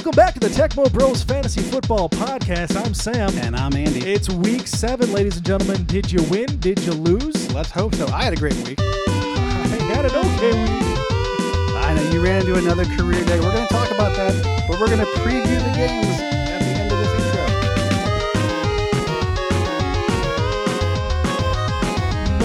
Welcome 0.00 0.16
back 0.16 0.32
to 0.32 0.40
the 0.40 0.48
Tecmo 0.48 0.90
Bros 0.90 1.22
Fantasy 1.22 1.60
Football 1.60 2.08
Podcast. 2.08 2.74
I'm 2.74 2.94
Sam. 2.94 3.36
And 3.36 3.54
I'm 3.54 3.74
Andy. 3.74 4.00
It's 4.00 4.30
week 4.30 4.66
seven, 4.66 5.12
ladies 5.12 5.36
and 5.36 5.44
gentlemen. 5.44 5.84
Did 5.84 6.10
you 6.10 6.22
win? 6.30 6.46
Did 6.58 6.78
you 6.84 6.92
lose? 6.92 7.52
Let's 7.52 7.70
hope 7.70 7.94
so. 7.94 8.06
I 8.06 8.22
had 8.22 8.32
a 8.32 8.36
great 8.36 8.54
week. 8.66 8.80
I 8.80 9.92
had 9.92 10.06
an 10.06 10.12
okay 10.12 10.56
week. 10.56 10.98
I 11.76 11.92
know 11.92 12.10
you 12.12 12.24
ran 12.24 12.40
into 12.40 12.54
another 12.54 12.86
career 12.96 13.22
day. 13.26 13.38
We're 13.40 13.52
going 13.52 13.66
to 13.66 13.74
talk 13.74 13.90
about 13.90 14.16
that, 14.16 14.32
but 14.66 14.80
we're 14.80 14.86
going 14.86 15.00
to 15.00 15.12
preview 15.20 15.60
the 15.68 15.72
games 15.76 16.16
at 16.48 16.60
the 16.64 16.72
end 16.80 16.90
of 16.90 16.96
this 16.96 17.12
intro. 17.20 17.44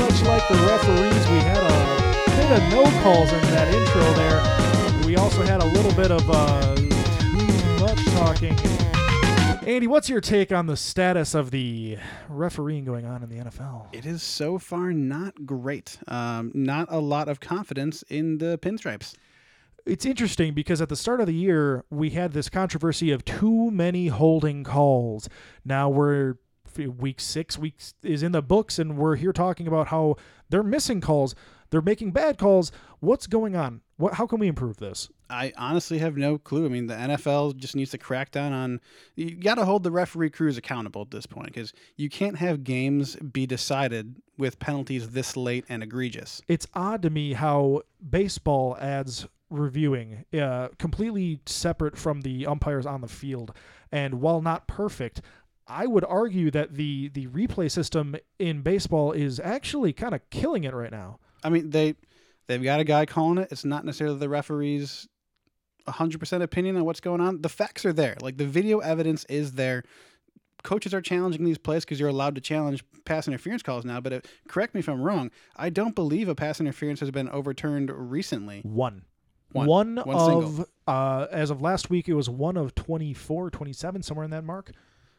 Much 0.04 0.20
like 0.28 0.46
the 0.50 0.60
referees, 0.68 1.24
we 1.32 1.40
had 1.40 1.64
a 1.64 1.72
bit 2.36 2.52
of 2.52 2.64
no 2.70 2.84
calls 3.02 3.32
in 3.32 3.40
that 3.56 3.74
intro 3.74 4.04
there. 4.20 4.44
We 5.08 5.16
also 5.16 5.42
had 5.44 5.62
a 5.62 5.66
little 5.68 5.94
bit 5.94 6.12
of 6.12 6.30
uh, 6.30 6.75
talking. 8.16 8.58
Andy, 9.68 9.88
what's 9.88 10.08
your 10.08 10.22
take 10.22 10.54
on 10.54 10.68
the 10.68 10.78
status 10.78 11.36
of 11.36 11.52
the 11.52 11.98
refereeing 12.30 12.86
going 12.86 13.06
on 13.06 13.24
in 13.24 13.30
the 13.30 13.44
NFL? 13.44 13.88
It 13.94 14.06
is 14.06 14.24
so 14.24 14.58
far 14.58 14.94
not 14.94 15.46
great. 15.46 15.98
Um, 16.08 16.52
not 16.54 16.88
a 16.90 17.00
lot 17.00 17.28
of 17.28 17.40
confidence 17.40 18.04
in 18.04 18.38
the 18.38 18.58
pinstripes. 18.60 19.16
It's 19.86 20.06
interesting 20.06 20.54
because 20.54 20.82
at 20.82 20.90
the 20.90 20.96
start 20.96 21.20
of 21.20 21.28
the 21.28 21.34
year, 21.34 21.84
we 21.90 22.12
had 22.12 22.32
this 22.32 22.48
controversy 22.48 23.12
of 23.12 23.26
too 23.26 23.70
many 23.70 24.08
holding 24.08 24.64
calls. 24.64 25.28
Now 25.66 25.90
we're 25.90 26.36
week 26.78 27.20
six 27.20 27.58
weeks 27.58 27.94
is 28.02 28.24
in 28.24 28.32
the 28.32 28.42
books, 28.42 28.80
and 28.80 28.98
we're 28.98 29.16
here 29.16 29.34
talking 29.34 29.68
about 29.68 29.88
how 29.88 30.16
they're 30.50 30.64
missing 30.64 31.02
calls, 31.02 31.36
they're 31.70 31.82
making 31.82 32.12
bad 32.12 32.38
calls. 32.38 32.72
What's 33.00 33.28
going 33.28 33.56
on? 33.56 33.82
What? 33.98 34.16
How 34.16 34.26
can 34.26 34.40
we 34.40 34.48
improve 34.48 34.78
this? 34.78 35.10
I 35.30 35.54
honestly 35.58 35.98
have 36.00 36.18
no 36.18 36.38
clue. 36.38 36.66
I 36.66 36.70
mean, 36.70 36.88
the 36.88 36.94
NFL 36.94 37.58
just 37.58 37.76
needs 37.76 37.92
to 37.92 37.98
crack 37.98 38.32
down 38.32 38.54
on. 38.54 38.82
You 39.16 39.36
got 39.36 39.56
to 39.56 39.66
hold 39.66 39.84
the 39.84 39.92
referee 39.92 40.30
crews 40.30 40.58
accountable 40.58 41.02
at 41.02 41.12
this 41.12 41.26
point 41.26 41.48
because 41.48 41.74
you 41.96 42.10
can't 42.10 42.38
have 42.38 42.64
games 42.64 43.16
be 43.16 43.46
decided 43.46 44.16
with 44.38 44.60
penalties 44.60 45.10
this 45.10 45.36
late 45.36 45.66
and 45.70 45.82
egregious. 45.82 46.42
It's 46.48 46.68
odd 46.74 47.02
to 47.04 47.10
me 47.10 47.34
how 47.34 47.82
baseball 48.08 48.78
adds 48.80 49.28
reviewing 49.50 50.26
uh, 50.34 50.70
completely 50.78 51.40
separate 51.46 51.98
from 51.98 52.22
the 52.22 52.46
umpires 52.46 52.86
on 52.86 53.02
the 53.02 53.08
field, 53.08 53.54
and 53.92 54.22
while 54.22 54.42
not 54.42 54.68
perfect. 54.68 55.22
I 55.68 55.88
would 55.88 56.06
argue 56.06 56.52
that 56.52 56.76
the 56.76 57.10
the 57.10 57.26
replay 57.28 57.72
system 57.72 58.16
in 58.38 58.62
baseball 58.62 59.14
is 59.14 59.40
actually 59.40 59.94
kind 59.94 60.14
of 60.14 60.22
killing 60.30 60.64
it 60.64 60.76
right 60.76 60.92
now. 60.92 61.18
I 61.44 61.50
mean, 61.50 61.72
they 61.72 61.96
they've 62.48 62.62
got 62.62 62.80
a 62.80 62.84
guy 62.84 63.08
calling 63.08 63.40
it. 63.40 63.48
It's 63.52 63.66
not 63.66 63.84
necessarily 63.84 64.20
the 64.20 64.30
referee's 64.30 65.08
100% 65.88 66.42
opinion 66.42 66.78
on 66.78 66.86
what's 66.86 67.00
going 67.00 67.22
on. 67.22 67.42
The 67.42 67.50
facts 67.50 67.86
are 67.86 67.94
there. 67.94 68.16
Like 68.22 68.38
the 68.38 68.46
video 68.46 68.80
evidence 68.80 69.26
is 69.26 69.54
there. 69.54 69.84
Coaches 70.64 70.94
are 70.94 71.02
challenging 71.02 71.46
these 71.46 71.60
plays 71.60 71.86
because 71.86 72.00
you're 72.00 72.10
allowed 72.10 72.36
to 72.36 72.42
challenge 72.42 72.84
pass 73.06 73.28
interference 73.28 73.62
calls 73.62 73.86
now. 73.86 74.02
But 74.02 74.14
it, 74.14 74.28
correct 74.48 74.74
me 74.74 74.80
if 74.80 74.90
I'm 74.90 75.02
wrong. 75.02 75.30
I 75.56 75.70
don't 75.70 75.94
believe 75.94 76.28
a 76.28 76.36
pass 76.36 76.60
interference 76.60 77.00
has 77.02 77.12
been 77.12 77.30
overturned 77.30 77.92
recently. 77.92 78.62
One. 78.64 79.04
One. 79.52 79.68
One, 79.68 79.96
One 79.96 80.44
of, 80.44 80.66
uh, 80.88 81.28
as 81.32 81.50
of 81.50 81.62
last 81.62 81.90
week, 81.90 82.10
it 82.10 82.14
was 82.14 82.30
one 82.30 82.58
of 82.58 82.76
24, 82.76 83.52
27, 83.52 84.04
somewhere 84.04 84.26
in 84.26 84.32
that 84.32 84.44
mark. 84.44 84.72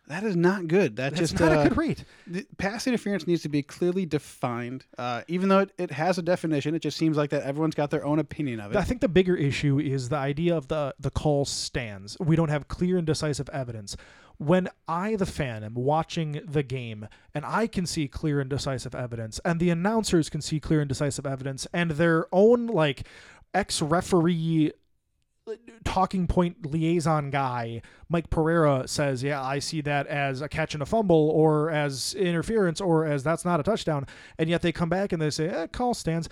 That 0.09 0.23
is 0.23 0.37
not 0.37 0.69
good. 0.69 0.97
That 0.97 1.11
That's 1.11 1.33
just 1.33 1.41
not 1.41 1.53
uh, 1.53 1.61
a 1.61 1.69
good 1.69 1.77
rate. 1.77 2.05
the 2.27 2.47
pass 2.59 2.87
interference 2.87 3.27
needs 3.27 3.43
to 3.43 3.49
be 3.49 3.63
clearly 3.63 4.07
defined. 4.07 4.85
Uh, 4.97 5.23
even 5.27 5.49
though 5.49 5.61
it, 5.61 5.73
it 5.79 5.91
has 5.91 6.17
a 6.17 6.23
definition, 6.23 6.75
it 6.75 6.79
just 6.81 6.97
seems 6.97 7.17
like 7.17 7.31
that 7.31 7.43
everyone's 7.43 7.75
got 7.75 7.91
their 7.91 8.05
own 8.05 8.19
opinion 8.21 8.61
of 8.61 8.71
it. 8.71 8.77
I 8.77 8.85
think 8.85 9.01
the 9.01 9.09
bigger 9.09 9.35
issue 9.35 9.81
is 9.81 10.09
the 10.09 10.17
idea 10.17 10.57
of 10.57 10.69
the 10.69 10.95
the 11.01 11.11
call 11.11 11.45
stands. 11.45 12.17
We 12.21 12.37
don't 12.37 12.51
have 12.51 12.69
clear 12.69 12.99
and 12.99 13.07
decisive 13.07 13.49
evidence. 13.51 13.97
When 14.39 14.69
I, 14.87 15.17
the 15.17 15.27
fan, 15.27 15.65
am 15.65 15.75
watching 15.75 16.43
the 16.47 16.63
game 16.63 17.09
and 17.35 17.45
I 17.45 17.67
can 17.67 17.87
see 17.87 18.07
clear 18.07 18.39
and 18.39 18.51
decisive 18.51 18.95
evidence, 18.95 19.41
and 19.45 19.59
the 19.59 19.71
announcers 19.71 20.29
can 20.29 20.43
see 20.43 20.61
clear 20.61 20.81
and 20.81 20.89
decisive 20.89 21.27
evidence, 21.27 21.67
and 21.73 21.93
their 21.93 22.27
own 22.33 22.67
like 22.67 23.09
ex 23.55 23.81
referee 23.83 24.73
talking 25.85 26.27
point 26.27 26.67
liaison 26.67 27.31
guy, 27.31 27.83
Mike 28.09 28.31
Pereira 28.31 28.87
says, 28.87 29.23
"Yeah, 29.23 29.43
I 29.43 29.59
see 29.59 29.81
that 29.83 30.07
as 30.07 30.41
a 30.41 30.49
catch 30.49 30.75
and 30.75 30.83
a 30.83 30.87
fumble, 30.87 31.31
or 31.31 31.71
as 31.71 32.15
interference, 32.15 32.81
or 32.81 33.05
as 33.05 33.23
that's 33.23 33.45
not 33.45 33.61
a 33.61 33.63
touchdown," 33.63 34.07
and 34.39 34.51
yet 34.51 34.63
they 34.63 34.73
come 34.73 34.89
back 34.89 35.13
and 35.13 35.23
they 35.23 35.31
say, 35.31 35.49
eh, 35.49 35.67
"Call 35.69 35.95
stands." 35.95 36.29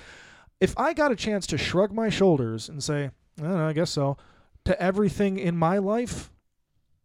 If 0.60 0.74
I 0.78 0.92
got 0.92 1.12
a 1.12 1.16
chance 1.16 1.46
to 1.48 1.58
shrug 1.58 1.92
my 1.92 2.08
shoulders 2.08 2.68
and 2.68 2.82
say, 2.82 3.10
"I 3.38 3.42
don't 3.42 3.56
know, 3.56 3.68
I 3.68 3.72
guess 3.72 3.90
so," 3.90 4.16
to 4.64 4.80
everything 4.80 5.38
in 5.38 5.56
my 5.56 5.78
life, 5.78 6.30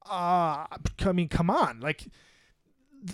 uh, 0.09 0.66
I 1.06 1.12
mean, 1.14 1.30
come 1.30 1.50
on, 1.50 1.80
like 1.80 2.08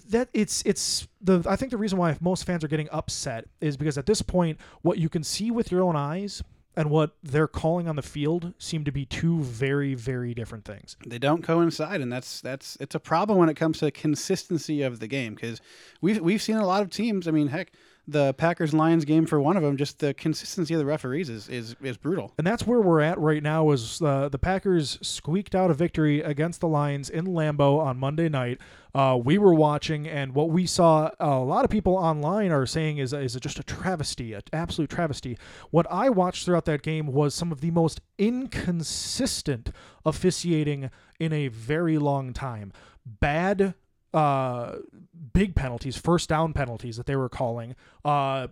that 0.10 0.30
it's 0.34 0.64
it's 0.66 1.08
the 1.22 1.44
I 1.48 1.56
think 1.56 1.72
the 1.72 1.78
reason 1.78 2.00
why 2.00 2.18
most 2.20 2.46
fans 2.46 2.64
are 2.64 2.68
getting 2.68 2.90
upset 2.92 3.48
is 3.62 3.78
because 3.78 3.98
at 3.98 4.06
this 4.06 4.22
point 4.22 4.60
what 4.82 4.98
you 4.98 5.10
can 5.10 5.24
see 5.24 5.52
with 5.52 5.72
your 5.72 5.84
own 5.84 5.96
eyes 5.96 6.42
and 6.76 6.90
what 6.90 7.16
they're 7.24 7.48
calling 7.48 7.88
on 7.88 7.96
the 7.96 8.02
field 8.02 8.54
seem 8.58 8.84
to 8.84 8.92
be 8.92 9.06
two 9.06 9.42
very 9.42 9.94
very 9.94 10.34
different 10.34 10.66
things. 10.66 10.98
they 11.06 11.20
don't 11.20 11.44
coincide, 11.44 12.02
and 12.02 12.12
that's 12.12 12.42
that's 12.42 12.78
it's 12.80 12.96
a 12.96 13.00
problem 13.00 13.38
when 13.38 13.50
it 13.50 13.56
comes 13.56 13.80
to 13.80 13.92
consistency 13.92 14.82
of 14.82 15.00
the 15.00 15.08
game 15.08 15.36
because 15.36 15.62
we've 16.02 16.20
we've 16.20 16.42
seen 16.42 16.58
a 16.58 16.66
lot 16.66 16.82
of 16.82 16.90
teams. 16.90 17.28
I 17.28 17.32
mean, 17.32 17.48
heck, 17.48 17.72
the 18.08 18.34
Packers 18.34 18.74
Lions 18.74 19.06
game 19.06 19.26
for 19.26 19.40
one 19.40 19.58
of 19.58 19.64
them, 19.64 19.78
just 19.78 20.00
the 20.00 20.14
consistency 20.14 20.74
of 20.74 20.80
the 20.80 20.86
referees 20.86 21.30
is 21.30 21.50
is, 21.50 21.76
is 21.82 21.98
brutal. 21.98 22.34
And 22.38 22.46
that's 22.46 22.66
where 22.68 22.82
we're 22.82 23.02
at 23.02 23.18
right 23.20 23.42
now 23.42 23.72
is 23.72 24.02
uh, 24.02 24.30
the 24.30 24.40
Packers 24.40 25.00
squeaked 25.02 25.56
out 25.56 25.72
a 25.72 25.74
victory 25.74 26.22
against 26.22 26.62
the 26.62 26.68
Lions 26.68 27.10
in 27.10 27.26
Lambeau 27.26 27.80
on 27.80 27.98
Monday 27.98 28.30
night. 28.30 28.60
Uh, 28.94 29.20
we 29.22 29.38
were 29.38 29.54
watching, 29.54 30.08
and 30.08 30.34
what 30.34 30.50
we 30.50 30.66
saw, 30.66 31.10
a 31.20 31.40
lot 31.40 31.66
of 31.66 31.70
people 31.70 31.96
online 31.96 32.52
are 32.52 32.66
saying 32.66 32.98
is, 32.98 33.12
is 33.12 33.36
just 33.36 33.60
a 33.60 33.64
travesty, 33.64 34.32
an 34.34 34.42
absolute 34.54 34.90
travesty. 34.90 35.38
What 35.70 35.86
I 35.92 36.10
watched 36.10 36.46
throughout 36.46 36.64
that 36.66 36.82
game 36.82 37.08
was 37.08 37.36
some 37.36 37.52
of 37.52 37.60
the 37.60 37.72
most 37.72 38.00
inconsistent 38.18 39.72
officiating 40.06 40.90
in 41.20 41.34
a 41.34 41.50
very 41.50 41.98
long 41.98 42.32
time. 42.32 42.72
Bad 43.06 43.76
uh, 44.16 44.78
big 45.34 45.56
penalties, 45.56 45.98
first 45.98 46.30
down 46.30 46.54
penalties 46.54 46.98
that 46.98 47.06
they 47.06 47.16
were 47.16 47.30
calling. 47.30 47.76
Uh, 48.04 48.48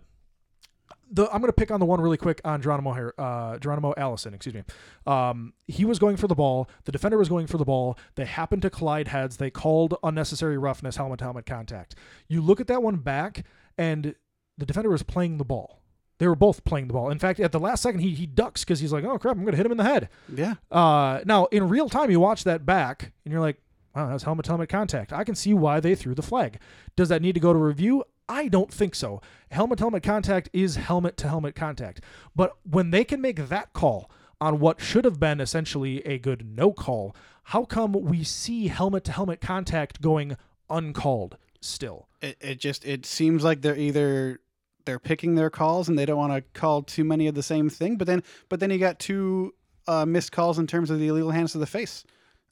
the 1.10 1.24
I'm 1.32 1.40
going 1.40 1.48
to 1.48 1.52
pick 1.52 1.70
on 1.70 1.80
the 1.80 1.86
one 1.86 2.00
really 2.00 2.16
quick 2.16 2.40
on 2.44 2.60
Geronimo 2.62 2.92
here, 2.92 3.14
uh, 3.18 3.58
Geronimo 3.58 3.94
Allison, 3.96 4.34
excuse 4.34 4.54
me. 4.54 4.62
Um, 5.06 5.52
he 5.66 5.84
was 5.84 5.98
going 5.98 6.16
for 6.16 6.26
the 6.28 6.34
ball. 6.34 6.68
The 6.84 6.92
defender 6.92 7.18
was 7.18 7.28
going 7.28 7.46
for 7.46 7.58
the 7.58 7.64
ball. 7.64 7.98
They 8.16 8.24
happened 8.24 8.62
to 8.62 8.70
collide 8.70 9.08
heads. 9.08 9.36
They 9.36 9.50
called 9.50 9.94
unnecessary 10.02 10.58
roughness, 10.58 10.96
helmet 10.96 11.18
to 11.18 11.24
helmet 11.24 11.46
contact. 11.46 11.94
You 12.28 12.40
look 12.40 12.60
at 12.60 12.66
that 12.68 12.82
one 12.82 12.96
back, 12.96 13.44
and 13.78 14.14
the 14.58 14.66
defender 14.66 14.90
was 14.90 15.02
playing 15.02 15.38
the 15.38 15.44
ball. 15.44 15.80
They 16.18 16.28
were 16.28 16.36
both 16.36 16.64
playing 16.64 16.86
the 16.88 16.94
ball. 16.94 17.10
In 17.10 17.18
fact, 17.18 17.40
at 17.40 17.52
the 17.52 17.60
last 17.60 17.82
second, 17.82 18.00
he 18.00 18.10
he 18.14 18.24
ducks 18.26 18.64
because 18.64 18.80
he's 18.80 18.92
like, 18.92 19.04
"Oh 19.04 19.18
crap, 19.18 19.36
I'm 19.36 19.42
going 19.42 19.52
to 19.52 19.56
hit 19.56 19.66
him 19.66 19.72
in 19.72 19.78
the 19.78 19.84
head." 19.84 20.08
Yeah, 20.34 20.54
Uh, 20.70 21.20
now 21.26 21.46
in 21.46 21.68
real 21.68 21.88
time, 21.88 22.10
you 22.10 22.20
watch 22.20 22.44
that 22.44 22.64
back, 22.64 23.12
and 23.24 23.32
you're 23.32 23.40
like, 23.40 23.60
"Wow, 23.94 24.08
that's 24.08 24.24
helmet 24.24 24.44
to 24.46 24.50
helmet 24.50 24.68
contact." 24.68 25.12
I 25.12 25.24
can 25.24 25.34
see 25.34 25.54
why 25.54 25.80
they 25.80 25.94
threw 25.94 26.14
the 26.14 26.22
flag. 26.22 26.58
Does 26.96 27.08
that 27.08 27.22
need 27.22 27.34
to 27.34 27.40
go 27.40 27.52
to 27.52 27.58
review? 27.58 28.04
I 28.28 28.48
don't 28.48 28.72
think 28.72 28.94
so. 28.94 29.20
Helmet 29.50 29.78
helmet 29.78 30.02
contact 30.02 30.48
is 30.52 30.76
helmet 30.76 31.16
to 31.18 31.28
helmet 31.28 31.54
contact. 31.54 32.00
But 32.34 32.56
when 32.68 32.90
they 32.90 33.04
can 33.04 33.20
make 33.20 33.48
that 33.48 33.72
call 33.72 34.10
on 34.40 34.60
what 34.60 34.80
should 34.80 35.04
have 35.04 35.20
been 35.20 35.40
essentially 35.40 36.04
a 36.06 36.18
good 36.18 36.46
no 36.56 36.72
call, 36.72 37.14
how 37.44 37.64
come 37.64 37.92
we 37.92 38.24
see 38.24 38.68
helmet 38.68 39.04
to 39.04 39.12
helmet 39.12 39.40
contact 39.40 40.00
going 40.00 40.36
uncalled 40.70 41.36
still? 41.60 42.08
it, 42.24 42.36
it 42.40 42.58
just 42.58 42.84
it 42.84 43.06
seems 43.06 43.44
like 43.44 43.60
they're 43.60 43.76
either 43.76 44.40
they're 44.84 44.98
picking 44.98 45.34
their 45.34 45.50
calls 45.50 45.88
and 45.88 45.98
they 45.98 46.06
don't 46.06 46.18
want 46.18 46.32
to 46.32 46.58
call 46.58 46.82
too 46.82 47.04
many 47.04 47.26
of 47.26 47.34
the 47.34 47.42
same 47.42 47.70
thing, 47.70 47.96
but 47.96 48.06
then 48.06 48.22
but 48.48 48.60
then 48.60 48.70
you 48.70 48.78
got 48.78 48.98
two 48.98 49.54
uh, 49.86 50.04
missed 50.06 50.32
calls 50.32 50.58
in 50.58 50.66
terms 50.66 50.90
of 50.90 50.98
the 50.98 51.08
illegal 51.08 51.30
hands 51.30 51.52
to 51.52 51.58
the 51.58 51.66
face. 51.66 52.04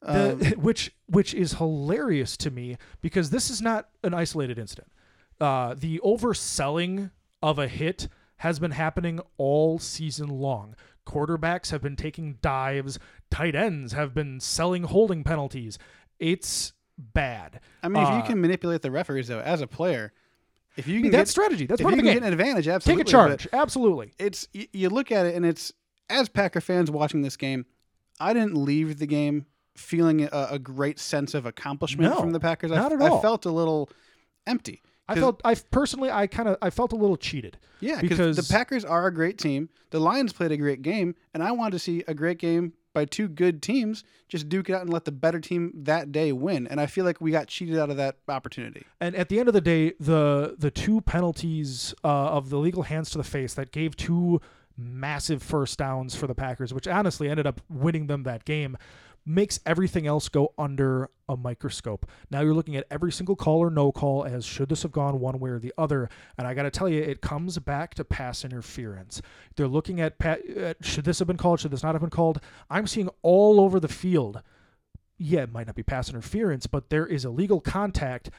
Um, 0.05 0.39
the, 0.39 0.49
which 0.59 0.93
which 1.07 1.33
is 1.33 1.53
hilarious 1.53 2.35
to 2.37 2.51
me 2.51 2.77
because 3.01 3.29
this 3.29 3.49
is 3.49 3.61
not 3.61 3.89
an 4.03 4.13
isolated 4.13 4.59
incident. 4.59 4.89
Uh, 5.39 5.75
the 5.77 5.99
overselling 6.03 7.11
of 7.41 7.57
a 7.59 7.67
hit 7.67 8.07
has 8.37 8.59
been 8.59 8.71
happening 8.71 9.19
all 9.37 9.79
season 9.79 10.27
long. 10.27 10.75
Quarterbacks 11.05 11.71
have 11.71 11.81
been 11.81 11.95
taking 11.95 12.37
dives. 12.41 12.99
Tight 13.29 13.55
ends 13.55 13.93
have 13.93 14.13
been 14.13 14.39
selling 14.39 14.83
holding 14.83 15.23
penalties. 15.23 15.77
It's 16.19 16.73
bad. 16.97 17.59
I 17.81 17.87
mean, 17.89 18.03
if 18.03 18.09
Uh, 18.09 18.17
you 18.17 18.23
can 18.23 18.39
manipulate 18.41 18.81
the 18.81 18.91
referees 18.91 19.27
though, 19.27 19.39
as 19.39 19.61
a 19.61 19.67
player, 19.67 20.13
if 20.77 20.87
you 20.87 21.01
can 21.01 21.11
that's 21.11 21.31
strategy. 21.31 21.65
That's 21.65 21.81
if 21.81 21.85
part 21.85 21.93
you 21.95 21.99
of 21.99 22.05
can 22.05 22.13
the 22.15 22.19
get 22.21 22.27
an 22.27 22.33
advantage, 22.33 22.67
Absolutely, 22.67 23.03
Take 23.03 23.09
a 23.09 23.11
but 23.11 23.11
charge. 23.11 23.47
Absolutely. 23.53 24.13
It's 24.19 24.47
you 24.53 24.89
look 24.89 25.11
at 25.11 25.25
it 25.25 25.35
and 25.35 25.45
it's 25.45 25.71
as 26.09 26.29
Packer 26.29 26.61
fans 26.61 26.89
watching 26.91 27.21
this 27.21 27.37
game, 27.37 27.65
I 28.19 28.33
didn't 28.33 28.55
leave 28.55 28.99
the 28.99 29.07
game 29.07 29.45
feeling 29.75 30.23
a, 30.23 30.47
a 30.51 30.59
great 30.59 30.99
sense 30.99 31.33
of 31.33 31.45
accomplishment 31.45 32.13
No, 32.13 32.19
from 32.19 32.31
the 32.31 32.39
Packers. 32.39 32.71
I, 32.71 32.75
not 32.75 32.91
at 32.91 33.01
I 33.01 33.21
felt 33.21 33.45
a 33.45 33.51
little 33.51 33.89
empty. 34.45 34.81
I 35.07 35.15
felt 35.15 35.41
I 35.43 35.55
personally 35.55 36.09
I 36.09 36.27
kind 36.27 36.47
of 36.47 36.57
I 36.61 36.69
felt 36.69 36.93
a 36.93 36.95
little 36.95 37.17
cheated. 37.17 37.57
Yeah, 37.81 37.99
because 37.99 38.17
because 38.17 38.37
the 38.37 38.53
Packers 38.53 38.85
are 38.85 39.05
a 39.07 39.13
great 39.13 39.37
team. 39.37 39.69
The 39.89 39.99
Lions 39.99 40.31
played 40.33 40.51
a 40.51 40.57
great 40.57 40.81
game, 40.81 41.15
and 41.33 41.43
I 41.43 41.51
wanted 41.51 41.71
to 41.71 41.79
see 41.79 42.03
a 42.07 42.13
great 42.13 42.39
game 42.39 42.73
by 42.93 43.05
two 43.05 43.27
good 43.27 43.61
teams, 43.61 44.03
just 44.29 44.47
duke 44.49 44.69
it 44.69 44.73
out 44.73 44.81
and 44.81 44.93
let 44.93 45.03
the 45.05 45.11
better 45.11 45.39
team 45.39 45.71
that 45.75 46.11
day 46.11 46.31
win. 46.31 46.67
And 46.67 46.79
I 46.79 46.85
feel 46.85 47.05
like 47.05 47.19
we 47.19 47.31
got 47.31 47.47
cheated 47.47 47.77
out 47.77 47.89
of 47.89 47.97
that 47.97 48.17
opportunity. 48.27 48.83
And 49.01 49.15
at 49.15 49.29
the 49.29 49.39
end 49.39 49.49
of 49.49 49.53
the 49.53 49.61
day, 49.61 49.93
the 49.99 50.55
the 50.57 50.71
two 50.71 51.01
penalties 51.01 51.93
uh, 52.03 52.07
of 52.07 52.49
the 52.49 52.57
legal 52.57 52.83
hands 52.83 53.09
to 53.11 53.17
the 53.17 53.23
face 53.23 53.53
that 53.55 53.71
gave 53.71 53.95
two 53.95 54.39
massive 54.77 55.43
first 55.43 55.77
downs 55.77 56.15
for 56.15 56.27
the 56.27 56.35
Packers, 56.35 56.73
which 56.73 56.87
honestly 56.87 57.29
ended 57.29 57.45
up 57.45 57.61
winning 57.69 58.07
them 58.07 58.23
that 58.23 58.45
game, 58.45 58.77
makes 59.25 59.59
everything 59.65 60.05
else 60.05 60.29
go 60.29 60.53
under 60.57 61.09
a 61.29 61.37
microscope. 61.37 62.05
Now 62.29 62.41
you're 62.41 62.53
looking 62.53 62.75
at 62.75 62.85
every 62.91 63.11
single 63.11 63.35
call 63.35 63.59
or 63.59 63.69
no 63.69 63.91
call 63.91 64.25
as 64.25 64.45
should 64.45 64.69
this 64.69 64.83
have 64.83 64.91
gone 64.91 65.19
one 65.19 65.39
way 65.39 65.49
or 65.49 65.59
the 65.59 65.73
other. 65.77 66.09
And 66.37 66.45
I 66.45 66.53
got 66.53 66.63
to 66.63 66.71
tell 66.71 66.89
you, 66.89 67.01
it 67.01 67.21
comes 67.21 67.57
back 67.59 67.93
to 67.95 68.03
pass 68.03 68.43
interference. 68.43 69.21
They're 69.55 69.67
looking 69.67 70.01
at, 70.01 70.15
at 70.19 70.57
uh, 70.57 70.73
should 70.81 71.05
this 71.05 71.19
have 71.19 71.27
been 71.27 71.37
called, 71.37 71.59
should 71.59 71.71
this 71.71 71.83
not 71.83 71.95
have 71.95 72.01
been 72.01 72.09
called. 72.09 72.41
I'm 72.69 72.87
seeing 72.87 73.09
all 73.21 73.61
over 73.61 73.79
the 73.79 73.87
field. 73.87 74.41
Yeah, 75.17 75.43
it 75.43 75.53
might 75.53 75.67
not 75.67 75.75
be 75.75 75.83
pass 75.83 76.09
interference, 76.09 76.67
but 76.67 76.89
there 76.89 77.05
is 77.05 77.23
illegal 77.23 77.61
contact 77.61 78.29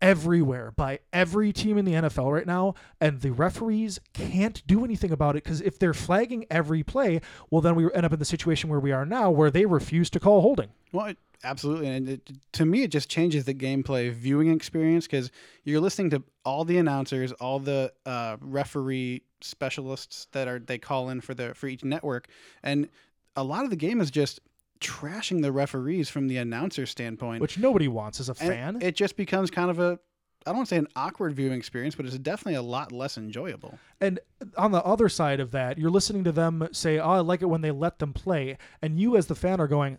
everywhere 0.00 0.72
by 0.72 1.00
every 1.12 1.52
team 1.52 1.78
in 1.78 1.84
the 1.84 1.92
NFL 1.92 2.32
right 2.32 2.46
now, 2.46 2.74
and 3.00 3.20
the 3.20 3.30
referees 3.32 4.00
can't 4.12 4.66
do 4.66 4.84
anything 4.84 5.10
about 5.10 5.36
it 5.36 5.44
because 5.44 5.60
if 5.60 5.78
they're 5.78 5.94
flagging 5.94 6.46
every 6.50 6.82
play, 6.82 7.20
well, 7.50 7.60
then 7.60 7.74
we 7.74 7.92
end 7.92 8.06
up 8.06 8.12
in 8.12 8.18
the 8.18 8.24
situation 8.24 8.70
where 8.70 8.80
we 8.80 8.92
are 8.92 9.04
now, 9.04 9.30
where 9.30 9.50
they 9.50 9.66
refuse 9.66 10.10
to 10.10 10.20
call 10.20 10.40
holding. 10.40 10.70
Well, 10.92 11.06
it, 11.06 11.18
absolutely, 11.44 11.88
and 11.88 12.08
it, 12.08 12.30
to 12.52 12.64
me, 12.64 12.82
it 12.82 12.90
just 12.90 13.08
changes 13.08 13.44
the 13.44 13.54
gameplay 13.54 14.12
viewing 14.12 14.50
experience 14.50 15.06
because 15.06 15.30
you're 15.64 15.80
listening 15.80 16.10
to 16.10 16.22
all 16.44 16.64
the 16.64 16.78
announcers, 16.78 17.32
all 17.32 17.58
the 17.58 17.92
uh, 18.06 18.36
referee 18.40 19.22
specialists 19.40 20.26
that 20.32 20.48
are 20.48 20.58
they 20.58 20.78
call 20.78 21.10
in 21.10 21.20
for 21.20 21.34
the 21.34 21.54
for 21.54 21.66
each 21.66 21.84
network, 21.84 22.28
and 22.62 22.88
a 23.36 23.44
lot 23.44 23.64
of 23.64 23.70
the 23.70 23.76
game 23.76 24.00
is 24.00 24.10
just 24.10 24.40
trashing 24.80 25.42
the 25.42 25.52
referees 25.52 26.08
from 26.08 26.28
the 26.28 26.36
announcer 26.38 26.86
standpoint, 26.86 27.40
which 27.40 27.58
nobody 27.58 27.88
wants 27.88 28.20
as 28.20 28.28
a 28.28 28.34
and 28.40 28.48
fan. 28.48 28.78
It 28.82 28.96
just 28.96 29.16
becomes 29.16 29.50
kind 29.50 29.70
of 29.70 29.78
a 29.78 29.98
I 30.46 30.50
don't 30.50 30.56
want 30.56 30.68
to 30.68 30.74
say 30.74 30.78
an 30.78 30.88
awkward 30.96 31.34
viewing 31.34 31.58
experience, 31.58 31.94
but 31.94 32.06
it's 32.06 32.16
definitely 32.18 32.54
a 32.54 32.62
lot 32.62 32.92
less 32.92 33.18
enjoyable. 33.18 33.78
And 34.00 34.20
on 34.56 34.72
the 34.72 34.82
other 34.82 35.10
side 35.10 35.38
of 35.38 35.50
that, 35.50 35.76
you're 35.76 35.90
listening 35.90 36.24
to 36.24 36.32
them 36.32 36.66
say, 36.72 36.98
"Oh, 36.98 37.10
I 37.10 37.20
like 37.20 37.42
it 37.42 37.46
when 37.46 37.60
they 37.60 37.70
let 37.70 37.98
them 37.98 38.14
play," 38.14 38.56
and 38.80 38.98
you 38.98 39.16
as 39.16 39.26
the 39.26 39.34
fan 39.34 39.60
are 39.60 39.68
going, 39.68 39.98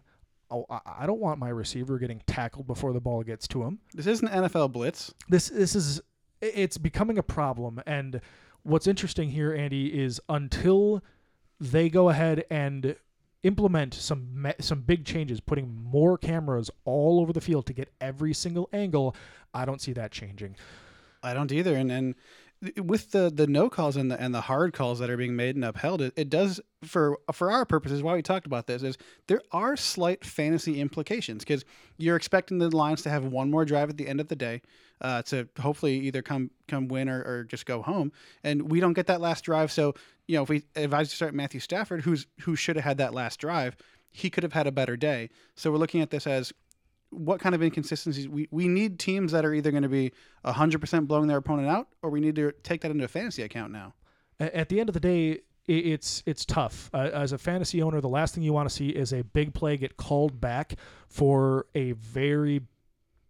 "Oh, 0.49 0.65
I 0.69 1.05
don't 1.05 1.19
want 1.19 1.37
my 1.37 1.49
receiver 1.49 1.99
getting 1.99 2.21
tackled 2.25 2.65
before 2.65 2.91
the 2.91 2.99
ball 2.99 3.21
gets 3.21 3.47
to 3.49 3.63
him." 3.63 3.79
This 3.93 4.07
isn't 4.07 4.27
NFL 4.29 4.69
blitz. 4.71 5.13
This 5.29 5.49
this 5.49 5.75
is 5.75 6.01
it's 6.41 6.79
becoming 6.79 7.19
a 7.19 7.23
problem, 7.23 7.79
and 7.85 8.19
what's 8.63 8.87
interesting 8.87 9.29
here, 9.29 9.53
Andy, 9.53 10.01
is 10.01 10.19
until 10.27 11.03
they 11.59 11.87
go 11.87 12.09
ahead 12.09 12.45
and 12.49 12.95
implement 13.43 13.93
some 13.93 14.51
some 14.59 14.81
big 14.81 15.05
changes, 15.05 15.39
putting 15.39 15.83
more 15.83 16.17
cameras 16.17 16.69
all 16.85 17.19
over 17.19 17.33
the 17.33 17.41
field 17.41 17.65
to 17.67 17.73
get 17.73 17.91
every 17.99 18.33
single 18.33 18.69
angle. 18.71 19.15
I 19.53 19.65
don't 19.65 19.81
see 19.81 19.93
that 19.93 20.11
changing. 20.11 20.55
I 21.23 21.33
don't 21.33 21.51
either, 21.51 21.75
and 21.75 21.91
and 21.91 22.15
with 22.77 23.11
the 23.11 23.31
the 23.33 23.47
no 23.47 23.69
calls 23.69 23.97
and 23.97 24.11
the 24.11 24.21
and 24.21 24.33
the 24.33 24.41
hard 24.41 24.73
calls 24.73 24.99
that 24.99 25.09
are 25.09 25.17
being 25.17 25.35
made 25.35 25.55
and 25.55 25.65
upheld, 25.65 26.01
it, 26.01 26.13
it 26.15 26.29
does 26.29 26.61
for 26.83 27.17
for 27.31 27.51
our 27.51 27.65
purposes. 27.65 28.03
Why 28.03 28.15
we 28.15 28.21
talked 28.21 28.45
about 28.45 28.67
this 28.67 28.83
is 28.83 28.97
there 29.27 29.41
are 29.51 29.75
slight 29.75 30.23
fantasy 30.23 30.79
implications 30.79 31.43
because 31.43 31.65
you're 31.97 32.15
expecting 32.15 32.59
the 32.59 32.75
Lions 32.75 33.01
to 33.03 33.09
have 33.09 33.25
one 33.25 33.49
more 33.49 33.65
drive 33.65 33.89
at 33.89 33.97
the 33.97 34.07
end 34.07 34.19
of 34.19 34.27
the 34.27 34.35
day 34.35 34.61
uh, 35.01 35.21
to 35.23 35.47
hopefully 35.59 35.99
either 35.99 36.21
come 36.21 36.51
come 36.67 36.87
win 36.87 37.09
or, 37.09 37.21
or 37.23 37.43
just 37.43 37.65
go 37.65 37.81
home, 37.81 38.11
and 38.43 38.71
we 38.71 38.79
don't 38.79 38.93
get 38.93 39.07
that 39.07 39.21
last 39.21 39.43
drive. 39.43 39.71
So 39.71 39.95
you 40.27 40.37
know 40.37 40.43
if 40.43 40.49
we 40.49 40.63
advise 40.75 41.09
to 41.09 41.15
start 41.15 41.33
Matthew 41.33 41.59
Stafford, 41.59 42.01
who's 42.01 42.27
who 42.41 42.55
should 42.55 42.75
have 42.75 42.85
had 42.85 42.97
that 42.97 43.13
last 43.13 43.39
drive, 43.39 43.75
he 44.11 44.29
could 44.29 44.43
have 44.43 44.53
had 44.53 44.67
a 44.67 44.71
better 44.71 44.95
day. 44.95 45.29
So 45.55 45.71
we're 45.71 45.77
looking 45.77 46.01
at 46.01 46.09
this 46.09 46.27
as 46.27 46.53
what 47.11 47.39
kind 47.41 47.53
of 47.53 47.61
inconsistencies 47.61 48.27
we, 48.27 48.47
we 48.51 48.67
need 48.67 48.97
teams 48.97 49.31
that 49.33 49.45
are 49.45 49.53
either 49.53 49.69
going 49.69 49.83
to 49.83 49.89
be 49.89 50.11
100% 50.45 51.07
blowing 51.07 51.27
their 51.27 51.37
opponent 51.37 51.67
out 51.67 51.87
or 52.01 52.09
we 52.09 52.21
need 52.21 52.35
to 52.35 52.51
take 52.63 52.81
that 52.81 52.91
into 52.91 53.03
a 53.03 53.07
fantasy 53.07 53.43
account 53.43 53.71
now 53.71 53.93
at 54.39 54.69
the 54.69 54.79
end 54.79 54.89
of 54.89 54.93
the 54.93 54.99
day 54.99 55.41
it's 55.67 56.23
it's 56.25 56.43
tough 56.45 56.89
uh, 56.93 57.09
as 57.13 57.33
a 57.33 57.37
fantasy 57.37 57.81
owner 57.81 58.01
the 58.01 58.09
last 58.09 58.33
thing 58.33 58.43
you 58.43 58.53
want 58.53 58.67
to 58.67 58.73
see 58.73 58.89
is 58.89 59.13
a 59.13 59.23
big 59.23 59.53
play 59.53 59.77
get 59.77 59.97
called 59.97 60.41
back 60.41 60.75
for 61.07 61.67
a 61.75 61.91
very 61.91 62.61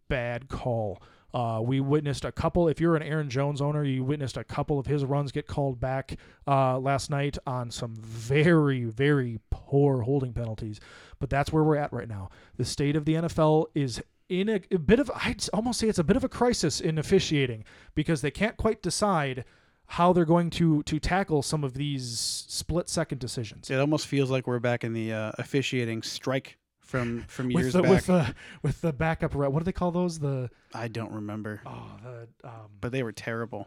bad 0.08 0.48
call 0.48 1.02
uh, 1.34 1.60
we 1.62 1.80
witnessed 1.80 2.24
a 2.24 2.32
couple. 2.32 2.68
If 2.68 2.80
you're 2.80 2.96
an 2.96 3.02
Aaron 3.02 3.30
Jones 3.30 3.60
owner, 3.60 3.84
you 3.84 4.04
witnessed 4.04 4.36
a 4.36 4.44
couple 4.44 4.78
of 4.78 4.86
his 4.86 5.04
runs 5.04 5.32
get 5.32 5.46
called 5.46 5.80
back 5.80 6.18
uh, 6.46 6.78
last 6.78 7.10
night 7.10 7.38
on 7.46 7.70
some 7.70 7.94
very, 7.96 8.84
very 8.84 9.40
poor 9.50 10.02
holding 10.02 10.32
penalties. 10.32 10.80
But 11.18 11.30
that's 11.30 11.52
where 11.52 11.64
we're 11.64 11.76
at 11.76 11.92
right 11.92 12.08
now. 12.08 12.30
The 12.56 12.64
state 12.64 12.96
of 12.96 13.04
the 13.04 13.14
NFL 13.14 13.66
is 13.74 14.02
in 14.28 14.48
a, 14.48 14.60
a 14.70 14.78
bit 14.78 14.98
of, 14.98 15.10
I'd 15.14 15.44
almost 15.52 15.80
say 15.80 15.88
it's 15.88 15.98
a 15.98 16.04
bit 16.04 16.16
of 16.16 16.24
a 16.24 16.28
crisis 16.28 16.80
in 16.80 16.98
officiating 16.98 17.64
because 17.94 18.20
they 18.20 18.30
can't 18.30 18.56
quite 18.56 18.82
decide 18.82 19.44
how 19.86 20.12
they're 20.12 20.24
going 20.24 20.48
to 20.48 20.82
to 20.84 20.98
tackle 20.98 21.42
some 21.42 21.64
of 21.64 21.74
these 21.74 22.18
split 22.48 22.88
second 22.88 23.18
decisions. 23.18 23.68
It 23.70 23.78
almost 23.78 24.06
feels 24.06 24.30
like 24.30 24.46
we're 24.46 24.58
back 24.58 24.84
in 24.84 24.94
the 24.94 25.12
uh, 25.12 25.32
officiating 25.38 26.02
strike 26.02 26.56
from 26.92 27.24
from 27.26 27.50
years 27.50 27.64
with 27.64 27.72
the, 27.72 27.82
back. 27.82 27.90
With 27.90 28.06
the 28.06 28.34
with 28.60 28.80
the 28.82 28.92
backup, 28.92 29.34
what 29.34 29.58
do 29.58 29.64
they 29.64 29.72
call 29.72 29.90
those? 29.90 30.18
The 30.18 30.50
I 30.74 30.88
don't 30.88 31.10
remember. 31.10 31.62
Oh, 31.64 31.90
the 32.02 32.28
um, 32.48 32.68
but 32.82 32.92
they 32.92 33.02
were 33.02 33.12
terrible. 33.12 33.66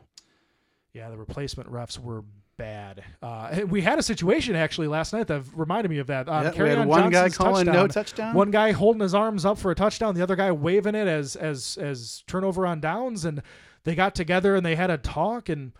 Yeah, 0.93 1.09
the 1.09 1.17
replacement 1.17 1.71
refs 1.71 1.97
were 1.97 2.23
bad. 2.55 3.03
Uh, 3.23 3.61
we 3.67 3.81
had 3.81 3.97
a 3.97 4.03
situation 4.03 4.55
actually 4.55 4.87
last 4.87 5.11
night 5.11 5.25
that 5.27 5.41
reminded 5.55 5.89
me 5.89 5.97
of 5.97 6.07
that. 6.07 6.29
Um, 6.29 6.43
yeah, 6.43 6.63
we 6.63 6.69
had 6.69 6.87
one 6.87 7.11
Johnson's 7.11 7.37
guy 7.37 7.43
calling 7.43 7.65
touchdown. 7.65 7.83
no 7.83 7.87
touchdown. 7.87 8.35
One 8.35 8.51
guy 8.51 8.71
holding 8.71 9.01
his 9.01 9.15
arms 9.15 9.43
up 9.43 9.57
for 9.57 9.71
a 9.71 9.75
touchdown, 9.75 10.13
the 10.13 10.21
other 10.21 10.35
guy 10.35 10.51
waving 10.51 10.93
it 10.93 11.07
as 11.07 11.35
as 11.35 11.77
as 11.81 12.23
turnover 12.27 12.67
on 12.67 12.79
downs, 12.79 13.25
and 13.25 13.41
they 13.85 13.95
got 13.95 14.13
together 14.13 14.55
and 14.55 14.63
they 14.63 14.75
had 14.75 14.91
a 14.91 14.99
talk. 14.99 15.49
And 15.49 15.71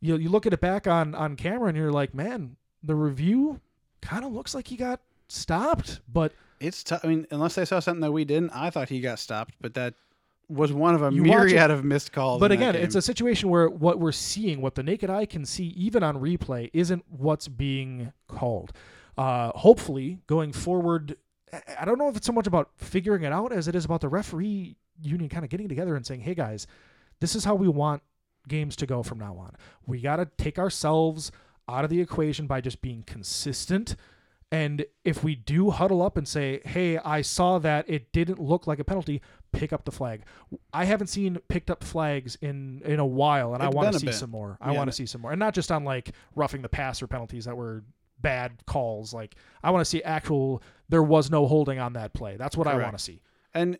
you 0.00 0.16
you 0.16 0.30
look 0.30 0.46
at 0.46 0.54
it 0.54 0.62
back 0.62 0.86
on 0.86 1.14
on 1.14 1.36
camera, 1.36 1.68
and 1.68 1.76
you're 1.76 1.92
like, 1.92 2.14
man, 2.14 2.56
the 2.82 2.94
review 2.94 3.60
kind 4.00 4.24
of 4.24 4.32
looks 4.32 4.54
like 4.54 4.68
he 4.68 4.76
got 4.78 5.00
stopped, 5.28 6.00
but 6.10 6.32
it's 6.60 6.84
tough. 6.84 7.00
I 7.04 7.08
mean, 7.08 7.26
unless 7.30 7.54
they 7.54 7.64
saw 7.64 7.80
something 7.80 8.00
that 8.02 8.12
we 8.12 8.24
didn't, 8.24 8.50
I 8.50 8.70
thought 8.70 8.88
he 8.88 9.00
got 9.00 9.18
stopped, 9.18 9.54
but 9.60 9.74
that 9.74 9.94
was 10.48 10.72
one 10.72 10.94
of 10.94 11.02
a 11.02 11.12
You 11.12 11.22
myriad 11.22 11.70
of 11.70 11.84
missed 11.84 12.12
calls. 12.12 12.40
But 12.40 12.50
again, 12.52 12.74
it's 12.74 12.94
a 12.96 13.02
situation 13.02 13.48
where 13.50 13.68
what 13.68 13.98
we're 14.00 14.10
seeing, 14.12 14.60
what 14.60 14.74
the 14.74 14.82
naked 14.82 15.08
eye 15.08 15.24
can 15.26 15.44
see, 15.44 15.66
even 15.68 16.02
on 16.02 16.16
replay, 16.16 16.70
isn't 16.72 17.04
what's 17.08 17.46
being 17.48 18.12
called. 18.28 18.72
Uh, 19.16 19.50
hopefully, 19.54 20.18
going 20.26 20.52
forward, 20.52 21.16
I- 21.52 21.62
I 21.80 21.84
don't 21.84 21.98
know 21.98 22.08
if 22.08 22.16
it's 22.16 22.26
so 22.26 22.32
much 22.32 22.46
about 22.46 22.70
figuring 22.76 23.22
it 23.22 23.32
out 23.32 23.52
as 23.52 23.68
it 23.68 23.74
is 23.74 23.84
about 23.84 24.00
the 24.00 24.08
referee 24.08 24.76
union 25.00 25.28
kind 25.28 25.44
of 25.44 25.50
getting 25.50 25.68
together 25.68 25.94
and 25.96 26.04
saying, 26.04 26.20
"Hey 26.20 26.34
guys, 26.34 26.66
this 27.20 27.34
is 27.34 27.44
how 27.44 27.54
we 27.54 27.68
want 27.68 28.02
games 28.48 28.74
to 28.76 28.86
go 28.86 29.02
from 29.02 29.18
now 29.18 29.36
on. 29.36 29.54
We 29.86 30.00
got 30.00 30.16
to 30.16 30.26
take 30.36 30.58
ourselves 30.58 31.30
out 31.68 31.84
of 31.84 31.90
the 31.90 32.00
equation 32.00 32.46
by 32.46 32.60
just 32.60 32.82
being 32.82 33.02
consistent." 33.04 33.94
And 34.52 34.84
if 35.04 35.22
we 35.22 35.36
do 35.36 35.70
huddle 35.70 36.02
up 36.02 36.16
and 36.16 36.26
say, 36.26 36.60
"Hey, 36.64 36.98
I 36.98 37.22
saw 37.22 37.58
that 37.60 37.88
it 37.88 38.12
didn't 38.12 38.40
look 38.40 38.66
like 38.66 38.80
a 38.80 38.84
penalty," 38.84 39.22
pick 39.52 39.72
up 39.72 39.84
the 39.84 39.92
flag. 39.92 40.22
I 40.72 40.86
haven't 40.86 41.06
seen 41.06 41.38
picked 41.48 41.70
up 41.70 41.84
flags 41.84 42.36
in 42.40 42.82
in 42.84 42.98
a 42.98 43.06
while, 43.06 43.54
and 43.54 43.62
I 43.62 43.68
want 43.68 43.92
to 43.92 44.00
see 44.00 44.06
bit. 44.06 44.14
some 44.16 44.30
more. 44.30 44.58
I 44.60 44.72
Yeah. 44.72 44.78
want 44.78 44.88
to 44.88 44.92
see 44.92 45.06
some 45.06 45.20
more, 45.20 45.30
and 45.30 45.38
not 45.38 45.54
just 45.54 45.70
on 45.70 45.84
like 45.84 46.12
roughing 46.34 46.62
the 46.62 46.68
passer 46.68 47.06
penalties 47.06 47.44
that 47.44 47.56
were 47.56 47.84
bad 48.20 48.64
calls. 48.66 49.14
Like 49.14 49.36
I 49.62 49.70
want 49.70 49.82
to 49.82 49.84
see 49.88 50.02
actual. 50.02 50.62
There 50.88 51.02
was 51.02 51.30
no 51.30 51.46
holding 51.46 51.78
on 51.78 51.92
that 51.92 52.12
play. 52.12 52.36
That's 52.36 52.56
what 52.56 52.66
I 52.66 52.76
want 52.76 52.98
to 52.98 53.02
see. 53.02 53.20
and 53.54 53.78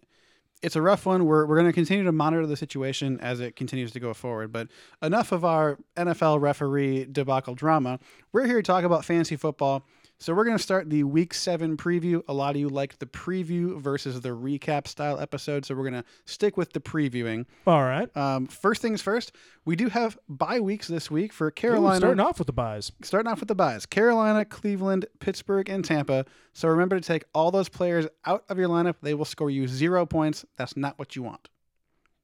it's 0.62 0.76
a 0.76 0.82
rough 0.82 1.06
one. 1.06 1.24
We're, 1.24 1.46
we're 1.46 1.56
going 1.56 1.68
to 1.68 1.72
continue 1.72 2.04
to 2.04 2.12
monitor 2.12 2.46
the 2.46 2.54
situation 2.56 3.18
as 3.20 3.40
it 3.40 3.56
continues 3.56 3.92
to 3.92 4.00
go 4.00 4.12
forward. 4.12 4.52
But 4.52 4.68
enough 5.00 5.32
of 5.32 5.42
our 5.42 5.78
NFL 5.96 6.38
referee 6.38 7.06
debacle 7.06 7.54
drama. 7.54 7.98
We're 8.30 8.44
here 8.44 8.56
to 8.56 8.62
talk 8.62 8.84
about 8.84 9.06
fantasy 9.06 9.36
football. 9.36 9.86
So 10.20 10.34
we're 10.34 10.44
going 10.44 10.56
to 10.58 10.62
start 10.62 10.90
the 10.90 11.02
week 11.04 11.32
seven 11.32 11.78
preview. 11.78 12.20
A 12.28 12.34
lot 12.34 12.50
of 12.54 12.60
you 12.60 12.68
liked 12.68 13.00
the 13.00 13.06
preview 13.06 13.80
versus 13.80 14.20
the 14.20 14.28
recap 14.28 14.86
style 14.86 15.18
episode. 15.18 15.64
So 15.64 15.74
we're 15.74 15.88
going 15.88 16.02
to 16.02 16.04
stick 16.26 16.58
with 16.58 16.74
the 16.74 16.80
previewing. 16.80 17.46
All 17.66 17.82
right. 17.82 18.14
Um, 18.14 18.46
first 18.46 18.82
things 18.82 19.00
first, 19.00 19.32
we 19.64 19.76
do 19.76 19.88
have 19.88 20.18
bye 20.28 20.60
weeks 20.60 20.88
this 20.88 21.10
week 21.10 21.32
for 21.32 21.46
Ooh, 21.46 21.52
Carolina. 21.52 21.96
starting 22.00 22.20
off 22.20 22.38
with 22.38 22.48
the 22.48 22.52
buys. 22.52 22.92
starting 23.02 23.32
off 23.32 23.40
with 23.40 23.48
the 23.48 23.54
buys 23.54 23.86
Carolina, 23.86 24.44
Cleveland, 24.44 25.06
Pittsburgh, 25.20 25.70
and 25.70 25.82
Tampa. 25.82 26.26
So 26.52 26.68
remember 26.68 27.00
to 27.00 27.06
take 27.06 27.24
all 27.34 27.50
those 27.50 27.70
players 27.70 28.06
out 28.26 28.44
of 28.50 28.58
your 28.58 28.68
lineup. 28.68 28.96
They 29.00 29.14
will 29.14 29.24
score 29.24 29.48
you 29.48 29.66
zero 29.66 30.04
points. 30.04 30.44
That's 30.58 30.76
not 30.76 30.98
what 30.98 31.16
you 31.16 31.22
want. 31.22 31.48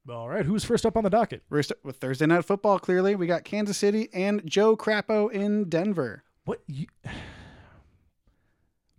All 0.06 0.28
right. 0.28 0.44
Who's 0.44 0.64
first 0.64 0.84
up 0.84 0.98
on 0.98 1.02
the 1.04 1.08
docket? 1.10 1.44
We're 1.48 1.62
st- 1.62 1.82
with 1.82 1.96
Thursday 1.96 2.26
Night 2.26 2.44
Football, 2.44 2.78
clearly. 2.78 3.14
We 3.16 3.26
got 3.26 3.44
Kansas 3.44 3.78
City 3.78 4.10
and 4.12 4.42
Joe 4.44 4.76
Crapo 4.76 5.32
in 5.32 5.70
Denver. 5.70 6.24
What? 6.44 6.60
You, 6.66 6.86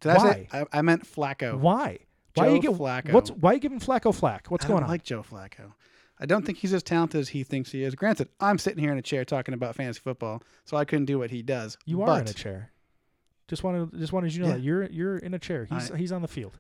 Did 0.02 0.12
I 0.12 0.18
Why? 0.18 0.32
say? 0.32 0.48
I, 0.52 0.66
I 0.74 0.82
meant 0.82 1.04
Flacco. 1.06 1.58
why? 1.60 2.00
Why 2.36 2.48
Joe 2.48 2.54
you 2.56 2.62
give, 2.62 2.74
Flacco. 2.74 3.14
What's 3.14 3.32
why 3.32 3.54
you 3.54 3.60
giving 3.60 3.80
Flacco 3.80 4.14
flack? 4.14 4.48
What's 4.50 4.66
I 4.66 4.68
going 4.68 4.78
don't 4.82 4.84
on? 4.86 4.90
like 4.92 5.04
Joe 5.04 5.24
Flacco. 5.24 5.74
I 6.20 6.26
don't 6.26 6.46
think 6.46 6.60
he's 6.60 6.74
as 6.74 6.84
talented 6.84 7.20
as 7.22 7.30
he 7.30 7.44
thinks 7.44 7.72
he 7.72 7.84
is. 7.84 7.94
Granted, 7.96 8.30
I'm 8.40 8.58
sitting 8.58 8.80
here 8.80 8.92
in 8.92 8.98
a 8.98 9.02
chair 9.04 9.24
talking 9.26 9.54
about 9.54 9.76
fantasy 9.76 10.00
football, 10.00 10.42
so 10.66 10.78
I 10.78 10.86
couldn't 10.86 11.06
do 11.06 11.18
what 11.20 11.32
he 11.32 11.42
does. 11.42 11.78
you 11.86 12.02
are 12.02 12.08
but 12.08 12.22
in 12.24 12.28
a 12.30 12.34
chair. 12.34 12.72
Just 13.48 13.64
wanted 13.64 13.98
just 14.00 14.14
wanted 14.14 14.34
you 14.34 14.40
to 14.40 14.46
know 14.46 14.50
Yeah. 14.50 14.58
that 14.58 14.64
you're 14.64 14.84
you're 14.86 15.18
in 15.18 15.34
a 15.34 15.40
chair. 15.40 15.66
He's 15.66 15.92
I- 15.92 15.98
he's 15.98 16.12
on 16.12 16.22
the 16.22 16.28
field. 16.28 16.58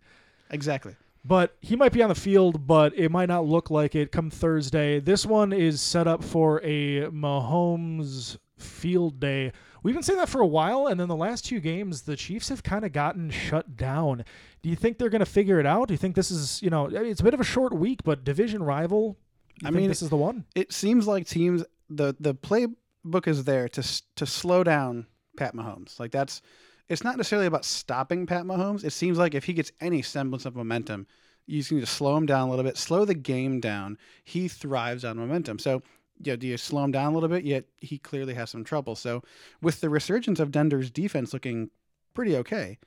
Exactly. 0.50 0.96
But 1.25 1.56
he 1.60 1.75
might 1.75 1.91
be 1.91 2.01
on 2.01 2.08
the 2.10 2.15
field, 2.15 2.65
but 2.65 2.98
it 2.98 3.12
might 3.12 3.27
not 3.27 3.46
look 3.46 3.70
like 3.70 3.96
it 3.96 4.12
come 4.13 4.29
Thursday. 4.29 5.00
This 5.01 5.25
one 5.25 5.51
is 5.51 5.82
set 5.82 6.08
up 6.08 6.24
for 6.24 6.62
a 6.63 7.01
Mahomes 7.12 8.38
field 8.58 9.20
day. 9.20 9.51
We've 9.84 9.93
been 9.93 10.03
saying 10.03 10.19
that 10.19 10.29
for 10.29 10.41
a 10.41 10.48
while, 10.48 10.88
and 10.88 11.00
then 11.00 11.07
the 11.07 11.15
last 11.15 11.46
two 11.46 11.60
games, 11.60 12.03
the 12.03 12.15
Chiefs 12.15 12.50
have 12.50 12.63
kind 12.63 12.84
of 12.86 12.91
gotten 12.91 13.29
shut 13.29 13.75
down. 13.77 14.25
Do 14.62 14.69
you 14.69 14.75
think 14.75 14.98
they're 14.98 15.10
going 15.10 15.19
to 15.19 15.25
figure 15.25 15.60
it 15.60 15.65
out? 15.65 15.88
Do 15.88 15.93
you 15.93 15.98
think 15.98 16.15
this 16.15 16.31
is, 16.31 16.62
you 16.62 16.69
know, 16.69 16.88
it's 16.88 17.22
a 17.22 17.24
bit 17.24 17.34
of 17.34 17.39
a 17.39 17.46
short 17.46 17.74
week, 17.74 18.01
but 18.03 18.24
division 18.24 18.63
rival? 18.63 19.17
I 19.63 19.72
mean, 19.72 19.88
this 19.88 20.01
is 20.01 20.10
the 20.10 20.17
one. 20.17 20.46
It 20.55 20.72
seems 20.72 21.07
like 21.07 21.27
teams 21.27 21.63
the 21.89 22.15
the 22.19 22.36
playbook 22.36 23.27
is 23.27 23.43
there 23.46 23.67
to 23.69 24.03
to 24.15 24.25
slow 24.25 24.63
down 24.63 25.07
Pat 25.38 25.55
Mahomes. 25.55 26.00
Like 26.00 26.12
that's 26.12 26.41
it's 26.89 27.03
not 27.03 27.17
necessarily 27.17 27.48
about 27.48 27.65
stopping 27.65 28.25
Pat 28.25 28.43
Mahomes. 28.43 28.84
It 28.84 28.93
seems 28.93 29.17
like 29.17 29.36
if 29.36 29.46
he 29.46 29.53
gets 29.53 29.72
any 29.81 30.01
semblance 30.01 30.46
of 30.46 30.55
momentum, 30.55 31.07
you 31.46 31.60
just 31.60 31.72
need 31.72 31.81
to 31.81 31.86
slow 31.86 32.15
him 32.15 32.25
down 32.25 32.48
a 32.48 32.50
little 32.50 32.63
bit, 32.63 32.77
slow 32.77 33.05
the 33.05 33.15
game 33.15 33.60
down. 33.60 33.98
He 34.24 34.48
thrives 34.48 35.03
on 35.05 35.17
momentum. 35.17 35.60
So, 35.60 35.81
yeah, 36.22 36.36
do 36.36 36.48
you 36.48 36.58
slow 36.58 36.84
him 36.84 36.92
down 36.92 37.12
a 37.12 37.16
little 37.16 37.30
bit? 37.30 37.44
Yet 37.44 37.66
he 37.78 37.98
clearly 37.98 38.34
has 38.34 38.50
some 38.50 38.64
trouble. 38.64 38.96
So, 38.96 39.24
with 39.62 39.82
the 39.82 39.90
resurgence 39.90 40.40
of 40.40 40.52
Denver's 40.52 40.90
defense 40.90 41.34
looking 41.34 41.70
pretty 42.14 42.36
okay, 42.38 42.80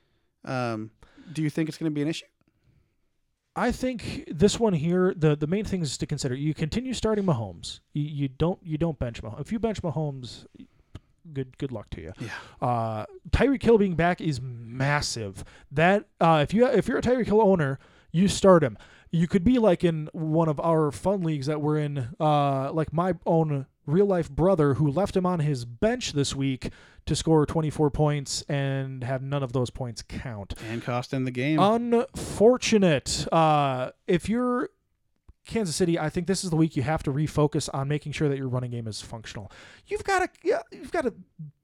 um, 0.45 0.91
do 1.31 1.41
you 1.41 1.49
think 1.49 1.69
it's 1.69 1.77
going 1.77 1.91
to 1.91 1.93
be 1.93 2.01
an 2.01 2.07
issue? 2.07 2.25
I 3.55 3.71
think 3.71 4.25
this 4.31 4.59
one 4.59 4.73
here, 4.73 5.13
the 5.15 5.35
the 5.35 5.47
main 5.47 5.65
thing 5.65 5.81
is 5.81 5.97
to 5.97 6.05
consider. 6.05 6.35
You 6.35 6.53
continue 6.53 6.93
starting 6.93 7.25
Mahomes. 7.25 7.81
You, 7.93 8.03
you 8.03 8.27
don't 8.29 8.59
you 8.63 8.77
don't 8.77 8.97
bench 8.97 9.21
Mahomes. 9.21 9.41
If 9.41 9.51
you 9.51 9.59
bench 9.59 9.81
Mahomes, 9.81 10.45
good 11.33 11.57
good 11.57 11.71
luck 11.71 11.89
to 11.91 12.01
you. 12.01 12.13
Yeah. 12.19 12.67
Uh, 12.67 13.05
Tyreek 13.31 13.61
Hill 13.61 13.77
being 13.77 13.95
back 13.95 14.21
is 14.21 14.39
massive. 14.41 15.43
That 15.69 16.05
uh, 16.21 16.39
if 16.41 16.53
you 16.53 16.65
if 16.65 16.87
you're 16.87 16.97
a 16.97 17.01
Tyreek 17.01 17.25
Hill 17.25 17.41
owner, 17.41 17.77
you 18.11 18.29
start 18.29 18.63
him. 18.63 18.77
You 19.11 19.27
could 19.27 19.43
be 19.43 19.59
like 19.59 19.83
in 19.83 20.09
one 20.13 20.47
of 20.47 20.59
our 20.59 20.91
fun 20.91 21.21
leagues 21.21 21.47
that 21.47 21.61
we're 21.61 21.77
in, 21.79 22.09
uh, 22.19 22.71
like 22.71 22.93
my 22.93 23.13
own 23.25 23.65
real 23.85 24.05
life 24.05 24.29
brother 24.29 24.75
who 24.75 24.89
left 24.89 25.15
him 25.17 25.25
on 25.25 25.39
his 25.39 25.65
bench 25.65 26.13
this 26.13 26.35
week 26.35 26.69
to 27.05 27.15
score 27.15 27.45
24 27.45 27.89
points 27.91 28.43
and 28.43 29.03
have 29.03 29.21
none 29.21 29.43
of 29.43 29.53
those 29.53 29.69
points 29.69 30.01
count. 30.01 30.53
And 30.69 30.81
cost 30.81 31.13
in 31.13 31.25
the 31.25 31.31
game. 31.31 31.59
Unfortunate. 31.59 33.27
Uh, 33.33 33.91
if 34.07 34.29
you're 34.29 34.69
Kansas 35.45 35.75
City, 35.75 35.99
I 35.99 36.09
think 36.09 36.27
this 36.27 36.43
is 36.43 36.49
the 36.49 36.55
week 36.55 36.75
you 36.75 36.83
have 36.83 37.03
to 37.03 37.11
refocus 37.11 37.69
on 37.73 37.87
making 37.87 38.11
sure 38.11 38.29
that 38.29 38.37
your 38.37 38.47
running 38.47 38.71
game 38.71 38.87
is 38.87 39.01
functional. 39.01 39.51
You've 39.87 40.03
got 40.03 40.21
a 40.23 40.29
yeah, 40.43 40.61
you've 40.71 40.91
got 40.91 41.05
a 41.05 41.13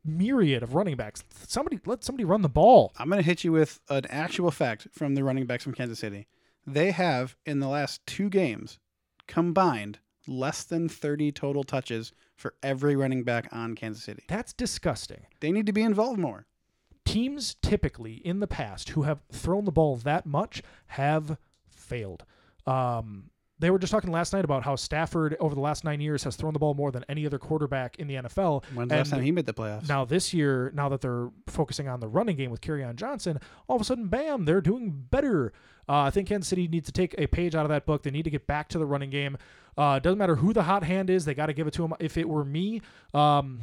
myriad 0.04 0.64
of 0.64 0.74
running 0.74 0.96
backs. 0.96 1.24
Somebody 1.48 1.80
let 1.86 2.04
somebody 2.04 2.26
run 2.26 2.42
the 2.42 2.50
ball. 2.50 2.94
I'm 2.98 3.08
going 3.10 3.22
to 3.22 3.26
hit 3.26 3.44
you 3.44 3.52
with 3.52 3.80
an 3.90 4.06
actual 4.10 4.50
fact 4.52 4.88
from 4.92 5.16
the 5.16 5.24
running 5.24 5.46
backs 5.46 5.64
from 5.64 5.74
Kansas 5.74 6.00
City. 6.00 6.28
They 6.68 6.92
have, 6.92 7.38
in 7.46 7.62
the 7.62 7.70
last 7.70 8.06
two 8.06 8.30
games, 8.30 8.78
combined 9.26 10.00
less 10.28 10.66
than 10.66 10.90
30 10.90 11.32
total 11.32 11.64
touches 11.64 12.12
for 12.36 12.56
every 12.62 12.94
running 12.94 13.24
back 13.24 13.48
on 13.54 13.74
Kansas 13.74 14.04
City. 14.04 14.24
That's 14.28 14.52
disgusting. 14.52 15.26
They 15.40 15.54
need 15.54 15.66
to 15.68 15.74
be 15.74 15.82
involved 15.82 16.20
more. 16.20 16.46
Teams 17.06 17.56
typically 17.62 18.16
in 18.16 18.42
the 18.42 18.48
past 18.48 18.90
who 18.90 19.04
have 19.04 19.22
thrown 19.32 19.64
the 19.64 19.72
ball 19.72 19.96
that 19.96 20.26
much 20.26 20.62
have 20.88 21.38
failed. 21.70 22.26
Um, 22.66 23.30
they 23.60 23.70
were 23.72 23.80
just 23.80 23.92
talking 23.92 24.12
last 24.12 24.34
night 24.34 24.46
about 24.46 24.64
how 24.64 24.76
Stafford 24.76 25.36
over 25.40 25.56
the 25.56 25.62
last 25.62 25.84
nine 25.84 26.00
years 26.00 26.24
has 26.24 26.36
thrown 26.36 26.54
the 26.54 26.60
ball 26.60 26.74
more 26.74 26.92
than 26.92 27.04
any 27.10 27.26
other 27.26 27.40
quarterback 27.40 27.98
in 27.98 28.08
the 28.08 28.16
NFL. 28.16 28.64
When's 28.74 28.90
the 28.90 28.98
last 28.98 29.10
time 29.10 29.22
he 29.22 29.32
made 29.32 29.46
the 29.46 29.54
playoffs? 29.54 29.90
Now 29.90 30.06
this 30.06 30.34
year, 30.34 30.72
now 30.76 30.90
that 30.90 31.02
they're 31.02 31.30
focusing 31.48 31.88
on 31.88 32.00
the 32.00 32.08
running 32.08 32.38
game 32.38 32.52
with 32.52 32.68
on 32.70 32.96
Johnson, 32.96 33.40
all 33.68 33.76
of 33.76 33.82
a 33.82 33.86
sudden, 33.86 34.08
bam, 34.08 34.46
they're 34.46 34.62
doing 34.62 34.92
better. 35.10 35.54
Uh, 35.90 36.02
I 36.02 36.10
think 36.12 36.28
Kansas 36.28 36.50
City 36.50 36.68
needs 36.68 36.86
to 36.88 36.92
take 36.92 37.16
a 37.18 37.28
page 37.28 37.56
out 37.56 37.66
of 37.66 37.70
that 37.70 37.86
book. 37.86 38.04
They 38.04 38.12
need 38.12 38.24
to 38.24 38.30
get 38.30 38.46
back 38.46 38.70
to 38.70 38.78
the 38.78 38.86
running 38.86 39.10
game. 39.10 39.38
Uh, 39.78 40.00
doesn't 40.00 40.18
matter 40.18 40.36
who 40.36 40.54
the 40.54 40.64
hot 40.64 40.84
hand 40.84 41.10
is, 41.10 41.26
they 41.26 41.34
got 41.34 41.46
to 41.48 41.54
give 41.54 41.68
it 41.68 41.74
to 41.76 41.86
him. 41.86 41.94
If 42.00 42.18
it 42.18 42.28
were 42.28 42.44
me, 42.44 42.82
um, 43.14 43.62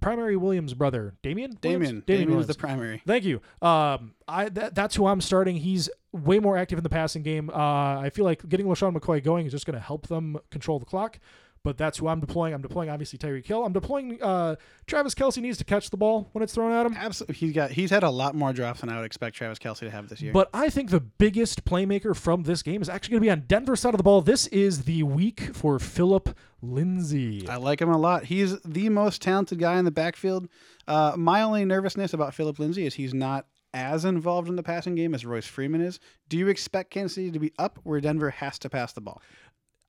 primary 0.00 0.36
Williams 0.36 0.74
brother, 0.74 1.14
Damian, 1.22 1.56
Damien. 1.60 1.80
Williams? 1.80 2.04
Damien, 2.06 2.36
was 2.36 2.46
the 2.46 2.54
primary. 2.54 3.02
Thank 3.06 3.24
you. 3.24 3.40
Um, 3.62 4.14
I 4.28 4.48
that, 4.50 4.74
that's 4.74 4.94
who 4.96 5.06
I'm 5.06 5.20
starting. 5.20 5.56
He's 5.56 5.88
way 6.16 6.38
more 6.38 6.56
active 6.56 6.78
in 6.78 6.82
the 6.82 6.90
passing 6.90 7.22
game. 7.22 7.50
Uh, 7.50 8.00
I 8.00 8.10
feel 8.10 8.24
like 8.24 8.48
getting 8.48 8.66
LeSean 8.66 8.96
McCoy 8.96 9.22
going 9.22 9.46
is 9.46 9.52
just 9.52 9.66
going 9.66 9.74
to 9.74 9.80
help 9.80 10.08
them 10.08 10.38
control 10.50 10.78
the 10.78 10.86
clock. 10.86 11.18
But 11.66 11.76
that's 11.76 11.98
who 11.98 12.06
I'm 12.06 12.20
deploying. 12.20 12.54
I'm 12.54 12.62
deploying 12.62 12.90
obviously 12.90 13.18
Tyreek 13.18 13.44
Hill. 13.44 13.64
I'm 13.64 13.72
deploying 13.72 14.22
uh, 14.22 14.54
Travis 14.86 15.16
Kelce 15.16 15.38
needs 15.38 15.58
to 15.58 15.64
catch 15.64 15.90
the 15.90 15.96
ball 15.96 16.28
when 16.30 16.44
it's 16.44 16.54
thrown 16.54 16.70
at 16.70 16.86
him. 16.86 16.94
Absolutely. 16.96 17.34
He's 17.34 17.52
got 17.52 17.72
he's 17.72 17.90
had 17.90 18.04
a 18.04 18.10
lot 18.10 18.36
more 18.36 18.52
drops 18.52 18.82
than 18.82 18.88
I 18.88 18.98
would 18.98 19.04
expect 19.04 19.34
Travis 19.34 19.58
Kelce 19.58 19.80
to 19.80 19.90
have 19.90 20.08
this 20.08 20.22
year. 20.22 20.32
But 20.32 20.48
I 20.54 20.70
think 20.70 20.90
the 20.90 21.00
biggest 21.00 21.64
playmaker 21.64 22.14
from 22.14 22.44
this 22.44 22.62
game 22.62 22.82
is 22.82 22.88
actually 22.88 23.14
going 23.14 23.22
to 23.22 23.26
be 23.26 23.30
on 23.32 23.40
Denver's 23.48 23.80
side 23.80 23.94
of 23.94 23.98
the 23.98 24.04
ball. 24.04 24.22
This 24.22 24.46
is 24.46 24.84
the 24.84 25.02
week 25.02 25.56
for 25.56 25.80
Phillip 25.80 26.38
Lindsay. 26.62 27.48
I 27.48 27.56
like 27.56 27.80
him 27.80 27.90
a 27.90 27.98
lot. 27.98 28.26
He's 28.26 28.60
the 28.60 28.88
most 28.88 29.20
talented 29.20 29.58
guy 29.58 29.76
in 29.76 29.84
the 29.84 29.90
backfield. 29.90 30.48
Uh, 30.86 31.14
my 31.16 31.42
only 31.42 31.64
nervousness 31.64 32.14
about 32.14 32.32
Phillip 32.32 32.60
Lindsay 32.60 32.86
is 32.86 32.94
he's 32.94 33.12
not 33.12 33.46
as 33.76 34.06
involved 34.06 34.48
in 34.48 34.56
the 34.56 34.62
passing 34.62 34.94
game 34.94 35.14
as 35.14 35.26
Royce 35.26 35.46
Freeman 35.46 35.82
is. 35.82 36.00
Do 36.28 36.38
you 36.38 36.48
expect 36.48 36.90
Kansas 36.90 37.14
City 37.14 37.30
to 37.30 37.38
be 37.38 37.52
up 37.58 37.78
where 37.82 38.00
Denver 38.00 38.30
has 38.30 38.58
to 38.60 38.70
pass 38.70 38.94
the 38.94 39.02
ball? 39.02 39.20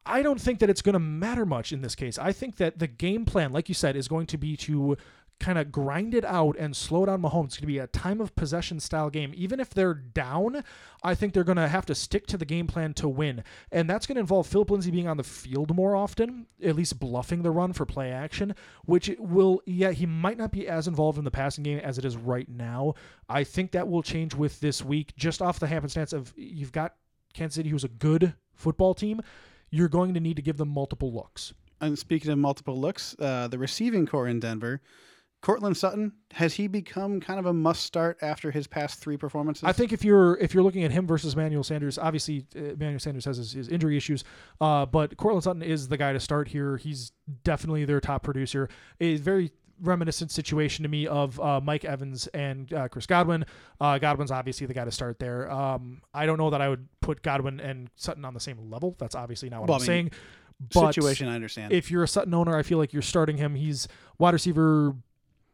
I 0.06 0.22
don't 0.22 0.40
think 0.40 0.60
that 0.60 0.70
it's 0.70 0.82
going 0.82 0.94
to 0.94 1.00
matter 1.00 1.46
much 1.46 1.72
in 1.72 1.82
this 1.82 1.96
case. 1.96 2.20
I 2.20 2.32
think 2.34 2.58
that 2.58 2.80
the 2.80 2.88
game 2.88 3.26
plan, 3.26 3.52
like 3.52 3.70
you 3.70 3.76
said, 3.76 3.96
is 3.96 4.08
going 4.08 4.28
to 4.28 4.38
be 4.38 4.58
to 4.58 4.98
kind 5.40 5.58
of 5.58 5.72
grind 5.72 6.14
it 6.14 6.26
out 6.26 6.58
and 6.58 6.76
slow 6.76 7.06
down 7.06 7.22
Mahomes. 7.22 7.46
It's 7.46 7.58
going 7.58 7.62
to 7.62 7.68
be 7.68 7.80
a 7.80 7.88
time 7.88 8.20
of 8.22 8.36
possession 8.36 8.80
style 8.80 9.10
game. 9.10 9.34
Even 9.36 9.60
if 9.60 9.70
they're 9.70 9.94
down, 9.94 10.64
I 11.04 11.16
think 11.16 11.34
they're 11.34 11.44
going 11.44 11.58
to 11.58 11.68
have 11.68 11.86
to 11.88 11.96
stick 11.96 12.28
to 12.28 12.38
the 12.38 12.46
game 12.46 12.68
plan 12.68 12.94
to 12.96 13.08
win. 13.08 13.44
And 13.72 13.90
that's 13.90 14.08
going 14.08 14.16
to 14.16 14.22
involve 14.22 14.48
Phillip 14.48 14.72
Lindsay 14.72 14.92
being 14.92 15.08
on 15.08 15.18
the 15.18 15.24
field 15.24 15.76
more 15.76 15.96
often, 15.96 16.48
at 16.64 16.76
least 16.76 17.00
bluffing 17.00 17.44
the 17.44 17.52
run 17.52 17.74
for 17.74 17.86
play 17.86 18.12
action, 18.12 18.56
which 18.86 19.12
will, 19.20 19.62
yeah, 19.66 19.92
he 19.92 20.06
might 20.06 20.38
not 20.38 20.52
be 20.52 20.68
as 20.68 20.88
involved 20.88 21.18
in 21.18 21.26
the 21.26 21.32
passing 21.32 21.64
game 21.64 21.80
as 21.80 21.98
it 21.98 22.06
is 22.06 22.18
right 22.18 22.50
now. 22.50 22.96
I 23.30 23.44
think 23.44 23.72
that 23.72 23.88
will 23.88 24.04
change 24.04 24.34
with 24.34 24.60
this 24.60 24.84
week, 24.84 25.16
just 25.16 25.42
off 25.42 25.60
the 25.60 25.68
happenstance 25.68 26.14
of 26.14 26.34
you've 26.36 26.72
got 26.72 26.96
Kansas 27.34 27.56
City, 27.56 27.70
who's 27.70 27.84
a 27.84 27.90
good 27.90 28.34
football 28.56 28.94
team 28.94 29.22
you're 29.70 29.90
going 29.90 30.14
to 30.14 30.20
need 30.20 30.36
to 30.36 30.42
give 30.42 30.58
them 30.58 30.70
multiple 30.70 31.14
looks. 31.14 31.54
And 31.80 31.98
speaking 31.98 32.32
of 32.32 32.38
multiple 32.38 32.80
looks, 32.80 33.16
uh, 33.20 33.48
the 33.48 33.58
receiving 33.58 34.06
core 34.06 34.28
in 34.28 34.40
Denver, 34.40 34.82
Courtland 35.48 35.78
Sutton, 35.78 36.12
has 36.34 36.56
he 36.56 36.68
become 36.68 37.22
kind 37.22 37.40
of 37.40 37.46
a 37.46 37.54
must 37.54 37.84
start 37.84 38.18
after 38.22 38.52
his 38.52 38.68
past 38.68 39.00
three 39.00 39.16
performances? 39.16 39.64
I 39.64 39.72
think 39.72 39.94
if 39.94 40.04
you're 40.04 40.36
if 40.40 40.54
you're 40.54 40.62
looking 40.62 40.84
at 40.84 40.92
him 40.92 41.08
versus 41.08 41.38
Manuel 41.38 41.64
Sanders, 41.64 41.98
obviously 41.98 42.46
uh, 42.54 42.76
Manuel 42.78 43.00
Sanders 43.00 43.24
has 43.24 43.38
his, 43.38 43.54
his 43.54 43.70
injury 43.70 43.96
issues, 43.96 44.26
uh, 44.60 44.86
but 44.86 45.16
Courtland 45.16 45.46
Sutton 45.46 45.62
is 45.64 45.88
the 45.88 45.96
guy 45.96 46.12
to 46.12 46.20
start 46.20 46.50
here. 46.50 46.76
He's 46.76 47.14
definitely 47.46 47.86
their 47.86 48.02
top 48.02 48.24
producer. 48.24 48.68
A 49.00 49.16
very 49.16 49.54
reminiscent 49.82 50.32
situation 50.32 50.84
to 50.84 50.90
me 50.90 51.08
of 51.08 51.40
uh, 51.40 51.62
Mike 51.62 51.86
Evans 51.86 52.28
and 52.34 52.74
uh, 52.74 52.90
Chris 52.90 53.06
Godwin. 53.06 53.46
Uh, 53.80 53.98
Godwin's 54.00 54.32
obviously 54.32 54.68
the 54.68 54.74
guy 54.74 54.84
to 54.84 54.92
start 54.92 55.18
there. 55.18 55.50
Um, 55.50 56.02
I 56.14 56.26
don't 56.26 56.40
know 56.40 56.50
that 56.50 56.62
I 56.62 56.68
would 56.68 56.90
put 57.00 57.22
Godwin 57.22 57.62
and 57.62 57.90
Sutton 57.96 58.26
on 58.26 58.34
the 58.34 58.42
same 58.42 58.70
level. 58.70 58.98
That's 59.00 59.16
obviously 59.16 59.50
not 59.50 59.62
what 59.62 59.70
Well, 59.70 59.78
I'm 59.78 59.84
I 59.84 59.84
mean, 59.84 59.88
saying. 59.88 60.12
But 60.74 60.94
situation, 60.94 61.30
I 61.30 61.36
understand. 61.36 61.72
if 61.72 61.90
you're 61.92 62.04
a 62.04 62.08
Sutton 62.08 62.34
owner, 62.34 62.58
I 62.58 62.64
feel 62.64 62.80
like 62.80 62.92
you're 62.92 63.04
starting 63.04 63.38
him. 63.38 63.56
He's 63.56 63.88
wide 64.18 64.34
receiver 64.34 64.96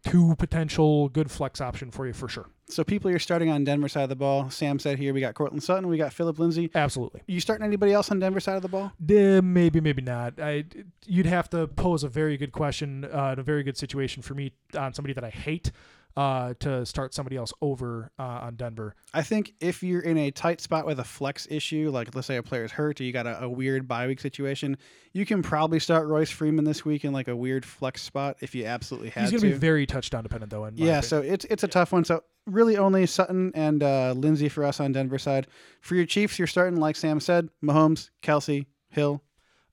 two 0.03 0.35
potential 0.37 1.09
good 1.09 1.31
flex 1.31 1.61
option 1.61 1.89
for 1.89 2.05
you 2.05 2.13
for 2.13 2.27
sure. 2.27 2.47
so 2.67 2.83
people 2.83 3.09
you're 3.09 3.19
starting 3.19 3.49
on 3.49 3.63
Denver 3.63 3.87
side 3.87 4.03
of 4.03 4.09
the 4.09 4.15
ball. 4.15 4.49
Sam 4.49 4.79
said 4.79 4.97
here 4.99 5.13
we 5.13 5.21
got 5.21 5.33
Courtland 5.33 5.63
Sutton, 5.63 5.87
we 5.87 5.97
got 5.97 6.11
Phillip 6.13 6.39
Lindsay. 6.39 6.69
Absolutely. 6.75 7.21
You 7.27 7.39
starting 7.39 7.65
anybody 7.65 7.93
else 7.93 8.11
on 8.11 8.19
Denver 8.19 8.39
side 8.39 8.55
of 8.57 8.61
the 8.61 8.67
ball? 8.67 8.91
Uh, 9.01 9.41
maybe, 9.41 9.79
maybe 9.79 10.01
not. 10.01 10.39
I, 10.39 10.65
you'd 11.05 11.25
have 11.25 11.49
to 11.51 11.67
pose 11.67 12.03
a 12.03 12.09
very 12.09 12.37
good 12.37 12.51
question 12.51 13.05
uh, 13.05 13.31
in 13.33 13.39
a 13.39 13.43
very 13.43 13.63
good 13.63 13.77
situation 13.77 14.21
for 14.21 14.33
me 14.33 14.53
on 14.77 14.93
somebody 14.93 15.13
that 15.13 15.23
I 15.23 15.29
hate 15.29 15.71
uh, 16.15 16.53
to 16.59 16.85
start 16.85 17.13
somebody 17.13 17.35
else 17.37 17.51
over 17.61 18.11
uh, 18.19 18.23
on 18.23 18.55
Denver. 18.55 18.95
I 19.13 19.23
think 19.23 19.53
if 19.59 19.81
you're 19.81 20.01
in 20.01 20.17
a 20.17 20.31
tight 20.31 20.61
spot 20.61 20.85
with 20.85 20.99
a 20.99 21.03
flex 21.03 21.47
issue, 21.49 21.89
like 21.91 22.13
let's 22.13 22.27
say 22.27 22.35
a 22.35 22.43
player's 22.43 22.71
hurt 22.71 23.01
or 23.01 23.03
you 23.03 23.11
got 23.11 23.25
a, 23.25 23.43
a 23.43 23.49
weird 23.49 23.87
bye 23.87 24.07
week 24.07 24.19
situation, 24.19 24.77
you 25.13 25.25
can 25.25 25.41
probably 25.41 25.79
start 25.79 26.07
Royce 26.07 26.29
Freeman 26.29 26.65
this 26.65 26.85
week 26.85 27.03
in 27.03 27.13
like 27.13 27.27
a 27.27 27.35
weird 27.35 27.65
flex 27.65 28.01
spot 28.01 28.37
if 28.41 28.53
you 28.53 28.65
absolutely 28.65 29.09
had 29.09 29.21
He's 29.21 29.31
going 29.31 29.41
to. 29.41 29.47
to 29.47 29.53
be 29.53 29.59
very 29.59 29.85
touchdown 29.85 30.23
dependent, 30.23 30.51
though. 30.51 30.65
In 30.65 30.77
yeah, 30.77 30.99
opinion. 30.99 31.03
so 31.03 31.21
it's 31.21 31.45
it's 31.45 31.63
a 31.63 31.67
tough 31.67 31.91
one. 31.91 32.05
So 32.05 32.23
really 32.45 32.77
only 32.77 33.05
Sutton 33.05 33.51
and 33.55 33.81
uh, 33.81 34.13
Lindsay 34.15 34.49
for 34.49 34.63
us 34.63 34.79
on 34.79 34.91
Denver 34.91 35.17
side. 35.17 35.47
For 35.81 35.95
your 35.95 36.05
Chiefs, 36.05 36.37
you're 36.37 36.47
starting 36.47 36.79
like 36.79 36.95
Sam 36.95 37.19
said, 37.19 37.49
Mahomes, 37.63 38.09
Kelce, 38.21 38.65
Hill. 38.89 39.23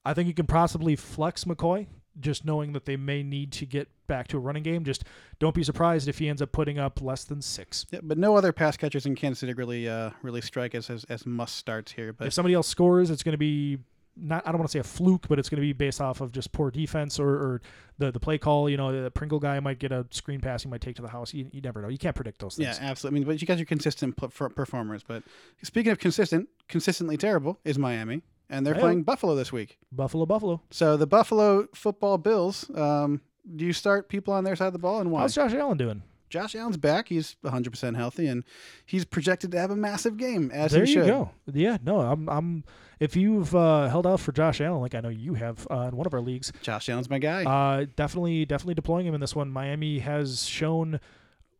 I 0.03 0.13
think 0.15 0.27
you 0.27 0.33
can 0.33 0.47
possibly 0.47 0.95
flex 0.95 1.43
McCoy, 1.43 1.85
just 2.19 2.45
knowing 2.45 2.73
that 2.73 2.85
they 2.85 2.97
may 2.97 3.23
need 3.23 3.51
to 3.53 3.65
get 3.65 3.87
back 4.07 4.27
to 4.27 4.37
a 4.37 4.39
running 4.39 4.63
game. 4.63 4.83
Just 4.83 5.03
don't 5.39 5.55
be 5.55 5.63
surprised 5.63 6.07
if 6.07 6.19
he 6.19 6.27
ends 6.27 6.41
up 6.41 6.51
putting 6.51 6.77
up 6.77 7.01
less 7.01 7.23
than 7.23 7.41
six. 7.41 7.85
Yeah, 7.91 7.99
but 8.03 8.17
no 8.17 8.35
other 8.35 8.51
pass 8.51 8.75
catchers 8.77 9.05
in 9.05 9.15
Kansas 9.15 9.39
City 9.39 9.53
really 9.53 9.87
uh, 9.87 10.11
really 10.21 10.41
strike 10.41 10.75
us 10.75 10.89
as, 10.89 11.05
as 11.05 11.25
must 11.25 11.55
starts 11.55 11.91
here. 11.91 12.13
But 12.13 12.27
If 12.27 12.33
somebody 12.33 12.53
else 12.53 12.67
scores, 12.67 13.09
it's 13.09 13.23
going 13.23 13.33
to 13.33 13.37
be 13.37 13.79
not 14.17 14.45
I 14.45 14.51
don't 14.51 14.59
want 14.59 14.69
to 14.69 14.73
say 14.73 14.79
a 14.79 14.83
fluke, 14.83 15.27
but 15.29 15.39
it's 15.39 15.49
going 15.49 15.57
to 15.57 15.61
be 15.61 15.73
based 15.73 16.01
off 16.01 16.21
of 16.21 16.31
just 16.31 16.51
poor 16.51 16.69
defense 16.69 17.19
or, 17.19 17.29
or 17.29 17.61
the 17.97 18.11
the 18.11 18.19
play 18.19 18.37
call. 18.37 18.69
You 18.69 18.77
know, 18.77 19.03
the 19.03 19.11
Pringle 19.11 19.39
guy 19.39 19.59
might 19.59 19.79
get 19.79 19.91
a 19.91 20.05
screen 20.11 20.41
pass 20.41 20.63
he 20.63 20.69
might 20.69 20.81
take 20.81 20.97
to 20.97 21.01
the 21.01 21.07
house. 21.07 21.33
You, 21.33 21.47
you 21.51 21.61
never 21.61 21.81
know. 21.81 21.87
You 21.87 21.97
can't 21.97 22.15
predict 22.15 22.39
those 22.39 22.55
things. 22.55 22.77
Yeah, 22.79 22.89
absolutely. 22.89 23.17
I 23.17 23.19
mean, 23.19 23.27
but 23.27 23.41
you 23.41 23.47
guys 23.47 23.61
are 23.61 23.65
consistent 23.65 24.17
performers. 24.17 25.03
But 25.03 25.23
speaking 25.63 25.91
of 25.91 25.99
consistent, 25.99 26.49
consistently 26.67 27.17
terrible 27.17 27.59
is 27.63 27.77
Miami, 27.77 28.21
and 28.51 28.63
they're 28.67 28.75
Hey. 28.75 28.81
playing 28.81 29.03
Buffalo 29.03 29.33
this 29.35 29.51
week. 29.51 29.79
Buffalo, 29.91 30.27
Buffalo. 30.27 30.61
So 30.69 30.95
the 30.97 31.07
Buffalo 31.07 31.67
football 31.73 32.19
Bills. 32.19 32.69
Um, 32.75 33.21
do 33.55 33.65
you 33.65 33.73
start 33.73 34.07
people 34.09 34.33
on 34.35 34.43
their 34.43 34.55
side 34.55 34.67
of 34.67 34.73
the 34.73 34.79
ball, 34.79 34.99
and 35.01 35.09
why? 35.11 35.21
How's 35.21 35.33
Josh 35.33 35.53
Allen 35.55 35.77
doing? 35.79 36.03
Josh 36.29 36.55
Allen's 36.55 36.77
back. 36.77 37.09
He's 37.09 37.35
100% 37.43 37.95
healthy, 37.97 38.27
and 38.27 38.43
he's 38.85 39.03
projected 39.03 39.51
to 39.51 39.59
have 39.59 39.69
a 39.71 39.75
massive 39.75 40.15
game, 40.15 40.49
as 40.53 40.71
there 40.71 40.85
he 40.85 40.93
you 40.93 41.03
go. 41.05 41.31
Yeah, 41.51 41.77
no, 41.83 41.99
I'm 42.01 42.29
I'm. 42.29 42.63
If 43.01 43.15
you've 43.15 43.53
uh, 43.55 43.89
held 43.89 44.05
out 44.05 44.19
for 44.19 44.31
Josh 44.31 44.61
Allen, 44.61 44.79
like 44.79 44.93
I 44.95 45.01
know 45.01 45.09
you 45.09 45.33
have 45.33 45.67
uh, 45.71 45.89
in 45.91 45.97
one 45.97 46.05
of 46.05 46.13
our 46.13 46.21
leagues, 46.21 46.53
Josh 46.61 46.87
Allen's 46.87 47.09
my 47.09 47.17
guy. 47.19 47.43
uh, 47.43 47.85
definitely 47.95 48.45
definitely 48.45 48.75
deploying 48.75 49.07
him 49.07 49.15
in 49.15 49.19
this 49.21 49.35
one. 49.35 49.49
Miami 49.49 49.99
has 49.99 50.45
shown 50.45 50.99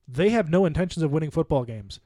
they 0.07 0.29
have 0.29 0.49
no 0.49 0.65
intentions 0.65 1.03
of 1.03 1.11
winning 1.11 1.31
football 1.31 1.63
games. 1.65 1.99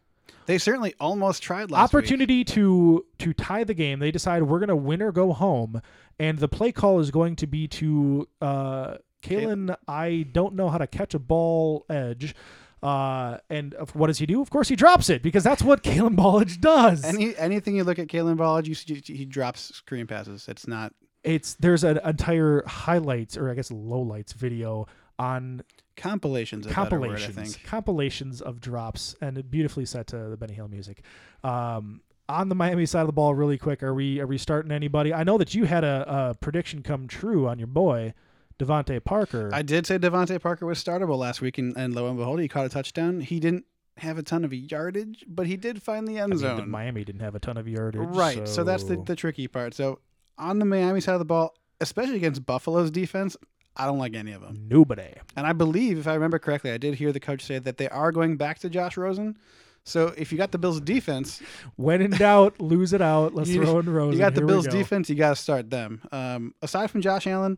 They 0.45 0.57
certainly 0.57 0.93
almost 0.99 1.43
tried 1.43 1.71
last 1.71 1.93
week. 1.93 1.99
opportunity 1.99 2.43
to 2.43 3.05
to 3.19 3.33
tie 3.33 3.63
the 3.63 3.73
game. 3.73 3.99
They 3.99 4.11
decide 4.11 4.43
we're 4.43 4.59
going 4.59 4.69
to 4.69 4.75
win 4.75 5.01
or 5.01 5.11
go 5.11 5.33
home, 5.33 5.81
and 6.19 6.39
the 6.39 6.47
play 6.47 6.71
call 6.71 6.99
is 6.99 7.11
going 7.11 7.35
to 7.37 7.47
be 7.47 7.67
to 7.69 8.27
uh, 8.41 8.95
Kalen. 9.23 9.75
I 9.87 10.27
don't 10.31 10.55
know 10.55 10.69
how 10.69 10.77
to 10.77 10.87
catch 10.87 11.13
a 11.13 11.19
ball 11.19 11.85
edge. 11.89 12.35
Uh, 12.83 13.39
and 13.49 13.73
what 13.93 14.07
does 14.07 14.19
he 14.19 14.27
do? 14.27 14.41
Of 14.41 14.51
course, 14.51 14.67
he 14.67 14.75
drops 14.75 15.09
it 15.09 15.23
because 15.23 15.43
that's 15.43 15.63
what 15.63 15.81
Kalen 15.81 16.15
Ballage 16.15 16.61
does. 16.61 17.03
Any 17.03 17.35
anything 17.35 17.75
you 17.75 17.83
look 17.83 17.97
at 17.97 18.07
Kalen 18.07 18.37
Ballage, 18.37 18.67
you 18.67 18.75
see 18.75 19.01
he 19.05 19.25
drops 19.25 19.73
screen 19.73 20.05
passes. 20.05 20.47
It's 20.47 20.67
not 20.67 20.93
it's 21.25 21.55
there's 21.55 21.83
an 21.83 21.99
entire 22.05 22.63
highlights 22.67 23.35
or 23.35 23.49
I 23.49 23.55
guess 23.55 23.69
lowlights 23.69 24.33
video 24.33 24.87
on 25.17 25.63
compilations. 25.95 26.65
Better 26.67 26.79
word, 26.79 26.85
I 26.85 26.89
compilations 26.89 27.55
think. 27.55 27.65
compilations 27.65 28.41
of 28.41 28.59
drops 28.59 29.15
and 29.21 29.49
beautifully 29.49 29.85
set 29.85 30.07
to 30.07 30.29
the 30.29 30.37
Benny 30.37 30.53
Hill 30.53 30.67
music. 30.67 31.01
Um, 31.43 32.01
on 32.27 32.49
the 32.49 32.55
Miami 32.55 32.85
side 32.85 33.01
of 33.01 33.07
the 33.07 33.13
ball, 33.13 33.35
really 33.35 33.57
quick, 33.57 33.83
are 33.83 33.93
we 33.93 34.19
are 34.19 34.27
we 34.27 34.37
starting 34.37 34.71
anybody? 34.71 35.13
I 35.13 35.23
know 35.23 35.37
that 35.37 35.53
you 35.53 35.65
had 35.65 35.83
a, 35.83 36.05
a 36.07 36.35
prediction 36.35 36.81
come 36.81 37.07
true 37.07 37.47
on 37.47 37.59
your 37.59 37.67
boy 37.67 38.13
DeVante 38.59 39.03
Parker. 39.03 39.49
I 39.53 39.61
did 39.61 39.85
say 39.85 39.99
DeVante 39.99 40.41
Parker 40.41 40.65
was 40.65 40.83
startable 40.83 41.17
last 41.17 41.41
week, 41.41 41.57
and, 41.57 41.75
and 41.77 41.93
lo 41.93 42.07
and 42.07 42.17
behold, 42.17 42.39
he 42.39 42.47
caught 42.47 42.65
a 42.65 42.69
touchdown. 42.69 43.21
He 43.21 43.39
didn't 43.39 43.65
have 43.97 44.17
a 44.17 44.23
ton 44.23 44.43
of 44.43 44.53
yardage, 44.53 45.23
but 45.27 45.47
he 45.47 45.55
did 45.55 45.81
find 45.81 46.07
the 46.07 46.17
end 46.17 46.23
I 46.23 46.27
mean, 46.27 46.37
zone. 46.39 46.57
the 46.57 46.65
Miami 46.65 47.03
didn't 47.03 47.21
have 47.21 47.35
a 47.35 47.39
ton 47.39 47.57
of 47.57 47.67
yardage, 47.67 48.01
right. 48.09 48.47
So. 48.47 48.63
that's 48.63 48.83
the, 48.83 48.97
the 48.97 49.15
tricky 49.15 49.47
part. 49.47 49.73
So 49.73 49.99
on 50.37 50.59
the 50.59 50.65
Miami 50.65 50.99
side 50.99 51.13
of 51.13 51.19
the 51.19 51.25
ball, 51.25 51.55
especially 51.79 52.17
against 52.17 52.45
Buffalo's 52.45 52.91
defense, 52.91 53.37
I 53.77 53.85
don't 53.85 53.97
like 53.99 54.15
any 54.15 54.31
of 54.31 54.41
them. 54.41 54.67
nobody. 54.69 55.13
And 55.35 55.45
I 55.45 55.53
believe, 55.53 55.97
if 55.97 56.07
I 56.07 56.13
remember 56.13 56.39
correctly, 56.39 56.71
I 56.71 56.77
did 56.77 56.95
hear 56.95 57.11
the 57.11 57.19
coach 57.19 57.43
say 57.43 57.59
that 57.59 57.77
they 57.77 57.89
are 57.89 58.11
going 58.11 58.37
back 58.37 58.59
to 58.59 58.69
Josh 58.69 58.95
Rosen. 58.97 59.37
So 59.83 60.13
if 60.17 60.31
you 60.31 60.37
got 60.37 60.51
the 60.51 60.57
Bills 60.57 60.81
defense, 60.81 61.41
When 61.75 62.01
in 62.01 62.11
doubt, 62.11 62.59
lose 62.59 62.93
it 62.93 63.01
out. 63.01 63.35
Let's 63.35 63.49
You- 63.49 63.63
throw 63.63 63.79
in 63.79 63.89
Rosen. 63.89 64.13
you 64.17 64.19
got 64.19 64.33
the 64.33 64.41
Here 64.41 64.47
Bills 64.47 64.65
go. 64.67 64.71
defense, 64.71 65.09
you 65.09 65.15
got 65.15 65.29
to 65.31 65.35
start 65.41 65.69
them. 65.69 66.01
Um, 66.11 66.53
aside 66.61 66.89
from 66.89 67.01
Josh 67.01 67.27
Allen, 67.27 67.57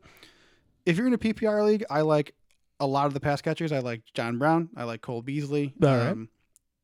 if 0.85 0.97
you're 0.97 1.07
in 1.07 1.13
a 1.13 1.17
PPR 1.17 1.63
league, 1.65 1.85
I 1.89 2.01
like 2.01 2.33
a 2.79 2.87
lot 2.87 3.05
of 3.07 3.13
the 3.13 3.19
pass 3.19 3.41
catchers. 3.41 3.71
I 3.71 3.79
like 3.79 4.01
John 4.13 4.37
Brown. 4.37 4.69
I 4.75 4.83
like 4.83 5.01
Cole 5.01 5.21
Beasley. 5.21 5.73
All 5.81 5.89
right. 5.89 6.07
Um, 6.09 6.29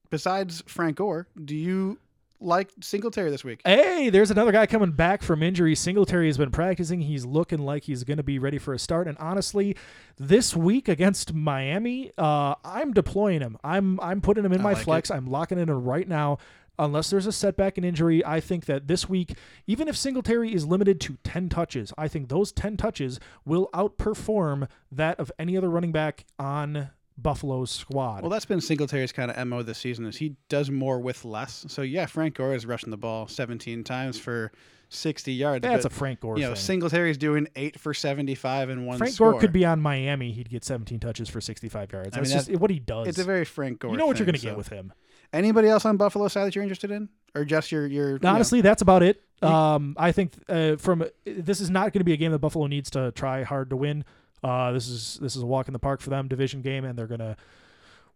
besides 0.10 0.64
Frank 0.68 0.98
Gore, 0.98 1.28
do 1.44 1.56
you 1.56 1.98
like 2.44 2.72
Singletary 2.82 3.32
this 3.32 3.44
week? 3.44 3.62
Hey, 3.66 4.10
there's 4.10 4.32
another 4.32 4.52
guy 4.52 4.66
coming 4.66 4.92
back 4.92 5.22
from 5.22 5.42
injury. 5.42 5.76
Singletary 5.76 6.28
has 6.28 6.38
been 6.38 6.52
practicing. 6.52 7.02
He's 7.02 7.26
looking 7.26 7.60
like 7.60 7.84
he's 7.84 8.04
going 8.04 8.18
to 8.18 8.24
be 8.24 8.40
ready 8.40 8.58
for 8.58 8.74
a 8.74 8.80
start. 8.80 9.08
And 9.08 9.18
honestly, 9.18 9.76
this 10.18 10.56
week 10.56 10.88
against 10.88 11.34
Miami, 11.34 12.12
uh, 12.18 12.56
I'm 12.64 12.94
deploying 12.94 13.42
him. 13.42 13.58
I'm 13.64 14.00
I'm 14.00 14.22
putting 14.22 14.46
him 14.46 14.54
in 14.54 14.60
I 14.60 14.64
my 14.64 14.74
like 14.74 14.84
flex. 14.84 15.12
I'm 15.12 15.28
locking 15.28 15.58
in 15.58 15.70
him 15.70 15.84
right 15.84 16.08
now. 16.08 16.38
Unless 16.80 17.12
there's 17.12 17.28
a 17.28 17.32
setback 17.32 17.78
and 17.78 17.86
injury, 17.86 18.26
I 18.26 18.40
think 18.40 18.66
that 18.66 18.88
this 18.88 19.08
week, 19.08 19.38
even 19.68 19.88
if 19.88 19.96
Singletary 19.96 20.56
is 20.56 20.66
limited 20.66 21.00
to 21.02 21.18
10 21.24 21.50
touches, 21.50 21.94
I 22.00 22.08
think 22.08 22.30
those 22.30 22.52
10 22.52 22.78
touches 22.78 23.20
will 23.46 23.70
outperform 23.76 24.68
that 24.92 25.20
of 25.20 25.32
any 25.38 25.56
other 25.56 25.70
running 25.70 25.92
back 25.92 26.26
on 26.40 26.90
Buffalo's 27.18 27.72
squad. 27.72 28.22
Well, 28.22 28.30
that's 28.30 28.46
been 28.46 28.62
Singletary's 28.62 29.12
kind 29.12 29.32
of 29.32 29.48
mo 29.48 29.62
this 29.62 29.78
season. 29.78 30.06
Is 30.06 30.18
he 30.18 30.36
does 30.50 30.72
more 30.72 31.00
with 31.00 31.26
less. 31.26 31.66
So 31.68 31.82
yeah, 31.82 32.06
Frank 32.06 32.36
Gore 32.36 32.56
is 32.56 32.66
rushing 32.66 32.92
the 32.92 32.98
ball 32.98 33.28
17 33.28 33.84
times 33.84 34.18
for 34.20 34.52
60 34.90 35.34
yards. 35.34 35.64
That's 35.64 35.84
but, 35.84 35.92
a 35.92 35.96
Frank 35.96 36.20
Gore 36.22 36.38
you 36.38 36.44
know 36.44 36.50
thing. 36.50 36.56
Singletary's 36.58 37.18
doing 37.18 37.48
eight 37.56 37.80
for 37.80 37.94
75 37.94 38.70
and 38.70 38.88
one. 38.88 38.98
Frank 38.98 39.14
score. 39.14 39.32
Gore 39.32 39.42
could 39.42 39.54
be 39.54 39.66
on 39.66 39.82
Miami. 39.82 40.32
He'd 40.32 40.50
get 40.50 40.64
17 40.64 41.00
touches 41.00 41.30
for 41.30 41.42
65 41.42 41.92
yards. 41.92 42.18
I 42.18 42.22
mean, 42.22 42.32
just 42.32 42.52
what 42.58 42.72
he 42.72 42.80
does. 42.80 43.08
It's 43.08 43.20
a 43.20 43.24
very 43.24 43.46
Frank 43.46 43.80
Gore. 43.80 43.92
you 43.92 43.98
know 43.98 44.06
what 44.06 44.20
you're 44.20 44.26
going 44.26 44.36
to 44.36 44.42
get 44.42 44.58
with 44.58 44.70
him. 44.70 44.94
Anybody 45.32 45.68
else 45.68 45.84
on 45.86 45.98
Buffalo 45.98 46.28
side 46.28 46.46
that 46.46 46.56
you're 46.56 46.64
interested 46.64 46.92
in, 46.92 47.10
or 47.34 47.44
just 47.44 47.72
your 47.72 47.88
your? 47.88 48.12
you 48.12 48.20
know- 48.22 48.30
Honestly, 48.30 48.62
that's 48.62 48.82
about 48.82 49.02
it. 49.04 49.22
Um, 49.42 49.96
I 49.98 50.12
think 50.12 50.34
uh, 50.48 50.78
from 50.78 51.04
this 51.26 51.60
is 51.60 51.70
not 51.70 51.92
going 51.92 52.00
to 52.00 52.06
be 52.06 52.14
a 52.14 52.18
game 52.18 52.32
that 52.32 52.40
Buffalo 52.40 52.68
needs 52.68 52.90
to 52.92 53.12
try 53.12 53.44
hard 53.44 53.72
to 53.72 53.76
win. 53.76 54.06
Uh, 54.44 54.72
this 54.72 54.88
is 54.88 55.18
this 55.22 55.36
is 55.36 55.42
a 55.42 55.46
walk 55.46 55.68
in 55.68 55.74
the 55.74 55.80
park 55.80 56.02
for 56.02 56.10
them, 56.10 56.28
division 56.28 56.62
game, 56.62 56.86
and 56.86 56.98
they're 56.98 57.08
gonna 57.08 57.38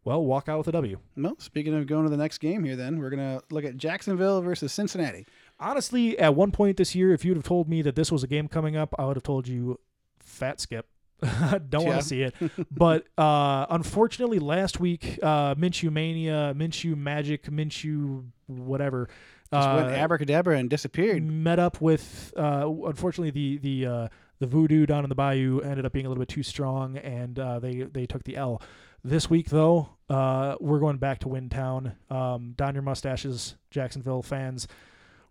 well 0.04 0.24
walk 0.24 0.50
out 0.50 0.58
with 0.58 0.68
a 0.68 0.72
W. 0.72 1.00
Well, 1.16 1.36
speaking 1.40 1.74
of 1.74 1.88
going 1.88 2.04
to 2.04 2.10
the 2.10 2.18
next 2.18 2.40
game 2.40 2.64
here, 2.64 2.76
then 2.76 3.00
we're 3.00 3.10
gonna 3.10 3.42
look 3.50 3.66
at 3.66 3.78
Jacksonville 3.78 4.42
versus 4.42 4.72
Cincinnati. 4.72 5.26
Honestly, 5.60 6.18
at 6.20 6.36
one 6.36 6.52
point 6.52 6.78
this 6.78 6.96
year, 6.96 7.14
if 7.14 7.26
you'd 7.26 7.38
have 7.38 7.46
told 7.46 7.68
me 7.70 7.82
that 7.82 7.96
this 7.96 8.12
was 8.12 8.24
a 8.24 8.28
game 8.28 8.48
coming 8.48 8.76
up, 8.76 8.94
I 9.00 9.06
would 9.06 9.16
have 9.16 9.24
told 9.24 9.48
you, 9.48 9.80
fat 10.20 10.60
skip. 10.60 10.86
Don't 11.70 11.86
want 11.86 12.02
to 12.02 12.08
see 12.08 12.22
it. 12.22 12.36
But 12.72 13.08
uh, 13.18 13.66
unfortunately, 13.72 14.38
last 14.38 14.80
week, 14.80 15.18
uh, 15.24 15.56
Minshew 15.56 15.92
mania, 15.92 16.54
Minshew 16.56 16.96
magic, 16.96 17.46
Minshew 17.46 18.26
whatever. 18.46 19.10
Just 19.52 19.68
went 19.70 19.88
uh, 19.88 19.92
abracadabra 19.92 20.58
and 20.58 20.70
disappeared. 20.70 21.24
met 21.24 21.58
up 21.58 21.82
with 21.82 22.34
uh, 22.38 22.70
unfortunately 22.86 23.32
the 23.32 23.58
the 23.58 23.86
uh, 23.86 24.08
the 24.40 24.48
voodoo 24.48 24.86
down 24.86 25.04
in 25.04 25.10
the 25.10 25.16
bayou 25.16 25.60
ended 25.62 25.86
up 25.86 25.94
being 25.94 26.06
a 26.06 26.10
little 26.10 26.22
bit 26.22 26.30
too 26.30 26.44
strong 26.44 26.98
and 26.98 27.40
uh, 27.40 27.60
they 27.60 27.82
they 27.82 28.06
took 28.06 28.24
the 28.24 28.36
L. 28.36 28.62
This 29.04 29.30
week 29.30 29.50
though, 29.50 29.90
uh, 30.10 30.56
we're 30.60 30.80
going 30.80 30.98
back 30.98 31.20
to 31.20 31.28
Windtown. 31.28 31.94
Um, 32.12 32.54
down 32.58 32.74
your 32.74 32.84
mustaches, 32.84 33.56
Jacksonville 33.72 34.22
fans. 34.22 34.68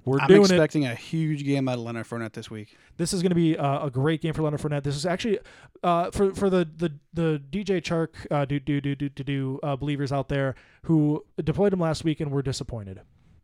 We're 0.05 0.21
I'm 0.21 0.29
doing 0.29 0.43
it. 0.43 0.51
expecting 0.53 0.87
a 0.87 0.95
huge 0.95 1.45
game 1.45 1.69
out 1.69 1.79
of 1.79 1.81
Leonard 1.81 2.07
Fournette 2.07 2.33
this 2.33 2.49
week. 2.49 2.77
This 2.97 3.13
is 3.13 3.23
going 3.23 3.31
to 3.31 3.37
be 3.37 3.59
uh, 3.59 3.87
a 3.87 3.91
great 3.91 4.23
game 4.23 4.33
for 4.35 4.43
Leonard 4.43 4.61
Fournette. 4.61 4.85
This 4.85 4.95
is 4.95 5.05
actually 5.05 5.41
uh, 5.83 6.13
for 6.13 6.33
for 6.33 6.49
the 6.49 6.69
the 6.77 6.93
the 7.13 7.43
DJ 7.51 7.83
Chark 7.83 8.11
uh, 8.31 8.45
do 8.45 8.61
do 8.61 8.81
do 8.81 8.95
do 8.95 9.09
do 9.09 9.25
do 9.25 9.61
uh, 9.65 9.75
believers 9.75 10.13
out 10.13 10.29
there 10.29 10.55
who 10.85 11.25
deployed 11.43 11.73
him 11.73 11.81
last 11.81 12.05
week 12.05 12.21
and 12.21 12.31
were 12.31 12.43
disappointed. 12.43 13.01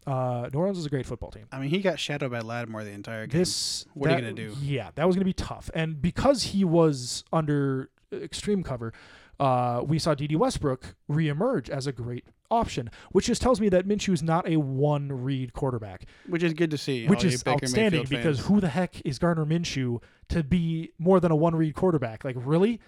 Uh, 0.07 0.49
New 0.53 0.59
Orleans 0.59 0.79
is 0.79 0.87
a 0.87 0.91
great 0.91 1.07
football 1.07 1.31
team. 1.31 1.47
I 1.53 1.59
mean, 1.59 1.71
he 1.71 1.81
got 1.81 1.99
shadowed 1.99 2.31
by 2.31 2.41
Lattimore 2.41 2.85
the 2.85 2.91
entire 2.91 3.27
game. 3.27 3.39
This 3.39 3.87
What 3.95 4.11
are 4.11 4.17
you 4.17 4.21
gonna 4.21 4.33
do? 4.33 4.55
Yeah, 4.61 4.91
that 4.97 5.07
was 5.07 5.15
gonna 5.15 5.25
be 5.25 5.33
tough, 5.33 5.71
and 5.75 6.01
because 6.03 6.43
he 6.45 6.65
was 6.65 7.25
under 7.33 7.91
extreme 8.13 8.63
cover, 8.63 8.93
uh, 9.39 9.83
we 9.85 9.99
saw 9.99 10.15
Dede 10.15 10.37
Westbrook 10.37 10.95
reemerge 11.11 11.69
as 11.69 11.87
a 11.87 11.93
great 11.93 12.25
option, 12.51 12.91
which 13.13 13.27
just 13.27 13.41
tells 13.41 13.61
me 13.61 13.69
that 13.71 13.87
Minshew 13.87 14.13
is 14.13 14.23
not 14.23 14.47
a 14.47 14.57
one-read 14.57 15.53
quarterback, 15.53 16.05
which 16.27 16.43
is 16.43 16.53
good 16.53 16.71
to 16.71 16.79
see. 16.79 17.07
which 17.07 17.25
is 17.25 17.43
outstanding 17.47 18.05
because 18.09 18.39
fans. 18.39 18.49
who 18.49 18.61
the 18.61 18.69
heck 18.69 19.01
is 19.05 19.19
Gardner 19.19 19.47
Minshew 19.47 20.03
to 20.29 20.43
be 20.43 20.93
more 20.99 21.19
than 21.21 21.33
a 21.33 21.37
one-read 21.37 21.75
quarterback? 21.75 22.25
Like 22.25 22.37
really, 22.39 22.81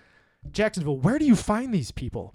Jacksonville, 0.51 0.99
where 0.99 1.19
do 1.19 1.25
you 1.25 1.37
find 1.37 1.73
these 1.73 1.91
people? 1.91 2.35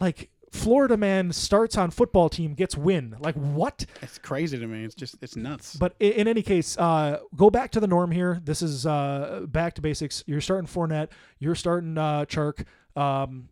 Like 0.00 0.30
Florida 0.50 0.96
man 0.96 1.32
starts 1.32 1.78
on 1.78 1.90
football 1.90 2.28
team, 2.28 2.54
gets 2.54 2.76
win. 2.76 3.16
Like 3.20 3.34
what? 3.36 3.86
it's 4.02 4.18
crazy 4.18 4.58
to 4.58 4.66
me. 4.66 4.84
It's 4.84 4.94
just 4.94 5.16
it's 5.22 5.36
nuts. 5.36 5.76
But 5.76 5.94
i- 6.00 6.04
in 6.04 6.26
any 6.28 6.42
case, 6.42 6.76
uh, 6.76 7.20
go 7.36 7.50
back 7.50 7.70
to 7.72 7.80
the 7.80 7.86
norm 7.86 8.10
here. 8.10 8.40
This 8.44 8.60
is 8.60 8.84
uh, 8.84 9.42
back 9.46 9.74
to 9.74 9.80
basics. 9.80 10.24
You're 10.26 10.40
starting 10.40 10.66
Fournette. 10.68 11.08
You're 11.38 11.54
starting 11.54 11.96
uh, 11.96 12.24
Chark. 12.26 12.64
Um, 12.96 13.48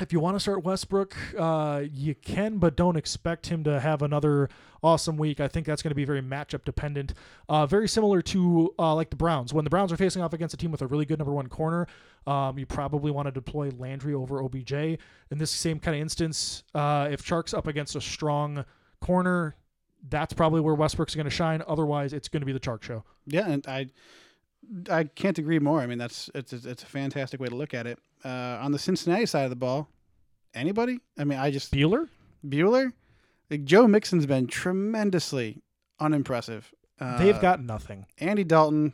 if 0.00 0.12
you 0.12 0.20
want 0.20 0.36
to 0.36 0.40
start 0.40 0.64
Westbrook, 0.64 1.16
uh, 1.38 1.82
you 1.92 2.14
can, 2.14 2.58
but 2.58 2.76
don't 2.76 2.96
expect 2.96 3.46
him 3.46 3.62
to 3.64 3.78
have 3.78 4.02
another 4.02 4.48
awesome 4.82 5.16
week. 5.16 5.38
I 5.38 5.48
think 5.48 5.66
that's 5.66 5.82
going 5.82 5.90
to 5.90 5.94
be 5.94 6.04
very 6.04 6.22
matchup 6.22 6.64
dependent. 6.64 7.14
Uh, 7.48 7.66
very 7.66 7.88
similar 7.88 8.22
to 8.22 8.74
uh, 8.78 8.94
like 8.94 9.10
the 9.10 9.16
Browns. 9.16 9.52
When 9.52 9.64
the 9.64 9.70
Browns 9.70 9.92
are 9.92 9.96
facing 9.96 10.22
off 10.22 10.32
against 10.32 10.54
a 10.54 10.56
team 10.56 10.72
with 10.72 10.82
a 10.82 10.86
really 10.86 11.04
good 11.04 11.18
number 11.18 11.32
one 11.32 11.46
corner, 11.46 11.86
um, 12.26 12.58
you 12.58 12.66
probably 12.66 13.10
want 13.10 13.26
to 13.26 13.32
deploy 13.32 13.70
Landry 13.78 14.14
over 14.14 14.42
OBJ. 14.42 14.72
In 14.72 14.98
this 15.38 15.50
same 15.50 15.78
kind 15.78 15.94
of 15.94 16.00
instance, 16.00 16.64
uh, 16.74 17.08
if 17.10 17.22
Chark's 17.24 17.54
up 17.54 17.66
against 17.66 17.94
a 17.94 18.00
strong 18.00 18.64
corner, 19.00 19.56
that's 20.08 20.32
probably 20.32 20.60
where 20.60 20.74
Westbrook's 20.74 21.14
going 21.14 21.24
to 21.24 21.30
shine. 21.30 21.62
Otherwise, 21.68 22.12
it's 22.12 22.28
going 22.28 22.40
to 22.40 22.46
be 22.46 22.52
the 22.52 22.60
Chark 22.60 22.82
show. 22.82 23.04
Yeah, 23.26 23.48
and 23.48 23.64
I 23.68 23.86
I 24.90 25.04
can't 25.04 25.38
agree 25.38 25.58
more. 25.58 25.80
I 25.80 25.86
mean, 25.86 25.98
that's 25.98 26.30
it's 26.34 26.52
it's 26.52 26.82
a 26.82 26.86
fantastic 26.86 27.40
way 27.40 27.48
to 27.48 27.54
look 27.54 27.74
at 27.74 27.86
it. 27.86 27.98
Uh, 28.24 28.58
on 28.60 28.72
the 28.72 28.78
Cincinnati 28.78 29.26
side 29.26 29.44
of 29.44 29.50
the 29.50 29.56
ball, 29.56 29.88
anybody? 30.54 31.00
I 31.18 31.24
mean, 31.24 31.38
I 31.38 31.50
just 31.50 31.72
Bueller? 31.72 32.08
Bueller, 32.46 32.92
like 33.50 33.64
Joe 33.64 33.86
Mixon's 33.86 34.26
been 34.26 34.46
tremendously 34.46 35.62
unimpressive. 36.00 36.72
Uh, 37.00 37.18
They've 37.18 37.40
got 37.40 37.62
nothing. 37.62 38.06
Andy 38.18 38.44
Dalton 38.44 38.92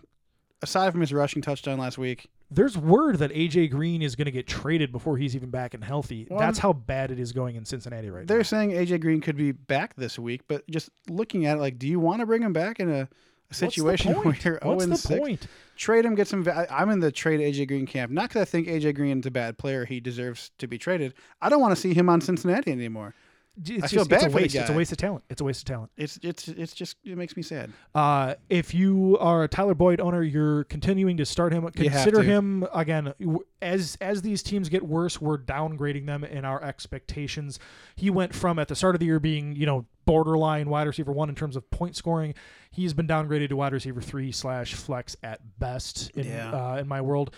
aside 0.63 0.93
from 0.93 1.01
his 1.01 1.13
rushing 1.13 1.43
touchdown 1.43 1.79
last 1.79 1.99
week, 1.99 2.27
There's 2.51 2.77
word 2.77 3.19
that 3.19 3.31
AJ 3.33 3.71
Green 3.71 4.03
is 4.03 4.17
going 4.17 4.27
to 4.27 4.31
get 4.33 4.47
traded 4.47 4.93
before 4.93 5.17
he's 5.17 5.37
even 5.37 5.51
back 5.51 5.75
and 5.75 5.85
healthy. 5.85 6.27
Well, 6.29 6.39
That's 6.39 6.59
how 6.59 6.73
bad 6.73 7.11
it 7.11 7.19
is 7.19 7.33
going 7.33 7.57
in 7.57 7.65
Cincinnati 7.65 8.11
right 8.11 8.21
now. 8.23 8.27
they're 8.27 8.45
saying 8.45 8.71
AJ 8.71 9.01
Green 9.01 9.21
could 9.21 9.37
be 9.37 9.53
back 9.53 9.95
this 9.97 10.19
week. 10.19 10.43
But 10.49 10.67
just 10.69 10.91
looking 11.09 11.47
at 11.47 11.59
it, 11.59 11.61
like, 11.61 11.79
do 11.79 11.87
you 11.87 12.01
want 12.01 12.21
to 12.21 12.27
bring 12.27 12.43
him 12.43 12.53
back 12.53 12.81
in 12.81 12.91
a, 12.91 13.09
a 13.51 13.55
situation 13.55 14.13
where 14.15 14.35
you're 14.43 14.59
What's 14.63 14.85
0 14.85 14.91
the 14.91 14.97
6? 14.97 15.21
point? 15.21 15.47
Trade 15.77 16.05
him, 16.05 16.15
get 16.15 16.27
some. 16.29 16.43
va- 16.43 16.67
I'm 16.71 16.91
in 16.91 17.01
the 17.01 17.13
trade 17.13 17.41
AJ 17.41 17.69
Green 17.69 17.87
camp. 17.87 18.11
Not 18.13 18.29
because 18.29 18.43
I 18.43 18.45
think 18.45 18.67
AJ 18.67 18.95
Green's 18.97 19.27
a 19.27 19.31
bad 19.31 19.59
player; 19.59 19.85
he 19.85 20.01
deserves 20.01 20.51
to 20.59 20.67
be 20.67 20.77
traded. 20.77 21.15
I 21.41 21.49
don't 21.49 21.61
want 21.61 21.75
to 21.75 21.81
see 21.81 21.95
him 21.95 22.09
on 22.09 22.21
Cincinnati 22.21 22.73
anymore. 22.73 23.15
It's 23.65 23.91
feel 23.93 24.01
just, 24.01 24.11
bad 24.11 24.23
it's 24.25 24.33
a 24.33 24.37
waste. 24.37 24.55
It's 24.55 24.71
a 24.71 24.73
waste 24.73 24.93
of 24.93 24.99
talent. 24.99 25.25
It's 25.29 25.41
a 25.41 25.45
waste 25.45 25.61
of 25.63 25.65
talent. 25.67 25.91
It's 25.97 26.19
it's 26.23 26.49
it's 26.49 26.73
just 26.75 26.97
it 27.05 27.17
makes 27.19 27.37
me 27.37 27.43
sad. 27.43 27.73
Uh, 27.95 28.35
if 28.49 28.73
you 28.75 29.17
are 29.21 29.43
a 29.45 29.49
Tyler 29.49 29.75
Boyd 29.75 30.01
owner, 30.01 30.23
you're 30.23 30.65
continuing 30.65 31.17
to 31.17 31.27
start 31.27 31.53
him. 31.53 31.69
Consider 31.71 32.23
him 32.23 32.67
again. 32.73 33.13
As 33.61 33.97
as 34.01 34.23
these 34.23 34.43
teams 34.43 34.69
get 34.69 34.85
worse, 34.87 35.21
we're 35.21 35.39
downgrading 35.39 36.07
them 36.07 36.25
in 36.25 36.45
our 36.45 36.63
expectations. 36.63 37.59
He 37.97 38.11
went 38.11 38.35
from 38.35 38.59
at 38.59 38.69
the 38.69 38.77
start 38.77 38.95
of 38.95 39.01
the 39.01 39.07
year 39.07 39.21
being 39.21 39.57
you 39.57 39.67
know 39.67 39.87
borderline 40.05 40.71
wide 40.71 40.87
receiver 40.87 41.13
one 41.13 41.29
in 41.29 41.35
terms 41.35 41.57
of 41.57 41.71
point 41.71 41.97
scoring. 41.97 42.35
He's 42.71 42.95
been 42.95 43.07
downgraded 43.07 43.49
to 43.51 43.57
wide 43.57 43.73
receiver 43.73 44.01
three 44.01 44.33
slash 44.33 44.75
flex 44.75 45.17
at 45.23 45.41
best 45.59 46.11
in 46.11 46.27
Yeah. 46.27 46.53
uh, 46.53 46.77
in 46.77 46.89
my 46.89 47.01
world. 47.01 47.35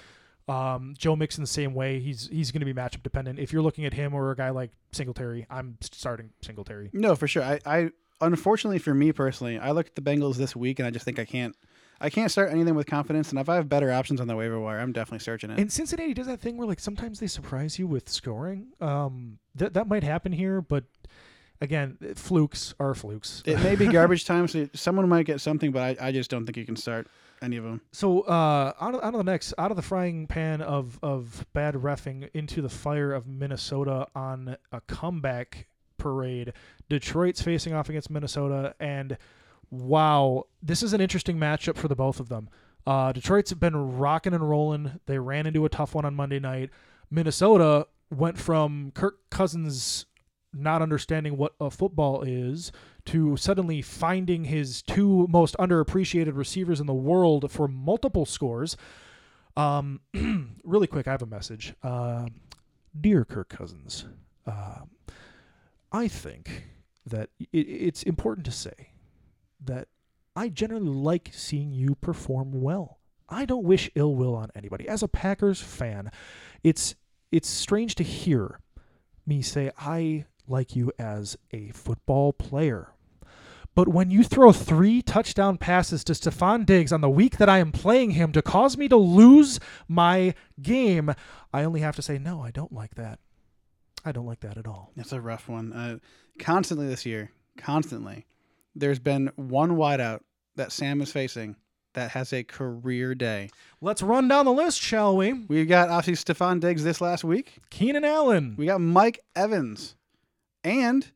Um, 0.50 0.94
Joe 0.98 1.14
Mixon 1.14 1.42
the 1.42 1.48
same 1.48 1.74
way. 1.74 2.00
He's 2.00 2.28
he's 2.28 2.50
going 2.50 2.60
to 2.60 2.66
be 2.66 2.74
matchup 2.74 3.02
dependent. 3.02 3.38
If 3.38 3.52
you're 3.52 3.62
looking 3.62 3.84
at 3.84 3.94
him 3.94 4.14
or 4.14 4.30
a 4.30 4.36
guy 4.36 4.50
like 4.50 4.70
Singletary, 4.92 5.46
I'm 5.48 5.78
starting 5.80 6.30
Singletary. 6.42 6.90
No, 6.92 7.14
for 7.14 7.28
sure. 7.28 7.42
I, 7.42 7.60
I 7.64 7.90
unfortunately 8.20 8.78
for 8.78 8.94
me 8.94 9.12
personally, 9.12 9.58
I 9.58 9.70
look 9.70 9.86
at 9.86 9.94
the 9.94 10.02
Bengals 10.02 10.36
this 10.36 10.56
week 10.56 10.78
and 10.78 10.86
I 10.86 10.90
just 10.90 11.04
think 11.04 11.18
I 11.18 11.24
can't 11.24 11.54
I 12.00 12.10
can't 12.10 12.30
start 12.30 12.50
anything 12.50 12.74
with 12.74 12.86
confidence. 12.86 13.30
And 13.30 13.38
if 13.38 13.48
I 13.48 13.56
have 13.56 13.68
better 13.68 13.92
options 13.92 14.20
on 14.20 14.26
the 14.26 14.34
waiver 14.34 14.58
wire, 14.58 14.80
I'm 14.80 14.92
definitely 14.92 15.20
searching 15.20 15.50
it. 15.50 15.58
And 15.58 15.70
Cincinnati 15.70 16.14
does 16.14 16.26
that 16.26 16.40
thing 16.40 16.56
where 16.56 16.66
like 16.66 16.80
sometimes 16.80 17.20
they 17.20 17.26
surprise 17.26 17.78
you 17.78 17.86
with 17.86 18.08
scoring. 18.08 18.68
Um, 18.80 19.38
that 19.54 19.74
that 19.74 19.86
might 19.86 20.02
happen 20.02 20.32
here, 20.32 20.62
but 20.62 20.84
again, 21.60 21.98
flukes 22.16 22.74
are 22.80 22.94
flukes. 22.94 23.42
it 23.44 23.60
may 23.62 23.76
be 23.76 23.86
garbage 23.92 24.24
time, 24.24 24.48
so 24.48 24.68
someone 24.74 25.08
might 25.08 25.26
get 25.26 25.40
something, 25.40 25.72
but 25.72 26.00
I, 26.00 26.08
I 26.08 26.12
just 26.12 26.30
don't 26.30 26.46
think 26.46 26.56
you 26.56 26.64
can 26.64 26.76
start 26.76 27.06
any 27.42 27.56
of 27.56 27.64
them. 27.64 27.80
So 27.92 28.22
uh, 28.22 28.72
out 28.80 28.94
of 28.94 29.02
out 29.02 29.14
of 29.14 29.18
the 29.18 29.30
next, 29.30 29.54
out 29.58 29.70
of 29.70 29.76
the 29.76 29.82
frying 29.82 30.26
pan 30.26 30.60
of 30.60 30.98
of 31.02 31.46
bad 31.52 31.74
refing 31.74 32.30
into 32.34 32.62
the 32.62 32.68
fire 32.68 33.12
of 33.12 33.26
Minnesota 33.26 34.06
on 34.14 34.56
a 34.72 34.80
comeback 34.82 35.66
parade. 35.98 36.52
Detroit's 36.88 37.42
facing 37.42 37.74
off 37.74 37.88
against 37.88 38.10
Minnesota, 38.10 38.74
and 38.80 39.16
wow, 39.70 40.46
this 40.62 40.82
is 40.82 40.92
an 40.92 41.00
interesting 41.00 41.36
matchup 41.36 41.76
for 41.76 41.88
the 41.88 41.96
both 41.96 42.20
of 42.20 42.28
them. 42.28 42.48
Uh, 42.86 43.12
Detroit's 43.12 43.52
been 43.52 43.98
rocking 43.98 44.34
and 44.34 44.48
rolling. 44.48 45.00
They 45.06 45.18
ran 45.18 45.46
into 45.46 45.64
a 45.64 45.68
tough 45.68 45.94
one 45.94 46.04
on 46.04 46.14
Monday 46.14 46.38
night. 46.38 46.70
Minnesota 47.10 47.86
went 48.10 48.38
from 48.38 48.90
Kirk 48.94 49.18
Cousins 49.30 50.06
not 50.52 50.82
understanding 50.82 51.36
what 51.36 51.54
a 51.60 51.70
football 51.70 52.22
is 52.22 52.72
to 53.06 53.36
suddenly 53.36 53.82
finding 53.82 54.44
his 54.44 54.82
two 54.82 55.26
most 55.28 55.56
underappreciated 55.58 56.36
receivers 56.36 56.80
in 56.80 56.86
the 56.86 56.94
world 56.94 57.50
for 57.50 57.68
multiple 57.68 58.26
scores. 58.26 58.76
Um, 59.56 60.00
really 60.64 60.86
quick, 60.86 61.08
I 61.08 61.12
have 61.12 61.22
a 61.22 61.26
message. 61.26 61.74
Uh, 61.82 62.26
dear 62.98 63.24
Kirk 63.24 63.48
Cousins, 63.48 64.06
uh, 64.46 64.80
I 65.92 66.08
think 66.08 66.64
that 67.06 67.30
it, 67.38 67.58
it's 67.58 68.02
important 68.02 68.44
to 68.46 68.52
say 68.52 68.92
that 69.64 69.88
I 70.36 70.48
generally 70.48 70.88
like 70.88 71.30
seeing 71.32 71.72
you 71.72 71.94
perform 71.96 72.60
well. 72.60 72.98
I 73.28 73.44
don't 73.44 73.64
wish 73.64 73.90
ill 73.94 74.14
will 74.14 74.34
on 74.34 74.50
anybody. 74.54 74.88
As 74.88 75.02
a 75.02 75.08
Packers 75.08 75.60
fan, 75.60 76.10
it's 76.64 76.96
it's 77.30 77.48
strange 77.48 77.94
to 77.96 78.02
hear 78.02 78.58
me 79.24 79.40
say 79.40 79.70
I 79.78 80.26
like 80.50 80.76
you 80.76 80.92
as 80.98 81.36
a 81.52 81.70
football 81.70 82.32
player. 82.32 82.92
But 83.74 83.88
when 83.88 84.10
you 84.10 84.24
throw 84.24 84.52
three 84.52 85.00
touchdown 85.00 85.56
passes 85.56 86.02
to 86.04 86.12
Stefon 86.12 86.66
Diggs 86.66 86.92
on 86.92 87.00
the 87.00 87.08
week 87.08 87.38
that 87.38 87.48
I 87.48 87.58
am 87.58 87.70
playing 87.70 88.10
him 88.10 88.32
to 88.32 88.42
cause 88.42 88.76
me 88.76 88.88
to 88.88 88.96
lose 88.96 89.60
my 89.86 90.34
game, 90.60 91.14
I 91.52 91.62
only 91.62 91.80
have 91.80 91.96
to 91.96 92.02
say, 92.02 92.18
no, 92.18 92.42
I 92.42 92.50
don't 92.50 92.72
like 92.72 92.96
that. 92.96 93.20
I 94.04 94.12
don't 94.12 94.26
like 94.26 94.40
that 94.40 94.58
at 94.58 94.66
all. 94.66 94.92
It's 94.96 95.12
a 95.12 95.20
rough 95.20 95.48
one. 95.48 95.72
Uh, 95.72 95.98
constantly 96.38 96.88
this 96.88 97.06
year, 97.06 97.30
constantly, 97.56 98.26
there's 98.74 98.98
been 98.98 99.30
one 99.36 99.72
wideout 99.72 100.20
that 100.56 100.72
Sam 100.72 101.00
is 101.00 101.12
facing 101.12 101.56
that 101.94 102.10
has 102.12 102.32
a 102.32 102.44
career 102.44 103.14
day. 103.14 103.50
Let's 103.80 104.02
run 104.02 104.28
down 104.28 104.46
the 104.46 104.52
list, 104.52 104.80
shall 104.80 105.16
we? 105.16 105.32
We've 105.32 105.68
got 105.68 105.88
obviously 105.88 106.34
Stefon 106.34 106.60
Diggs 106.60 106.84
this 106.84 107.00
last 107.00 107.24
week. 107.24 107.58
Keenan 107.70 108.04
Allen. 108.04 108.54
We 108.56 108.66
got 108.66 108.80
Mike 108.80 109.20
Evans, 109.34 109.96
and 110.64 111.10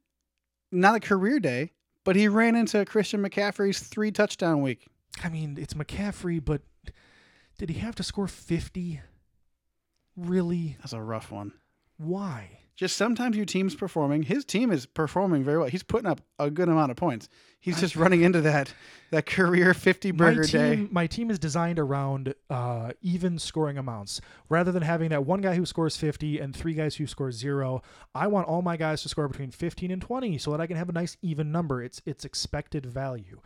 not 0.72 0.94
a 0.94 1.00
career 1.00 1.38
day, 1.38 1.72
but 2.04 2.16
he 2.16 2.28
ran 2.28 2.56
into 2.56 2.84
Christian 2.84 3.22
McCaffrey's 3.22 3.80
three 3.80 4.10
touchdown 4.10 4.62
week. 4.62 4.86
I 5.22 5.28
mean, 5.28 5.56
it's 5.58 5.74
McCaffrey, 5.74 6.44
but 6.44 6.62
did 7.58 7.70
he 7.70 7.78
have 7.78 7.94
to 7.96 8.02
score 8.02 8.26
50? 8.26 9.00
Really? 10.16 10.76
That's 10.80 10.92
a 10.92 11.00
rough 11.00 11.30
one. 11.30 11.52
Why? 11.96 12.60
Just 12.76 12.96
sometimes 12.96 13.36
your 13.36 13.46
team's 13.46 13.76
performing. 13.76 14.24
His 14.24 14.44
team 14.44 14.72
is 14.72 14.84
performing 14.84 15.44
very 15.44 15.58
well. 15.58 15.68
He's 15.68 15.84
putting 15.84 16.08
up 16.08 16.20
a 16.40 16.50
good 16.50 16.68
amount 16.68 16.90
of 16.90 16.96
points. 16.96 17.28
He's 17.60 17.78
just 17.78 17.94
running 17.94 18.22
into 18.22 18.40
that 18.40 18.74
that 19.12 19.26
career 19.26 19.72
fifty 19.74 20.10
burger 20.10 20.40
my 20.40 20.46
team, 20.46 20.84
day. 20.84 20.88
My 20.90 21.06
team 21.06 21.30
is 21.30 21.38
designed 21.38 21.78
around 21.78 22.34
uh, 22.50 22.92
even 23.00 23.38
scoring 23.38 23.78
amounts. 23.78 24.20
Rather 24.48 24.72
than 24.72 24.82
having 24.82 25.10
that 25.10 25.24
one 25.24 25.40
guy 25.40 25.54
who 25.54 25.64
scores 25.64 25.96
50 25.96 26.40
and 26.40 26.54
three 26.54 26.74
guys 26.74 26.96
who 26.96 27.06
score 27.06 27.30
zero, 27.30 27.80
I 28.12 28.26
want 28.26 28.48
all 28.48 28.60
my 28.60 28.76
guys 28.76 29.02
to 29.02 29.08
score 29.08 29.28
between 29.28 29.52
15 29.52 29.92
and 29.92 30.02
20 30.02 30.36
so 30.38 30.50
that 30.50 30.60
I 30.60 30.66
can 30.66 30.76
have 30.76 30.88
a 30.88 30.92
nice 30.92 31.16
even 31.22 31.52
number. 31.52 31.80
It's 31.80 32.02
it's 32.04 32.24
expected 32.24 32.86
value, 32.86 33.40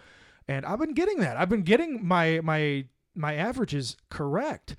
and 0.49 0.65
I've 0.65 0.79
been 0.79 0.95
getting 0.95 1.19
that. 1.19 1.37
I've 1.37 1.51
been 1.51 1.63
getting 1.63 2.07
my 2.07 2.41
my 2.43 2.87
my 3.15 3.35
averages 3.35 3.97
correct. 4.09 4.75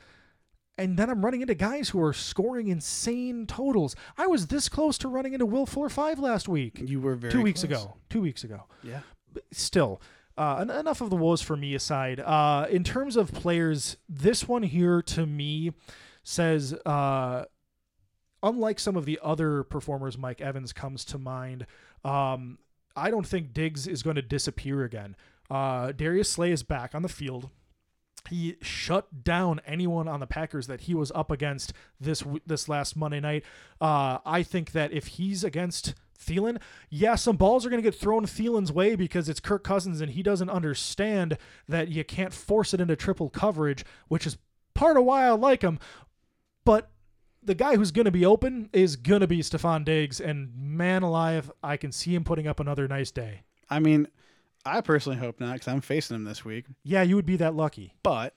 And 0.79 0.97
then 0.97 1.09
I'm 1.09 1.23
running 1.23 1.41
into 1.41 1.53
guys 1.55 1.89
who 1.89 2.01
are 2.01 2.13
scoring 2.13 2.67
insane 2.69 3.45
totals. 3.45 3.95
I 4.17 4.27
was 4.27 4.47
this 4.47 4.69
close 4.69 4.97
to 4.99 5.07
running 5.07 5.33
into 5.33 5.45
Will 5.45 5.65
Fuller 5.65 5.89
five 5.89 6.17
last 6.19 6.47
week, 6.47 6.79
You 6.83 7.01
were 7.01 7.15
very 7.15 7.31
two 7.33 7.41
weeks 7.41 7.63
close. 7.65 7.83
ago. 7.83 7.97
Two 8.09 8.21
weeks 8.21 8.43
ago 8.43 8.63
Yeah. 8.81 9.01
still 9.51 10.01
uh, 10.37 10.59
en- 10.61 10.69
enough 10.69 11.01
of 11.01 11.09
the 11.09 11.17
woes 11.17 11.41
for 11.41 11.57
me 11.57 11.75
aside 11.75 12.19
uh, 12.21 12.65
in 12.71 12.83
terms 12.85 13.17
of 13.17 13.31
players 13.33 13.97
this 14.07 14.47
one 14.47 14.63
here 14.63 15.01
to 15.01 15.25
me 15.25 15.73
says 16.23 16.73
uh, 16.85 17.43
unlike 18.41 18.79
some 18.79 18.95
of 18.95 19.05
the 19.05 19.19
other 19.21 19.63
performers 19.63 20.17
mike 20.17 20.39
evans 20.41 20.71
comes 20.71 21.03
to 21.05 21.17
mind 21.17 21.65
um, 22.05 22.57
i 22.95 23.09
don't 23.11 23.27
think 23.27 23.53
diggs 23.53 23.85
is 23.85 24.01
going 24.01 24.15
to 24.15 24.21
disappear 24.21 24.83
again 24.85 25.15
uh, 25.51 25.91
darius 25.91 26.29
slay 26.31 26.51
is 26.51 26.63
back 26.63 26.95
on 26.95 27.01
the 27.01 27.09
field 27.09 27.49
he 28.29 28.57
shut 28.61 29.23
down 29.23 29.61
anyone 29.65 30.07
on 30.07 30.19
the 30.19 30.27
Packers 30.27 30.67
that 30.67 30.81
he 30.81 30.93
was 30.93 31.11
up 31.13 31.31
against 31.31 31.73
this 31.99 32.23
this 32.45 32.67
last 32.67 32.95
Monday 32.95 33.19
night. 33.19 33.43
Uh, 33.79 34.19
I 34.25 34.43
think 34.43 34.71
that 34.73 34.91
if 34.91 35.07
he's 35.07 35.43
against 35.43 35.93
Thielen, 36.19 36.59
yeah, 36.89 37.15
some 37.15 37.37
balls 37.37 37.65
are 37.65 37.69
going 37.69 37.81
to 37.81 37.87
get 37.89 37.99
thrown 37.99 38.25
Thielen's 38.25 38.71
way 38.71 38.95
because 38.95 39.29
it's 39.29 39.39
Kirk 39.39 39.63
Cousins 39.63 40.01
and 40.01 40.11
he 40.11 40.21
doesn't 40.21 40.49
understand 40.49 41.37
that 41.67 41.87
you 41.87 42.03
can't 42.03 42.33
force 42.33 42.73
it 42.73 42.81
into 42.81 42.95
triple 42.95 43.29
coverage, 43.29 43.85
which 44.09 44.27
is 44.27 44.37
part 44.73 44.97
of 44.97 45.05
why 45.05 45.25
I 45.25 45.31
like 45.31 45.61
him. 45.61 45.79
But 46.65 46.89
the 47.41 47.55
guy 47.55 47.77
who's 47.77 47.91
going 47.91 48.05
to 48.05 48.11
be 48.11 48.25
open 48.25 48.69
is 48.73 48.95
going 48.95 49.21
to 49.21 49.27
be 49.27 49.39
Stefon 49.39 49.85
Diggs, 49.85 50.19
and 50.19 50.53
man 50.55 51.03
alive, 51.03 51.49
I 51.63 51.77
can 51.77 51.91
see 51.91 52.13
him 52.13 52.23
putting 52.23 52.47
up 52.47 52.59
another 52.59 52.87
nice 52.87 53.11
day. 53.11 53.43
I 53.69 53.79
mean, 53.79 54.07
I 54.65 54.81
personally 54.81 55.17
hope 55.17 55.39
not 55.39 55.53
because 55.53 55.67
I'm 55.67 55.81
facing 55.81 56.15
him 56.15 56.23
this 56.25 56.43
week. 56.45 56.65
Yeah, 56.83 57.01
you 57.03 57.15
would 57.15 57.25
be 57.25 57.37
that 57.37 57.55
lucky. 57.55 57.93
But 58.03 58.35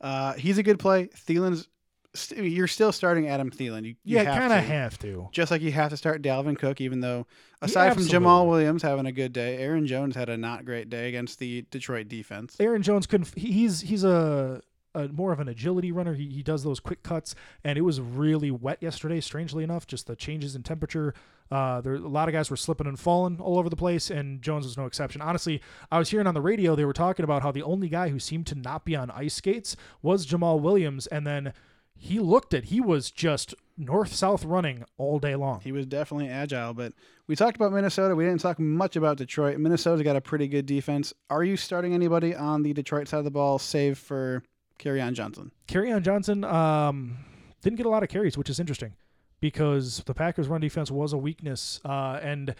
uh, 0.00 0.32
he's 0.34 0.58
a 0.58 0.62
good 0.62 0.78
play. 0.78 1.06
Thielen's. 1.08 1.68
St- 2.12 2.50
you're 2.50 2.66
still 2.66 2.90
starting 2.90 3.28
Adam 3.28 3.50
Thielen. 3.52 3.84
You, 3.84 3.90
you 4.02 4.16
Yeah, 4.16 4.24
kind 4.36 4.52
of 4.52 4.64
have 4.64 4.98
to. 4.98 5.28
Just 5.30 5.52
like 5.52 5.62
you 5.62 5.70
have 5.70 5.90
to 5.90 5.96
start 5.96 6.22
Dalvin 6.22 6.58
Cook, 6.58 6.80
even 6.80 6.98
though 7.00 7.24
aside 7.62 7.94
from 7.94 8.02
Jamaal. 8.02 8.48
Williams 8.48 8.82
having 8.82 9.06
a 9.06 9.12
good 9.12 9.32
day, 9.32 9.58
Aaron 9.58 9.86
Jones 9.86 10.16
had 10.16 10.28
a 10.28 10.36
not 10.36 10.64
great 10.64 10.90
day 10.90 11.08
against 11.08 11.38
the 11.38 11.62
Detroit 11.70 12.08
defense. 12.08 12.56
Aaron 12.58 12.82
Jones 12.82 13.06
couldn't. 13.06 13.32
he- 13.36 13.52
He's 13.52 13.80
he's 13.82 14.02
a, 14.02 14.60
a 14.94 15.08
more 15.08 15.32
of 15.32 15.40
an 15.40 15.48
agility 15.48 15.92
runner. 15.92 16.14
He 16.14 16.28
he 16.28 16.42
does 16.42 16.62
those 16.62 16.80
quick 16.80 17.02
cuts, 17.02 17.34
and 17.64 17.78
it 17.78 17.82
was 17.82 18.00
really 18.00 18.50
wet 18.50 18.78
yesterday. 18.80 19.20
Strangely 19.20 19.64
enough, 19.64 19.86
just 19.86 20.06
the 20.06 20.16
changes 20.16 20.54
in 20.54 20.62
temperature. 20.62 21.14
Uh, 21.50 21.80
there 21.80 21.94
a 21.94 21.98
lot 21.98 22.28
of 22.28 22.32
guys 22.32 22.50
were 22.50 22.56
slipping 22.56 22.86
and 22.86 22.98
falling 22.98 23.40
all 23.40 23.58
over 23.58 23.68
the 23.68 23.76
place, 23.76 24.10
and 24.10 24.40
Jones 24.40 24.64
was 24.64 24.76
no 24.76 24.86
exception. 24.86 25.20
Honestly, 25.20 25.60
I 25.90 25.98
was 25.98 26.10
hearing 26.10 26.26
on 26.26 26.34
the 26.34 26.40
radio 26.40 26.74
they 26.74 26.84
were 26.84 26.92
talking 26.92 27.24
about 27.24 27.42
how 27.42 27.52
the 27.52 27.62
only 27.62 27.88
guy 27.88 28.08
who 28.08 28.18
seemed 28.18 28.46
to 28.48 28.54
not 28.54 28.84
be 28.84 28.94
on 28.94 29.10
ice 29.10 29.34
skates 29.34 29.76
was 30.02 30.26
Jamaal 30.26 30.60
Williams, 30.60 31.06
and 31.08 31.26
then 31.26 31.52
he 31.96 32.18
looked 32.18 32.54
it. 32.54 32.64
He 32.64 32.80
was 32.80 33.10
just 33.10 33.54
north 33.76 34.14
south 34.14 34.44
running 34.44 34.84
all 34.96 35.18
day 35.18 35.34
long. 35.34 35.60
He 35.60 35.72
was 35.72 35.86
definitely 35.86 36.28
agile, 36.28 36.72
but 36.72 36.92
we 37.26 37.36
talked 37.36 37.56
about 37.56 37.72
Minnesota. 37.72 38.14
We 38.14 38.24
didn't 38.24 38.40
talk 38.40 38.58
much 38.58 38.96
about 38.96 39.18
Detroit. 39.18 39.58
Minnesota's 39.58 40.02
got 40.02 40.16
a 40.16 40.20
pretty 40.20 40.48
good 40.48 40.66
defense. 40.66 41.12
Are 41.28 41.44
you 41.44 41.56
starting 41.56 41.94
anybody 41.94 42.34
on 42.34 42.62
the 42.62 42.72
Detroit 42.72 43.08
side 43.08 43.18
of 43.18 43.24
the 43.24 43.30
ball, 43.30 43.58
save 43.58 43.98
for 43.98 44.42
on 44.86 45.14
Johnson. 45.14 45.50
Kerryon 45.68 46.02
Johnson 46.02 46.44
um, 46.44 47.18
didn't 47.62 47.76
get 47.76 47.86
a 47.86 47.90
lot 47.90 48.02
of 48.02 48.08
carries, 48.08 48.36
which 48.36 48.50
is 48.50 48.60
interesting 48.60 48.94
because 49.40 50.02
the 50.06 50.14
Packers' 50.14 50.48
run 50.48 50.60
defense 50.60 50.90
was 50.90 51.12
a 51.12 51.18
weakness, 51.18 51.80
uh, 51.84 52.20
and 52.22 52.54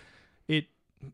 it 0.49 0.67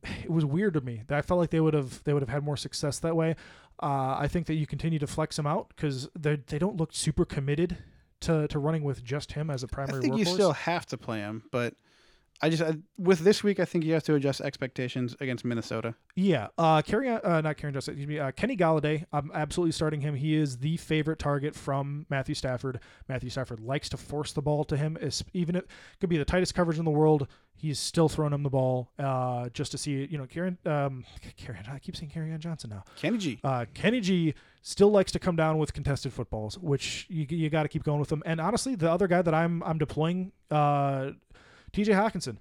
it 0.02 0.30
was 0.30 0.44
weird 0.44 0.74
to 0.74 0.80
me. 0.80 1.02
I 1.08 1.22
felt 1.22 1.38
like 1.38 1.50
they 1.50 1.60
would 1.60 1.74
have 1.74 2.02
they 2.04 2.12
would 2.12 2.22
have 2.22 2.28
had 2.28 2.42
more 2.42 2.56
success 2.56 2.98
that 3.00 3.16
way. 3.16 3.36
Uh, 3.82 4.16
I 4.18 4.28
think 4.28 4.46
that 4.46 4.54
you 4.54 4.66
continue 4.66 4.98
to 4.98 5.06
flex 5.06 5.38
him 5.38 5.46
out 5.46 5.68
because 5.68 6.08
they 6.18 6.36
they 6.46 6.58
don't 6.58 6.76
look 6.76 6.90
super 6.92 7.24
committed 7.24 7.78
to, 8.20 8.48
to 8.48 8.58
running 8.58 8.82
with 8.82 9.04
just 9.04 9.32
him 9.32 9.50
as 9.50 9.62
a 9.62 9.68
primary. 9.68 9.98
I 9.98 10.02
think 10.02 10.14
workhorse. 10.14 10.18
you 10.18 10.24
still 10.24 10.52
have 10.52 10.86
to 10.86 10.96
play 10.96 11.18
him, 11.18 11.44
but 11.50 11.74
I 12.42 12.50
just 12.50 12.62
I, 12.62 12.76
with 12.98 13.20
this 13.20 13.42
week, 13.42 13.60
I 13.60 13.64
think 13.64 13.84
you 13.84 13.94
have 13.94 14.02
to 14.04 14.14
adjust 14.14 14.40
expectations 14.40 15.16
against 15.20 15.44
Minnesota. 15.44 15.94
Yeah, 16.14 16.48
uh, 16.58 16.82
Carry, 16.82 17.08
uh, 17.08 17.40
not 17.40 17.56
Karen 17.56 17.74
Justice, 17.74 17.92
excuse 17.92 18.08
me, 18.08 18.18
uh, 18.18 18.30
Kenny 18.32 18.56
Golladay. 18.56 19.04
I'm 19.12 19.30
absolutely 19.32 19.72
starting 19.72 20.00
him. 20.00 20.14
He 20.14 20.34
is 20.34 20.58
the 20.58 20.76
favorite 20.76 21.18
target 21.18 21.54
from 21.54 22.06
Matthew 22.10 22.34
Stafford. 22.34 22.80
Matthew 23.08 23.30
Stafford 23.30 23.60
likes 23.60 23.88
to 23.90 23.96
force 23.96 24.32
the 24.32 24.42
ball 24.42 24.64
to 24.64 24.76
him, 24.76 24.98
it's, 25.00 25.24
even 25.32 25.56
if 25.56 25.62
it 25.62 25.70
could 26.00 26.10
be 26.10 26.18
the 26.18 26.24
tightest 26.24 26.54
coverage 26.54 26.78
in 26.78 26.84
the 26.84 26.90
world. 26.90 27.26
He's 27.58 27.78
still 27.78 28.10
throwing 28.10 28.34
him 28.34 28.42
the 28.42 28.50
ball 28.50 28.90
uh, 28.98 29.48
just 29.48 29.72
to 29.72 29.78
see, 29.78 30.06
you 30.10 30.18
know, 30.18 30.26
Karen, 30.26 30.58
um, 30.66 31.06
Karen, 31.38 31.64
I 31.70 31.78
keep 31.78 31.96
saying 31.96 32.10
Karen 32.10 32.38
Johnson 32.38 32.68
now. 32.68 32.84
Kenny 32.96 33.16
G. 33.16 33.40
Uh, 33.42 33.64
Kenny 33.72 34.00
G 34.00 34.34
still 34.60 34.90
likes 34.90 35.10
to 35.12 35.18
come 35.18 35.36
down 35.36 35.56
with 35.56 35.72
contested 35.72 36.12
footballs, 36.12 36.58
which 36.58 37.06
you, 37.08 37.24
you 37.30 37.48
got 37.48 37.62
to 37.62 37.68
keep 37.68 37.82
going 37.82 37.98
with 37.98 38.12
him. 38.12 38.22
And 38.26 38.42
honestly, 38.42 38.74
the 38.74 38.90
other 38.90 39.06
guy 39.06 39.22
that 39.22 39.32
I'm 39.32 39.62
I'm 39.62 39.78
deploying, 39.78 40.32
uh, 40.50 41.12
T.J. 41.76 41.92
Hockenson. 41.92 42.38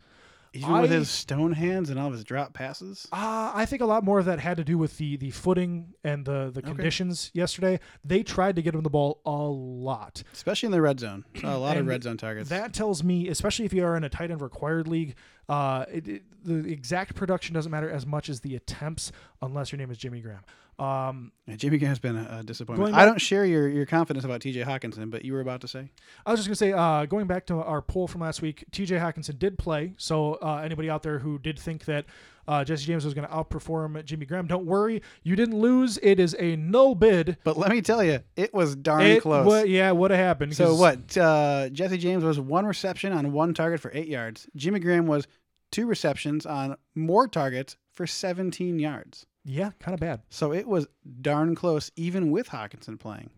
Even 0.54 0.71
I, 0.71 0.82
with 0.82 0.91
his 0.91 1.10
stone 1.10 1.52
hands 1.52 1.89
and 1.89 2.00
all 2.00 2.08
of 2.08 2.13
his 2.13 2.24
drop 2.24 2.54
passes? 2.54 3.06
Uh, 3.12 3.52
I 3.54 3.65
think 3.65 3.82
a 3.82 3.86
lot 3.86 4.06
more 4.06 4.19
of 4.19 4.26
that 4.26 4.39
had 4.39 4.56
to 4.56 4.63
do 4.63 4.78
with 4.78 4.98
the 4.98 5.17
the 5.17 5.32
footing 5.32 5.93
and 6.06 6.24
the 6.24 6.52
the 6.54 6.62
okay. 6.62 6.69
conditions 6.69 7.32
yesterday. 7.34 7.82
They 8.06 8.24
tried 8.24 8.56
to 8.56 8.62
get 8.62 8.74
him 8.74 8.82
the 8.84 8.89
ball 8.89 9.19
a 9.26 9.30
lot, 9.32 10.24
especially 10.32 10.67
in 10.67 10.71
the 10.71 10.82
red 10.82 11.02
zone. 11.02 11.26
a 11.43 11.58
lot 11.58 11.76
of 11.76 11.86
red 11.86 12.04
zone 12.04 12.15
targets. 12.15 12.48
That 12.48 12.74
tells 12.74 13.04
me, 13.04 13.28
especially 13.28 13.65
if 13.65 13.74
you 13.74 13.84
are 13.84 13.98
in 13.98 14.06
a 14.06 14.10
tight 14.10 14.32
end 14.32 14.41
required 14.41 14.88
league, 14.88 15.15
uh, 15.50 15.84
it, 15.91 16.08
it, 16.08 16.24
the 16.45 16.71
exact 16.71 17.15
production 17.15 17.54
doesn't 17.54 17.71
matter 17.74 17.89
as 17.89 18.06
much 18.06 18.30
as 18.30 18.39
the 18.39 18.56
attempts, 18.56 19.12
unless 19.41 19.74
your 19.74 19.78
name 19.80 19.91
is 19.91 19.98
Jimmy 19.98 20.21
Graham. 20.21 20.45
Um, 20.78 21.32
yeah, 21.48 21.56
Jimmy 21.56 21.78
Graham's 21.78 22.00
been 22.00 22.18
a, 22.18 22.40
a 22.40 22.44
disappointment. 22.44 22.96
I 22.96 23.06
don't 23.06 23.22
share 23.22 23.46
your, 23.46 23.68
your 23.70 23.86
confidence 23.86 24.26
about 24.26 24.42
T.J. 24.42 24.64
Hockenson, 24.64 25.10
but 25.10 25.24
you 25.24 25.34
were 25.34 25.40
about 25.40 25.62
to 25.62 25.68
say. 25.68 25.90
I 26.26 26.32
was 26.32 26.40
just 26.40 26.50
gonna 26.50 26.56
say, 26.56 26.74
uh, 26.74 27.06
going 27.06 27.28
back 27.28 27.46
to 27.48 27.56
our 27.56 27.82
poll 27.82 28.08
from 28.08 28.22
last 28.22 28.42
week, 28.42 28.66
T.J. 28.72 28.98
Hockenson 28.98 29.40
did 29.40 29.58
play. 29.58 29.94
So 29.98 30.34
uh, 30.42 30.62
anybody 30.64 30.90
out 30.90 31.04
there 31.04 31.20
who 31.20 31.40
did 31.40 31.58
think 31.58 31.86
that 31.86 32.06
uh, 32.48 32.64
Jesse 32.64 32.86
James 32.86 33.06
was 33.06 33.14
going 33.14 33.28
to 33.28 33.34
outperform 33.34 34.04
Jimmy 34.06 34.26
Graham, 34.26 34.48
don't 34.48 34.66
worry, 34.66 35.02
you 35.24 35.36
didn't 35.36 35.58
lose. 35.58 35.98
It 36.04 36.20
is 36.20 36.36
a 36.38 36.56
no 36.56 36.94
bid. 36.94 37.38
But 37.44 37.58
let 37.58 37.72
me 37.72 37.82
tell 37.82 38.04
you, 38.04 38.20
it 38.36 38.54
was 38.54 38.76
darn 38.76 39.02
it 39.02 39.22
close. 39.22 39.46
W- 39.46 39.66
yeah, 39.66 39.92
what 39.92 40.12
happened? 40.12 40.56
So 40.56 40.76
what? 40.76 41.18
Uh, 41.18 41.70
Jesse 41.70 41.98
James 41.98 42.24
was 42.24 42.40
one 42.40 42.66
reception 42.66 43.14
on 43.14 43.32
one 43.32 43.54
target 43.54 43.80
for 43.80 43.92
eight 43.94 44.08
yards. 44.08 44.48
Jimmy 44.56 44.80
Graham 44.80 45.08
was 45.08 45.28
two 45.72 45.88
receptions 45.88 46.46
on 46.46 46.76
more 46.94 47.28
targets 47.28 47.78
for 47.96 48.06
17 48.06 48.78
yards. 48.80 49.26
Yeah, 49.46 49.72
kind 49.80 49.94
of 49.94 50.00
bad. 50.00 50.22
So 50.30 50.52
it 50.52 50.68
was 50.68 50.88
darn 51.22 51.56
close, 51.56 51.92
even 51.96 52.32
with 52.32 52.50
Hockenson 52.50 53.00
playing. 53.00 53.30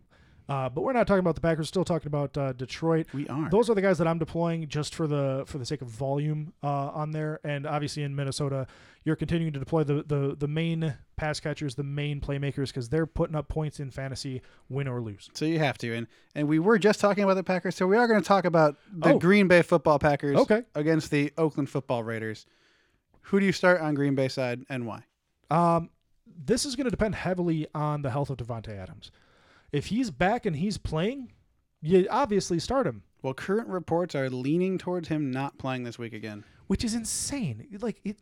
Uh, 0.49 0.69
but 0.69 0.81
we're 0.81 0.93
not 0.93 1.05
talking 1.05 1.19
about 1.19 1.35
the 1.35 1.41
Packers. 1.41 1.67
Still 1.67 1.83
talking 1.83 2.07
about 2.07 2.37
uh, 2.37 2.53
Detroit. 2.53 3.07
We 3.13 3.27
are. 3.27 3.49
Those 3.49 3.69
are 3.69 3.75
the 3.75 3.81
guys 3.81 3.97
that 3.97 4.07
I'm 4.07 4.17
deploying 4.17 4.69
just 4.69 4.95
for 4.95 5.05
the 5.05 5.43
for 5.45 5.57
the 5.57 5.65
sake 5.65 5.81
of 5.81 5.89
volume 5.89 6.53
uh, 6.63 6.67
on 6.67 7.11
there. 7.11 7.41
And 7.43 7.67
obviously 7.67 8.03
in 8.03 8.15
Minnesota, 8.15 8.65
you're 9.03 9.17
continuing 9.17 9.51
to 9.51 9.59
deploy 9.59 9.83
the 9.83 10.03
the, 10.03 10.37
the 10.39 10.47
main 10.47 10.95
pass 11.17 11.41
catchers, 11.41 11.75
the 11.75 11.83
main 11.83 12.21
playmakers, 12.21 12.67
because 12.67 12.87
they're 12.87 13.05
putting 13.05 13.35
up 13.35 13.49
points 13.49 13.81
in 13.81 13.91
fantasy, 13.91 14.41
win 14.69 14.87
or 14.87 15.01
lose. 15.01 15.29
So 15.33 15.43
you 15.43 15.59
have 15.59 15.77
to. 15.79 15.93
And 15.93 16.07
and 16.33 16.47
we 16.47 16.59
were 16.59 16.79
just 16.79 17.01
talking 17.01 17.25
about 17.25 17.33
the 17.33 17.43
Packers, 17.43 17.75
so 17.75 17.85
we 17.85 17.97
are 17.97 18.07
going 18.07 18.21
to 18.21 18.27
talk 18.27 18.45
about 18.45 18.77
the 18.93 19.15
oh. 19.15 19.19
Green 19.19 19.49
Bay 19.49 19.63
Football 19.63 19.99
Packers 19.99 20.37
okay. 20.37 20.63
against 20.75 21.11
the 21.11 21.33
Oakland 21.37 21.69
Football 21.69 22.03
Raiders. 22.03 22.45
Who 23.23 23.41
do 23.41 23.45
you 23.45 23.51
start 23.51 23.81
on 23.81 23.95
Green 23.95 24.15
Bay 24.15 24.29
side 24.29 24.63
and 24.69 24.87
why? 24.87 25.03
Um, 25.49 25.89
this 26.43 26.65
is 26.65 26.75
going 26.75 26.85
to 26.85 26.91
depend 26.91 27.15
heavily 27.15 27.67
on 27.73 28.01
the 28.01 28.11
health 28.11 28.29
of 28.29 28.37
Davante 28.37 28.77
Adams. 28.77 29.11
If 29.71 29.87
he's 29.87 30.11
back 30.11 30.45
and 30.45 30.55
he's 30.55 30.77
playing, 30.77 31.31
you 31.81 32.07
obviously 32.09 32.59
start 32.59 32.87
him. 32.87 33.03
Well, 33.21 33.33
current 33.33 33.67
reports 33.67 34.15
are 34.15 34.29
leaning 34.29 34.77
towards 34.77 35.07
him 35.07 35.31
not 35.31 35.57
playing 35.57 35.83
this 35.83 35.99
week 35.99 36.13
again, 36.13 36.43
which 36.67 36.83
is 36.83 36.93
insane. 36.93 37.67
Like 37.81 37.99
it. 38.03 38.19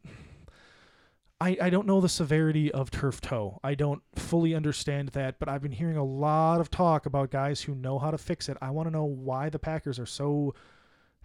I, 1.41 1.57
I 1.61 1.69
don't 1.69 1.85
know 1.85 1.99
the 1.99 2.07
severity 2.07 2.71
of 2.71 2.89
turf 2.91 3.19
toe. 3.19 3.59
I 3.61 3.75
don't 3.75 4.01
fully 4.15 4.55
understand 4.55 5.09
that, 5.09 5.37
but 5.37 5.49
I've 5.49 5.61
been 5.61 5.73
hearing 5.73 5.97
a 5.97 6.03
lot 6.03 6.61
of 6.61 6.71
talk 6.71 7.05
about 7.05 7.29
guys 7.29 7.61
who 7.61 7.75
know 7.75 7.99
how 7.99 8.09
to 8.09 8.17
fix 8.17 8.47
it. 8.47 8.57
I 8.61 8.69
want 8.69 8.87
to 8.87 8.91
know 8.91 9.03
why 9.03 9.49
the 9.49 9.59
Packers 9.59 9.99
are 9.99 10.05
so 10.05 10.55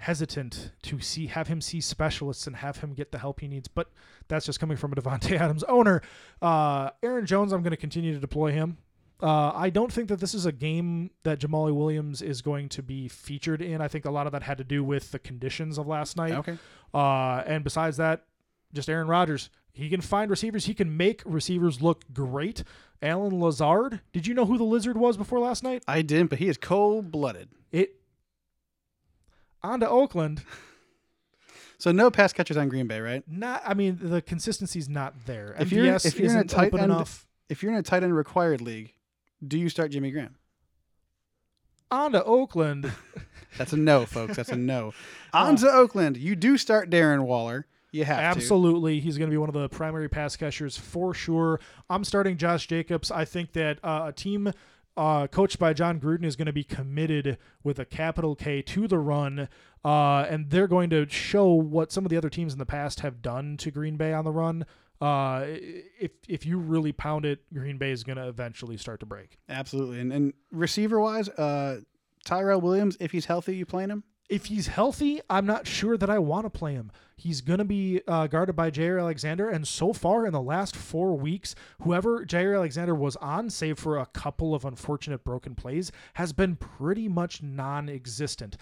hesitant 0.00 0.72
to 0.82 0.98
see 0.98 1.26
have 1.26 1.46
him 1.48 1.60
see 1.60 1.78
specialists 1.78 2.46
and 2.46 2.56
have 2.56 2.78
him 2.78 2.94
get 2.94 3.12
the 3.12 3.18
help 3.18 3.40
he 3.40 3.48
needs. 3.48 3.68
But 3.68 3.90
that's 4.28 4.46
just 4.46 4.58
coming 4.58 4.76
from 4.76 4.92
a 4.92 4.96
Davante 5.00 5.38
Adams 5.38 5.62
owner. 5.64 6.00
Uh, 6.40 6.90
Aaron 7.02 7.26
Jones, 7.26 7.52
I'm 7.52 7.62
going 7.62 7.72
to 7.72 7.76
continue 7.76 8.12
to 8.14 8.18
deploy 8.18 8.52
him. 8.52 8.78
Uh, 9.22 9.52
I 9.54 9.68
don't 9.68 9.92
think 9.92 10.08
that 10.08 10.18
this 10.18 10.32
is 10.32 10.46
a 10.46 10.52
game 10.52 11.10
that 11.24 11.40
Jamaal 11.40 11.74
Williams 11.74 12.22
is 12.22 12.40
going 12.40 12.70
to 12.70 12.82
be 12.82 13.08
featured 13.08 13.60
in. 13.60 13.82
I 13.82 13.88
think 13.88 14.06
a 14.06 14.10
lot 14.10 14.26
of 14.26 14.32
that 14.32 14.42
had 14.42 14.56
to 14.58 14.64
do 14.64 14.82
with 14.82 15.10
the 15.10 15.18
conditions 15.18 15.76
of 15.76 15.86
last 15.86 16.16
night. 16.16 16.32
Okay. 16.32 16.58
Uh, 16.94 17.42
and 17.46 17.62
besides 17.62 17.98
that, 17.98 18.24
just 18.72 18.88
Aaron 18.88 19.08
Rodgers. 19.08 19.50
He 19.72 19.90
can 19.90 20.00
find 20.00 20.30
receivers. 20.30 20.64
He 20.64 20.74
can 20.74 20.96
make 20.96 21.22
receivers 21.26 21.82
look 21.82 22.04
great. 22.12 22.64
Allen 23.02 23.38
Lazard. 23.38 24.00
Did 24.12 24.26
you 24.26 24.32
know 24.32 24.46
who 24.46 24.56
the 24.56 24.64
lizard 24.64 24.96
was 24.96 25.18
before 25.18 25.38
last 25.38 25.62
night? 25.62 25.82
I 25.86 26.00
didn't, 26.00 26.28
but 26.28 26.38
he 26.38 26.48
is 26.48 26.56
cold 26.56 27.12
blooded. 27.12 27.50
It 27.70 27.99
on 29.62 29.80
to 29.80 29.88
Oakland. 29.88 30.42
So 31.78 31.92
no 31.92 32.10
pass 32.10 32.32
catchers 32.34 32.58
on 32.58 32.68
Green 32.68 32.86
Bay, 32.86 33.00
right? 33.00 33.22
Not. 33.26 33.62
I 33.64 33.72
mean, 33.72 33.98
the 34.02 34.20
consistency's 34.20 34.88
not 34.88 35.14
there. 35.24 35.56
If 35.58 35.72
you're 35.72 35.86
if 35.86 36.18
you're 36.18 36.30
in 36.30 36.36
a 36.36 36.44
tight 36.44 36.74
end, 36.74 36.84
enough. 36.84 37.26
if 37.48 37.62
you're 37.62 37.72
in 37.72 37.78
a 37.78 37.82
tight 37.82 38.02
end 38.02 38.14
required 38.14 38.60
league, 38.60 38.92
do 39.46 39.58
you 39.58 39.70
start 39.70 39.90
Jimmy 39.90 40.10
Graham? 40.10 40.36
On 41.90 42.12
to 42.12 42.22
Oakland. 42.22 42.92
That's 43.58 43.72
a 43.72 43.76
no, 43.76 44.06
folks. 44.06 44.36
That's 44.36 44.50
a 44.50 44.56
no. 44.56 44.92
On 45.32 45.56
to 45.56 45.68
Oakland. 45.68 46.16
You 46.16 46.36
do 46.36 46.56
start 46.56 46.88
Darren 46.88 47.22
Waller. 47.22 47.66
You 47.90 48.04
have 48.04 48.20
Absolutely. 48.20 48.96
To. 48.96 49.00
He's 49.00 49.18
going 49.18 49.28
to 49.28 49.34
be 49.34 49.38
one 49.38 49.48
of 49.48 49.54
the 49.54 49.68
primary 49.68 50.08
pass 50.08 50.36
catchers 50.36 50.76
for 50.76 51.12
sure. 51.14 51.58
I'm 51.88 52.04
starting 52.04 52.36
Josh 52.36 52.68
Jacobs. 52.68 53.10
I 53.10 53.24
think 53.24 53.52
that 53.54 53.78
uh, 53.82 54.04
a 54.08 54.12
team 54.12 54.52
uh, 54.96 55.26
coached 55.26 55.58
by 55.58 55.72
Jon 55.72 56.00
Gruden 56.00 56.24
is 56.24 56.36
going 56.36 56.46
to 56.46 56.52
be 56.52 56.64
committed 56.64 57.38
with 57.62 57.78
a 57.78 57.84
capital 57.84 58.34
K 58.34 58.62
to 58.62 58.88
the 58.88 58.98
run, 58.98 59.48
uh, 59.84 60.26
and 60.28 60.50
they're 60.50 60.68
going 60.68 60.90
to 60.90 61.08
show 61.08 61.52
what 61.52 61.92
some 61.92 62.04
of 62.04 62.10
the 62.10 62.16
other 62.16 62.30
teams 62.30 62.52
in 62.52 62.58
the 62.58 62.66
past 62.66 63.00
have 63.00 63.22
done 63.22 63.56
to 63.58 63.70
Green 63.70 63.96
Bay 63.96 64.12
on 64.12 64.24
the 64.24 64.32
run. 64.32 64.66
Uh, 65.00 65.44
if 65.46 66.10
if 66.28 66.44
you 66.44 66.58
really 66.58 66.92
pound 66.92 67.24
it, 67.24 67.40
Green 67.54 67.78
Bay 67.78 67.90
is 67.90 68.04
going 68.04 68.18
to 68.18 68.28
eventually 68.28 68.76
start 68.76 69.00
to 69.00 69.06
break. 69.06 69.38
Absolutely, 69.48 70.00
and 70.00 70.12
and 70.12 70.34
receiver 70.52 71.00
wise, 71.00 71.28
uh, 71.30 71.80
Tyrell 72.24 72.60
Williams, 72.60 72.96
if 73.00 73.12
he's 73.12 73.24
healthy, 73.24 73.56
you 73.56 73.64
playing 73.64 73.90
him? 73.90 74.04
If 74.30 74.46
he's 74.46 74.68
healthy, 74.68 75.20
I'm 75.28 75.44
not 75.44 75.66
sure 75.66 75.96
that 75.96 76.08
I 76.08 76.20
want 76.20 76.46
to 76.46 76.50
play 76.50 76.74
him. 76.74 76.92
He's 77.16 77.40
going 77.40 77.58
to 77.58 77.64
be 77.64 78.00
uh, 78.06 78.28
guarded 78.28 78.54
by 78.54 78.70
Jaire 78.70 79.00
Alexander. 79.00 79.50
And 79.50 79.66
so 79.66 79.92
far 79.92 80.24
in 80.24 80.32
the 80.32 80.40
last 80.40 80.76
four 80.76 81.18
weeks, 81.18 81.56
whoever 81.82 82.24
Jaire 82.24 82.54
Alexander 82.54 82.94
was 82.94 83.16
on, 83.16 83.50
save 83.50 83.76
for 83.76 83.98
a 83.98 84.06
couple 84.06 84.54
of 84.54 84.64
unfortunate 84.64 85.24
broken 85.24 85.56
plays, 85.56 85.90
has 86.14 86.32
been 86.32 86.54
pretty 86.54 87.08
much 87.08 87.42
non 87.42 87.88
existent. 87.88 88.56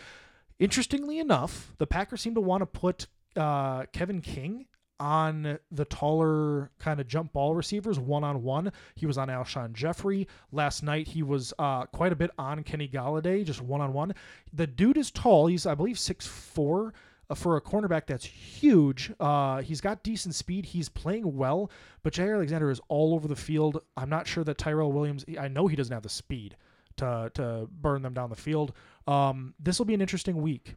Interestingly 0.59 1.19
enough, 1.19 1.75
the 1.77 1.87
Packers 1.87 2.23
seem 2.23 2.35
to 2.35 2.41
want 2.41 2.63
to 2.63 2.67
put 2.67 3.07
uh, 3.37 3.85
Kevin 3.93 4.23
King 4.23 4.67
on 5.01 5.59
the 5.71 5.85
taller 5.85 6.71
kind 6.79 7.01
of 7.01 7.07
jump 7.07 7.33
ball 7.33 7.55
receivers 7.55 7.99
one 7.99 8.25
on 8.25 8.43
one. 8.43 8.73
He 8.95 9.07
was 9.07 9.19
on 9.19 9.29
Alshon 9.29 9.73
Jeffery. 9.73 10.27
Last 10.53 10.83
night 10.83 11.09
he 11.09 11.23
was 11.23 11.53
uh, 11.59 11.87
quite 11.87 12.13
a 12.13 12.17
bit 12.17 12.31
on 12.39 12.63
Kenny 12.63 12.89
Golladay, 12.89 13.45
just 13.45 13.63
one 13.63 13.81
on 13.81 13.93
one. 13.93 14.15
The 14.53 14.67
dude 14.67 14.97
is 14.97 15.11
tall. 15.11 15.47
He's, 15.47 15.67
I 15.67 15.75
believe, 15.75 15.99
six 15.99 16.27
four. 16.27 16.95
Uh, 17.31 17.35
for 17.35 17.59
a 17.59 17.61
cornerback 17.61 18.07
that's 18.07 18.25
huge, 18.25 19.13
uh, 19.21 19.61
he's 19.61 19.83
got 19.83 20.03
decent 20.03 20.35
speed. 20.35 20.65
He's 20.65 20.89
playing 20.89 21.37
well, 21.37 21.71
but 22.03 22.15
Jaire 22.15 22.35
Alexander 22.35 22.71
is 22.71 22.81
all 22.89 23.13
over 23.13 23.29
the 23.29 23.37
field. 23.37 23.83
I'm 23.99 24.09
not 24.09 24.27
sure 24.27 24.45
that 24.45 24.57
Tyrell 24.57 24.93
Williams. 24.93 25.27
I 25.39 25.47
know 25.49 25.67
he 25.67 25.77
doesn't 25.77 25.93
have 25.93 26.03
the 26.03 26.09
speed 26.09 26.57
to 26.97 27.31
to 27.35 27.69
burn 27.71 28.01
them 28.01 28.15
down 28.15 28.31
the 28.31 28.37
field. 28.37 28.73
Um, 29.07 29.55
this 29.61 29.79
will 29.79 29.85
be 29.85 29.93
an 29.93 30.01
interesting 30.01 30.41
week. 30.41 30.77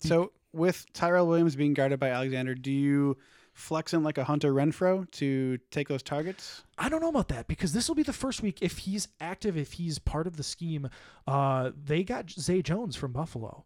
So 0.00 0.32
with 0.52 0.84
Tyrell 0.92 1.26
Williams 1.26 1.56
being 1.56 1.74
guarded 1.74 2.00
by 2.00 2.10
Alexander, 2.10 2.54
do 2.54 2.72
you 2.72 3.16
flex 3.54 3.94
in 3.94 4.02
like 4.02 4.18
a 4.18 4.24
Hunter 4.24 4.52
Renfrow 4.52 5.10
to 5.12 5.58
take 5.70 5.88
those 5.88 6.02
targets? 6.02 6.64
I 6.76 6.88
don't 6.88 7.00
know 7.00 7.08
about 7.08 7.28
that 7.28 7.46
because 7.46 7.72
this 7.72 7.88
will 7.88 7.94
be 7.94 8.02
the 8.02 8.12
first 8.12 8.42
week 8.42 8.58
if 8.60 8.78
he's 8.78 9.08
active, 9.20 9.56
if 9.56 9.74
he's 9.74 9.98
part 9.98 10.26
of 10.26 10.36
the 10.36 10.42
scheme. 10.42 10.90
Uh, 11.26 11.70
they 11.82 12.02
got 12.02 12.30
Zay 12.30 12.60
Jones 12.60 12.96
from 12.96 13.12
Buffalo. 13.12 13.64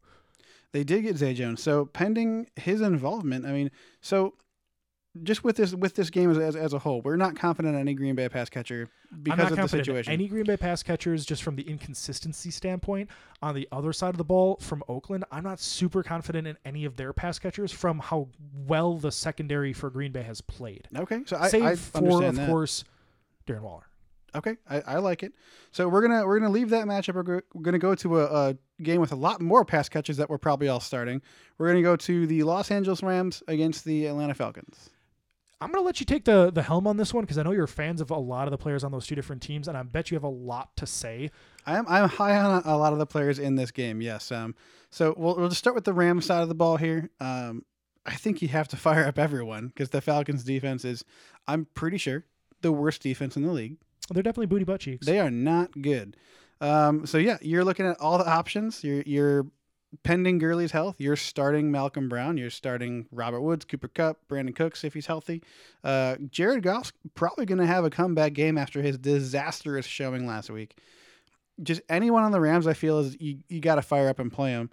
They 0.73 0.85
did 0.85 1.03
get 1.03 1.17
Zay 1.17 1.35
Jones. 1.35 1.63
So 1.63 1.87
pending 1.87 2.49
his 2.57 2.83
involvement, 2.83 3.47
I 3.47 3.53
mean, 3.53 3.71
so 4.01 4.35
just 5.23 5.45
with 5.45 5.57
this 5.57 5.75
with 5.75 5.95
this 5.95 6.11
game 6.11 6.31
as, 6.31 6.39
as, 6.39 6.57
as 6.57 6.73
a 6.73 6.79
whole, 6.79 7.01
we're 7.03 7.17
not 7.17 7.37
confident 7.37 7.75
in 7.75 7.81
any 7.81 7.95
Green 7.95 8.15
Bay 8.15 8.29
pass 8.29 8.49
catcher 8.49 8.89
because 9.23 9.39
I'm 9.39 9.45
not 9.45 9.53
of 9.65 9.71
the 9.71 9.79
situation. 9.79 10.13
Any 10.13 10.29
Green 10.29 10.45
Bay 10.45 10.57
pass 10.57 10.83
catchers, 10.83 11.25
just 11.25 11.43
from 11.43 11.57
the 11.57 11.63
inconsistency 11.63 12.51
standpoint, 12.51 13.09
on 13.43 13.55
the 13.55 13.69
other 13.73 13.93
side 13.93 14.11
of 14.11 14.19
the 14.19 14.25
ball 14.25 14.57
from 14.61 14.83
Oakland, 14.89 15.25
I'm 15.31 15.45
not 15.45 15.61
super 15.61 16.03
confident 16.03 16.47
in 16.47 16.57
any 16.65 16.85
of 16.85 16.97
their 16.97 17.13
pass 17.13 17.39
catchers 17.39 17.73
from 17.73 17.99
how 17.99 18.29
well 18.67 18.97
the 18.99 19.13
secondary 19.13 19.73
for 19.73 19.91
Green 19.91 20.13
Bay 20.13 20.23
has 20.23 20.41
played. 20.41 20.89
okay, 20.97 21.21
so 21.27 21.37
I, 21.39 21.49
Save 21.49 21.65
I 21.65 21.75
for, 21.77 22.25
of 22.25 22.37
that. 22.37 22.49
course, 22.49 22.85
Darren 23.47 23.63
Waller. 23.63 23.85
Okay, 24.35 24.57
I, 24.69 24.81
I 24.83 24.99
like 24.99 25.23
it. 25.23 25.33
So 25.73 25.89
we're 25.89 26.03
gonna 26.03 26.27
we're 26.27 26.39
gonna 26.39 26.53
leave 26.53 26.71
that 26.71 26.87
matchup. 26.87 27.15
We're, 27.15 27.23
go- 27.23 27.41
we're 27.55 27.63
gonna 27.63 27.79
go 27.79 27.95
to 27.95 28.21
a, 28.21 28.51
a 28.51 28.57
game 28.83 29.01
with 29.01 29.13
a 29.13 29.17
lot 29.17 29.41
more 29.41 29.65
pass 29.65 29.89
catches 29.89 30.19
that 30.19 30.29
we're 30.29 30.37
probably 30.39 30.69
all 30.69 30.81
starting. 30.81 31.23
We're 31.57 31.69
gonna 31.69 31.83
go 31.83 31.97
to 31.97 32.27
the 32.27 32.43
Los 32.43 32.71
Angeles 32.71 33.03
Rams 33.03 33.43
against 33.49 33.85
the 33.87 34.07
Atlanta 34.07 34.35
Falcons. 34.35 34.91
I'm 35.61 35.73
gonna 35.73 35.85
let 35.85 35.99
you 35.99 36.07
take 36.07 36.25
the 36.25 36.51
the 36.51 36.63
helm 36.63 36.87
on 36.87 36.97
this 36.97 37.13
one 37.13 37.25
because 37.25 37.39
I 37.39 37.43
know 37.43 37.51
you're 37.51 37.67
fans 37.67 38.01
of 38.01 38.11
a 38.11 38.17
lot 38.17 38.47
of 38.47 38.53
the 38.53 38.59
players 38.59 38.85
on 38.85 38.93
those 38.93 39.07
two 39.07 39.15
different 39.15 39.43
teams, 39.43 39.67
and 39.67 39.77
I 39.77 39.83
bet 39.83 40.11
you 40.11 40.15
have 40.15 40.25
a 40.25 40.29
lot 40.29 40.77
to 40.77 40.87
say. 40.87 41.31
I'm 41.67 41.85
I'm 41.89 42.09
high 42.09 42.37
on 42.37 42.63
a, 42.65 42.75
a 42.75 42.77
lot 42.77 42.93
of 42.93 42.99
the 42.99 43.07
players 43.07 43.39
in 43.39 43.57
this 43.57 43.71
game. 43.71 44.01
Yes. 44.01 44.31
Um. 44.31 44.55
So 44.91 45.15
we'll 45.17 45.37
we'll 45.37 45.49
just 45.49 45.59
start 45.59 45.75
with 45.75 45.85
the 45.85 45.93
Rams 45.93 46.27
side 46.27 46.43
of 46.43 46.49
the 46.49 46.55
ball 46.55 46.77
here. 46.77 47.11
Um. 47.21 47.65
I 48.07 48.15
think 48.15 48.41
you 48.41 48.49
have 48.49 48.69
to 48.69 48.77
fire 48.79 49.05
up 49.05 49.19
everyone 49.19 49.69
because 49.69 49.91
the 49.91 50.01
Falcons 50.01 50.43
defense 50.43 50.85
is, 50.85 51.05
I'm 51.47 51.67
pretty 51.75 51.99
sure, 51.99 52.25
the 52.63 52.73
worst 52.73 53.03
defense 53.03 53.37
in 53.37 53.43
the 53.43 53.53
league. 53.53 53.77
They're 54.11 54.23
definitely 54.23 54.47
booty 54.47 54.65
butt 54.65 54.81
cheeks. 54.81 55.07
They 55.07 55.19
are 55.21 55.31
not 55.31 55.83
good. 55.83 56.17
Um, 56.61 57.05
so 57.07 57.19
yeah, 57.19 57.37
you're 57.43 57.65
looking 57.65 57.87
at 57.87 58.01
all 58.01 58.17
the 58.19 58.29
options. 58.29 58.83
You're 58.83 59.03
you're 59.03 59.47
pending 60.03 60.39
Gurley's 60.39 60.73
health. 60.73 60.97
You're 60.99 61.17
starting 61.17 61.71
Malcolm 61.71 62.09
Brown. 62.09 62.37
You're 62.37 62.51
starting 62.51 63.07
Robert 63.11 63.41
Woods, 63.41 63.65
Cooper 63.65 63.89
Kupp, 63.89 64.19
Brandin 64.29 64.55
Cooks 64.55 64.85
if 64.85 64.95
he's 64.95 65.07
healthy. 65.07 65.43
Uh, 65.83 66.17
Jared 66.31 66.63
Goff's 66.63 66.93
probably 67.15 67.47
going 67.47 67.59
to 67.59 67.67
have 67.67 67.85
a 67.85 67.91
comeback 67.91 68.33
game 68.33 68.59
after 68.59 68.83
his 68.83 68.99
disastrous 68.99 69.87
showing 69.87 70.27
last 70.27 70.51
week. 70.51 70.77
Just 71.63 71.81
anyone 71.89 72.23
on 72.23 72.33
the 72.33 72.41
Rams, 72.41 72.67
I 72.67 72.75
feel 72.75 73.01
is 73.01 73.17
you, 73.21 73.39
you 73.49 73.61
got 73.61 73.77
to 73.77 73.83
fire 73.83 74.09
up 74.09 74.19
and 74.19 74.33
play 74.33 74.53
them. 74.53 74.71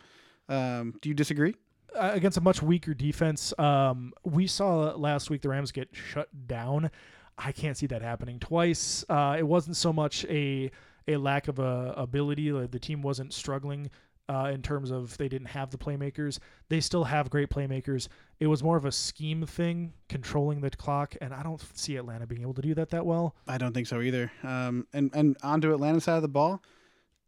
Um, 0.47 0.93
do 1.01 1.09
you 1.09 1.15
disagree? 1.15 1.55
uh, 1.95 2.11
against 2.13 2.37
a 2.37 2.41
much 2.41 2.61
weaker 2.61 2.93
defense. 2.93 3.53
Um, 3.57 4.13
we 4.23 4.47
saw 4.47 4.93
last 4.95 5.29
week 5.29 5.41
the 5.41 5.49
Rams 5.49 5.71
get 5.71 5.89
shut 5.91 6.29
down. 6.47 6.91
I 7.37 7.51
can't 7.51 7.77
see 7.77 7.87
that 7.87 8.01
happening 8.01 8.39
twice. 8.39 9.03
Uh, 9.09 9.35
it 9.37 9.43
wasn't 9.43 9.75
so 9.75 9.91
much 9.91 10.25
a 10.25 10.71
a 11.07 11.17
lack 11.17 11.47
of 11.47 11.59
uh, 11.59 11.93
ability. 11.95 12.51
Like 12.51 12.71
the 12.71 12.79
team 12.79 13.01
wasn't 13.01 13.33
struggling 13.33 13.89
uh, 14.27 14.51
in 14.53 14.61
terms 14.61 14.91
of 14.91 15.17
they 15.17 15.27
didn't 15.27 15.47
have 15.47 15.69
the 15.71 15.77
playmakers. 15.77 16.39
They 16.69 16.79
still 16.79 17.03
have 17.03 17.29
great 17.29 17.49
playmakers. 17.49 18.07
It 18.39 18.47
was 18.47 18.63
more 18.63 18.77
of 18.77 18.85
a 18.85 18.91
scheme 18.91 19.45
thing, 19.45 19.93
controlling 20.09 20.61
the 20.61 20.71
clock, 20.71 21.15
and 21.21 21.33
I 21.33 21.43
don't 21.43 21.61
see 21.77 21.95
Atlanta 21.95 22.25
being 22.25 22.41
able 22.41 22.53
to 22.55 22.61
do 22.61 22.73
that 22.75 22.89
that 22.89 23.05
well. 23.05 23.35
I 23.47 23.57
don't 23.57 23.73
think 23.73 23.87
so 23.87 24.01
either. 24.01 24.31
Um, 24.43 24.87
and 24.93 25.11
and 25.13 25.37
onto 25.43 25.73
Atlanta 25.73 26.01
side 26.01 26.15
of 26.15 26.21
the 26.21 26.27
ball, 26.27 26.61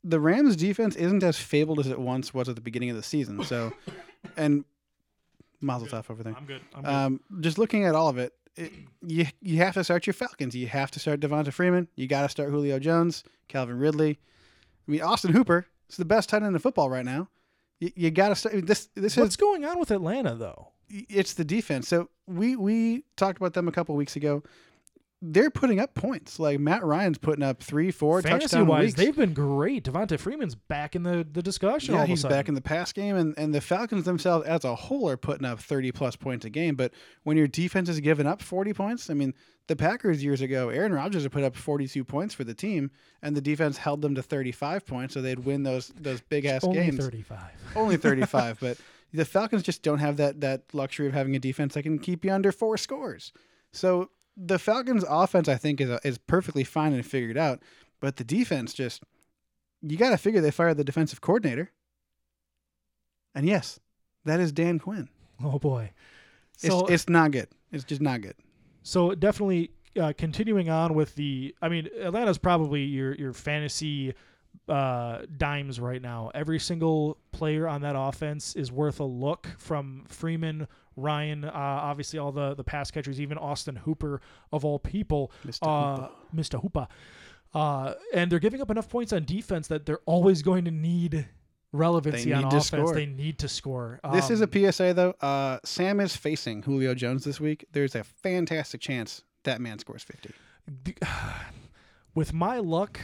the 0.04 0.20
Rams 0.20 0.56
defense 0.56 0.96
isn't 0.96 1.24
as 1.24 1.38
fabled 1.38 1.80
as 1.80 1.88
it 1.88 2.00
once 2.00 2.34
was 2.34 2.50
at 2.50 2.56
the 2.56 2.62
beginning 2.62 2.90
of 2.90 2.96
the 2.96 3.04
season. 3.04 3.44
So, 3.44 3.74
and 4.38 4.66
Mazel 5.62 5.88
tov 5.88 6.10
over 6.10 6.24
there. 6.24 6.36
I'm 6.36 6.46
good. 6.46 6.62
I'm 6.74 6.84
good. 6.84 6.90
Um, 6.90 7.20
just 7.42 7.58
looking 7.58 7.86
at 7.86 7.96
all 7.96 8.10
of 8.10 8.18
it, 8.18 8.34
it, 8.56 8.72
you 9.06 9.28
you 9.42 9.58
have 9.58 9.76
to 9.76 9.84
start 9.84 10.08
your 10.08 10.14
Falcons. 10.16 10.56
You 10.56 10.68
have 10.68 10.90
to 10.92 11.00
start 11.00 11.20
Devonta 11.20 11.54
Freeman. 11.54 11.88
You 11.96 12.08
got 12.08 12.24
to 12.24 12.30
start 12.30 12.50
Julio 12.50 12.80
Jones, 12.80 13.24
Calvin 13.48 13.78
Ridley. 13.78 14.20
I 14.88 14.92
mean, 14.92 15.02
Austin 15.02 15.34
Hooper 15.34 15.68
is 15.90 15.98
the 15.98 16.06
best 16.06 16.30
tight 16.30 16.44
end 16.44 16.56
in 16.56 16.60
football 16.60 16.90
right 16.90 17.06
now. 17.06 17.30
You, 17.80 17.92
you 17.96 18.12
got 18.12 18.30
to 18.30 18.36
start 18.36 18.66
this. 18.66 18.90
This 18.96 19.18
What's 19.18 19.32
is 19.32 19.38
going 19.38 19.66
on 19.66 19.80
with 19.80 19.92
Atlanta 19.92 20.36
though? 20.36 20.70
it's 20.90 21.34
the 21.34 21.44
defense. 21.44 21.88
So 21.88 22.10
we 22.28 22.56
we 22.56 23.04
talked 23.16 23.38
about 23.38 23.54
them 23.54 23.68
a 23.68 23.72
couple 23.72 23.96
weeks 23.96 24.16
ago. 24.16 24.44
They're 25.20 25.50
putting 25.50 25.80
up 25.80 25.96
points. 25.96 26.40
Like 26.40 26.60
Matt 26.60 26.84
Ryan's 26.84 27.18
putting 27.18 27.44
up 27.44 27.64
three, 27.64 27.90
four 27.90 28.22
Fantasy 28.22 28.50
touchdown 28.50 28.68
wise, 28.68 28.86
weeks. 28.86 28.94
they've 28.96 29.16
been 29.16 29.34
great. 29.34 29.84
Devonta 29.84 30.20
Freeman's 30.20 30.54
back 30.54 30.96
in 30.96 31.02
the, 31.04 31.26
the 31.32 31.42
discussion. 31.42 31.96
yeah, 31.96 32.06
he's 32.06 32.24
back 32.24 32.48
in 32.48 32.54
the 32.54 32.62
pass 32.62 32.94
game, 32.94 33.16
and, 33.16 33.34
and 33.38 33.54
the 33.54 33.62
Falcons 33.62 34.06
themselves 34.06 34.46
as 34.46 34.64
a 34.64 34.76
whole 34.76 35.10
are 35.10 35.18
putting 35.18 35.46
up 35.46 35.60
30 35.60 35.92
plus 35.92 36.16
points 36.16 36.46
a 36.46 36.52
game. 36.52 36.76
But 36.76 36.94
when 37.24 37.36
your 37.36 37.48
defense 37.48 37.90
is 37.90 38.00
giving 38.00 38.28
up 38.28 38.44
40 38.44 38.74
points, 38.74 39.10
I 39.10 39.16
mean, 39.16 39.34
the 39.66 39.76
Packers 39.76 40.24
years 40.24 40.42
ago, 40.42 40.70
Aaron 40.70 40.94
Rodgers 40.94 41.24
had 41.24 41.32
put 41.32 41.44
up 41.44 41.56
42 41.56 42.04
points 42.04 42.36
for 42.36 42.44
the 42.44 42.54
team, 42.54 42.92
and 43.24 43.36
the 43.36 43.42
defense 43.42 43.78
held 43.78 44.04
them 44.04 44.14
to 44.16 44.22
35 44.22 44.86
points, 44.86 45.16
so 45.16 45.22
they'd 45.22 45.40
win 45.40 45.64
those 45.64 45.88
those 46.00 46.22
big 46.22 46.46
ass 46.46 46.64
Only 46.64 46.78
games. 46.78 47.00
35. 47.00 47.40
Only 47.76 47.98
35, 47.98 48.60
but 48.62 48.78
the 49.14 49.26
Falcons 49.26 49.64
just 49.64 49.82
don't 49.82 50.00
have 50.00 50.18
that 50.18 50.42
that 50.42 50.62
luxury 50.74 51.08
of 51.08 51.14
having 51.14 51.36
a 51.36 51.40
defense 51.40 51.74
that 51.74 51.84
can 51.84 51.98
keep 51.98 52.24
you 52.24 52.32
under 52.32 52.52
four 52.52 52.78
scores. 52.78 53.34
So 53.72 54.10
the 54.38 54.60
Falcons' 54.60 55.04
offense, 55.10 55.50
I 55.50 55.56
think, 55.56 55.82
is 55.82 55.90
is 56.04 56.18
perfectly 56.20 56.64
fine 56.64 56.94
and 56.94 57.06
figured 57.06 57.38
out, 57.38 57.62
but 58.00 58.18
the 58.18 58.24
defense 58.24 58.74
just 58.74 59.04
you 59.82 59.98
got 59.98 60.12
to 60.12 60.18
figure 60.18 60.42
they 60.42 60.52
fired 60.52 60.78
the 60.78 60.84
defensive 60.84 61.22
coordinator. 61.22 61.72
And 63.36 63.46
yes, 63.48 63.80
that 64.26 64.40
is 64.40 64.52
Dan 64.52 64.80
Quinn. 64.80 65.10
Oh 65.44 65.60
boy. 65.60 65.92
It's, 66.62 66.92
it's 66.92 67.10
not 67.10 67.32
good. 67.32 67.48
It's 67.72 67.84
just 67.84 68.02
not 68.02 68.22
good. 68.22 68.34
so 68.82 69.14
definitely 69.14 69.72
uh, 70.00 70.14
continuing 70.18 70.70
on 70.70 70.94
with 70.94 71.16
the. 71.16 71.56
I 71.62 71.70
mean, 71.70 71.88
Atlanta's 72.02 72.38
probably 72.38 72.84
your 72.84 73.14
your 73.16 73.34
fantasy 73.34 74.14
uh, 74.68 75.20
dimes 75.38 75.80
right 75.80 76.02
now. 76.02 76.32
Every 76.34 76.60
single 76.60 77.18
player 77.32 77.68
on 77.68 77.82
that 77.82 77.96
offense 77.98 78.56
is 78.56 78.72
worth 78.72 79.00
a 79.00 79.06
look. 79.06 79.48
From 79.58 80.06
Freeman, 80.08 80.68
Ryan, 80.98 81.46
uh, 81.46 81.52
obviously 81.54 82.20
all 82.20 82.32
the 82.34 82.54
the 82.56 82.64
pass 82.64 82.92
catchers, 82.92 83.22
even 83.22 83.38
Austin 83.38 83.78
Hooper 83.78 84.20
of 84.52 84.66
all 84.66 84.80
people, 84.80 85.32
Mr. 85.46 85.60
uh, 85.62 85.96
Hooper. 85.96 86.12
Mr. 86.36 86.62
Hooper. 86.62 86.88
Uh, 87.54 87.94
and 88.14 88.30
they're 88.32 88.40
giving 88.40 88.60
up 88.62 88.70
enough 88.70 88.90
points 88.90 89.14
on 89.14 89.24
defense 89.24 89.68
that 89.70 89.86
they're 89.86 90.02
always 90.06 90.42
going 90.42 90.66
to 90.66 90.72
need 90.72 91.28
relevancy 91.72 92.26
They 92.30 92.34
on 92.34 92.44
need 92.44 92.52
to 92.52 92.58
offense. 92.58 92.68
score. 92.68 92.94
They 92.94 93.06
need 93.06 93.40
to 93.40 93.48
score. 93.48 94.00
This 94.12 94.30
is 94.30 94.42
a 94.42 94.46
Um, 94.46 94.72
PSA 94.72 94.94
though. 94.94 95.12
Uh, 95.22 95.60
Sam 95.64 96.00
is 96.00 96.16
facing 96.16 96.64
Julio 96.64 96.94
Jones 96.94 97.24
this 97.24 97.40
week. 97.40 97.66
There's 97.72 97.96
a 97.96 98.04
fantastic 98.04 98.82
chance 98.82 99.24
that 99.44 99.62
man 99.62 99.80
scores 99.80 100.04
50. 100.04 100.34
with 102.16 102.34
my 102.34 102.58
luck. 102.58 103.00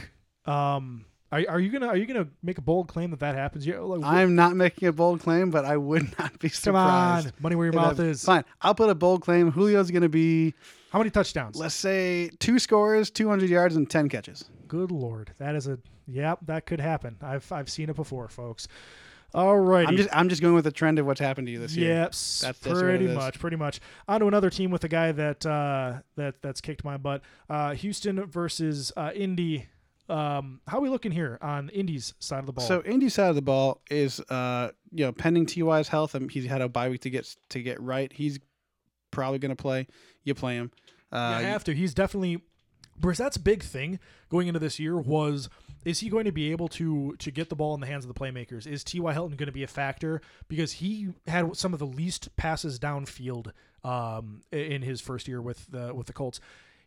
Um, 0.46 1.06
are, 1.34 1.44
are 1.54 1.60
you 1.60 1.70
gonna 1.70 1.86
are 1.88 1.96
you 1.96 2.06
gonna 2.06 2.28
make 2.42 2.58
a 2.58 2.62
bold 2.62 2.88
claim 2.88 3.10
that 3.10 3.20
that 3.20 3.34
happens? 3.34 3.66
Yeah, 3.66 3.80
like, 3.80 4.02
I'm 4.04 4.34
not 4.34 4.54
making 4.54 4.88
a 4.88 4.92
bold 4.92 5.20
claim, 5.20 5.50
but 5.50 5.64
I 5.64 5.76
would 5.76 6.16
not 6.18 6.38
be 6.38 6.48
surprised. 6.48 7.26
come 7.26 7.34
on, 7.36 7.42
money 7.42 7.56
where 7.56 7.66
your 7.66 7.72
mouth 7.74 7.98
is. 7.98 8.24
Fine. 8.24 8.44
I'll 8.62 8.74
put 8.74 8.88
a 8.90 8.94
bold 8.94 9.22
claim. 9.22 9.52
Julio's 9.52 9.90
going 9.90 10.02
to 10.02 10.08
be, 10.08 10.54
How 10.90 10.98
many 10.98 11.10
touchdowns? 11.10 11.56
let's 11.56 11.74
say, 11.74 12.30
two 12.38 12.58
scores, 12.58 13.10
200 13.10 13.48
yards, 13.50 13.76
and 13.76 13.88
10 13.90 14.08
catches. 14.08 14.44
Good 14.68 14.90
lord, 14.90 15.32
that 15.38 15.54
is 15.54 15.66
a 15.66 15.78
yep, 16.06 16.38
that 16.46 16.66
could 16.66 16.80
happen. 16.80 17.16
I've 17.22 17.50
I've 17.52 17.68
seen 17.70 17.90
it 17.90 17.96
before, 17.96 18.28
folks. 18.28 18.68
All 19.34 19.58
right, 19.58 19.88
I'm 19.88 19.96
just 19.96 20.08
I'm 20.12 20.28
just 20.28 20.40
going 20.42 20.54
with 20.54 20.62
the 20.64 20.70
trend 20.70 21.00
of 21.00 21.06
what's 21.06 21.18
happened 21.20 21.48
to 21.48 21.52
you 21.52 21.58
this 21.58 21.74
year. 21.74 21.88
Yep, 21.88 21.96
That's- 22.12 22.38
that's 22.40 22.58
pretty 22.60 23.08
much, 23.08 23.40
pretty 23.40 23.56
much. 23.56 23.80
On 24.06 24.20
to 24.20 24.28
another 24.28 24.48
team 24.48 24.70
with 24.70 24.84
a 24.84 24.88
guy 24.88 25.10
that 25.10 25.44
uh, 25.44 25.94
that 26.16 26.40
that's 26.40 26.60
kicked 26.60 26.84
my 26.84 26.96
butt. 26.96 27.22
Uh, 27.50 27.74
Houston 27.74 28.24
versus 28.26 28.92
uh, 28.96 29.10
Indy. 29.14 29.66
Um, 30.08 30.60
how 30.66 30.78
are 30.78 30.80
we 30.80 30.90
looking 30.90 31.12
here 31.12 31.38
on 31.40 31.70
Indy's 31.70 32.14
side 32.18 32.40
of 32.40 32.46
the 32.46 32.52
ball? 32.52 32.66
So 32.66 32.82
Indy's 32.82 33.14
side 33.14 33.28
of 33.30 33.36
the 33.36 33.42
ball 33.42 33.80
is, 33.90 34.20
uh, 34.20 34.70
you 34.92 35.04
know, 35.04 35.12
pending 35.12 35.46
Ty's 35.46 35.88
health. 35.88 36.14
and 36.14 36.30
he's 36.30 36.46
had 36.46 36.60
a 36.60 36.68
bye 36.68 36.88
week 36.88 37.00
to 37.02 37.10
get 37.10 37.34
to 37.50 37.62
get 37.62 37.80
right. 37.80 38.12
He's 38.12 38.38
probably 39.10 39.38
going 39.38 39.54
to 39.54 39.60
play. 39.60 39.86
You 40.24 40.34
play 40.34 40.56
him. 40.56 40.70
Uh, 41.10 41.38
you 41.40 41.46
have 41.46 41.64
to. 41.64 41.74
He's 41.74 41.94
definitely 41.94 42.42
Brissett's 42.98 43.38
big 43.38 43.62
thing 43.62 43.98
going 44.28 44.48
into 44.48 44.60
this 44.60 44.78
year 44.78 44.96
was 44.98 45.48
is 45.84 46.00
he 46.00 46.08
going 46.08 46.24
to 46.24 46.32
be 46.32 46.50
able 46.50 46.68
to 46.68 47.14
to 47.18 47.30
get 47.30 47.48
the 47.48 47.56
ball 47.56 47.74
in 47.74 47.80
the 47.80 47.86
hands 47.86 48.04
of 48.04 48.12
the 48.12 48.18
playmakers? 48.18 48.66
Is 48.66 48.84
T.Y. 48.84 49.12
Hilton 49.12 49.36
going 49.36 49.46
to 49.46 49.52
be 49.52 49.62
a 49.62 49.68
factor 49.68 50.20
because 50.48 50.72
he 50.72 51.08
had 51.26 51.56
some 51.56 51.72
of 51.72 51.78
the 51.78 51.86
least 51.86 52.34
passes 52.36 52.78
downfield 52.78 53.52
um, 53.82 54.42
in 54.50 54.82
his 54.82 55.00
first 55.00 55.28
year 55.28 55.40
with 55.42 55.66
the 55.70 55.94
with 55.94 56.06
the 56.06 56.12
Colts. 56.12 56.40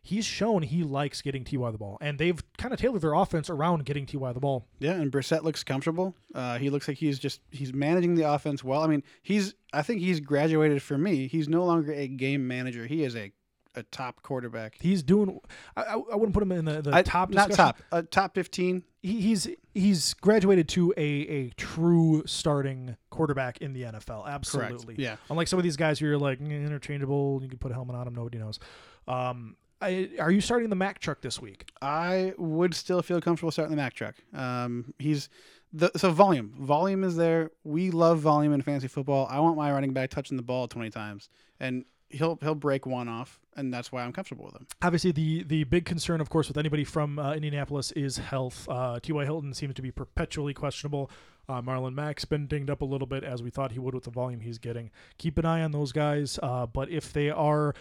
He's 0.08 0.24
shown 0.24 0.62
he 0.62 0.82
likes 0.84 1.20
getting 1.20 1.44
Ty 1.44 1.70
the 1.70 1.76
ball, 1.78 1.98
and 2.00 2.18
they've 2.18 2.40
kind 2.56 2.72
of 2.72 2.80
tailored 2.80 3.02
their 3.02 3.12
offense 3.12 3.50
around 3.50 3.84
getting 3.84 4.06
Ty 4.06 4.32
the 4.32 4.40
ball. 4.40 4.66
Yeah, 4.78 4.92
and 4.92 5.12
Brissett 5.12 5.42
looks 5.42 5.62
comfortable. 5.62 6.16
Uh, 6.34 6.56
he 6.56 6.70
looks 6.70 6.88
like 6.88 6.96
he's 6.96 7.18
just 7.18 7.40
he's 7.50 7.74
managing 7.74 8.14
the 8.14 8.22
offense 8.22 8.64
well. 8.64 8.82
I 8.82 8.86
mean, 8.86 9.02
he's 9.22 9.54
I 9.72 9.82
think 9.82 10.00
he's 10.00 10.20
graduated 10.20 10.82
for 10.82 10.96
me. 10.96 11.26
He's 11.28 11.46
no 11.48 11.64
longer 11.64 11.92
a 11.92 12.08
game 12.08 12.48
manager. 12.48 12.86
He 12.86 13.04
is 13.04 13.14
a 13.16 13.32
a 13.74 13.82
top 13.82 14.22
quarterback. 14.22 14.76
He's 14.80 15.02
doing. 15.02 15.38
I, 15.76 15.82
I 15.82 15.96
wouldn't 16.16 16.32
put 16.32 16.42
him 16.42 16.52
in 16.52 16.64
the, 16.64 16.80
the 16.80 16.94
I- 16.94 17.02
top. 17.02 17.28
not 17.30 17.48
discussion. 17.48 17.74
top, 17.74 17.78
uh, 17.92 18.02
top 18.10 18.34
fifteen. 18.34 18.84
he, 19.02 19.20
he's 19.20 19.46
he's 19.74 20.14
graduated 20.14 20.68
to 20.70 20.94
a, 20.96 21.02
a 21.02 21.48
true 21.50 22.22
starting 22.26 22.96
quarterback 23.10 23.58
in 23.58 23.74
the 23.74 23.82
NFL. 23.82 24.26
Absolutely. 24.26 24.94
Yeah. 24.98 25.16
Unlike 25.28 25.48
some 25.48 25.58
of 25.58 25.62
these 25.64 25.76
guys 25.76 25.98
who 25.98 26.10
are 26.10 26.16
like 26.18 26.40
"Mm, 26.40 26.64
interchangeable, 26.66 27.40
you 27.42 27.48
can 27.50 27.58
put 27.58 27.70
a 27.70 27.74
helmet 27.74 27.94
on 27.94 28.08
him, 28.08 28.14
nobody 28.14 28.38
knows. 28.38 28.58
Um, 29.06 29.56
I, 29.80 30.10
are 30.18 30.30
you 30.30 30.40
starting 30.40 30.70
the 30.70 30.76
Mac 30.76 30.98
truck 30.98 31.20
this 31.20 31.40
week? 31.40 31.70
I 31.80 32.34
would 32.36 32.74
still 32.74 33.02
feel 33.02 33.20
comfortable 33.20 33.50
starting 33.50 33.70
the 33.70 33.80
Mac 33.80 33.94
truck. 33.94 34.16
Um, 34.34 34.94
he's 34.98 35.28
the 35.72 35.90
so 35.96 36.10
volume. 36.10 36.54
Volume 36.58 37.04
is 37.04 37.16
there. 37.16 37.50
We 37.64 37.90
love 37.90 38.20
volume 38.20 38.52
in 38.52 38.62
fantasy 38.62 38.88
football. 38.88 39.26
I 39.30 39.40
want 39.40 39.56
my 39.56 39.70
running 39.72 39.92
back 39.92 40.10
touching 40.10 40.36
the 40.36 40.42
ball 40.42 40.66
twenty 40.66 40.90
times, 40.90 41.28
and 41.60 41.84
he'll 42.08 42.38
he'll 42.40 42.54
break 42.54 42.86
one 42.86 43.08
off, 43.08 43.38
and 43.56 43.72
that's 43.72 43.92
why 43.92 44.02
I'm 44.02 44.12
comfortable 44.12 44.46
with 44.46 44.54
him. 44.54 44.66
Obviously, 44.82 45.12
the 45.12 45.42
the 45.44 45.64
big 45.64 45.84
concern, 45.84 46.20
of 46.20 46.30
course, 46.30 46.48
with 46.48 46.56
anybody 46.56 46.84
from 46.84 47.18
uh, 47.18 47.34
Indianapolis 47.34 47.92
is 47.92 48.18
health. 48.18 48.66
Uh, 48.68 48.98
T.Y. 49.00 49.24
Hilton 49.24 49.54
seems 49.54 49.74
to 49.74 49.82
be 49.82 49.90
perpetually 49.90 50.54
questionable. 50.54 51.10
Uh, 51.48 51.62
Marlon 51.62 51.94
Mack's 51.94 52.24
been 52.24 52.46
dinged 52.46 52.68
up 52.68 52.82
a 52.82 52.84
little 52.84 53.06
bit, 53.06 53.24
as 53.24 53.42
we 53.42 53.50
thought 53.50 53.72
he 53.72 53.78
would 53.78 53.94
with 53.94 54.04
the 54.04 54.10
volume 54.10 54.40
he's 54.40 54.58
getting. 54.58 54.90
Keep 55.16 55.38
an 55.38 55.46
eye 55.46 55.62
on 55.62 55.72
those 55.72 55.92
guys. 55.92 56.38
Uh, 56.42 56.66
but 56.66 56.90
if 56.90 57.12
they 57.12 57.30
are 57.30 57.74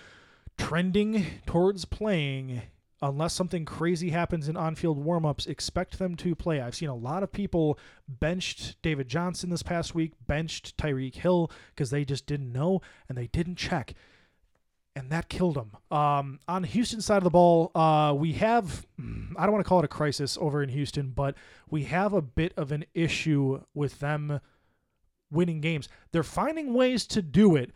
trending 0.58 1.26
towards 1.46 1.86
playing, 1.86 2.62
unless 3.02 3.34
something 3.34 3.66
crazy 3.66 4.10
happens 4.10 4.48
in 4.50 4.58
on-field 4.58 4.98
warm-ups, 4.98 5.46
expect 5.46 6.00
them 6.00 6.16
to 6.16 6.36
play. 6.36 6.60
I've 6.62 6.76
seen 6.76 6.90
a 6.90 6.96
lot 6.96 7.24
of 7.24 7.32
people 7.32 7.78
benched 8.08 8.82
David 8.82 9.08
Johnson 9.08 9.50
this 9.50 9.64
past 9.64 9.94
week, 9.94 10.14
benched 10.26 10.78
Tyreek 10.78 11.16
Hill 11.16 11.52
because 11.76 11.90
they 11.90 12.06
just 12.06 12.26
didn't 12.26 12.52
know 12.52 12.82
and 13.08 13.18
they 13.18 13.28
didn't 13.28 13.56
check 13.56 13.94
and 14.98 15.12
that 15.12 15.30
killed 15.30 15.58
him. 15.58 15.72
Um, 15.96 16.40
on 16.48 16.64
Houston 16.64 17.02
side 17.02 17.18
of 17.18 17.24
the 17.24 17.30
ball, 17.30 17.72
uh, 17.76 18.16
we 18.18 18.34
have 18.34 18.88
I 19.38 19.44
don't 19.44 19.52
want 19.52 19.64
to 19.64 19.70
call 19.70 19.80
it 19.80 19.86
a 19.86 19.90
crisis 19.90 20.40
over 20.42 20.64
in 20.64 20.70
Houston, 20.70 21.10
but 21.10 21.36
we 21.70 21.84
have 21.84 22.14
a 22.14 22.22
bit 22.22 22.52
of 22.58 22.72
an 22.72 22.84
issue 22.96 23.62
with 23.76 24.00
them 24.00 24.42
winning 25.30 25.62
games. 25.62 25.88
They're 26.12 26.24
finding 26.24 26.74
ways 26.74 27.06
to 27.08 27.22
do 27.22 27.56
it, 27.56 27.74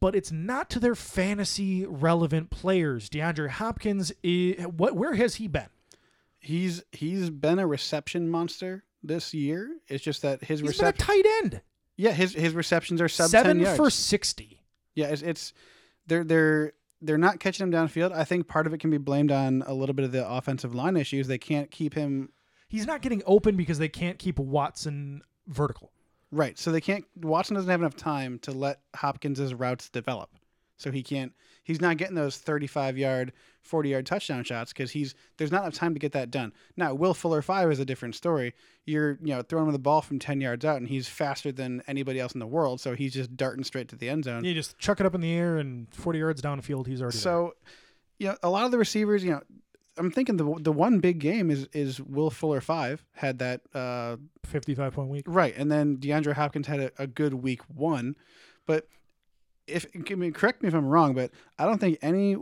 but 0.00 0.14
it's 0.14 0.32
not 0.32 0.70
to 0.70 0.80
their 0.80 0.94
fantasy 0.94 1.84
relevant 1.86 2.50
players. 2.50 3.08
DeAndre 3.08 3.48
Hopkins, 3.50 4.12
is, 4.22 4.64
what 4.66 4.96
where 4.96 5.14
has 5.14 5.36
he 5.36 5.48
been? 5.48 5.68
He's 6.38 6.82
he's 6.92 7.30
been 7.30 7.58
a 7.58 7.66
reception 7.66 8.28
monster 8.28 8.84
this 9.02 9.34
year. 9.34 9.70
It's 9.88 10.04
just 10.04 10.22
that 10.22 10.42
his 10.44 10.60
He's 10.60 10.68
reception, 10.68 11.06
tight 11.06 11.26
end, 11.42 11.62
yeah, 11.96 12.12
his 12.12 12.34
his 12.34 12.54
receptions 12.54 13.00
are 13.00 13.08
sub 13.08 13.30
seven 13.30 13.64
for 13.76 13.90
sixty. 13.90 14.60
Yeah, 14.94 15.06
it's, 15.06 15.22
it's 15.22 15.52
they're 16.06 16.24
they're 16.24 16.72
they're 17.00 17.18
not 17.18 17.40
catching 17.40 17.64
him 17.66 17.72
downfield. 17.72 18.12
I 18.12 18.24
think 18.24 18.48
part 18.48 18.66
of 18.66 18.74
it 18.74 18.78
can 18.78 18.90
be 18.90 18.98
blamed 18.98 19.30
on 19.32 19.62
a 19.66 19.74
little 19.74 19.94
bit 19.94 20.04
of 20.04 20.12
the 20.12 20.28
offensive 20.28 20.74
line 20.74 20.96
issues. 20.96 21.28
They 21.28 21.38
can't 21.38 21.70
keep 21.70 21.94
him 21.94 22.30
He's 22.68 22.86
not 22.86 23.00
getting 23.00 23.22
open 23.26 23.56
because 23.56 23.78
they 23.78 23.88
can't 23.88 24.18
keep 24.18 24.38
Watson 24.38 25.22
vertical. 25.46 25.90
Right. 26.30 26.58
So 26.58 26.72
they 26.72 26.80
can't. 26.80 27.04
Watson 27.16 27.54
doesn't 27.54 27.70
have 27.70 27.80
enough 27.80 27.96
time 27.96 28.38
to 28.40 28.52
let 28.52 28.80
Hopkins's 28.94 29.54
routes 29.54 29.88
develop. 29.88 30.30
So 30.76 30.92
he 30.92 31.02
can't. 31.02 31.32
He's 31.64 31.80
not 31.80 31.96
getting 31.96 32.14
those 32.14 32.36
thirty-five 32.36 32.96
yard, 32.96 33.32
forty-yard 33.62 34.06
touchdown 34.06 34.44
shots 34.44 34.72
because 34.72 34.92
he's 34.92 35.14
there's 35.36 35.50
not 35.50 35.62
enough 35.62 35.74
time 35.74 35.92
to 35.92 35.98
get 35.98 36.12
that 36.12 36.30
done. 36.30 36.52
Now 36.76 36.94
Will 36.94 37.14
Fuller 37.14 37.42
five 37.42 37.70
is 37.72 37.80
a 37.80 37.84
different 37.84 38.14
story. 38.14 38.54
You're 38.86 39.18
you 39.20 39.34
know 39.34 39.42
throwing 39.42 39.66
him 39.66 39.72
the 39.72 39.80
ball 39.80 40.00
from 40.00 40.18
ten 40.20 40.40
yards 40.40 40.64
out, 40.64 40.76
and 40.76 40.86
he's 40.86 41.08
faster 41.08 41.50
than 41.50 41.82
anybody 41.88 42.20
else 42.20 42.32
in 42.32 42.38
the 42.38 42.46
world. 42.46 42.80
So 42.80 42.94
he's 42.94 43.12
just 43.12 43.36
darting 43.36 43.64
straight 43.64 43.88
to 43.88 43.96
the 43.96 44.08
end 44.08 44.24
zone. 44.24 44.44
You 44.44 44.54
just 44.54 44.78
chuck 44.78 45.00
it 45.00 45.04
up 45.04 45.16
in 45.16 45.20
the 45.20 45.32
air 45.32 45.58
and 45.58 45.92
forty 45.92 46.20
yards 46.20 46.40
downfield, 46.40 46.86
he's 46.86 47.02
already 47.02 47.16
there. 47.16 47.22
So, 47.22 47.54
you 48.18 48.28
know, 48.28 48.36
a 48.42 48.48
lot 48.48 48.64
of 48.64 48.70
the 48.70 48.78
receivers, 48.78 49.24
you 49.24 49.32
know, 49.32 49.42
I'm 49.98 50.10
thinking 50.10 50.36
the 50.36 50.56
the 50.60 50.72
one 50.72 51.00
big 51.00 51.18
game 51.18 51.50
is 51.50 51.68
is 51.72 52.00
Will 52.00 52.30
Fuller 52.30 52.60
five 52.60 53.04
had 53.12 53.38
that 53.40 53.62
uh, 53.74 54.16
55 54.44 54.92
point 54.92 55.08
week. 55.08 55.24
right, 55.26 55.54
and 55.56 55.70
then 55.70 55.98
DeAndre 55.98 56.34
Hopkins 56.34 56.66
had 56.66 56.80
a, 56.80 56.90
a 56.98 57.06
good 57.06 57.34
week 57.34 57.60
one, 57.68 58.16
but 58.66 58.88
if 59.66 59.86
I 60.10 60.14
mean, 60.14 60.32
correct 60.32 60.62
me 60.62 60.68
if 60.68 60.74
I'm 60.74 60.86
wrong, 60.86 61.14
but 61.14 61.30
I 61.58 61.66
don't 61.66 61.78
think 61.78 61.98
any 62.02 62.36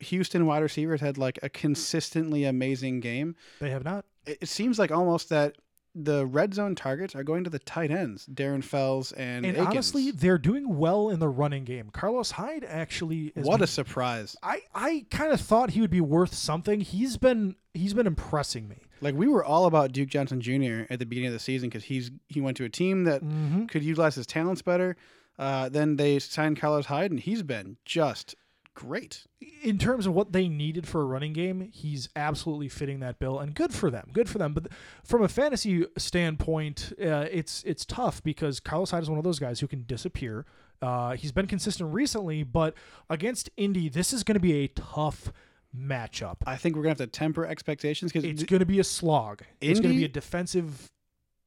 Houston 0.00 0.46
wide 0.46 0.62
receivers 0.62 1.00
had 1.00 1.18
like 1.18 1.38
a 1.42 1.48
consistently 1.48 2.44
amazing 2.44 3.00
game. 3.00 3.36
They 3.60 3.70
have 3.70 3.84
not. 3.84 4.04
It, 4.26 4.38
it 4.42 4.48
seems 4.48 4.78
like 4.78 4.90
almost 4.90 5.28
that 5.28 5.56
the 5.94 6.24
red 6.26 6.54
zone 6.54 6.74
targets 6.74 7.14
are 7.14 7.22
going 7.22 7.44
to 7.44 7.50
the 7.50 7.58
tight 7.58 7.90
ends, 7.90 8.26
Darren 8.32 8.64
Fells 8.64 9.12
and, 9.12 9.44
And 9.44 9.56
Akins. 9.56 9.68
honestly, 9.68 10.10
they're 10.10 10.38
doing 10.38 10.76
well 10.78 11.10
in 11.10 11.18
the 11.18 11.28
running 11.28 11.64
game. 11.64 11.90
Carlos 11.92 12.30
Hyde 12.32 12.64
actually 12.66 13.32
is 13.36 13.46
what 13.46 13.60
a 13.60 13.66
surprise! 13.66 14.36
I, 14.42 14.60
I 14.74 15.04
kind 15.10 15.32
of 15.32 15.40
thought 15.40 15.70
he 15.70 15.80
would 15.80 15.90
be 15.90 16.00
worth 16.00 16.34
something. 16.34 16.80
He's 16.80 17.16
been 17.18 17.56
he's 17.74 17.94
been 17.94 18.06
impressing 18.06 18.68
me. 18.68 18.78
Like 19.00 19.14
we 19.14 19.26
were 19.28 19.44
all 19.44 19.66
about 19.66 19.92
Duke 19.92 20.08
Johnson 20.08 20.40
Jr. 20.40 20.84
at 20.90 20.98
the 20.98 21.06
beginning 21.06 21.26
of 21.28 21.32
the 21.34 21.38
season 21.40 21.68
because 21.68 21.84
he's 21.84 22.10
he 22.28 22.40
went 22.40 22.56
to 22.58 22.64
a 22.64 22.68
team 22.70 23.04
that 23.04 23.22
Mm-hmm. 23.22 23.66
could 23.66 23.82
utilize 23.82 24.14
his 24.14 24.26
talents 24.26 24.62
better. 24.62 24.96
Uh, 25.38 25.68
then 25.68 25.96
they 25.96 26.18
signed 26.18 26.60
Carlos 26.60 26.86
Hyde, 26.86 27.10
and 27.10 27.18
he's 27.18 27.42
been 27.42 27.76
just 27.84 28.34
great. 28.74 29.24
In 29.62 29.78
terms 29.78 30.06
of 30.06 30.14
what 30.14 30.32
they 30.32 30.48
needed 30.48 30.86
for 30.88 31.02
a 31.02 31.04
running 31.04 31.32
game, 31.32 31.68
he's 31.72 32.08
absolutely 32.16 32.68
fitting 32.68 33.00
that 33.00 33.18
bill, 33.18 33.38
and 33.38 33.54
good 33.54 33.72
for 33.72 33.90
them. 33.90 34.08
Good 34.12 34.28
for 34.28 34.38
them. 34.38 34.52
But 34.54 34.68
from 35.04 35.22
a 35.22 35.28
fantasy 35.28 35.84
standpoint, 35.98 36.92
uh, 37.00 37.26
it's 37.30 37.62
it's 37.64 37.84
tough 37.84 38.22
because 38.22 38.60
Carlos 38.60 38.90
Hyde 38.90 39.02
is 39.02 39.10
one 39.10 39.18
of 39.18 39.24
those 39.24 39.38
guys 39.38 39.60
who 39.60 39.66
can 39.66 39.84
disappear. 39.84 40.44
Uh, 40.80 41.14
he's 41.16 41.30
been 41.32 41.46
consistent 41.46 41.92
recently, 41.94 42.42
but 42.42 42.74
against 43.08 43.50
Indy, 43.56 43.88
this 43.88 44.12
is 44.12 44.24
going 44.24 44.34
to 44.34 44.40
be 44.40 44.64
a 44.64 44.68
tough 44.68 45.32
matchup. 45.76 46.36
I 46.46 46.56
think 46.56 46.74
we're 46.76 46.82
gonna 46.82 46.90
have 46.90 46.98
to 46.98 47.06
temper 47.06 47.46
expectations 47.46 48.12
because 48.12 48.28
It's 48.28 48.42
going 48.42 48.60
to 48.60 48.66
be 48.66 48.80
a 48.80 48.84
slog. 48.84 49.42
it's 49.60 49.80
going 49.80 49.92
to 49.94 49.98
be 49.98 50.04
a 50.04 50.08
defensive 50.08 50.90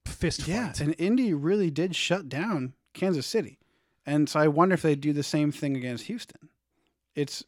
fist 0.05 0.47
yeah, 0.47 0.67
fight. 0.67 0.79
and 0.81 0.95
Indy 0.97 1.33
really 1.33 1.69
did 1.69 1.95
shut 1.95 2.29
down 2.29 2.73
Kansas 2.93 3.27
City, 3.27 3.59
and 4.05 4.29
so 4.29 4.39
I 4.39 4.47
wonder 4.47 4.73
if 4.73 4.81
they 4.81 4.95
do 4.95 5.11
the 5.13 5.21
same 5.23 5.51
thing 5.51 5.75
against 5.75 6.05
Houston. 6.05 6.49
It's 7.15 7.43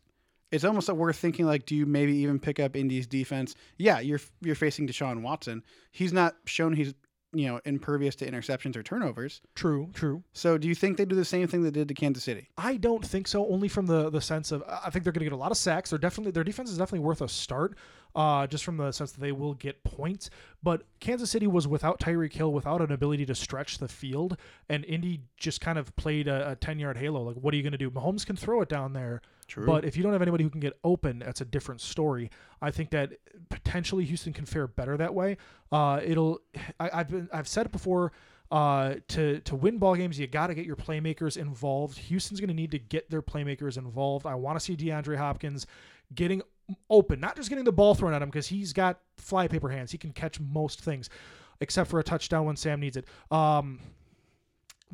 it's 0.51 0.63
almost 0.63 0.88
like 0.88 0.97
we're 0.97 1.13
thinking 1.13 1.45
like, 1.45 1.65
do 1.65 1.76
you 1.76 1.86
maybe 1.86 2.15
even 2.18 2.39
pick 2.39 2.59
up 2.59 2.76
Indy's 2.76 3.07
defense? 3.07 3.55
Yeah, 3.78 3.99
you're 3.99 4.22
you're 4.41 4.55
facing 4.55 4.88
Deshaun 4.88 5.22
Watson. 5.22 5.63
He's 5.91 6.13
not 6.13 6.36
shown 6.45 6.74
he's 6.74 6.93
you 7.34 7.47
know 7.47 7.59
impervious 7.65 8.15
to 8.15 8.30
interceptions 8.30 8.78
or 8.78 8.84
turnovers. 8.84 9.41
True, 9.55 9.89
true. 9.93 10.24
So 10.32 10.57
do 10.57 10.68
you 10.68 10.76
think 10.76 10.97
they 10.97 11.05
do 11.05 11.15
the 11.15 11.26
same 11.26 11.47
thing 11.47 11.63
they 11.63 11.72
did 11.72 11.89
to 11.89 11.93
Kansas 11.93 12.24
City? 12.24 12.49
I 12.57 12.78
don't 12.78 13.05
think 13.05 13.28
so. 13.28 13.45
Only 13.47 13.68
from 13.68 13.88
the 13.88 14.09
the 14.09 14.22
sense 14.22 14.51
of 14.51 14.63
I 14.68 14.89
think 14.89 15.03
they're 15.03 15.13
going 15.13 15.26
to 15.26 15.26
get 15.26 15.34
a 15.34 15.38
lot 15.38 15.51
of 15.51 15.57
sacks. 15.57 15.89
They're 15.89 15.99
definitely 15.99 16.32
their 16.32 16.45
defense 16.45 16.72
is 16.72 16.78
definitely 16.78 17.05
worth 17.05 17.22
a 17.22 17.28
start. 17.28 17.78
Uh, 18.15 18.47
just 18.47 18.63
from 18.63 18.78
the 18.78 18.91
sense 18.91 19.11
that 19.11 19.22
they 19.22 19.32
will 19.32 19.53
get 19.53 19.84
points. 19.84 20.32
But 20.63 20.84
Kansas 20.99 21.30
City 21.30 21.45
was 21.45 21.68
without 21.68 21.99
Tyreek 21.99 22.34
Hill, 22.34 22.51
without 22.51 22.82
an 22.82 22.91
ability 22.91 23.28
to 23.28 23.36
stretch 23.36 23.78
the 23.78 23.88
field, 23.88 24.38
and 24.70 24.84
Indy 24.86 25.22
just 25.36 25.61
kind 25.61 25.78
of 25.78 25.95
played 25.97 26.28
a, 26.28 26.51
a 26.51 26.55
ten 26.55 26.80
yard 26.80 26.97
halo. 26.97 27.22
Like, 27.22 27.36
what 27.36 27.53
are 27.53 27.57
you 27.57 27.63
going 27.63 27.74
to 27.74 27.78
do? 27.78 27.91
Mahomes 27.91 28.26
can 28.26 28.36
throw 28.36 28.61
it 28.61 28.70
down 28.70 28.93
there, 28.93 29.22
True. 29.48 29.66
but 29.66 29.86
if 29.86 29.95
you 29.95 30.04
don't 30.04 30.12
have 30.12 30.22
anybody 30.22 30.43
who 30.43 30.50
can 30.50 30.60
get 30.60 30.78
open, 30.84 31.20
that's 31.20 31.41
a 31.41 31.45
different 31.45 31.80
story. 31.82 32.30
I 32.62 32.72
think 32.72 32.89
that 32.91 33.14
potentially 33.50 34.04
Houston 34.06 34.34
can 34.34 34.45
fare 34.45 34.68
better 34.68 34.98
that 34.98 35.14
way. 35.14 35.38
Uh, 35.72 36.02
it'll. 36.04 36.39
I, 36.80 36.89
I've 36.93 37.10
been. 37.10 37.30
I've 37.32 37.48
said 37.48 37.66
it 37.66 37.72
before. 37.72 38.12
Uh, 38.50 38.95
to 39.10 39.39
to 39.41 39.56
win 39.56 39.78
ball 39.78 39.95
games, 39.95 40.18
you 40.18 40.26
got 40.26 40.48
to 40.48 40.56
get 40.56 40.66
your 40.66 40.78
playmakers 40.78 41.36
involved. 41.36 41.98
Houston's 41.98 42.39
going 42.39 42.48
to 42.48 42.54
need 42.54 42.72
to 42.72 42.80
get 42.80 43.10
their 43.10 43.22
playmakers 43.22 43.78
involved. 43.78 44.26
I 44.26 44.36
want 44.36 44.58
to 44.58 44.64
see 44.64 44.76
DeAndre 44.76 45.18
Hopkins 45.18 45.68
getting 46.16 46.41
open, 46.89 47.20
not 47.20 47.36
just 47.36 47.50
getting 47.50 47.66
the 47.66 47.72
ball 47.72 47.93
thrown 47.95 48.14
at 48.14 48.22
him 48.22 48.30
because 48.30 48.48
he's 48.48 48.74
got 48.74 49.00
flypaper 49.18 49.70
hands. 49.70 49.91
He 49.91 49.98
can 49.98 50.12
catch 50.12 50.39
most 50.39 50.82
things, 50.82 51.10
except 51.60 51.89
for 51.89 52.00
a 52.00 52.04
touchdown 52.04 52.45
when 52.45 52.56
Sam 52.56 52.80
needs 52.80 52.98
it. 52.98 53.06
Um, 53.32 53.80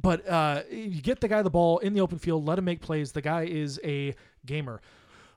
but 0.02 0.28
uh, 0.28 0.64
you 0.70 1.02
get 1.02 1.22
the 1.22 1.28
guy 1.28 1.42
the 1.42 1.50
ball 1.50 1.78
in 1.80 1.94
the 1.94 2.02
open 2.02 2.18
field, 2.18 2.46
let 2.46 2.58
him 2.58 2.66
make 2.66 2.82
plays. 2.82 3.12
The 3.12 3.22
guy 3.22 3.44
is 3.44 3.80
a 3.84 4.16
gamer. 4.46 4.82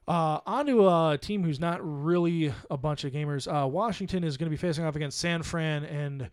Uh, 0.09 0.39
on 0.47 0.67
to 0.67 0.87
a 0.89 1.19
team 1.21 1.43
who's 1.43 1.59
not 1.59 1.81
really 1.83 2.53
a 2.71 2.77
bunch 2.77 3.05
of 3.05 3.13
gamers. 3.13 3.47
Uh, 3.53 3.67
Washington 3.67 4.23
is 4.23 4.37
going 4.37 4.47
to 4.47 4.51
be 4.51 4.57
facing 4.57 4.85
off 4.85 4.95
against 4.95 5.19
San 5.19 5.43
Fran, 5.43 5.85
and 5.85 6.31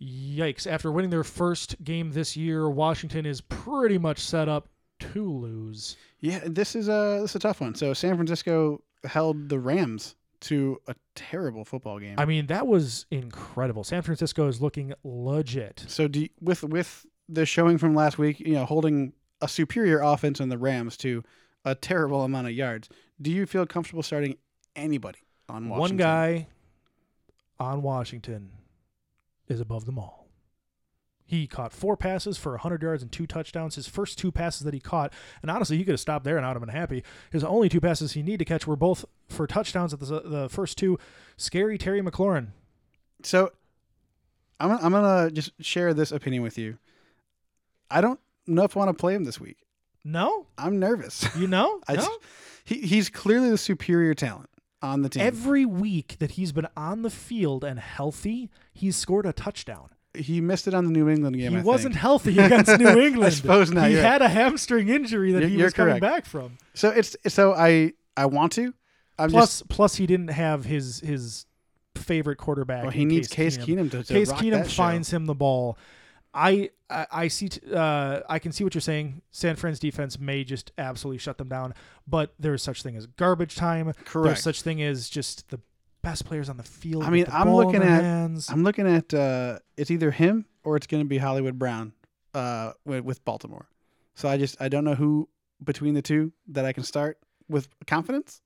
yikes! 0.00 0.66
After 0.66 0.92
winning 0.92 1.10
their 1.10 1.24
first 1.24 1.82
game 1.82 2.12
this 2.12 2.36
year, 2.36 2.70
Washington 2.70 3.26
is 3.26 3.40
pretty 3.40 3.98
much 3.98 4.20
set 4.20 4.48
up 4.48 4.68
to 5.00 5.30
lose. 5.30 5.96
yeah, 6.20 6.40
this 6.46 6.74
is 6.74 6.88
a 6.88 7.18
this 7.20 7.32
is 7.32 7.36
a 7.36 7.40
tough 7.40 7.60
one. 7.60 7.74
So 7.74 7.92
San 7.92 8.14
Francisco 8.14 8.82
held 9.04 9.48
the 9.48 9.58
Rams 9.58 10.14
to 10.40 10.78
a 10.86 10.94
terrible 11.14 11.64
football 11.64 11.98
game. 11.98 12.14
I 12.18 12.24
mean, 12.24 12.46
that 12.46 12.66
was 12.66 13.06
incredible. 13.10 13.84
San 13.84 14.02
Francisco 14.02 14.46
is 14.48 14.60
looking 14.62 14.94
legit. 15.02 15.84
So 15.88 16.08
do 16.08 16.20
you, 16.20 16.28
with 16.40 16.62
with 16.62 17.04
the 17.28 17.46
showing 17.46 17.78
from 17.78 17.94
last 17.94 18.18
week, 18.18 18.40
you 18.40 18.54
know, 18.54 18.64
holding 18.64 19.12
a 19.40 19.48
superior 19.48 20.00
offense 20.00 20.40
in 20.40 20.48
the 20.48 20.58
Rams 20.58 20.96
to 20.98 21.22
a 21.64 21.74
terrible 21.74 22.22
amount 22.22 22.46
of 22.46 22.52
yards, 22.52 22.88
do 23.20 23.30
you 23.30 23.46
feel 23.46 23.66
comfortable 23.66 24.02
starting 24.02 24.36
anybody 24.74 25.18
on 25.48 25.68
Washington? 25.68 25.80
One 25.80 25.96
guy 25.96 26.48
on 27.58 27.82
Washington 27.82 28.52
is 29.48 29.60
above 29.60 29.86
them 29.86 29.98
all. 29.98 30.26
He 31.28 31.48
caught 31.48 31.72
four 31.72 31.96
passes 31.96 32.38
for 32.38 32.52
100 32.52 32.82
yards 32.82 33.02
and 33.02 33.10
two 33.10 33.26
touchdowns. 33.26 33.74
His 33.74 33.88
first 33.88 34.16
two 34.16 34.30
passes 34.30 34.60
that 34.60 34.74
he 34.74 34.78
caught, 34.78 35.12
and 35.42 35.50
honestly, 35.50 35.76
he 35.76 35.84
could 35.84 35.94
have 35.94 36.00
stopped 36.00 36.24
there 36.24 36.36
and 36.36 36.46
I 36.46 36.50
would 36.50 36.54
have 36.54 36.64
been 36.64 36.68
happy. 36.68 37.02
His 37.32 37.42
only 37.42 37.68
two 37.68 37.80
passes 37.80 38.12
he 38.12 38.22
needed 38.22 38.38
to 38.38 38.44
catch 38.44 38.64
were 38.66 38.76
both 38.76 39.04
for 39.28 39.44
touchdowns 39.48 39.92
at 39.92 39.98
the, 39.98 40.20
the 40.20 40.48
first 40.48 40.78
two. 40.78 40.98
Scary 41.36 41.78
Terry 41.78 42.00
McLaurin. 42.00 42.48
So 43.24 43.50
I'm 44.60 44.70
I'm 44.70 44.92
gonna 44.92 45.30
just 45.32 45.50
share 45.60 45.92
this 45.92 46.12
opinion 46.12 46.44
with 46.44 46.56
you. 46.58 46.78
I 47.90 48.00
don't 48.00 48.20
know 48.46 48.64
if 48.64 48.76
I 48.76 48.80
want 48.80 48.96
to 48.96 49.00
play 49.00 49.14
him 49.14 49.24
this 49.24 49.40
week. 49.40 49.58
No, 50.04 50.46
I'm 50.56 50.78
nervous. 50.78 51.26
you 51.36 51.46
know, 51.48 51.80
I 51.88 51.94
no. 51.96 52.08
he 52.64 52.80
he's 52.80 53.08
clearly 53.10 53.50
the 53.50 53.58
superior 53.58 54.14
talent 54.14 54.48
on 54.82 55.02
the 55.02 55.08
team. 55.08 55.22
Every 55.22 55.64
week 55.66 56.16
that 56.20 56.32
he's 56.32 56.52
been 56.52 56.68
on 56.76 57.02
the 57.02 57.10
field 57.10 57.64
and 57.64 57.78
healthy, 57.78 58.50
he's 58.72 58.94
scored 58.96 59.26
a 59.26 59.32
touchdown. 59.32 59.88
he 60.14 60.40
missed 60.40 60.68
it 60.68 60.74
on 60.74 60.84
the 60.84 60.92
New 60.92 61.08
England 61.08 61.36
game. 61.36 61.52
he 61.52 61.58
I 61.58 61.62
wasn't 61.62 61.94
think. 61.94 62.00
healthy 62.02 62.38
against 62.38 62.78
New 62.78 63.00
England. 63.00 63.24
I 63.24 63.28
suppose 63.30 63.70
not, 63.72 63.88
He 63.88 63.94
you're 63.94 64.02
right. 64.02 64.12
had 64.12 64.22
a 64.22 64.28
hamstring 64.28 64.88
injury 64.88 65.32
that 65.32 65.40
You're- 65.40 65.56
he 65.56 65.62
was 65.62 65.72
coming 65.72 65.98
back 65.98 66.24
from. 66.24 66.56
So 66.74 66.90
it's 66.90 67.16
so 67.26 67.52
I 67.52 67.92
I 68.16 68.26
want 68.26 68.52
to. 68.52 68.72
I'm 69.18 69.30
Plus, 69.30 69.58
just. 69.60 69.68
plus 69.68 69.94
he 69.96 70.06
didn't 70.06 70.28
have 70.28 70.64
his 70.66 71.00
his 71.00 71.46
favorite 71.96 72.36
quarterback. 72.36 72.82
Well, 72.82 72.92
he 72.92 73.04
needs 73.06 73.28
Case 73.28 73.56
Keenum. 73.56 73.86
Keenum 73.86 73.90
to, 73.92 74.04
to 74.04 74.12
Case 74.12 74.30
Keenum 74.32 74.50
that 74.62 74.70
show. 74.70 74.76
finds 74.82 75.10
him 75.10 75.24
the 75.26 75.34
ball. 75.34 75.78
I 76.36 76.70
I, 76.88 77.28
see 77.28 77.48
t- 77.48 77.60
uh, 77.74 78.20
I 78.28 78.38
can 78.38 78.52
see 78.52 78.62
what 78.62 78.74
you're 78.74 78.80
saying. 78.80 79.22
San 79.30 79.56
Fran's 79.56 79.78
defense 79.80 80.20
may 80.20 80.44
just 80.44 80.70
absolutely 80.78 81.18
shut 81.18 81.38
them 81.38 81.48
down, 81.48 81.74
but 82.06 82.34
there's 82.38 82.62
such 82.62 82.82
thing 82.82 82.94
as 82.96 83.06
garbage 83.06 83.56
time. 83.56 83.92
Correct. 84.04 84.26
There's 84.26 84.42
such 84.42 84.62
thing 84.62 84.82
as 84.82 85.08
just 85.08 85.48
the 85.48 85.58
best 86.02 86.26
players 86.26 86.48
on 86.48 86.56
the 86.58 86.62
field. 86.62 87.02
I 87.02 87.10
mean, 87.10 87.26
I'm 87.32 87.52
looking 87.52 87.82
at- 87.82 88.04
hands. 88.04 88.48
I'm 88.50 88.62
looking 88.62 88.86
at 88.86 89.12
uh, 89.12 89.58
it's 89.76 89.90
either 89.90 90.10
him 90.10 90.44
or 90.62 90.76
it's 90.76 90.86
going 90.86 91.02
to 91.02 91.08
be 91.08 91.18
Hollywood 91.18 91.58
Brown 91.58 91.92
uh, 92.34 92.72
with, 92.84 93.04
with 93.04 93.24
Baltimore. 93.24 93.68
So 94.14 94.28
I 94.28 94.36
just 94.36 94.60
I 94.60 94.68
don't 94.68 94.84
know 94.84 94.94
who 94.94 95.28
between 95.64 95.94
the 95.94 96.02
two 96.02 96.32
that 96.48 96.64
I 96.64 96.72
can 96.72 96.84
start 96.84 97.18
with 97.48 97.68
confidence. 97.86 98.40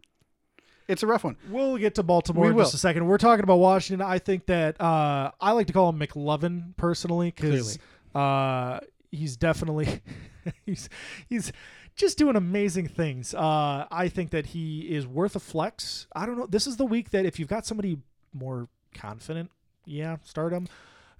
It's 0.91 1.03
a 1.03 1.07
rough 1.07 1.24
one. 1.24 1.36
We'll 1.49 1.76
get 1.78 1.95
to 1.97 2.03
Baltimore 2.03 2.45
We 2.45 2.51
in 2.51 2.57
will. 2.57 2.64
just 2.64 2.74
a 2.74 2.78
second. 2.78 3.07
We're 3.07 3.18
talking 3.18 3.43
about 3.45 3.59
Washington. 3.59 4.07
I 4.07 4.18
think 4.18 4.47
that 4.47 4.80
uh, 4.80 5.30
I 5.41 5.53
like 5.53 5.66
to 5.68 5.72
call 5.72 5.88
him 5.91 5.99
McLovin 6.01 6.76
personally 6.76 7.32
because 7.34 7.78
uh, 8.14 8.80
he's 9.11 9.36
definitely 9.36 10.01
he's 10.66 10.88
he's 11.28 11.53
just 11.97 12.18
doing 12.18 12.36
amazing 12.36 12.88
things. 12.88 13.34
Uh, 13.34 13.86
I 13.91 14.09
think 14.09 14.30
that 14.30 14.47
he 14.47 14.80
is 14.80 15.07
worth 15.07 15.36
a 15.36 15.41
flex. 15.41 16.07
I 16.14 16.26
don't 16.26 16.38
know. 16.38 16.47
This 16.47 16.66
is 16.66 16.76
the 16.76 16.86
week 16.86 17.11
that 17.11 17.24
if 17.24 17.38
you've 17.38 17.49
got 17.49 17.66
somebody 17.66 17.99
more 18.32 18.68
confident, 18.95 19.51
yeah, 19.84 20.16
start 20.24 20.53
him. 20.53 20.66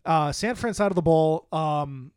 Uh, 0.05 0.33
San 0.33 0.55
Fran 0.55 0.75
side 0.75 0.91
of 0.91 0.95
the 0.97 1.03
ball. 1.03 1.47
Um, 1.53 2.13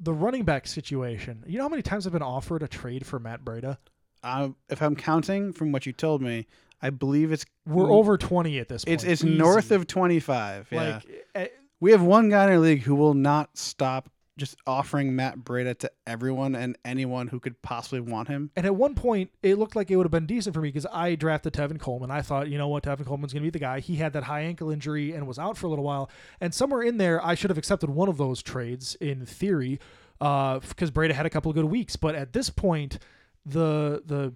the 0.00 0.12
running 0.12 0.44
back 0.44 0.66
situation. 0.66 1.44
You 1.46 1.58
know 1.58 1.64
how 1.64 1.68
many 1.68 1.82
times 1.82 2.06
I've 2.06 2.12
been 2.12 2.22
offered 2.22 2.62
a 2.64 2.68
trade 2.68 3.06
for 3.06 3.20
Matt 3.20 3.44
Breida? 3.44 3.78
Uh, 4.22 4.50
if 4.68 4.80
I'm 4.82 4.96
counting 4.96 5.52
from 5.52 5.72
what 5.72 5.86
you 5.86 5.92
told 5.92 6.22
me, 6.22 6.46
I 6.80 6.90
believe 6.90 7.32
it's 7.32 7.44
We're 7.66 7.90
over 7.90 8.16
twenty 8.18 8.58
at 8.58 8.68
this 8.68 8.84
point. 8.84 8.94
it's 8.94 9.04
it's 9.04 9.24
Easy. 9.24 9.36
north 9.36 9.70
of 9.70 9.86
25. 9.86 10.68
Yeah. 10.70 10.94
like 10.94 11.26
eh, 11.34 11.46
we 11.80 11.90
have 11.92 12.02
one 12.02 12.28
guy 12.28 12.44
in 12.44 12.50
our 12.50 12.58
league 12.58 12.82
who 12.82 12.94
will 12.94 13.14
not 13.14 13.56
stop 13.56 14.08
just 14.38 14.56
offering 14.66 15.14
Matt 15.14 15.38
Breida 15.40 15.78
to 15.80 15.90
everyone 16.06 16.54
and 16.54 16.76
anyone 16.86 17.28
who 17.28 17.38
could 17.38 17.60
possibly 17.60 18.00
want 18.00 18.28
him. 18.28 18.50
and 18.56 18.64
at 18.64 18.74
one 18.74 18.94
point 18.94 19.30
it 19.42 19.58
looked 19.58 19.76
like 19.76 19.90
it 19.90 19.96
would 19.96 20.06
have 20.06 20.10
been 20.10 20.24
decent 20.26 20.54
for 20.54 20.62
me 20.62 20.68
because 20.70 20.86
I 20.90 21.16
drafted 21.16 21.52
Tevin 21.52 21.78
Coleman. 21.78 22.10
I 22.10 22.22
thought, 22.22 22.48
you 22.48 22.56
know 22.56 22.66
what, 22.68 22.82
Tevin 22.84 23.04
Coleman's 23.04 23.32
going 23.34 23.42
to 23.42 23.46
be 23.46 23.50
the 23.50 23.58
guy. 23.58 23.80
He 23.80 23.96
had 23.96 24.14
that 24.14 24.22
high 24.24 24.40
ankle 24.40 24.70
injury 24.70 25.12
and 25.12 25.26
was 25.26 25.38
out 25.38 25.58
for 25.58 25.66
a 25.66 25.70
little 25.70 25.84
while. 25.84 26.10
And 26.40 26.54
somewhere 26.54 26.82
in 26.82 26.96
there, 26.96 27.24
I 27.24 27.34
should 27.34 27.50
have 27.50 27.58
accepted 27.58 27.90
one 27.90 28.08
of 28.08 28.16
those 28.16 28.42
trades 28.42 28.96
in 29.00 29.26
theory, 29.26 29.78
uh, 30.20 30.60
because 30.60 30.90
Breida 30.90 31.12
had 31.12 31.26
a 31.26 31.30
couple 31.30 31.50
of 31.50 31.54
good 31.54 31.66
weeks. 31.66 31.96
But 31.96 32.14
at 32.14 32.32
this 32.32 32.48
point, 32.48 32.98
the 33.46 34.02
the 34.06 34.34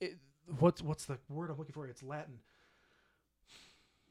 it, 0.00 0.16
what's 0.58 0.82
what's 0.82 1.04
the 1.06 1.18
word 1.28 1.50
I'm 1.50 1.58
looking 1.58 1.72
for? 1.72 1.86
It's 1.86 2.02
Latin. 2.02 2.38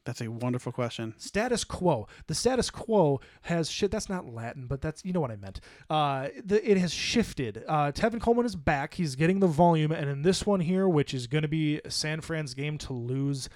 That's 0.06 0.22
a 0.22 0.30
wonderful 0.30 0.72
question. 0.72 1.14
status 1.18 1.66
quo. 1.66 2.08
The 2.28 2.34
status 2.36 2.70
quo 2.70 3.20
has 3.41 3.70
shit. 3.70 3.91
That's 3.91 4.08
not 4.08 4.26
Latin, 4.26 4.66
but 4.66 4.80
that's 4.82 5.04
you 5.04 5.12
know 5.12 5.20
what 5.20 5.32
I 5.32 5.36
meant. 5.36 5.60
Uh, 5.89 6.30
the, 6.45 6.66
it 6.70 6.78
has 6.78 6.93
shifted. 6.93 7.66
Uh, 7.68 7.91
Tevin 7.91 8.22
Coleman 8.22 8.45
is 8.45 8.56
back. 8.56 8.93
He's 8.93 9.16
getting 9.18 9.41
the 9.41 9.48
volume, 9.48 9.91
and 9.91 10.10
in 10.10 10.22
this 10.22 10.45
one 10.45 10.62
here, 10.62 10.88
which 10.88 11.14
is 11.14 11.28
going 11.28 11.41
to 11.41 11.50
be 11.50 11.82
San 11.89 12.22
Fran's 12.22 12.54
game 12.54 12.78
to 12.78 12.93
lose, 12.93 13.50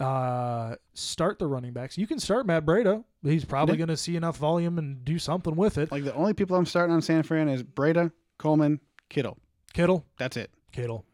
uh, 0.00 0.74
start 0.94 1.38
the 1.38 1.46
running 1.46 1.72
backs. 1.72 1.96
You 1.96 2.08
can 2.08 2.18
start 2.18 2.46
Matt 2.46 2.66
Breida. 2.66 3.04
He's 3.22 3.44
probably 3.44 3.74
Yeah. 3.74 3.78
going 3.86 3.88
to 3.88 3.96
see 3.96 4.16
enough 4.16 4.38
volume 4.38 4.78
and 4.78 5.04
do 5.04 5.20
something 5.20 5.54
with 5.54 5.78
it. 5.78 5.92
Like 5.92 6.02
the 6.02 6.14
only 6.14 6.34
people 6.34 6.56
I'm 6.56 6.66
starting 6.66 6.96
on 6.96 7.00
San 7.02 7.22
Fran 7.22 7.48
is 7.48 7.62
Breida, 7.62 8.10
Coleman, 8.38 8.80
Kittle. 9.08 9.38
Kittle, 9.72 10.04
That's 10.18 10.36
it. 10.36 10.50
Kittle. 10.72 11.04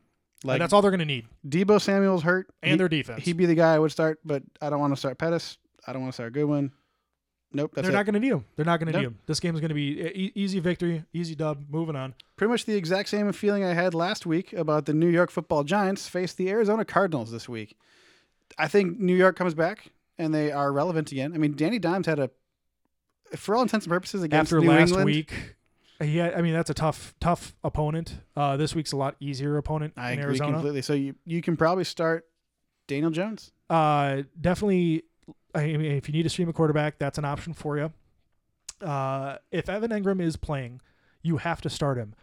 Like 0.44 0.54
and 0.56 0.62
that's 0.62 0.72
all 0.72 0.82
they're 0.82 0.90
going 0.90 0.98
to 1.00 1.04
need, 1.04 1.26
Deebo 1.46 1.80
Samuel's 1.80 2.22
hurt. 2.24 2.48
and 2.62 2.72
He- 2.72 2.76
their 2.76 2.88
defense. 2.88 3.24
He'd 3.24 3.36
be 3.36 3.46
the 3.46 3.54
guy 3.54 3.74
I 3.74 3.78
would 3.78 3.92
start, 3.92 4.18
but 4.24 4.42
I 4.60 4.70
don't 4.70 4.80
want 4.80 4.92
to 4.92 4.96
start 4.96 5.16
Pettis. 5.18 5.56
I 5.86 5.92
don't 5.92 6.02
want 6.02 6.12
to 6.12 6.16
start 6.16 6.32
Goodwin. 6.32 6.72
Nope, 7.52 7.72
that's 7.74 7.84
they're 7.86 7.92
it. 7.92 7.94
not 7.98 8.06
going 8.06 8.14
to 8.14 8.20
need 8.20 8.32
him. 8.32 8.44
They're 8.56 8.64
not 8.64 8.78
going 8.80 8.86
to 8.86 8.92
No. 8.92 8.98
need 9.00 9.04
him. 9.08 9.18
This 9.26 9.38
game 9.38 9.54
is 9.54 9.60
going 9.60 9.68
to 9.68 9.74
be 9.74 10.00
e- 10.00 10.32
easy 10.34 10.58
victory, 10.58 11.04
easy 11.12 11.34
dub. 11.34 11.64
Moving 11.68 11.94
on. 11.96 12.14
Pretty 12.36 12.50
much 12.50 12.64
the 12.64 12.74
exact 12.74 13.08
same 13.10 13.30
feeling 13.32 13.62
I 13.62 13.74
had 13.74 13.94
last 13.94 14.24
week 14.26 14.52
about 14.52 14.86
the 14.86 14.94
New 14.94 15.08
York 15.08 15.30
Football 15.30 15.62
Giants 15.62 16.08
face 16.08 16.32
the 16.32 16.48
Arizona 16.50 16.84
Cardinals 16.84 17.30
this 17.30 17.48
week. 17.48 17.76
I 18.58 18.68
think 18.68 18.98
New 18.98 19.14
York 19.14 19.36
comes 19.36 19.54
back 19.54 19.92
and 20.18 20.32
they 20.34 20.50
are 20.50 20.72
relevant 20.72 21.12
again. 21.12 21.34
I 21.34 21.38
mean, 21.38 21.54
Danny 21.54 21.78
Dimes 21.78 22.06
had 22.06 22.18
a, 22.18 22.30
for 23.36 23.54
all 23.54 23.62
intents 23.62 23.86
and 23.86 23.92
purposes, 23.92 24.22
against 24.22 24.50
after 24.52 24.60
New 24.64 24.70
last 24.70 24.88
England. 24.88 25.06
week. 25.06 25.32
Yeah, 26.02 26.32
I 26.36 26.42
mean 26.42 26.52
that's 26.52 26.70
a 26.70 26.74
tough, 26.74 27.14
tough 27.20 27.54
opponent. 27.62 28.20
Uh, 28.36 28.56
this 28.56 28.74
week's 28.74 28.92
a 28.92 28.96
lot 28.96 29.16
easier 29.20 29.56
opponent 29.56 29.94
I 29.96 30.12
in 30.12 30.18
agree 30.18 30.30
Arizona. 30.30 30.52
completely. 30.52 30.82
So 30.82 30.92
you 30.94 31.14
you 31.24 31.40
can 31.42 31.56
probably 31.56 31.84
start 31.84 32.26
Daniel 32.88 33.10
Jones. 33.10 33.52
Uh, 33.70 34.22
definitely. 34.40 35.04
I 35.54 35.64
mean, 35.66 35.82
if 35.92 36.08
you 36.08 36.12
need 36.12 36.22
to 36.24 36.28
stream 36.30 36.48
a 36.48 36.52
quarterback, 36.52 36.98
that's 36.98 37.18
an 37.18 37.24
option 37.24 37.52
for 37.52 37.78
you. 37.78 37.92
Uh, 38.80 39.36
if 39.50 39.68
Evan 39.68 39.90
Engram 39.90 40.20
is 40.20 40.36
playing, 40.36 40.80
you 41.22 41.36
have 41.38 41.60
to 41.60 41.70
start 41.70 41.98
him. 41.98 42.14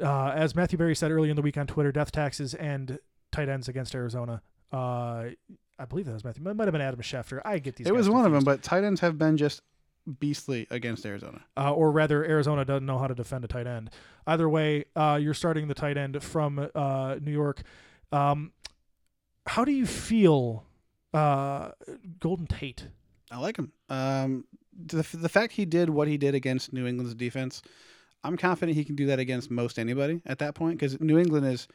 Uh, 0.00 0.28
as 0.28 0.54
Matthew 0.54 0.78
Berry 0.78 0.94
said 0.94 1.10
earlier 1.10 1.30
in 1.30 1.36
the 1.36 1.42
week 1.42 1.56
on 1.56 1.66
Twitter, 1.66 1.90
death 1.90 2.12
taxes 2.12 2.54
and 2.54 2.98
tight 3.32 3.48
ends 3.48 3.66
against 3.66 3.94
Arizona. 3.94 4.42
Uh, 4.72 5.30
I 5.78 5.84
believe 5.88 6.06
that 6.06 6.12
was 6.12 6.24
Matthew. 6.24 6.46
It 6.46 6.54
might 6.54 6.64
have 6.64 6.72
been 6.72 6.80
Adam 6.82 7.00
Schefter. 7.00 7.40
I 7.44 7.58
get 7.58 7.76
these. 7.76 7.86
it 7.86 7.94
was 7.94 8.08
one 8.08 8.24
of 8.26 8.32
them, 8.32 8.44
but 8.44 8.62
tight 8.62 8.84
ends 8.84 9.00
have 9.00 9.18
been 9.18 9.36
just 9.36 9.62
beastly 10.06 10.66
against 10.70 11.04
Arizona. 11.04 11.42
uh, 11.56 11.72
or 11.72 11.90
rather, 11.90 12.24
Arizona 12.24 12.64
doesn't 12.64 12.86
know 12.86 12.98
how 12.98 13.06
to 13.06 13.14
defend 13.14 13.44
a 13.44 13.48
tight 13.48 13.66
end. 13.66 13.90
Either 14.26 14.48
way, 14.48 14.84
uh, 14.94 15.18
you're 15.20 15.34
starting 15.34 15.68
the 15.68 15.74
tight 15.74 15.96
end 15.96 16.22
from 16.22 16.70
uh, 16.74 17.16
New 17.20 17.32
York. 17.32 17.62
Um, 18.12 18.52
how 19.46 19.64
do 19.64 19.72
you 19.72 19.86
feel, 19.86 20.64
uh, 21.12 21.70
Golden 22.20 22.46
Tate? 22.46 22.88
I 23.30 23.38
like 23.38 23.56
him. 23.58 23.72
Um, 23.88 24.44
the, 24.72 25.06
the 25.14 25.28
fact 25.28 25.52
he 25.52 25.64
did 25.64 25.90
what 25.90 26.08
he 26.08 26.16
did 26.16 26.34
against 26.34 26.72
New 26.72 26.86
England's 26.86 27.14
defense, 27.14 27.62
I'm 28.22 28.36
confident 28.36 28.76
he 28.76 28.84
can 28.84 28.96
do 28.96 29.06
that 29.06 29.18
against 29.18 29.50
most 29.50 29.78
anybody 29.78 30.22
at 30.26 30.38
that 30.38 30.54
point 30.54 30.78
because 30.78 31.00
New 31.00 31.18
England 31.18 31.46
is. 31.46 31.68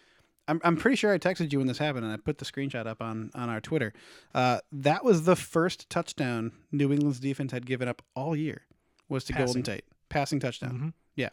I'm, 0.48 0.60
I'm 0.64 0.76
pretty 0.76 0.96
sure 0.96 1.14
I 1.14 1.18
texted 1.18 1.52
you 1.52 1.60
when 1.60 1.68
this 1.68 1.78
happened 1.78 2.04
and 2.04 2.14
I 2.14 2.18
put 2.18 2.38
the 2.40 2.46
screenshot 2.46 2.88
up 2.88 3.02
on, 3.02 3.32
on 3.36 3.50
our 3.50 3.62
Twitter. 3.62 3.94
Uh, 4.34 4.60
that 4.72 5.06
was 5.06 5.24
the 5.24 5.36
first 5.36 5.90
touchdown 5.90 6.52
New 6.72 6.92
England's 6.92 7.20
defense 7.20 7.52
had 7.52 7.66
given 7.66 7.88
up 7.88 8.02
all 8.16 8.36
year 8.36 8.64
was 9.08 9.24
to 9.26 9.34
Golden 9.34 9.48
Passing. 9.48 9.64
Tate. 9.64 9.84
Passing 10.10 10.40
touchdown. 10.40 10.94
Mhm. 11.18 11.30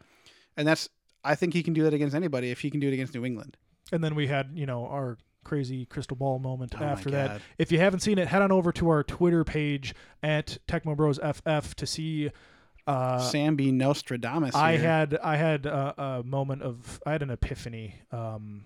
And 0.57 0.67
that's 0.67 0.89
I 1.25 1.35
think 1.37 1.55
he 1.55 1.63
can 1.63 1.73
do 1.73 1.85
that 1.85 1.95
against 1.95 2.17
anybody 2.17 2.51
if 2.51 2.61
he 2.61 2.71
can 2.71 2.81
do 2.81 2.89
it 2.89 2.95
against 2.95 3.15
New 3.15 3.25
England. 3.25 3.57
And 3.93 4.03
then 4.03 4.15
we 4.17 4.27
had, 4.27 4.51
you 4.55 4.67
know, 4.67 4.87
our 4.87 5.19
crazy 5.45 5.87
crystal 5.87 6.17
ball 6.17 6.39
moment 6.39 6.75
Oh 6.79 6.85
after 6.85 7.11
that. 7.13 7.41
If 7.59 7.71
you 7.73 7.79
haven't 7.79 8.01
seen 8.01 8.19
it, 8.19 8.29
head 8.29 8.43
on 8.43 8.51
over 8.53 8.73
to 8.73 8.89
our 8.89 9.03
Twitter 9.05 9.45
page 9.45 9.95
at 10.23 10.59
Tecmo 10.67 10.97
Bros 10.97 11.19
FF 11.19 11.75
to 11.77 11.87
see. 11.87 12.31
Uh, 12.87 13.19
Sam 13.21 13.55
B. 13.55 13.71
Nostradamus. 13.71 14.55
I 14.55 14.79
had 14.79 15.17
I 15.23 15.37
had 15.37 15.67
a, 15.67 16.03
a 16.03 16.23
moment 16.25 16.63
of 16.63 17.01
I 17.07 17.13
had 17.13 17.23
an 17.23 17.31
epiphany. 17.31 17.95
Um, 18.11 18.65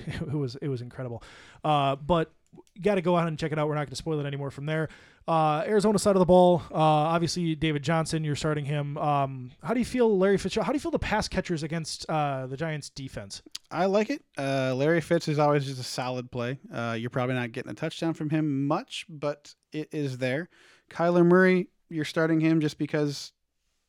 it 0.06 0.32
was 0.32 0.56
it 0.56 0.68
was 0.68 0.82
incredible. 0.82 1.22
Uh, 1.62 1.96
but 1.96 2.32
you 2.74 2.82
got 2.82 2.96
to 2.96 3.02
go 3.02 3.16
out 3.16 3.28
and 3.28 3.38
check 3.38 3.52
it 3.52 3.58
out. 3.58 3.68
We're 3.68 3.74
not 3.74 3.86
going 3.86 3.90
to 3.90 3.96
spoil 3.96 4.20
it 4.20 4.26
anymore 4.26 4.50
from 4.50 4.66
there. 4.66 4.88
Uh, 5.26 5.64
Arizona 5.66 5.98
side 5.98 6.16
of 6.16 6.20
the 6.20 6.26
ball. 6.26 6.62
Uh, 6.70 6.76
obviously 6.76 7.54
David 7.54 7.82
Johnson. 7.82 8.24
You're 8.24 8.36
starting 8.36 8.64
him. 8.64 8.98
Um, 8.98 9.52
how 9.62 9.72
do 9.72 9.80
you 9.80 9.86
feel, 9.86 10.18
Larry 10.18 10.36
Fitzgerald? 10.36 10.66
How 10.66 10.72
do 10.72 10.76
you 10.76 10.80
feel 10.80 10.90
the 10.90 10.98
pass 10.98 11.28
catchers 11.28 11.62
against 11.62 12.08
uh, 12.10 12.46
the 12.46 12.56
Giants 12.56 12.90
defense? 12.90 13.42
I 13.70 13.86
like 13.86 14.10
it. 14.10 14.22
Uh, 14.36 14.74
Larry 14.74 15.00
Fitz 15.00 15.28
is 15.28 15.38
always 15.38 15.64
just 15.64 15.80
a 15.80 15.84
solid 15.84 16.30
play. 16.30 16.58
Uh, 16.72 16.96
you're 16.98 17.10
probably 17.10 17.34
not 17.34 17.52
getting 17.52 17.70
a 17.70 17.74
touchdown 17.74 18.14
from 18.14 18.30
him 18.30 18.66
much, 18.66 19.06
but 19.08 19.54
it 19.72 19.88
is 19.92 20.18
there. 20.18 20.48
Kyler 20.90 21.24
Murray, 21.24 21.68
you're 21.88 22.04
starting 22.04 22.40
him 22.40 22.60
just 22.60 22.78
because 22.78 23.32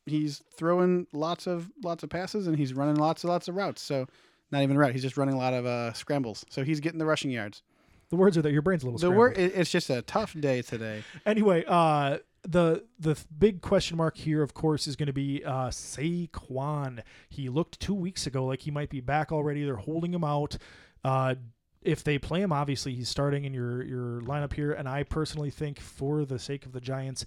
he's 0.06 0.42
throwing 0.56 1.06
lots 1.12 1.46
of 1.46 1.70
lots 1.84 2.02
of 2.02 2.10
passes 2.10 2.46
and 2.46 2.56
he's 2.56 2.72
running 2.72 2.94
lots 2.94 3.24
and 3.24 3.30
lots 3.30 3.48
of 3.48 3.56
routes. 3.56 3.82
So 3.82 4.06
not 4.50 4.62
even 4.62 4.76
a 4.76 4.78
route. 4.78 4.92
He's 4.92 5.02
just 5.02 5.16
running 5.16 5.34
a 5.34 5.38
lot 5.38 5.54
of 5.54 5.66
uh, 5.66 5.92
scrambles. 5.92 6.44
So 6.50 6.64
he's 6.64 6.80
getting 6.80 6.98
the 6.98 7.06
rushing 7.06 7.30
yards. 7.30 7.62
The 8.10 8.16
words 8.16 8.38
are 8.38 8.42
that 8.42 8.52
your 8.52 8.62
brain's 8.62 8.82
a 8.82 8.86
little. 8.86 8.98
The 8.98 9.06
scrambled. 9.06 9.18
word 9.18 9.38
it, 9.38 9.52
it's 9.56 9.70
just 9.70 9.90
a 9.90 10.02
tough 10.02 10.34
day 10.38 10.62
today. 10.62 11.02
Anyway, 11.24 11.64
uh, 11.66 12.18
the 12.42 12.84
the 12.98 13.18
big 13.36 13.60
question 13.60 13.96
mark 13.96 14.16
here, 14.16 14.42
of 14.42 14.54
course, 14.54 14.86
is 14.86 14.96
going 14.96 15.08
to 15.08 15.12
be 15.12 15.42
uh, 15.44 15.68
Saquon. 15.68 17.02
He 17.28 17.48
looked 17.48 17.80
two 17.80 17.94
weeks 17.94 18.26
ago 18.26 18.46
like 18.46 18.60
he 18.60 18.70
might 18.70 18.90
be 18.90 19.00
back 19.00 19.32
already. 19.32 19.64
They're 19.64 19.76
holding 19.76 20.14
him 20.14 20.24
out. 20.24 20.56
Uh, 21.04 21.34
if 21.82 22.02
they 22.02 22.18
play 22.18 22.42
him, 22.42 22.52
obviously 22.52 22.94
he's 22.94 23.08
starting 23.08 23.44
in 23.44 23.54
your 23.54 23.82
your 23.82 24.20
lineup 24.22 24.52
here. 24.52 24.72
And 24.72 24.88
I 24.88 25.02
personally 25.02 25.50
think, 25.50 25.80
for 25.80 26.24
the 26.24 26.38
sake 26.38 26.64
of 26.66 26.72
the 26.72 26.80
Giants, 26.80 27.24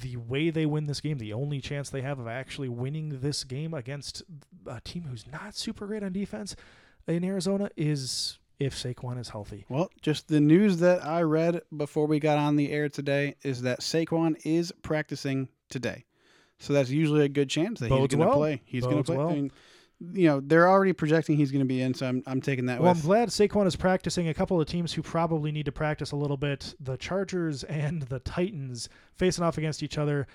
the 0.00 0.16
way 0.16 0.50
they 0.50 0.66
win 0.66 0.86
this 0.86 1.00
game, 1.00 1.18
the 1.18 1.32
only 1.32 1.60
chance 1.60 1.90
they 1.90 2.02
have 2.02 2.18
of 2.18 2.28
actually 2.28 2.68
winning 2.68 3.20
this 3.20 3.44
game 3.44 3.74
against 3.74 4.22
a 4.66 4.80
team 4.80 5.04
who's 5.04 5.24
not 5.30 5.56
super 5.56 5.86
great 5.86 6.02
on 6.02 6.12
defense 6.12 6.54
in 7.06 7.24
Arizona 7.24 7.70
is 7.76 8.38
if 8.58 8.74
Saquon 8.74 9.18
is 9.18 9.28
healthy. 9.30 9.64
Well, 9.68 9.90
just 10.02 10.28
the 10.28 10.40
news 10.40 10.78
that 10.78 11.04
I 11.04 11.22
read 11.22 11.62
before 11.76 12.06
we 12.06 12.18
got 12.18 12.38
on 12.38 12.56
the 12.56 12.70
air 12.70 12.88
today 12.88 13.36
is 13.42 13.62
that 13.62 13.80
Saquon 13.80 14.36
is 14.44 14.72
practicing 14.82 15.48
today. 15.68 16.04
So 16.58 16.72
that's 16.72 16.90
usually 16.90 17.24
a 17.24 17.28
good 17.28 17.48
chance 17.48 17.80
that 17.80 17.88
Bodes 17.88 18.12
he's 18.12 18.18
going 18.18 18.26
to 18.26 18.28
well. 18.30 18.36
play. 18.36 18.62
He's 18.64 18.84
going 18.84 18.96
to 18.98 19.04
play. 19.04 19.16
well. 19.16 19.28
I 19.28 19.34
mean, 19.34 19.52
you 20.00 20.28
know, 20.28 20.40
they're 20.40 20.68
already 20.68 20.92
projecting 20.92 21.36
he's 21.36 21.50
going 21.50 21.64
to 21.64 21.66
be 21.66 21.80
in, 21.80 21.92
so 21.92 22.06
I'm, 22.06 22.22
I'm 22.26 22.40
taking 22.40 22.66
that 22.66 22.80
Well, 22.80 22.92
I'm 22.92 23.00
glad 23.00 23.28
Saquon 23.30 23.66
is 23.66 23.74
practicing. 23.74 24.28
A 24.28 24.34
couple 24.34 24.60
of 24.60 24.66
teams 24.68 24.92
who 24.92 25.02
probably 25.02 25.50
need 25.50 25.64
to 25.64 25.72
practice 25.72 26.12
a 26.12 26.16
little 26.16 26.36
bit: 26.36 26.74
the 26.78 26.96
Chargers 26.96 27.64
and 27.64 28.02
the 28.02 28.20
Titans 28.20 28.88
facing 29.14 29.44
off 29.44 29.58
against 29.58 29.82
each 29.82 29.98
other. 29.98 30.26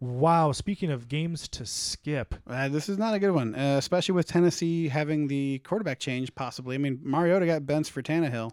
Wow. 0.00 0.52
Speaking 0.52 0.90
of 0.90 1.08
games 1.08 1.46
to 1.48 1.66
skip, 1.66 2.34
Uh, 2.46 2.68
this 2.70 2.88
is 2.88 2.96
not 2.96 3.12
a 3.12 3.18
good 3.18 3.32
one, 3.32 3.54
uh, 3.54 3.76
especially 3.78 4.14
with 4.14 4.26
Tennessee 4.26 4.88
having 4.88 5.26
the 5.26 5.58
quarterback 5.58 5.98
change 5.98 6.34
possibly. 6.34 6.74
I 6.74 6.78
mean, 6.78 7.00
Mariota 7.02 7.44
got 7.44 7.66
benched 7.66 7.90
for 7.90 8.00
Tannehill. 8.00 8.52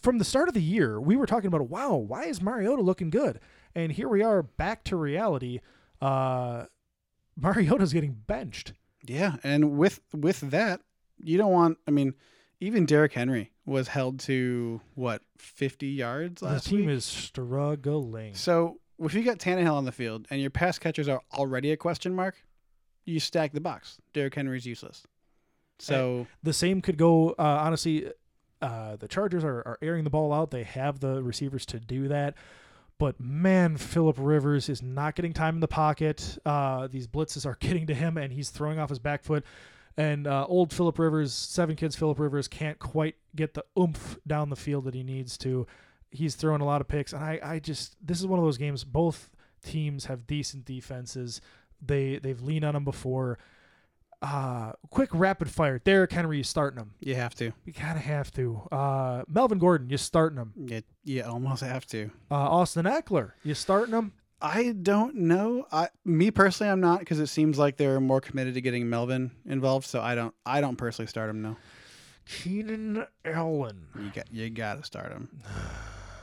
from 0.00 0.18
the 0.18 0.24
start 0.24 0.48
of 0.48 0.54
the 0.54 0.62
year, 0.62 1.00
we 1.00 1.14
were 1.14 1.26
talking 1.26 1.46
about, 1.46 1.68
wow, 1.68 1.94
why 1.94 2.24
is 2.24 2.42
Mariota 2.42 2.82
looking 2.82 3.10
good? 3.10 3.38
And 3.76 3.92
here 3.92 4.08
we 4.08 4.22
are 4.24 4.42
back 4.42 4.82
to 4.84 4.96
reality. 4.96 5.60
Uh, 6.00 6.64
Mariota's 7.36 7.92
getting 7.92 8.16
benched. 8.26 8.72
Yeah, 9.04 9.36
and 9.42 9.76
with 9.78 10.00
with 10.12 10.40
that, 10.50 10.80
you 11.18 11.38
don't 11.38 11.52
want. 11.52 11.78
I 11.88 11.90
mean, 11.90 12.14
even 12.60 12.86
Derrick 12.86 13.12
Henry 13.12 13.50
was 13.66 13.88
held 13.88 14.20
to 14.20 14.80
what 14.94 15.22
50 15.38 15.86
yards 15.86 16.40
The 16.42 16.58
team 16.60 16.86
week. 16.86 16.88
is 16.96 17.04
struggling. 17.04 18.34
So 18.34 18.78
if 18.98 19.14
you 19.14 19.22
got 19.22 19.38
Tannehill 19.38 19.74
on 19.74 19.84
the 19.84 19.92
field 19.92 20.26
and 20.30 20.40
your 20.40 20.50
pass 20.50 20.78
catchers 20.78 21.08
are 21.08 21.20
already 21.34 21.70
a 21.72 21.76
question 21.76 22.14
mark, 22.14 22.42
you 23.04 23.20
stack 23.20 23.52
the 23.52 23.60
box. 23.60 23.98
Derrick 24.12 24.34
Henry's 24.34 24.66
useless. 24.66 25.04
So 25.78 26.26
The 26.42 26.52
same 26.52 26.80
could 26.80 26.96
go. 26.96 27.30
Uh, 27.30 27.42
honestly, 27.42 28.08
uh, 28.60 28.96
the 28.96 29.08
Chargers 29.08 29.42
are, 29.42 29.58
are 29.66 29.78
airing 29.82 30.04
the 30.04 30.10
ball 30.10 30.32
out. 30.32 30.50
They 30.52 30.62
have 30.64 31.00
the 31.00 31.22
receivers 31.22 31.66
to 31.66 31.80
do 31.80 32.06
that. 32.08 32.34
But 33.02 33.18
man, 33.18 33.78
Philip 33.78 34.14
Rivers 34.16 34.68
is 34.68 34.80
not 34.80 35.16
getting 35.16 35.32
time 35.32 35.56
in 35.56 35.60
the 35.60 35.66
pocket. 35.66 36.38
Uh, 36.46 36.86
these 36.86 37.08
blitzes 37.08 37.44
are 37.44 37.56
getting 37.60 37.88
to 37.88 37.94
him, 37.94 38.16
and 38.16 38.32
he's 38.32 38.50
throwing 38.50 38.78
off 38.78 38.90
his 38.90 39.00
back 39.00 39.24
foot. 39.24 39.44
And 39.96 40.28
uh, 40.28 40.46
old 40.46 40.72
Philip 40.72 41.00
Rivers, 41.00 41.32
seven 41.32 41.74
kids 41.74 41.96
Philip 41.96 42.20
Rivers, 42.20 42.46
can't 42.46 42.78
quite 42.78 43.16
get 43.34 43.54
the 43.54 43.64
oomph 43.76 44.18
down 44.24 44.50
the 44.50 44.56
field 44.56 44.84
that 44.84 44.94
he 44.94 45.02
needs 45.02 45.36
to. 45.38 45.66
He's 46.12 46.36
throwing 46.36 46.60
a 46.60 46.64
lot 46.64 46.80
of 46.80 46.86
picks, 46.86 47.12
and 47.12 47.24
I, 47.24 47.40
I 47.42 47.58
just 47.58 47.96
this 48.00 48.20
is 48.20 48.26
one 48.28 48.38
of 48.38 48.44
those 48.44 48.56
games. 48.56 48.84
Both 48.84 49.30
teams 49.64 50.04
have 50.04 50.28
decent 50.28 50.64
defenses. 50.64 51.40
They 51.84 52.18
they've 52.18 52.40
leaned 52.40 52.64
on 52.64 52.74
them 52.74 52.84
before. 52.84 53.36
Uh, 54.22 54.72
quick 54.90 55.10
rapid 55.12 55.50
fire. 55.50 55.78
Derrick 55.80 56.12
Henry, 56.12 56.36
you 56.38 56.44
starting 56.44 56.78
him. 56.78 56.92
you 57.00 57.16
have 57.16 57.34
to. 57.34 57.52
You 57.64 57.72
kind 57.72 57.98
of 57.98 58.04
have 58.04 58.30
to. 58.34 58.62
Uh, 58.70 59.24
Melvin 59.28 59.58
Gordon, 59.58 59.90
you 59.90 59.96
starting 59.98 60.38
him. 60.38 60.52
You, 60.56 60.82
you 61.04 61.22
almost 61.24 61.62
have 61.62 61.84
to. 61.86 62.10
Uh, 62.30 62.34
Austin 62.36 62.86
Ekeler, 62.86 63.32
you 63.42 63.54
starting 63.54 63.94
him. 63.94 64.12
I 64.40 64.72
don't 64.80 65.14
know. 65.16 65.66
I 65.72 65.88
me 66.04 66.30
personally, 66.30 66.70
I'm 66.70 66.80
not 66.80 67.00
because 67.00 67.18
it 67.20 67.26
seems 67.28 67.58
like 67.58 67.76
they're 67.76 68.00
more 68.00 68.20
committed 68.20 68.54
to 68.54 68.60
getting 68.60 68.88
Melvin 68.88 69.30
involved. 69.46 69.86
So 69.86 70.00
I 70.00 70.14
don't. 70.14 70.34
I 70.46 70.60
don't 70.60 70.76
personally 70.76 71.06
start 71.08 71.28
him. 71.30 71.42
No, 71.42 71.56
Keenan 72.26 73.06
Allen. 73.24 73.86
you 73.98 74.10
got 74.14 74.32
you 74.32 74.50
got 74.50 74.78
to 74.78 74.84
start 74.84 75.12
him. 75.12 75.28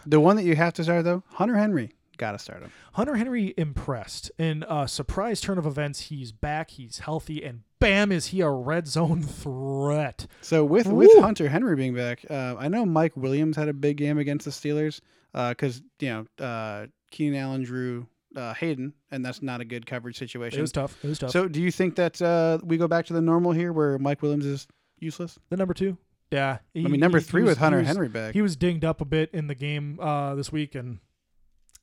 The 0.05 0.19
one 0.19 0.37
that 0.37 0.43
you 0.45 0.55
have 0.55 0.73
to 0.75 0.83
start 0.83 1.03
though, 1.03 1.23
Hunter 1.33 1.57
Henry, 1.57 1.91
got 2.19 2.33
to 2.33 2.39
start 2.39 2.61
him. 2.61 2.71
Hunter 2.93 3.15
Henry 3.15 3.55
impressed. 3.57 4.31
In 4.37 4.63
a 4.69 4.87
surprise 4.87 5.41
turn 5.41 5.57
of 5.57 5.65
events, 5.65 6.01
he's 6.01 6.31
back, 6.31 6.71
he's 6.71 6.99
healthy, 6.99 7.43
and 7.43 7.61
bam, 7.79 8.11
is 8.11 8.27
he 8.27 8.41
a 8.41 8.49
red 8.49 8.87
zone 8.87 9.23
threat. 9.23 10.27
So 10.41 10.63
with 10.63 10.87
with 10.87 11.17
Hunter 11.19 11.49
Henry 11.49 11.75
being 11.75 11.95
back, 11.95 12.23
uh, 12.29 12.55
I 12.59 12.67
know 12.67 12.85
Mike 12.85 13.17
Williams 13.17 13.57
had 13.57 13.67
a 13.67 13.73
big 13.73 13.97
game 13.97 14.19
against 14.19 14.45
the 14.45 14.51
Steelers 14.51 15.01
because 15.33 15.81
you 15.99 16.09
know 16.09 16.45
uh, 16.45 16.87
Keenan 17.09 17.39
Allen 17.39 17.63
drew 17.63 18.05
uh, 18.35 18.53
Haden, 18.53 18.93
and 19.11 19.25
that's 19.25 19.41
not 19.41 19.61
a 19.61 19.65
good 19.65 19.85
coverage 19.85 20.17
situation. 20.17 20.59
It 20.59 20.61
was 20.61 20.71
tough. 20.71 20.97
It 21.03 21.07
was 21.07 21.19
tough. 21.19 21.31
So 21.31 21.47
do 21.47 21.61
you 21.61 21.71
think 21.71 21.95
that 21.95 22.21
uh, 22.21 22.59
we 22.63 22.77
go 22.77 22.87
back 22.87 23.05
to 23.07 23.13
the 23.13 23.21
normal 23.21 23.51
here, 23.51 23.73
where 23.73 23.97
Mike 23.97 24.21
Williams 24.21 24.45
is 24.45 24.67
useless? 24.99 25.39
the 25.49 25.57
number 25.57 25.73
two. 25.73 25.97
Yeah. 26.31 26.59
I 26.75 26.79
mean, 26.79 26.99
number 26.99 27.19
three 27.19 27.41
with 27.41 27.57
Hunter 27.57 27.79
he 27.79 27.81
was, 27.81 27.87
Henry 27.87 28.07
back. 28.07 28.33
He 28.33 28.41
was 28.41 28.55
dinged 28.55 28.85
up 28.85 29.01
a 29.01 29.05
bit 29.05 29.31
in 29.33 29.47
the 29.47 29.55
game 29.55 29.99
uh, 29.99 30.35
this 30.35 30.51
week, 30.51 30.75
and 30.75 30.99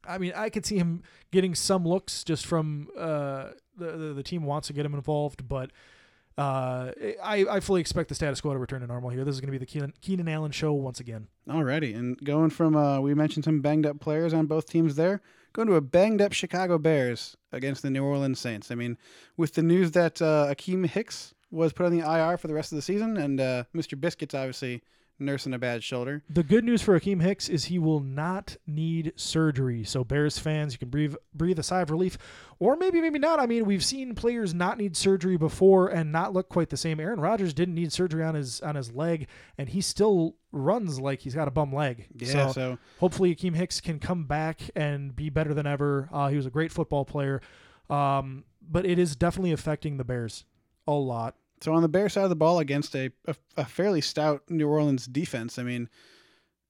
I 0.09 0.19
mean, 0.19 0.33
I 0.35 0.49
could 0.51 0.67
see 0.67 0.77
him 0.77 1.03
getting 1.31 1.55
some 1.55 1.85
looks 1.85 2.25
just 2.25 2.47
from 2.47 2.89
uh, 2.97 3.51
the, 3.77 3.93
the 3.93 4.15
the 4.15 4.23
team 4.23 4.45
wants 4.45 4.69
to 4.69 4.73
get 4.73 4.87
him 4.87 4.95
involved, 4.95 5.49
but 5.49 5.71
uh, 6.39 6.93
I 7.23 7.47
I 7.51 7.61
fully 7.61 7.81
expect 7.81 8.09
the 8.09 8.15
status 8.15 8.41
quo 8.41 8.53
to 8.53 8.59
return 8.59 8.83
to 8.83 8.87
normal 8.87 9.11
here. 9.11 9.25
This 9.25 9.35
is 9.35 9.41
going 9.41 9.53
to 9.53 9.53
be 9.53 9.59
the 9.59 9.67
Keenan, 9.67 9.95
Keenan 10.03 10.29
Allen 10.29 10.53
show 10.53 10.73
once 10.73 11.01
again. 11.01 11.29
Alrighty, 11.49 11.97
and 11.97 12.19
going 12.25 12.51
from 12.51 12.77
uh, 12.77 13.01
we 13.01 13.15
mentioned 13.15 13.45
some 13.45 13.61
banged 13.61 13.87
up 13.87 14.01
players 14.01 14.35
on 14.35 14.47
both 14.47 14.69
teams 14.69 14.97
there. 14.97 15.23
Going 15.53 15.69
to 15.69 15.75
a 15.77 15.81
banged 15.81 16.21
up 16.21 16.35
Chicago 16.35 16.77
Bears 16.77 17.37
against 17.53 17.83
the 17.83 17.89
New 17.89 18.05
Orleans 18.05 18.39
Saints. 18.39 18.71
I 18.71 18.75
mean, 18.75 18.99
with 19.39 19.55
the 19.55 19.63
news 19.63 19.93
that 19.93 20.21
uh, 20.21 20.49
Akiem 20.51 20.87
Hicks 20.87 21.33
was 21.51 21.73
put 21.73 21.87
on 21.87 21.97
the 21.97 22.05
IR 22.05 22.37
for 22.37 22.49
the 22.49 22.55
rest 22.55 22.73
of 22.73 22.77
the 22.77 22.83
season, 22.83 23.17
and 23.17 23.41
uh, 23.41 23.65
Mr. 23.75 23.99
Biscuits 23.99 24.35
obviously 24.35 24.83
nursing 25.19 25.55
a 25.55 25.59
bad 25.59 25.83
shoulder. 25.83 26.23
The 26.29 26.43
good 26.43 26.65
news 26.65 26.83
for 26.83 26.99
Akiem 26.99 27.23
Hicks 27.23 27.49
is 27.49 27.67
he 27.67 27.79
will 27.79 28.01
not 28.01 28.57
need 28.67 29.13
surgery. 29.17 29.85
So 29.85 30.05
Bears 30.05 30.39
fans, 30.39 30.73
you 30.73 30.79
can 30.79 30.89
breathe 30.89 31.15
breathe 31.35 31.59
a 31.59 31.63
sigh 31.63 31.81
of 31.81 31.91
relief, 31.91 32.19
or 32.59 32.77
maybe 32.77 33.01
maybe 33.01 33.19
not. 33.19 33.41
I 33.41 33.47
mean, 33.47 33.65
we've 33.65 33.85
seen 33.85 34.15
players 34.15 34.55
not 34.55 34.79
need 34.79 34.97
surgery 34.97 35.37
before 35.37 35.89
and 35.89 36.13
not 36.13 36.33
look 36.33 36.49
quite 36.49 36.71
the 36.71 36.77
same. 36.77 37.01
Aaron 37.01 37.21
Rodgers 37.21 37.55
didn't 37.55 37.75
need 37.75 37.93
surgery 37.93 38.25
on 38.25 38.35
his 38.35 38.61
on 38.61 38.75
his 38.75 38.93
leg, 38.93 39.29
and 39.59 39.69
he 39.69 39.81
still 39.81 40.37
runs 40.53 41.01
like 41.01 41.21
he's 41.21 41.35
got 41.35 41.49
a 41.49 41.51
bum 41.51 41.73
leg. 41.73 42.07
Yeah, 42.15 42.49
so 42.49 42.53
so 42.53 42.79
hopefully 42.99 43.35
Akiem 43.35 43.55
Hicks 43.55 43.81
can 43.81 43.99
come 43.99 44.25
back 44.25 44.61
and 44.75 45.15
be 45.15 45.31
better 45.31 45.55
than 45.55 45.67
ever. 45.67 46.09
Uh, 46.13 46.29
he 46.29 46.37
was 46.37 46.47
a 46.47 46.51
great 46.51 46.73
football 46.73 47.05
player, 47.05 47.41
um, 47.91 48.45
but 48.61 48.87
it 48.87 48.99
is 48.99 49.17
definitely 49.17 49.53
affecting 49.53 49.97
the 49.97 50.05
Bears 50.05 50.45
a 50.87 50.93
lot. 50.93 51.37
So 51.67 51.75
on 51.75 51.83
the 51.83 51.89
Bear 51.89 52.09
side 52.09 52.23
of 52.23 52.31
the 52.31 52.37
ball 52.37 52.61
against 52.61 52.95
a, 52.95 53.11
a, 53.27 53.35
a 53.57 53.65
fairly 53.65 54.01
stout 54.01 54.45
New 54.49 54.69
Orleans 54.69 55.05
defense, 55.05 55.59
I 55.59 55.65
mean, 55.65 55.89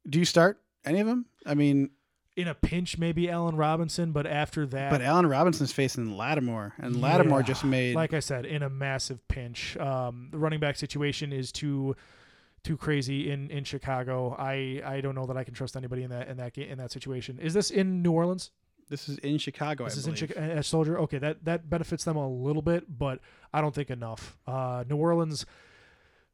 do 0.09 0.18
you 0.18 0.24
start 0.24 0.59
any 0.86 1.01
of 1.01 1.07
them? 1.07 1.26
I 1.44 1.53
mean, 1.53 1.90
In 2.34 2.49
a 2.49 2.55
pinch, 2.55 2.97
maybe 2.97 3.28
Allen 3.28 3.57
Robinson, 3.57 4.12
but 4.12 4.26
after 4.26 4.64
that, 4.68 4.90
but 4.90 5.03
Allen 5.03 5.26
Robinson's 5.26 5.70
facing 5.70 6.16
Lattimore, 6.16 6.72
and 6.78 6.99
Lattimore 6.99 7.42
just 7.42 7.62
made 7.62 7.94
like 7.94 8.14
I 8.14 8.20
said, 8.20 8.47
in 8.47 8.62
a 8.62 8.70
massive 8.70 9.28
pinch. 9.28 9.76
Um, 9.76 10.28
the 10.30 10.38
running 10.38 10.61
back 10.61 10.76
situation 10.76 11.30
is 11.30 11.53
too 11.53 11.94
too 12.64 12.78
crazy 12.78 13.30
in, 13.30 13.51
in 13.51 13.64
Chicago. 13.64 14.34
I, 14.38 14.80
I 14.82 15.03
don't 15.03 15.14
know 15.14 15.26
that 15.26 15.36
I 15.36 15.44
can 15.44 15.53
trust 15.53 15.76
anybody 15.76 16.05
in 16.05 16.11
that 16.11 16.28
in 16.28 16.38
that 16.38 16.57
in 16.57 16.78
that 16.78 16.90
situation. 16.90 17.38
Is 17.38 17.53
this 17.53 17.70
in 17.70 18.01
New 18.01 18.12
Orleans? 18.12 18.51
This 18.89 19.09
is 19.09 19.18
in 19.18 19.39
Chicago. 19.39 19.84
This 19.84 19.97
I 19.97 19.99
is 19.99 20.07
in. 20.07 20.14
Chicago. 20.14 20.61
Soldier. 20.62 20.99
Okay, 21.01 21.18
that 21.18 21.45
that 21.45 21.68
benefits 21.70 22.05
them 22.05 22.16
a 22.16 22.28
little 22.28 22.62
bit, 22.62 22.99
but 22.99 23.20
I 23.53 23.61
don't 23.61 23.74
think 23.74 23.91
enough. 23.91 24.37
Uh, 24.47 24.84
New 24.89 24.97
Orleans. 24.97 25.47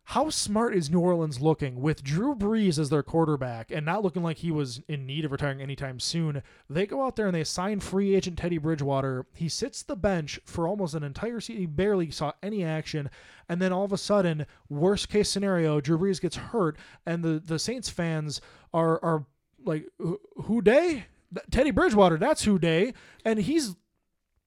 How 0.06 0.30
smart 0.30 0.74
is 0.74 0.90
New 0.90 0.98
Orleans 0.98 1.40
looking 1.40 1.80
with 1.80 2.02
Drew 2.02 2.34
Brees 2.34 2.76
as 2.76 2.90
their 2.90 3.04
quarterback 3.04 3.70
and 3.70 3.86
not 3.86 4.02
looking 4.02 4.24
like 4.24 4.38
he 4.38 4.50
was 4.50 4.80
in 4.88 5.06
need 5.06 5.24
of 5.24 5.30
retiring 5.30 5.62
anytime 5.62 6.00
soon? 6.00 6.42
They 6.68 6.86
go 6.86 7.04
out 7.06 7.14
there 7.14 7.26
and 7.26 7.34
they 7.36 7.44
sign 7.44 7.78
free 7.78 8.16
agent 8.16 8.36
Teddy 8.36 8.58
Bridgewater. 8.58 9.26
He 9.32 9.48
sits 9.48 9.80
the 9.84 9.94
bench 9.94 10.40
for 10.44 10.66
almost 10.66 10.94
an 10.96 11.04
entire 11.04 11.38
season. 11.38 11.60
He 11.60 11.66
barely 11.66 12.10
saw 12.10 12.32
any 12.42 12.64
action. 12.64 13.10
And 13.48 13.62
then 13.62 13.72
all 13.72 13.84
of 13.84 13.92
a 13.92 13.96
sudden, 13.98 14.44
worst 14.68 15.08
case 15.08 15.30
scenario, 15.30 15.80
Drew 15.80 15.96
Brees 15.98 16.20
gets 16.20 16.34
hurt, 16.36 16.76
and 17.06 17.22
the, 17.22 17.38
the 17.38 17.60
Saints 17.60 17.88
fans 17.88 18.40
are 18.74 18.98
are 19.04 19.24
like, 19.64 19.86
"Who- 19.98 20.20
who 20.42 20.62
day? 20.62 21.06
Teddy 21.50 21.70
Bridgewater, 21.70 22.18
that's 22.18 22.44
who 22.44 22.58
day. 22.58 22.94
And 23.24 23.38
he's 23.38 23.76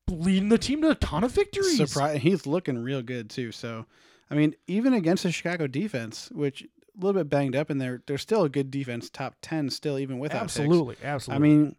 leading 0.10 0.50
the 0.50 0.58
team 0.58 0.82
to 0.82 0.90
a 0.92 0.96
ton 0.96 1.24
of 1.24 1.32
victories. 1.32 1.78
Surprise! 1.78 2.22
He's 2.22 2.46
looking 2.46 2.78
real 2.78 3.02
good 3.02 3.30
too. 3.30 3.52
So, 3.52 3.86
I 4.30 4.36
mean, 4.36 4.56
even 4.68 4.94
against 4.94 5.24
the 5.24 5.32
Chicago 5.32 5.68
defense, 5.68 6.30
which 6.32 6.62
a 6.62 6.68
little 7.00 7.20
bit 7.20 7.30
banged 7.30 7.56
up, 7.56 7.70
and 7.70 7.80
they're 7.80 8.02
they're 8.08 8.18
still 8.18 8.44
a 8.44 8.50
good 8.50 8.72
defense, 8.72 9.10
top 9.10 9.36
ten 9.42 9.70
still, 9.70 10.00
even 10.00 10.20
without. 10.20 10.44
Absolutely, 10.44 10.96
absolutely. 11.04 11.36
I 11.36 11.50
mean, 11.50 11.76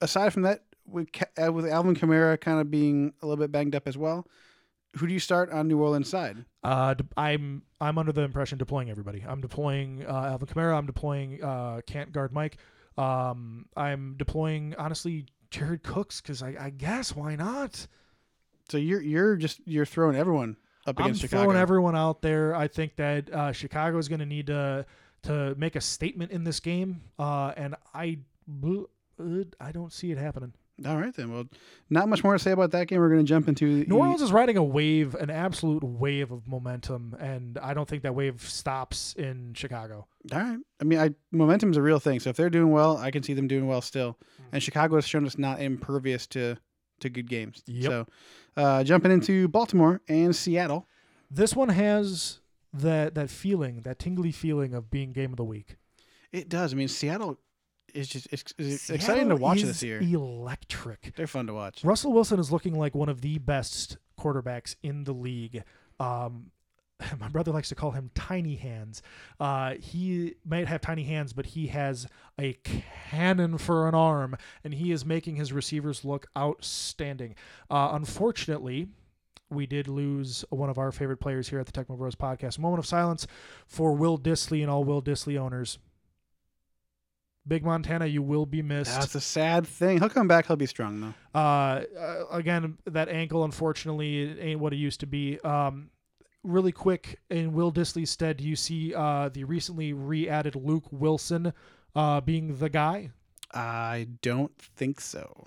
aside 0.00 0.32
from 0.32 0.42
that, 0.42 0.64
with 0.86 1.08
uh, 1.42 1.52
with 1.52 1.66
Alvin 1.66 1.94
Kamara 1.94 2.40
kind 2.40 2.60
of 2.60 2.70
being 2.70 3.12
a 3.22 3.26
little 3.26 3.42
bit 3.42 3.52
banged 3.52 3.74
up 3.74 3.86
as 3.86 3.96
well, 3.96 4.26
who 4.96 5.06
do 5.06 5.12
you 5.12 5.20
start 5.20 5.50
on 5.50 5.68
New 5.68 5.80
Orleans 5.80 6.08
side? 6.08 6.44
uh, 6.62 6.94
I'm 7.16 7.62
I'm 7.80 7.98
under 7.98 8.12
the 8.12 8.22
impression 8.22 8.58
deploying 8.58 8.90
everybody. 8.90 9.24
I'm 9.26 9.40
deploying 9.40 10.04
uh, 10.06 10.30
Alvin 10.30 10.48
Kamara. 10.48 10.76
I'm 10.76 10.86
deploying 10.86 11.42
uh, 11.42 11.80
can't 11.86 12.12
guard 12.12 12.32
Mike. 12.32 12.56
Um, 12.96 13.66
I'm 13.76 14.14
deploying 14.16 14.74
honestly 14.78 15.26
Jared 15.50 15.82
Cooks 15.82 16.20
because 16.20 16.42
I, 16.42 16.56
I 16.58 16.70
guess 16.70 17.14
why 17.14 17.36
not? 17.36 17.86
So 18.68 18.78
you're 18.78 19.00
you're 19.00 19.36
just 19.36 19.60
you're 19.66 19.86
throwing 19.86 20.16
everyone 20.16 20.56
up 20.86 20.98
I'm 20.98 21.06
against 21.06 21.22
Chicago. 21.22 21.44
throwing 21.44 21.56
everyone 21.56 21.96
out 21.96 22.22
there. 22.22 22.54
I 22.54 22.68
think 22.68 22.96
that 22.96 23.30
uh, 23.30 23.52
Chicago 23.52 23.98
is 23.98 24.08
going 24.08 24.20
to 24.20 24.26
need 24.26 24.46
to 24.46 24.86
to 25.24 25.54
make 25.56 25.76
a 25.76 25.80
statement 25.80 26.32
in 26.32 26.44
this 26.44 26.60
game, 26.60 27.02
uh, 27.18 27.52
and 27.56 27.74
I 27.94 28.18
uh, 28.64 29.44
I 29.60 29.72
don't 29.72 29.92
see 29.92 30.10
it 30.12 30.18
happening. 30.18 30.52
All 30.84 30.96
right 30.96 31.14
then. 31.14 31.32
Well, 31.32 31.44
not 31.88 32.08
much 32.08 32.24
more 32.24 32.32
to 32.32 32.38
say 32.38 32.50
about 32.50 32.72
that 32.72 32.88
game. 32.88 32.98
We're 32.98 33.08
going 33.08 33.24
to 33.24 33.28
jump 33.28 33.48
into 33.48 33.84
New 33.84 33.96
Orleans 33.96 34.22
is 34.22 34.32
riding 34.32 34.56
a 34.56 34.64
wave, 34.64 35.14
an 35.14 35.30
absolute 35.30 35.84
wave 35.84 36.32
of 36.32 36.48
momentum, 36.48 37.16
and 37.20 37.58
I 37.58 37.74
don't 37.74 37.88
think 37.88 38.02
that 38.02 38.14
wave 38.14 38.40
stops 38.42 39.14
in 39.14 39.54
Chicago. 39.54 40.08
All 40.32 40.38
right. 40.38 40.58
I 40.80 40.84
mean, 40.84 40.98
I 40.98 41.10
momentum 41.30 41.70
is 41.70 41.76
a 41.76 41.82
real 41.82 42.00
thing. 42.00 42.18
So 42.18 42.30
if 42.30 42.36
they're 42.36 42.50
doing 42.50 42.70
well, 42.70 42.96
I 42.96 43.12
can 43.12 43.22
see 43.22 43.34
them 43.34 43.46
doing 43.46 43.68
well 43.68 43.80
still. 43.80 44.18
Mm. 44.40 44.44
And 44.54 44.62
Chicago 44.62 44.96
has 44.96 45.06
shown 45.06 45.24
us 45.26 45.38
not 45.38 45.60
impervious 45.60 46.26
to 46.28 46.56
to 47.00 47.08
good 47.08 47.28
games. 47.28 47.62
Yep. 47.66 47.90
So, 47.90 48.06
uh, 48.56 48.84
jumping 48.84 49.12
into 49.12 49.46
Baltimore 49.48 50.00
and 50.08 50.34
Seattle. 50.34 50.88
This 51.30 51.54
one 51.54 51.68
has 51.68 52.40
that 52.72 53.14
that 53.14 53.30
feeling, 53.30 53.82
that 53.82 54.00
tingly 54.00 54.32
feeling 54.32 54.74
of 54.74 54.90
being 54.90 55.12
game 55.12 55.30
of 55.30 55.36
the 55.36 55.44
week. 55.44 55.76
It 56.32 56.48
does. 56.48 56.72
I 56.72 56.76
mean, 56.76 56.88
Seattle 56.88 57.38
is 57.94 58.08
just 58.08 58.28
it's, 58.30 58.52
it's 58.58 58.90
exciting 58.90 59.28
to 59.28 59.36
watch 59.36 59.58
is 59.58 59.68
this 59.68 59.82
year. 59.82 60.00
Electric. 60.00 61.14
They're 61.16 61.26
fun 61.26 61.46
to 61.46 61.54
watch. 61.54 61.84
Russell 61.84 62.12
Wilson 62.12 62.38
is 62.38 62.52
looking 62.52 62.78
like 62.78 62.94
one 62.94 63.08
of 63.08 63.20
the 63.20 63.38
best 63.38 63.96
quarterbacks 64.18 64.76
in 64.82 65.04
the 65.04 65.12
league. 65.12 65.62
Um, 66.00 66.50
my 67.18 67.28
brother 67.28 67.52
likes 67.52 67.68
to 67.68 67.74
call 67.74 67.92
him 67.92 68.10
tiny 68.14 68.56
hands. 68.56 69.02
Uh, 69.40 69.74
he 69.74 70.34
might 70.44 70.68
have 70.68 70.80
tiny 70.80 71.04
hands, 71.04 71.32
but 71.32 71.46
he 71.46 71.68
has 71.68 72.06
a 72.38 72.54
cannon 73.10 73.58
for 73.58 73.88
an 73.88 73.94
arm, 73.94 74.36
and 74.62 74.74
he 74.74 74.92
is 74.92 75.04
making 75.04 75.36
his 75.36 75.52
receivers 75.52 76.04
look 76.04 76.26
outstanding. 76.36 77.34
Uh, 77.70 77.90
unfortunately, 77.92 78.88
we 79.50 79.66
did 79.66 79.88
lose 79.88 80.44
one 80.50 80.70
of 80.70 80.78
our 80.78 80.90
favorite 80.90 81.18
players 81.18 81.48
here 81.48 81.58
at 81.58 81.66
the 81.66 81.72
Tecmo 81.72 81.96
Bros 81.96 82.14
podcast. 82.14 82.58
A 82.58 82.60
moment 82.60 82.78
of 82.80 82.86
silence 82.86 83.26
for 83.66 83.94
Will 83.94 84.18
Dissly 84.18 84.62
and 84.62 84.70
all 84.70 84.84
Will 84.84 85.02
Dissly 85.02 85.38
owners. 85.38 85.78
Big 87.46 87.62
Montana, 87.64 88.06
you 88.06 88.22
will 88.22 88.46
be 88.46 88.62
missed. 88.62 88.98
That's 88.98 89.14
a 89.14 89.20
sad 89.20 89.66
thing. 89.66 89.98
He'll 89.98 90.08
come 90.08 90.28
back. 90.28 90.46
He'll 90.46 90.56
be 90.56 90.66
strong 90.66 91.00
though. 91.00 91.38
Uh, 91.38 91.84
uh, 91.98 92.26
again, 92.30 92.78
that 92.86 93.08
ankle, 93.08 93.44
unfortunately, 93.44 94.22
it 94.22 94.38
ain't 94.40 94.60
what 94.60 94.72
it 94.72 94.76
used 94.76 95.00
to 95.00 95.06
be. 95.06 95.38
Um, 95.40 95.90
really 96.42 96.72
quick, 96.72 97.20
in 97.30 97.52
Will 97.52 97.72
Dissly's 97.72 98.10
stead, 98.10 98.40
you 98.40 98.56
see 98.56 98.94
uh, 98.94 99.28
the 99.28 99.44
recently 99.44 99.92
re-added 99.92 100.56
Luke 100.56 100.84
Wilson 100.90 101.52
uh, 101.94 102.20
being 102.20 102.56
the 102.56 102.70
guy? 102.70 103.10
I 103.52 104.08
don't 104.22 104.56
think 104.58 105.00
so. 105.00 105.46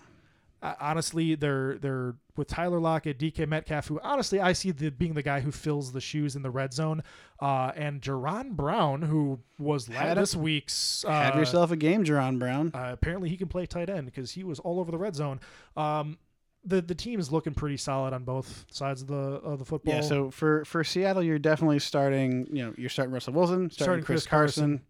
Uh, 0.62 0.74
honestly, 0.80 1.36
they're 1.36 1.78
they're 1.78 2.16
with 2.36 2.47
Tyler 2.47 2.80
Lockett, 2.80 3.20
DK 3.20 3.47
Metcalf, 3.47 3.88
who 3.88 3.99
honestly 4.03 4.39
I 4.39 4.53
see 4.53 4.72
the, 4.72 4.89
being 4.89 5.14
the 5.14 5.22
guy 5.22 5.39
who 5.39 5.51
fills 5.51 5.91
the 5.91 6.01
shoes 6.01 6.36
in 6.36 6.41
the 6.41 6.49
red 6.49 6.74
zone, 6.74 7.03
uh, 7.39 7.72
and 7.76 8.01
Jaron 8.01 8.51
Brown, 8.51 9.03
who 9.03 9.39
was 9.60 9.86
Had 9.88 10.18
a- 10.18 10.22
this 10.22 10.36
week's. 10.36 11.05
Uh, 11.05 11.12
Have 11.12 11.36
yourself 11.36 11.72
a 11.72 11.76
game, 11.76 12.03
Jaron 12.03 12.39
Brown. 12.39 12.72
Uh, 12.74 12.89
apparently, 12.91 13.30
he 13.30 13.38
can 13.38 13.47
play 13.47 13.66
tight 13.68 13.89
end 13.89 14.05
because 14.05 14.32
he 14.32 14.43
was 14.43 14.60
all 14.60 14.80
over 14.80 14.89
the 14.91 14.97
red 14.97 15.16
zone. 15.16 15.39
Um, 15.76 16.18
the 16.66 16.82
the 16.82 16.95
team 16.95 17.20
is 17.20 17.32
looking 17.32 17.53
pretty 17.53 17.78
solid 17.78 18.14
on 18.14 18.24
both 18.24 18.66
sides 18.72 19.01
of 19.01 19.08
the 19.08 19.16
of 19.16 19.60
the 19.60 19.66
football. 19.66 19.93
Yeah, 19.93 20.01
so 20.01 20.32
for 20.32 20.66
for 20.66 20.84
Seattle, 20.84 21.24
you're 21.24 21.39
definitely 21.39 21.80
starting. 21.80 22.47
You 22.51 22.66
know, 22.66 22.74
you're 22.78 22.89
starting 22.89 23.14
Russell 23.14 23.34
Wilson, 23.34 23.70
starting, 23.70 23.84
Starting 23.84 24.03
Chris, 24.05 24.24
Chris 24.24 24.28
Carson, 24.28 24.82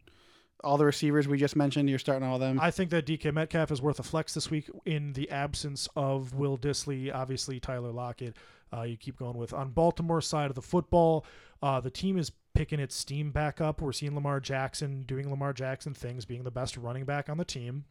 all 0.64 0.78
the 0.78 0.86
receivers 0.86 1.28
we 1.28 1.38
just 1.38 1.55
mentioned. 1.55 1.89
You're 1.89 1.99
starting 1.99 2.28
all 2.28 2.36
of 2.36 2.41
them. 2.41 2.60
I 2.60 2.72
think 2.72 2.89
that 2.91 3.05
DK 3.05 3.34
Metcalf 3.34 3.72
is 3.72 3.82
worth 3.82 3.99
a 3.99 4.03
flex 4.03 4.34
this 4.34 4.49
week 4.49 4.70
in 4.86 5.14
the 5.14 5.30
absence 5.30 5.88
of 5.95 6.34
Will 6.34 6.58
Dissly. 6.58 7.14
Obviously, 7.14 7.60
Tyler 7.60 7.91
Lockett. 7.91 8.36
Uh, 8.74 8.82
you 8.82 8.97
keep 8.97 9.18
going 9.18 9.38
with 9.38 9.53
on 9.53 9.70
Baltimore 9.70 10.22
side 10.22 10.49
of 10.49 10.55
the 10.55 10.62
football. 10.62 11.26
Uh, 11.62 11.80
the 11.80 11.89
team 11.91 12.18
is 12.18 12.32
picking 12.53 12.80
its 12.80 12.95
steam 12.95 13.32
back 13.32 13.62
up. 13.62 13.82
We're 13.82 13.91
seeing 13.93 14.16
Lamar 14.16 14.39
Jackson 14.39 15.03
doing 15.03 15.30
Lamar 15.30 15.53
Jackson 15.53 15.93
things, 15.93 16.26
being 16.26 16.43
the 16.43 16.51
best 16.51 16.76
running 16.76 17.05
back 17.05 17.30
on 17.30 17.38
the 17.38 17.45
team. 17.45 17.86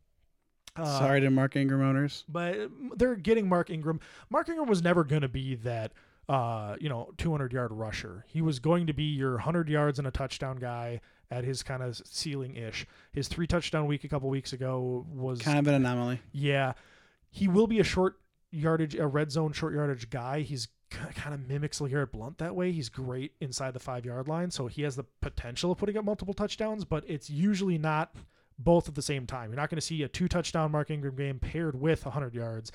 Uh, 0.74 0.98
Sorry 0.98 1.20
to 1.22 1.30
Mark 1.30 1.56
Ingram 1.56 1.80
owners. 1.82 2.24
but 2.28 2.68
they're 2.96 3.14
getting 3.14 3.48
Mark 3.48 3.70
Ingram. 3.70 4.00
Mark 4.28 4.48
Ingram 4.48 4.68
was 4.68 4.82
never 4.82 5.04
going 5.04 5.22
to 5.22 5.28
be 5.28 5.54
that, 5.54 5.92
uh, 6.28 6.76
you 6.78 6.88
know, 6.90 7.12
200 7.16 7.52
yard 7.52 7.72
rusher. 7.72 8.24
He 8.28 8.42
was 8.42 8.58
going 8.58 8.86
to 8.88 8.92
be 8.92 9.04
your 9.04 9.32
100 9.32 9.70
yards 9.70 9.98
and 9.98 10.06
a 10.06 10.10
touchdown 10.10 10.58
guy 10.58 11.00
at 11.30 11.44
his 11.44 11.62
kind 11.62 11.82
of 11.82 11.96
ceiling 12.04 12.54
ish. 12.56 12.86
His 13.12 13.28
three 13.28 13.46
touchdown 13.46 13.86
week 13.86 14.04
a 14.04 14.08
couple 14.08 14.28
weeks 14.28 14.52
ago 14.52 15.06
was 15.12 15.40
Kind 15.40 15.58
of 15.58 15.66
an 15.66 15.74
anomaly. 15.74 16.20
yeah. 16.32 16.72
He 17.30 17.48
will 17.48 17.66
be 17.66 17.80
a 17.80 17.84
short 17.84 18.18
yardage, 18.50 18.94
a 18.94 19.06
red 19.06 19.30
zone 19.30 19.52
short 19.52 19.74
yardage 19.74 20.08
guy. 20.08 20.40
He's 20.40 20.68
kind 20.90 21.34
of 21.34 21.46
mimics 21.48 21.80
LeGarrette 21.80 22.12
Blunt 22.12 22.38
that 22.38 22.54
way. 22.54 22.72
He's 22.72 22.88
great 22.88 23.32
inside 23.40 23.74
the 23.74 23.80
five 23.80 24.06
yard 24.06 24.28
line, 24.28 24.50
so 24.50 24.68
he 24.68 24.82
has 24.82 24.96
the 24.96 25.04
potential 25.20 25.72
of 25.72 25.78
putting 25.78 25.96
up 25.98 26.04
multiple 26.04 26.32
touchdowns, 26.32 26.84
but 26.84 27.04
it's 27.06 27.28
usually 27.28 27.76
not 27.76 28.14
both 28.58 28.88
at 28.88 28.94
the 28.94 29.02
same 29.02 29.26
time. 29.26 29.50
You're 29.50 29.56
not 29.60 29.68
going 29.68 29.76
to 29.76 29.84
see 29.86 30.02
a 30.04 30.08
two 30.08 30.28
touchdown 30.28 30.70
Mark 30.72 30.90
Ingram 30.90 31.16
game 31.16 31.38
paired 31.40 31.78
with 31.78 32.04
100 32.06 32.34
yards. 32.34 32.72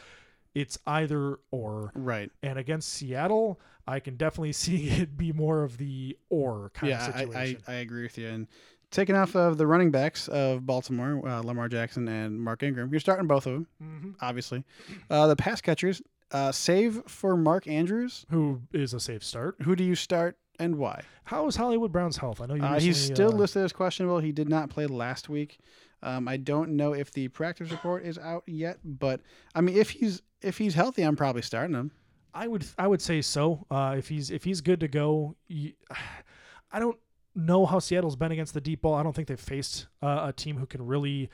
It's 0.54 0.78
either 0.86 1.39
or. 1.52 1.91
Right. 1.95 2.30
And 2.43 2.60
against 2.60 2.89
Seattle, 2.93 3.60
I 3.88 3.99
can 3.99 4.16
definitely 4.18 4.52
see 4.54 4.89
it 4.89 5.18
be 5.18 5.32
more 5.32 5.64
of 5.64 5.78
the 5.78 6.18
or 6.30 6.72
kind 6.74 6.89
yeah, 6.91 7.08
of 7.10 7.16
I, 7.16 7.20
situation. 7.20 7.64
I, 7.68 7.72
I 7.72 7.76
agree 7.76 8.04
with 8.04 8.18
you. 8.18 8.28
And 8.28 8.47
taking 8.91 9.16
off 9.16 9.36
of 9.36 9.58
the 9.58 9.66
running 9.66 9.91
backs 9.91 10.28
of 10.28 10.66
Baltimore, 10.66 11.28
uh, 11.28 11.41
Lamar 11.41 11.70
Jackson 11.70 12.08
and 12.08 12.39
Mark 12.39 12.64
Ingram, 12.64 12.89
you're 12.91 12.99
starting 12.99 13.28
both 13.28 13.45
of 13.47 13.54
them, 13.54 13.68
Mhm. 13.82 14.16
obviously. 14.22 14.64
Uh, 15.10 15.28
the 15.28 15.36
pass 15.36 15.62
catchers, 15.62 16.02
uh, 16.32 16.52
save 16.52 17.02
for 17.08 17.38
Mark 17.38 17.68
Andrews. 17.68 18.26
Who 18.30 18.62
is 18.74 18.93
a 18.93 18.99
safe 18.99 19.24
start? 19.24 19.56
Who 19.62 19.76
do 19.76 19.84
you 19.86 19.95
start 19.95 20.38
and 20.60 20.76
why? 20.78 21.04
How 21.26 21.47
is 21.47 21.56
Hollywood 21.56 21.91
Brown's 21.93 22.18
health? 22.18 22.41
I 22.41 22.45
know 22.47 22.56
you. 22.56 22.64
Uh, 22.64 22.80
he's 22.80 22.97
still 23.02 23.34
uh, 23.34 23.38
listed 23.38 23.64
as 23.64 23.72
questionable. 23.72 24.20
He 24.20 24.32
did 24.34 24.49
not 24.49 24.70
play 24.70 24.86
last 24.88 25.30
week. 25.30 25.60
Um, 26.04 26.28
I 26.28 26.38
don't 26.38 26.72
know 26.72 26.93
if 26.93 27.12
the 27.12 27.28
practice 27.28 27.72
report 27.72 28.06
is 28.06 28.18
out 28.18 28.43
yet, 28.47 28.80
but 28.84 29.22
I 29.54 29.62
mean, 29.62 29.78
if 29.78 29.91
he's 29.91 30.22
if 30.41 30.58
he's 30.58 30.74
healthy, 30.74 31.04
I'm 31.04 31.16
probably 31.16 31.41
starting 31.41 31.76
him. 31.76 31.91
I 32.34 32.47
would 32.47 32.66
I 32.78 32.88
would 32.88 33.02
say 33.02 33.22
so. 33.22 33.66
Uh, 33.70 33.95
if 33.97 34.08
he's 34.08 34.32
if 34.32 34.43
he's 34.43 34.62
good 34.62 34.80
to 34.80 34.88
go, 34.88 35.36
you, 35.47 35.74
I 36.72 36.80
don't 36.80 36.97
know 37.36 37.66
how 37.66 37.80
Seattle's 37.80 38.16
been 38.16 38.32
against 38.32 38.54
the 38.54 38.62
deep 38.62 38.82
ball. 38.82 38.95
I 38.95 39.04
don't 39.04 39.16
think 39.16 39.28
they've 39.28 39.39
faced 39.39 39.88
uh, 40.02 40.26
a 40.30 40.34
team 40.34 40.58
who 40.58 40.66
can 40.66 40.86
really 40.86 41.30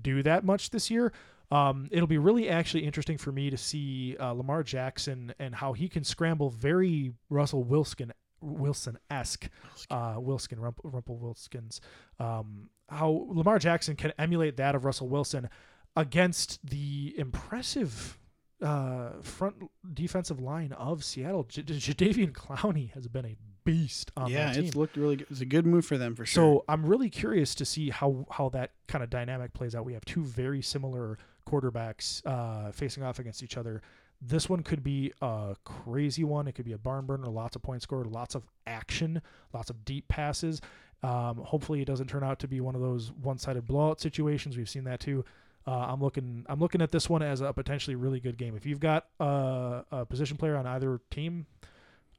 do 0.00 0.22
that 0.22 0.44
much 0.44 0.70
this 0.70 0.90
year. 0.90 1.12
Um, 1.50 1.88
it'll 1.90 2.06
be 2.06 2.18
really 2.18 2.48
actually 2.48 2.84
interesting 2.84 3.18
for 3.18 3.32
me 3.32 3.50
to 3.50 3.56
see 3.56 4.16
uh, 4.20 4.32
Lamar 4.32 4.62
Jackson 4.62 5.34
and 5.38 5.54
how 5.54 5.72
he 5.72 5.88
can 5.88 6.04
scramble 6.04 6.48
very 6.48 7.12
Russell 7.28 7.64
Wilson 7.64 8.12
Wilson 8.40 8.98
esque 9.10 9.48
uh, 9.90 10.14
Wilson 10.16 10.58
Rumpel, 10.58 10.92
Rumpel 10.92 11.20
Wilskins. 11.20 11.80
Um, 12.18 12.70
how 12.90 13.26
Lamar 13.28 13.58
Jackson 13.58 13.96
can 13.96 14.12
emulate 14.18 14.56
that 14.56 14.74
of 14.74 14.84
Russell 14.84 15.08
Wilson 15.08 15.48
against 15.96 16.64
the 16.66 17.14
impressive 17.16 18.18
uh, 18.62 19.10
front 19.22 19.56
defensive 19.92 20.40
line 20.40 20.72
of 20.72 21.04
Seattle. 21.04 21.44
J- 21.44 21.62
J- 21.62 21.94
Jadeveon 21.94 22.32
Clowney 22.32 22.92
has 22.92 23.08
been 23.08 23.24
a 23.24 23.36
beast 23.64 24.10
on 24.16 24.30
yeah, 24.30 24.46
that 24.46 24.54
team. 24.56 24.64
it's 24.64 24.76
looked 24.76 24.96
really 24.96 25.16
good. 25.16 25.26
It's 25.30 25.40
a 25.40 25.46
good 25.46 25.66
move 25.66 25.84
for 25.84 25.98
them 25.98 26.14
for 26.14 26.26
sure. 26.26 26.42
So 26.42 26.64
I'm 26.68 26.84
really 26.84 27.10
curious 27.10 27.54
to 27.56 27.64
see 27.64 27.90
how 27.90 28.26
how 28.30 28.48
that 28.50 28.72
kind 28.88 29.02
of 29.04 29.10
dynamic 29.10 29.52
plays 29.52 29.74
out. 29.74 29.84
We 29.84 29.94
have 29.94 30.04
two 30.04 30.24
very 30.24 30.62
similar 30.62 31.18
quarterbacks 31.48 32.24
uh, 32.26 32.72
facing 32.72 33.02
off 33.02 33.18
against 33.18 33.42
each 33.42 33.56
other. 33.56 33.82
This 34.22 34.50
one 34.50 34.62
could 34.62 34.82
be 34.82 35.12
a 35.22 35.56
crazy 35.64 36.24
one. 36.24 36.46
It 36.46 36.54
could 36.54 36.66
be 36.66 36.72
a 36.72 36.78
barn 36.78 37.06
burner, 37.06 37.26
lots 37.26 37.56
of 37.56 37.62
points 37.62 37.84
scored, 37.84 38.06
lots 38.06 38.34
of 38.34 38.46
action, 38.66 39.22
lots 39.54 39.70
of 39.70 39.84
deep 39.84 40.08
passes. 40.08 40.60
Um, 41.02 41.38
hopefully, 41.38 41.80
it 41.80 41.86
doesn't 41.86 42.08
turn 42.08 42.22
out 42.22 42.38
to 42.40 42.48
be 42.48 42.60
one 42.60 42.74
of 42.74 42.80
those 42.80 43.10
one-sided 43.12 43.66
blowout 43.66 44.00
situations. 44.00 44.56
We've 44.56 44.68
seen 44.68 44.84
that 44.84 45.00
too. 45.00 45.24
Uh, 45.66 45.86
I'm 45.88 46.00
looking. 46.00 46.44
I'm 46.48 46.58
looking 46.58 46.82
at 46.82 46.90
this 46.90 47.08
one 47.08 47.22
as 47.22 47.40
a 47.40 47.52
potentially 47.52 47.94
really 47.94 48.20
good 48.20 48.36
game. 48.38 48.56
If 48.56 48.66
you've 48.66 48.80
got 48.80 49.06
a, 49.18 49.84
a 49.90 50.06
position 50.06 50.36
player 50.36 50.56
on 50.56 50.66
either 50.66 51.00
team, 51.10 51.46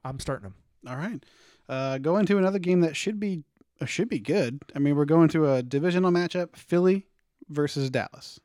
I'm 0.04 0.20
starting 0.20 0.44
them. 0.44 0.56
All 0.88 0.96
right, 0.96 1.24
uh, 1.70 1.98
go 1.98 2.18
into 2.18 2.38
another 2.38 2.60
game 2.60 2.82
that 2.82 2.96
should 2.96 3.20
be 3.20 3.44
uh, 3.80 3.86
should 3.86 4.10
be 4.10 4.20
good. 4.20 4.62
I 4.76 4.80
mean, 4.80 4.96
we're 4.96 5.06
going 5.06 5.28
to 5.30 5.52
a 5.54 5.64
divisional 5.64 6.12
matchup: 6.12 6.56
Philly 6.56 7.08
versus 7.50 7.90
Dallas. 7.90 8.40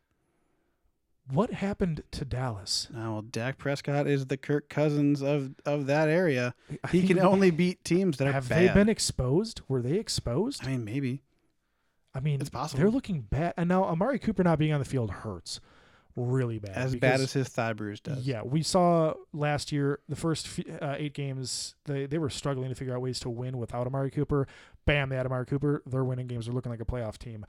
What 1.31 1.51
happened 1.53 2.03
to 2.12 2.24
Dallas? 2.24 2.89
Now, 2.93 3.14
well, 3.14 3.22
Dak 3.22 3.59
Prescott 3.59 4.07
is 4.07 4.27
the 4.27 4.37
Kirk 4.37 4.68
Cousins 4.68 5.22
of 5.22 5.55
of 5.64 5.87
that 5.87 6.09
area. 6.09 6.55
I 6.85 6.89
He 6.89 7.01
think- 7.03 7.16
can 7.16 7.18
only 7.27 7.51
beat 7.51 7.83
teams 7.85 8.18
that 8.18 8.29
are 8.29 8.33
have 8.33 8.49
bad. 8.49 8.70
they 8.70 8.72
been 8.74 8.89
exposed? 8.89 9.61
Were 9.68 9.83
they 9.83 9.95
exposed? 9.99 10.64
I 10.64 10.68
mean, 10.68 10.85
maybe. 10.85 11.22
I 12.14 12.20
mean, 12.20 12.41
It's 12.41 12.49
possible. 12.49 12.81
they're 12.81 12.91
looking 12.91 13.22
bad. 13.22 13.55
And 13.57 13.68
now 13.68 13.85
Amari 13.85 14.18
Cooper 14.18 14.43
not 14.45 14.59
being 14.59 14.72
on 14.72 14.79
the 14.79 14.85
field 14.87 15.11
hurts 15.11 15.61
really 16.14 16.59
bad. 16.59 16.77
As 16.77 16.93
bad 16.93 17.01
because- 17.01 17.20
as 17.22 17.33
his 17.35 17.49
thigh 17.49 17.74
bruise 17.74 18.01
does. 18.01 18.27
Yeah, 18.27 18.43
we 18.43 18.62
saw 18.62 19.14
last 19.35 19.70
year 19.70 19.99
the 20.09 20.16
first 20.16 20.47
f- 20.61 20.81
uh, 20.81 20.95
eight 20.97 21.12
games 21.12 21.74
they 21.85 22.07
they 22.07 22.18
were 22.18 22.31
struggling 22.31 22.68
to 22.70 22.74
figure 22.74 22.95
out 22.95 23.03
ways 23.03 23.18
to 23.20 23.29
win 23.31 23.59
without 23.59 23.87
Amari 23.87 24.11
Cooper. 24.11 24.47
Bam, 24.87 25.09
they 25.11 25.16
had 25.16 25.27
Amari 25.27 25.45
Cooper. 25.45 25.83
They're 25.85 26.05
winning 26.05 26.27
games. 26.29 26.47
They're 26.47 26.55
looking 26.55 26.70
like 26.70 26.81
a 26.81 26.87
playoff 26.87 27.18
team. 27.18 27.45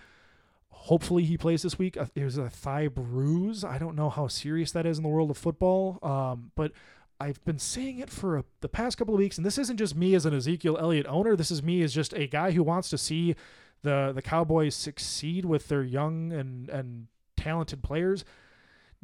Hopefully 0.70 1.24
he 1.24 1.38
plays 1.38 1.64
this 1.64 1.78
week. 1.78 1.98
Uh, 1.98 2.06
It 2.16 2.24
was 2.24 2.38
a 2.38 2.50
thigh 2.50 2.88
bruise. 2.88 3.64
I 3.64 3.78
don't 3.78 3.96
know 3.96 4.10
how 4.10 4.28
serious 4.28 4.72
that 4.72 4.86
is 4.86 4.98
in 4.98 5.04
the 5.04 5.10
world 5.10 5.30
of 5.32 5.38
football. 5.38 6.00
Um, 6.02 6.52
but 6.56 6.72
I've 7.20 7.44
been 7.46 7.60
saying 7.60 8.00
it 8.00 8.10
for 8.10 8.38
a, 8.38 8.44
the 8.62 8.70
past 8.70 8.98
couple 8.98 9.14
of 9.14 9.20
weeks, 9.20 9.38
and 9.38 9.46
this 9.46 9.58
isn't 9.58 9.78
just 9.78 9.96
me 9.96 10.14
as 10.16 10.26
an 10.26 10.34
Ezekiel 10.36 10.78
Elliott 10.80 11.08
owner. 11.08 11.36
This 11.36 11.52
is 11.52 11.64
me 11.64 11.82
as 11.82 11.94
just 11.94 12.14
a 12.14 12.28
guy 12.28 12.52
who 12.52 12.64
wants 12.64 12.90
to 12.92 12.98
see 12.98 13.36
the 13.84 14.12
the 14.14 14.22
Cowboys 14.22 14.76
succeed 14.76 15.46
with 15.46 15.68
their 15.68 15.84
young 15.84 16.32
and 16.32 16.70
and 16.70 17.08
talented 17.36 17.82
players. 17.84 18.24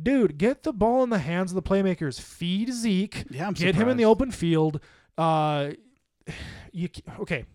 dude, 0.01 0.37
get 0.37 0.63
the 0.63 0.73
ball 0.73 1.03
in 1.03 1.09
the 1.09 1.19
hands 1.19 1.51
of 1.51 1.55
the 1.55 1.61
playmakers. 1.61 2.19
Feed 2.19 2.71
Zeke. 2.73 3.25
Yeah, 3.29 3.47
I'm 3.47 3.53
get 3.53 3.75
him 3.75 3.87
in 3.89 3.97
the 3.97 4.05
open 4.05 4.31
field. 4.31 4.79
Uh, 5.17 5.71
you 6.71 6.89
okay? 7.19 7.45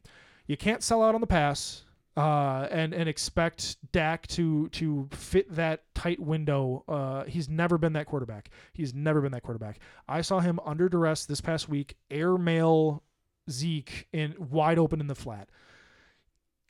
You 0.46 0.56
can't 0.56 0.82
sell 0.82 1.02
out 1.02 1.14
on 1.14 1.20
the 1.20 1.26
pass. 1.26 1.84
Uh, 2.18 2.66
and 2.72 2.92
and 2.94 3.08
expect 3.08 3.76
Dak 3.92 4.26
to 4.26 4.68
to 4.70 5.08
fit 5.12 5.54
that 5.54 5.84
tight 5.94 6.18
window. 6.18 6.82
Uh, 6.88 7.22
he's 7.24 7.48
never 7.48 7.78
been 7.78 7.92
that 7.92 8.06
quarterback. 8.06 8.50
He's 8.72 8.92
never 8.92 9.20
been 9.20 9.30
that 9.30 9.44
quarterback. 9.44 9.78
I 10.08 10.22
saw 10.22 10.40
him 10.40 10.58
under 10.66 10.88
duress 10.88 11.26
this 11.26 11.40
past 11.40 11.68
week, 11.68 11.96
airmail 12.10 13.04
Zeke 13.48 14.08
in 14.12 14.34
wide 14.50 14.80
open 14.80 15.00
in 15.00 15.06
the 15.06 15.14
flat. 15.14 15.48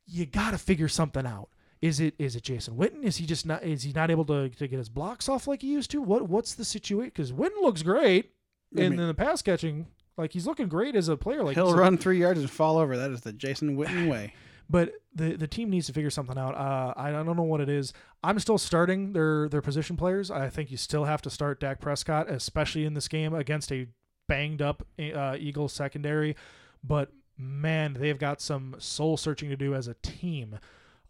You 0.07 0.27
got 0.27 0.51
to 0.51 0.59
figure 0.59 0.89
something 0.89 1.25
out. 1.25 1.49
Is 1.81 1.99
it 1.99 2.15
is 2.19 2.37
it 2.37 2.43
Jason 2.43 2.77
Witten? 2.77 3.03
Is 3.03 3.17
he 3.17 3.25
just 3.25 3.47
not 3.47 3.63
is 3.63 3.85
he 3.85 3.93
not 3.93 4.11
able 4.11 4.27
to, 4.27 4.51
to 4.51 4.69
get 4.69 4.77
his 4.77 4.91
blocks 4.91 5.31
off 5.31 5.47
like 5.47 5.63
he 5.63 5.69
used 5.69 5.91
to? 5.93 6.03
What 6.03 6.29
what's 6.29 6.55
the 6.55 6.65
situation? 6.65 7.13
Because 7.15 7.33
Witten 7.33 7.63
looks 7.63 7.83
great 7.83 8.33
I 8.77 8.83
in, 8.83 8.91
mean, 8.91 9.01
in 9.01 9.07
the 9.07 9.15
pass 9.15 9.41
catching. 9.41 9.87
Like 10.19 10.33
he's 10.33 10.47
looking 10.47 10.69
great 10.69 10.95
as 10.95 11.09
a 11.09 11.17
player. 11.17 11.43
Like 11.43 11.55
he'll 11.55 11.75
run 11.75 11.97
three 11.97 12.19
yards 12.19 12.41
and 12.41 12.51
fall 12.51 12.77
over. 12.77 12.99
That 12.99 13.13
is 13.13 13.23
the 13.23 13.33
Jason 13.33 13.79
Witten 13.79 14.11
way. 14.11 14.35
But 14.69 14.93
the 15.15 15.37
the 15.37 15.47
team 15.47 15.71
needs 15.71 15.87
to 15.87 15.93
figure 15.93 16.11
something 16.11 16.39
out. 16.39 16.55
Uh, 16.55 16.95
I 16.97 17.11
don't 17.11 17.37
know 17.37 17.43
what 17.43 17.61
it 17.61 17.69
is. 17.69 17.93
I'm 18.23 18.39
still 18.39 18.59
starting 18.59 19.13
their 19.13 19.49
their 19.49 19.63
position 19.63 19.97
players. 19.97 20.31
I 20.31 20.49
think 20.49 20.71
you 20.71 20.77
still 20.77 21.05
have 21.05 21.23
to 21.23 21.31
start 21.31 21.61
Dak 21.61 21.81
Prescott, 21.81 22.31
especially 22.31 22.85
in 22.85 22.95
this 22.95 23.09
game 23.09 23.35
against 23.35 23.73
a 23.73 23.87
banged 24.29 24.63
up 24.63 24.87
uh, 24.99 25.37
Eagles 25.39 25.73
secondary. 25.73 26.37
But 26.85 27.11
man, 27.37 27.97
they've 27.99 28.19
got 28.19 28.41
some 28.41 28.77
soul 28.79 29.17
searching 29.17 29.49
to 29.49 29.57
do 29.57 29.75
as 29.75 29.89
a 29.89 29.95
team. 29.95 30.59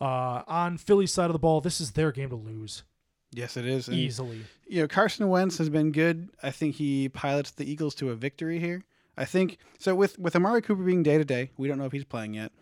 Uh, 0.01 0.43
on 0.47 0.79
Philly's 0.79 1.13
side 1.13 1.27
of 1.27 1.33
the 1.33 1.41
ball, 1.41 1.61
this 1.61 1.81
is 1.81 1.93
their 1.93 2.13
game 2.13 2.31
to 2.31 2.37
lose 2.37 2.85
Yes, 3.33 3.57
it 3.57 3.67
is. 3.67 3.89
And, 3.89 3.97
easily. 3.97 4.45
you 4.67 4.83
know, 4.83 4.89
Carson 4.89 5.29
Wentz 5.29 5.59
has 5.59 5.69
been 5.69 5.93
good. 5.93 6.31
I 6.43 6.51
think 6.51 6.77
he 6.77 7.09
pilots 7.09 7.51
the 7.51 7.71
Eagles 7.71 7.95
to 7.97 8.11
a 8.11 8.15
victory 8.15 8.59
here. 8.59 8.85
I 9.17 9.25
think 9.25 9.59
so. 9.79 9.95
With 9.95 10.19
with 10.19 10.37
Amari 10.37 10.63
Cooper 10.63 10.83
being 10.83 11.03
day 11.03 11.19
to 11.19 11.25
day, 11.25 11.51
we 11.57 11.69
don't 11.69 11.79
know 11.79 11.85
if 11.85 11.93
he's 11.93 12.05
playing 12.05 12.35
yet. 12.35 12.53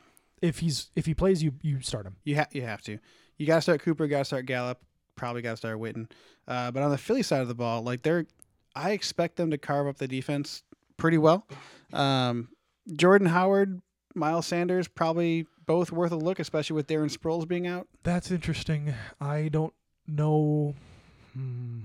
If 0.43 0.59
he's 0.59 0.91
if 0.95 1.07
he 1.07 1.15
plays, 1.15 1.43
you 1.43 1.55
you 1.63 1.81
start 1.81 2.07
him. 2.07 2.17
You 2.25 2.37
have 2.37 2.49
you 2.53 2.63
have 2.63 2.83
to. 2.83 2.99
You 3.39 3.47
got 3.47 3.57
to 3.57 3.61
start 3.63 3.83
Cooper. 3.83 4.07
Got 4.07 4.19
to 4.19 4.25
start 4.25 4.47
Gallup. 4.47 4.81
Probably 5.15 5.43
got 5.43 5.53
to 5.53 5.57
start 5.57 5.79
Witten. 5.79 6.11
Uh, 6.47 6.71
but 6.71 6.83
on 6.83 6.91
the 6.91 6.99
Philly 6.99 7.23
side 7.23 7.41
of 7.43 7.49
the 7.49 7.55
ball, 7.55 7.83
like 7.83 8.03
they're, 8.03 8.27
I 8.75 8.93
expect 8.93 9.37
them 9.37 9.51
to 9.51 9.59
carve 9.59 9.87
up 9.87 9.99
the 9.99 10.09
defense 10.09 10.63
pretty 10.97 11.19
well. 11.19 11.47
Um, 11.93 12.49
Jordan 12.95 13.29
Howard, 13.29 13.81
Miles 14.15 14.47
Sanders, 14.47 14.89
probably 14.89 15.47
both 15.67 15.91
worth 15.91 16.13
a 16.13 16.17
look, 16.17 16.39
especially 16.39 16.75
with 16.75 16.87
Darren 16.87 17.15
Sproles 17.15 17.47
being 17.47 17.67
out. 17.67 17.89
That's 18.03 18.31
interesting. 18.31 18.95
I 19.21 19.49
don't 19.49 19.75
know. 20.07 20.75
Hmm. 21.35 21.81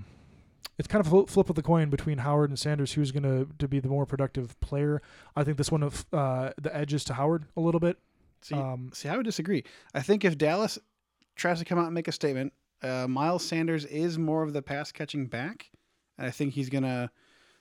It's 0.78 0.88
kind 0.88 1.04
of 1.04 1.12
a 1.12 1.26
flip 1.26 1.50
of 1.50 1.54
the 1.54 1.62
coin 1.62 1.90
between 1.90 2.18
Howard 2.18 2.50
and 2.50 2.58
Sanders. 2.58 2.94
Who's 2.94 3.12
going 3.12 3.22
to 3.24 3.52
to 3.58 3.68
be 3.68 3.78
the 3.78 3.88
more 3.88 4.06
productive 4.06 4.58
player? 4.60 5.02
I 5.36 5.44
think 5.44 5.58
this 5.58 5.70
one 5.70 5.82
of 5.82 6.06
uh, 6.12 6.52
the 6.60 6.74
edges 6.74 7.04
to 7.04 7.14
Howard 7.14 7.44
a 7.56 7.60
little 7.60 7.80
bit. 7.80 7.98
See, 8.42 8.54
Um, 8.54 8.90
see, 8.92 9.08
I 9.08 9.16
would 9.16 9.24
disagree. 9.24 9.64
I 9.94 10.02
think 10.02 10.24
if 10.24 10.36
Dallas 10.36 10.78
tries 11.36 11.58
to 11.60 11.64
come 11.64 11.78
out 11.78 11.86
and 11.86 11.94
make 11.94 12.08
a 12.08 12.12
statement, 12.12 12.52
uh, 12.82 13.06
Miles 13.08 13.44
Sanders 13.44 13.84
is 13.86 14.18
more 14.18 14.42
of 14.42 14.52
the 14.52 14.62
pass 14.62 14.92
catching 14.92 15.26
back, 15.26 15.70
and 16.18 16.26
I 16.26 16.30
think 16.30 16.54
he's 16.54 16.68
gonna 16.68 17.10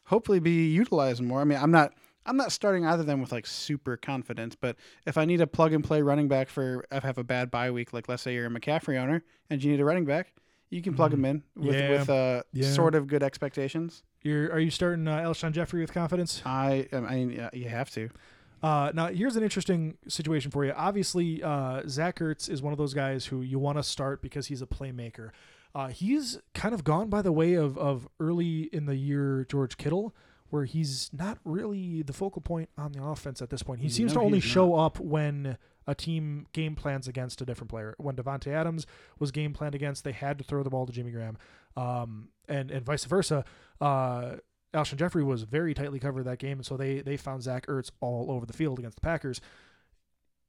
hopefully 0.05 0.39
be 0.39 0.67
utilized 0.71 1.21
more. 1.21 1.41
I 1.41 1.43
mean, 1.43 1.59
I'm 1.59 1.71
not 1.71 1.93
I'm 2.23 2.37
not 2.37 2.51
starting 2.51 2.85
either 2.85 3.01
of 3.01 3.07
them 3.07 3.19
with 3.19 3.31
like 3.31 3.47
super 3.47 3.97
confidence, 3.97 4.55
but 4.55 4.75
if 5.07 5.17
I 5.17 5.25
need 5.25 5.41
a 5.41 5.47
plug 5.47 5.73
and 5.73 5.83
play 5.83 6.03
running 6.03 6.27
back 6.27 6.49
for 6.49 6.85
if 6.91 7.03
I 7.03 7.07
have 7.07 7.17
a 7.17 7.23
bad 7.23 7.49
bye 7.49 7.71
week, 7.71 7.93
like 7.93 8.07
let's 8.07 8.21
say 8.21 8.35
you're 8.35 8.45
a 8.45 8.49
McCaffrey 8.49 8.99
owner 8.99 9.23
and 9.49 9.63
you 9.63 9.71
need 9.71 9.79
a 9.79 9.85
running 9.85 10.05
back, 10.05 10.33
you 10.69 10.83
can 10.83 10.93
plug 10.93 11.11
Mhm. 11.11 11.15
him 11.15 11.25
in 11.25 11.43
with 11.55 11.75
Yeah. 11.75 11.89
with 11.89 12.09
uh, 12.11 12.43
Yeah. 12.53 12.71
sort 12.73 12.93
of 12.93 13.07
good 13.07 13.23
expectations. 13.23 14.03
You're 14.21 14.51
are 14.51 14.59
you 14.59 14.69
starting 14.69 15.07
uh, 15.07 15.17
Alshon 15.21 15.51
Jeffery 15.51 15.81
with 15.81 15.93
confidence? 15.93 16.43
I 16.45 16.87
I 16.91 16.99
mean 16.99 17.49
you 17.53 17.69
have 17.69 17.89
to. 17.91 18.09
Uh, 18.61 18.91
now, 18.93 19.07
here's 19.07 19.35
an 19.35 19.43
interesting 19.43 19.97
situation 20.07 20.51
for 20.51 20.63
you. 20.63 20.71
Obviously, 20.75 21.41
uh, 21.41 21.81
Zach 21.87 22.19
Ertz 22.19 22.49
is 22.49 22.61
one 22.61 22.73
of 22.73 22.77
those 22.77 22.93
guys 22.93 23.25
who 23.25 23.41
you 23.41 23.57
want 23.57 23.77
to 23.77 23.83
start 23.83 24.21
because 24.21 24.47
he's 24.47 24.61
a 24.61 24.67
playmaker. 24.67 25.31
Uh, 25.73 25.87
he's 25.87 26.37
kind 26.53 26.73
of 26.73 26.83
gone 26.83 27.09
by 27.09 27.21
the 27.21 27.31
way 27.31 27.53
of, 27.53 27.77
of 27.77 28.07
early 28.19 28.63
in 28.73 28.85
the 28.85 28.95
year 28.95 29.45
George 29.49 29.77
Kittle, 29.77 30.13
where 30.49 30.65
he's 30.65 31.09
not 31.13 31.39
really 31.45 32.01
the 32.01 32.13
focal 32.13 32.41
point 32.41 32.69
on 32.77 32.91
the 32.91 33.01
offense 33.01 33.41
at 33.41 33.49
this 33.49 33.63
point. 33.63 33.81
He 33.81 33.89
seems 33.89 34.13
No, 34.13 34.19
to 34.19 34.25
only 34.25 34.41
show 34.41 34.75
up 34.75 34.99
when 34.99 35.57
a 35.87 35.95
team 35.95 36.45
game 36.53 36.75
plans 36.75 37.07
against 37.07 37.41
a 37.41 37.45
different 37.45 37.69
player. 37.69 37.95
When 37.97 38.15
Davante 38.15 38.47
Adams 38.47 38.85
was 39.17 39.31
game 39.31 39.53
planned 39.53 39.73
against, 39.75 40.03
they 40.03 40.11
had 40.11 40.37
to 40.37 40.43
throw 40.43 40.61
the 40.61 40.69
ball 40.69 40.85
to 40.85 40.91
Jimmy 40.91 41.11
Graham, 41.11 41.37
um, 41.75 42.27
and 42.47 42.69
and 42.69 42.85
vice 42.85 43.05
versa. 43.05 43.45
Uh, 43.79 44.35
Alshon 44.73 44.97
Jeffery 44.97 45.23
was 45.23 45.43
very 45.43 45.73
tightly 45.73 45.99
covered 45.99 46.23
that 46.23 46.39
game, 46.39 46.57
and 46.57 46.65
so 46.65 46.77
they 46.77 47.01
they 47.01 47.17
found 47.17 47.43
Zach 47.43 47.65
Ertz 47.67 47.91
all 47.99 48.31
over 48.31 48.45
the 48.45 48.53
field 48.53 48.79
against 48.79 48.95
the 48.95 49.01
Packers. 49.01 49.41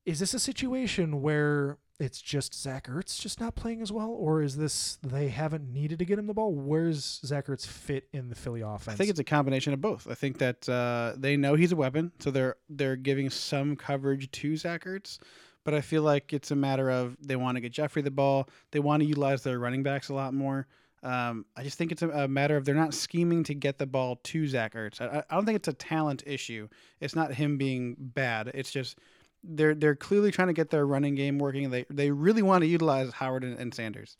Is 0.04 0.18
this 0.18 0.34
a 0.34 0.38
situation 0.38 1.22
where 1.22 1.78
it's 2.00 2.20
just 2.20 2.54
Zach 2.60 2.88
Ertz 2.88 3.20
just 3.20 3.40
not 3.40 3.54
playing 3.54 3.82
as 3.82 3.92
well, 3.92 4.10
or 4.10 4.42
is 4.42 4.56
this 4.56 4.98
they 5.02 5.28
haven't 5.28 5.72
needed 5.72 5.98
to 6.00 6.04
get 6.04 6.18
him 6.18 6.26
the 6.26 6.34
ball? 6.34 6.52
Where's 6.52 7.20
Zach 7.24 7.46
Ertz 7.46 7.66
fit 7.66 8.08
in 8.12 8.28
the 8.28 8.34
Philly 8.34 8.60
offense? 8.60 8.94
I 8.94 8.96
think 8.96 9.10
it's 9.10 9.20
a 9.20 9.24
combination 9.24 9.72
of 9.72 9.80
both. 9.80 10.08
I 10.10 10.14
think 10.14 10.38
that 10.38 10.68
uh, 10.68 11.14
they 11.16 11.36
know 11.36 11.54
he's 11.54 11.72
a 11.72 11.76
weapon, 11.76 12.12
so 12.18 12.30
they're 12.30 12.56
they're 12.68 12.96
giving 12.96 13.30
some 13.30 13.76
coverage 13.76 14.30
to 14.30 14.56
Zach 14.56 14.84
Ertz. 14.84 15.18
But 15.64 15.74
I 15.74 15.80
feel 15.80 16.02
like 16.02 16.32
it's 16.32 16.50
a 16.50 16.56
matter 16.56 16.90
of 16.90 17.16
they 17.20 17.36
want 17.36 17.56
to 17.56 17.60
get 17.60 17.72
Jeffery 17.72 18.02
the 18.02 18.10
ball. 18.10 18.48
They 18.72 18.80
want 18.80 19.02
to 19.02 19.06
utilize 19.06 19.44
their 19.44 19.60
running 19.60 19.84
backs 19.84 20.08
a 20.08 20.14
lot 20.14 20.34
more. 20.34 20.66
Um, 21.02 21.46
I 21.56 21.64
just 21.64 21.78
think 21.78 21.90
it's 21.90 22.02
a, 22.02 22.08
a 22.10 22.28
matter 22.28 22.56
of 22.56 22.64
they're 22.64 22.74
not 22.74 22.94
scheming 22.94 23.42
to 23.44 23.54
get 23.54 23.78
the 23.78 23.86
ball 23.86 24.20
to 24.24 24.46
Zach 24.46 24.74
Ertz. 24.74 25.00
I, 25.00 25.24
I 25.28 25.34
don't 25.34 25.44
think 25.44 25.56
it's 25.56 25.68
a 25.68 25.72
talent 25.72 26.22
issue. 26.26 26.68
It's 27.00 27.16
not 27.16 27.34
him 27.34 27.58
being 27.58 27.96
bad. 27.98 28.50
It's 28.54 28.70
just 28.70 28.98
they're 29.42 29.74
they're 29.74 29.96
clearly 29.96 30.30
trying 30.30 30.48
to 30.48 30.54
get 30.54 30.70
their 30.70 30.86
running 30.86 31.14
game 31.14 31.38
working. 31.38 31.70
They 31.70 31.84
they 31.90 32.10
really 32.10 32.42
want 32.42 32.62
to 32.62 32.68
utilize 32.68 33.12
Howard 33.14 33.42
and, 33.42 33.58
and 33.58 33.74
Sanders. 33.74 34.16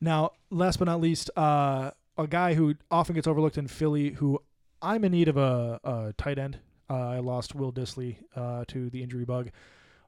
Now, 0.00 0.32
last 0.50 0.78
but 0.78 0.86
not 0.86 1.00
least, 1.00 1.30
uh, 1.36 1.92
a 2.18 2.26
guy 2.26 2.54
who 2.54 2.74
often 2.90 3.14
gets 3.14 3.26
overlooked 3.26 3.56
in 3.56 3.68
Philly, 3.68 4.10
who 4.10 4.40
I'm 4.82 5.04
in 5.04 5.12
need 5.12 5.28
of 5.28 5.36
a, 5.36 5.80
a 5.84 6.14
tight 6.18 6.38
end. 6.38 6.58
Uh, 6.90 7.08
I 7.10 7.18
lost 7.20 7.54
Will 7.54 7.72
Dissly 7.72 8.16
uh, 8.36 8.64
to 8.68 8.90
the 8.90 9.02
injury 9.02 9.24
bug. 9.24 9.50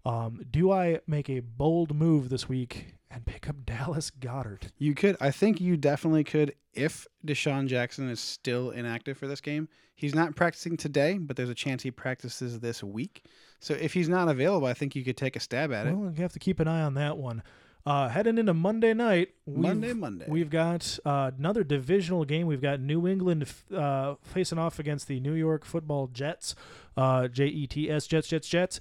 Um, 0.07 0.41
do 0.49 0.71
I 0.71 1.01
make 1.09 1.29
a 1.29 1.41
bold 1.41 1.95
move 1.95 2.29
this 2.29 2.49
week 2.49 2.95
and 3.11 3.27
pick 3.27 3.49
up 3.49 3.57
Dallas 3.67 4.11
Goedert? 4.11 4.69
You 4.79 4.95
could. 4.95 5.17
I 5.21 5.33
think 5.33 5.61
you 5.61 5.77
definitely 5.77 6.23
could 6.23 6.55
if 6.75 7.09
DeSean 7.27 7.67
Jackson 7.67 8.09
is 8.09 8.21
still 8.21 8.71
inactive 8.71 9.19
for 9.19 9.27
this 9.27 9.41
game. 9.41 9.69
He's 9.97 10.15
not 10.15 10.37
practicing 10.37 10.77
today, 10.77 11.19
but 11.19 11.37
there's 11.37 11.49
a 11.49 11.55
chance 11.55 11.83
he 11.83 11.91
practices 11.91 12.61
this 12.61 12.85
week. 12.85 13.25
So 13.61 13.75
if 13.75 13.95
he's 13.95 14.09
not 14.09 14.29
available, 14.29 14.67
I 14.67 14.75
think 14.75 14.95
you 14.95 15.03
could 15.03 15.17
take 15.17 15.35
a 15.35 15.41
stab 15.41 15.73
at 15.73 15.87
it. 15.87 15.95
Well, 15.95 16.13
you 16.15 16.23
have 16.23 16.35
to 16.35 16.39
keep 16.39 16.61
an 16.61 16.69
eye 16.69 16.83
on 16.83 16.95
that 16.95 17.17
one. 17.17 17.43
Uh, 17.87 18.09
heading 18.09 18.37
into 18.37 18.53
Monday 18.53 18.93
night, 18.93 19.31
we've, 19.47 19.59
Monday, 19.59 19.93
Monday. 19.93 20.27
we've 20.29 20.51
got 20.51 20.99
uh, 21.05 21.31
another 21.39 21.65
divisional 21.65 22.25
game. 22.25 22.47
We've 22.47 22.61
got 22.61 22.81
New 22.81 23.07
England 23.07 23.47
uh, 23.75 24.17
facing 24.23 24.59
off 24.59 24.79
against 24.79 25.07
the 25.07 25.21
New 25.21 25.35
York 25.35 25.65
Football 25.65 26.09
Jets, 26.09 26.55
uh, 26.97 27.29
J 27.29 27.47
E 27.47 27.67
T 27.67 27.91
S 27.91 28.07
Jets 28.07 28.29
Jets 28.29 28.49
Jets. 28.49 28.81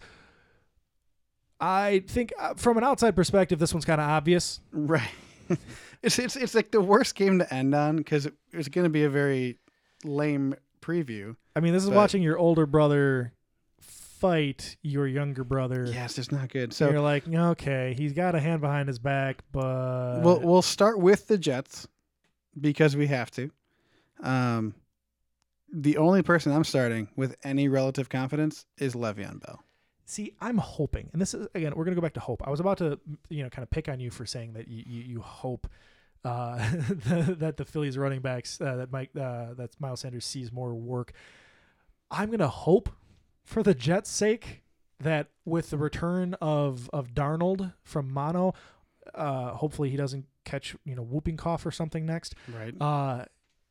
I 1.59 2.03
think 2.07 2.33
uh, 2.39 2.53
from 2.55 2.77
an 2.77 2.83
outside 2.83 3.15
perspective, 3.15 3.59
this 3.59 3.73
one's 3.73 3.85
kind 3.85 4.01
of 4.01 4.09
obvious. 4.09 4.59
right. 4.71 5.09
it's 6.01 6.17
it's 6.17 6.35
it's 6.35 6.55
like 6.55 6.71
the 6.71 6.81
worst 6.81 7.15
game 7.15 7.39
to 7.39 7.53
end 7.53 7.75
on 7.75 7.97
because 7.97 8.25
it, 8.25 8.33
it's 8.51 8.67
going 8.67 8.83
to 8.85 8.89
be 8.89 9.03
a 9.03 9.09
very 9.09 9.57
lame 10.03 10.55
preview. 10.81 11.35
I 11.55 11.59
mean, 11.59 11.73
this 11.73 11.83
is 11.83 11.89
But- 11.89 11.95
watching 11.95 12.21
your 12.23 12.37
older 12.37 12.65
brother 12.65 13.31
fight 13.79 14.77
your 14.81 15.07
younger 15.07 15.43
brother. 15.43 15.85
Yeah, 15.85 16.05
it's 16.05 16.15
just 16.15 16.31
not 16.31 16.49
good. 16.49 16.73
So 16.73 16.85
So 16.87 16.91
you're 16.91 17.01
like, 17.01 17.27
okay, 17.27 17.93
he's 17.97 18.13
got 18.13 18.33
a 18.33 18.39
hand 18.39 18.61
behind 18.61 18.87
his 18.87 18.97
back, 18.97 19.43
but 19.51 20.21
we'll 20.23 20.39
we'll 20.39 20.61
start 20.61 20.99
with 20.99 21.27
the 21.27 21.37
Jets 21.37 21.87
because 22.59 22.95
we 22.95 23.07
have 23.07 23.29
to. 23.31 23.51
Um, 24.23 24.73
the 25.71 25.97
only 25.97 26.21
person 26.23 26.51
I'm 26.53 26.63
starting 26.63 27.09
with 27.15 27.35
any 27.43 27.67
relative 27.67 28.07
confidence 28.09 28.65
is 28.77 28.95
Le'Veon 28.95 29.45
Bell. 29.45 29.61
See, 30.07 30.33
I'm 30.39 30.59
hoping, 30.59 31.09
and 31.13 31.21
this 31.21 31.33
is 31.33 31.47
again, 31.55 31.73
we're 31.75 31.83
gonna 31.83 31.95
go 31.95 32.01
back 32.01 32.13
to 32.13 32.19
hope. 32.19 32.43
I 32.45 32.51
was 32.51 32.59
about 32.59 32.77
to, 32.77 32.99
you 33.29 33.43
know, 33.43 33.49
kind 33.49 33.63
of 33.63 33.71
pick 33.71 33.89
on 33.89 33.99
you 33.99 34.11
for 34.11 34.25
saying 34.25 34.53
that 34.53 34.67
you 34.67 34.83
you, 34.85 35.01
you 35.01 35.21
hope 35.21 35.67
uh, 36.23 36.57
that 36.89 37.57
the 37.57 37.65
Phillies 37.65 37.97
running 37.97 38.19
backs 38.19 38.59
uh, 38.61 38.75
that 38.75 38.91
Mike 38.91 39.09
uh, 39.15 39.53
that 39.55 39.79
Miles 39.79 40.01
Sanders 40.01 40.25
sees 40.25 40.51
more 40.51 40.73
work. 40.73 41.13
I'm 42.11 42.29
gonna 42.29 42.47
hope, 42.47 42.89
for 43.43 43.63
the 43.63 43.73
Jets' 43.73 44.11
sake, 44.11 44.63
that 44.99 45.27
with 45.43 45.71
the 45.71 45.77
return 45.77 46.35
of 46.35 46.89
of 46.93 47.13
Darnold 47.13 47.73
from 47.83 48.11
mono, 48.11 48.53
uh, 49.13 49.51
hopefully 49.51 49.89
he 49.89 49.97
doesn't 49.97 50.25
catch 50.43 50.75
you 50.85 50.95
know 50.95 51.03
whooping 51.03 51.37
cough 51.37 51.65
or 51.65 51.71
something 51.71 52.05
next. 52.05 52.35
Right. 52.47 52.73
Uh, 52.79 53.25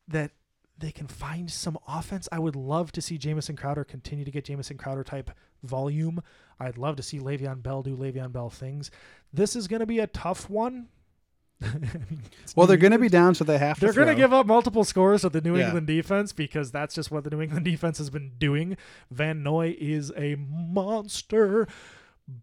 that 0.07 0.31
they 0.77 0.91
can 0.91 1.07
find 1.07 1.49
some 1.49 1.77
offense. 1.87 2.27
I 2.31 2.39
would 2.39 2.55
love 2.55 2.91
to 2.93 3.01
see 3.01 3.17
Jamison 3.17 3.55
Crowder 3.55 3.83
continue 3.83 4.25
to 4.25 4.31
get 4.31 4.45
Jamison 4.45 4.77
Crowder 4.77 5.03
type 5.03 5.31
volume. 5.65 6.21
I'd 6.59 6.77
love 6.77 6.95
to 6.97 7.03
see 7.03 7.19
Le'Veon 7.19 7.61
Bell 7.61 7.83
do 7.83 7.95
Le'Veon 7.97 8.31
Bell 8.31 8.49
things. 8.49 8.91
This 9.33 9.55
is 9.55 9.67
going 9.67 9.81
to 9.81 9.85
be 9.85 9.99
a 9.99 10.07
tough 10.07 10.49
one. 10.49 10.87
I 11.61 11.67
mean, 11.77 12.21
Well, 12.55 12.67
they're 12.67 12.77
going 12.77 12.91
to 12.91 12.99
be 12.99 13.09
down, 13.09 13.33
so 13.35 13.43
they 13.43 13.57
have 13.57 13.79
to. 13.79 13.85
They're 13.85 13.93
going 13.93 14.07
to 14.09 14.15
give 14.15 14.33
up 14.33 14.45
multiple 14.45 14.83
scores 14.83 15.21
to 15.21 15.29
the 15.29 15.41
New 15.41 15.57
Yeah. 15.57 15.65
England 15.67 15.87
defense 15.87 16.31
because 16.33 16.71
that's 16.71 16.95
just 16.95 17.11
what 17.11 17.23
the 17.23 17.29
New 17.29 17.41
England 17.41 17.65
defense 17.71 17.97
has 17.97 18.09
been 18.09 18.33
doing. 18.37 18.77
Van 19.11 19.41
Noy 19.43 19.75
is 19.79 20.11
a 20.17 20.35
monster. 20.35 21.67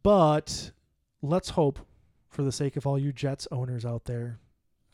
But 0.03 0.71
let's 1.21 1.51
hope, 1.51 1.81
for 2.29 2.43
the 2.43 2.53
sake 2.53 2.77
of 2.77 2.87
all 2.87 2.99
you 2.99 3.13
Jets 3.13 3.49
owners 3.51 3.85
out 3.85 4.05
there, 4.05 4.39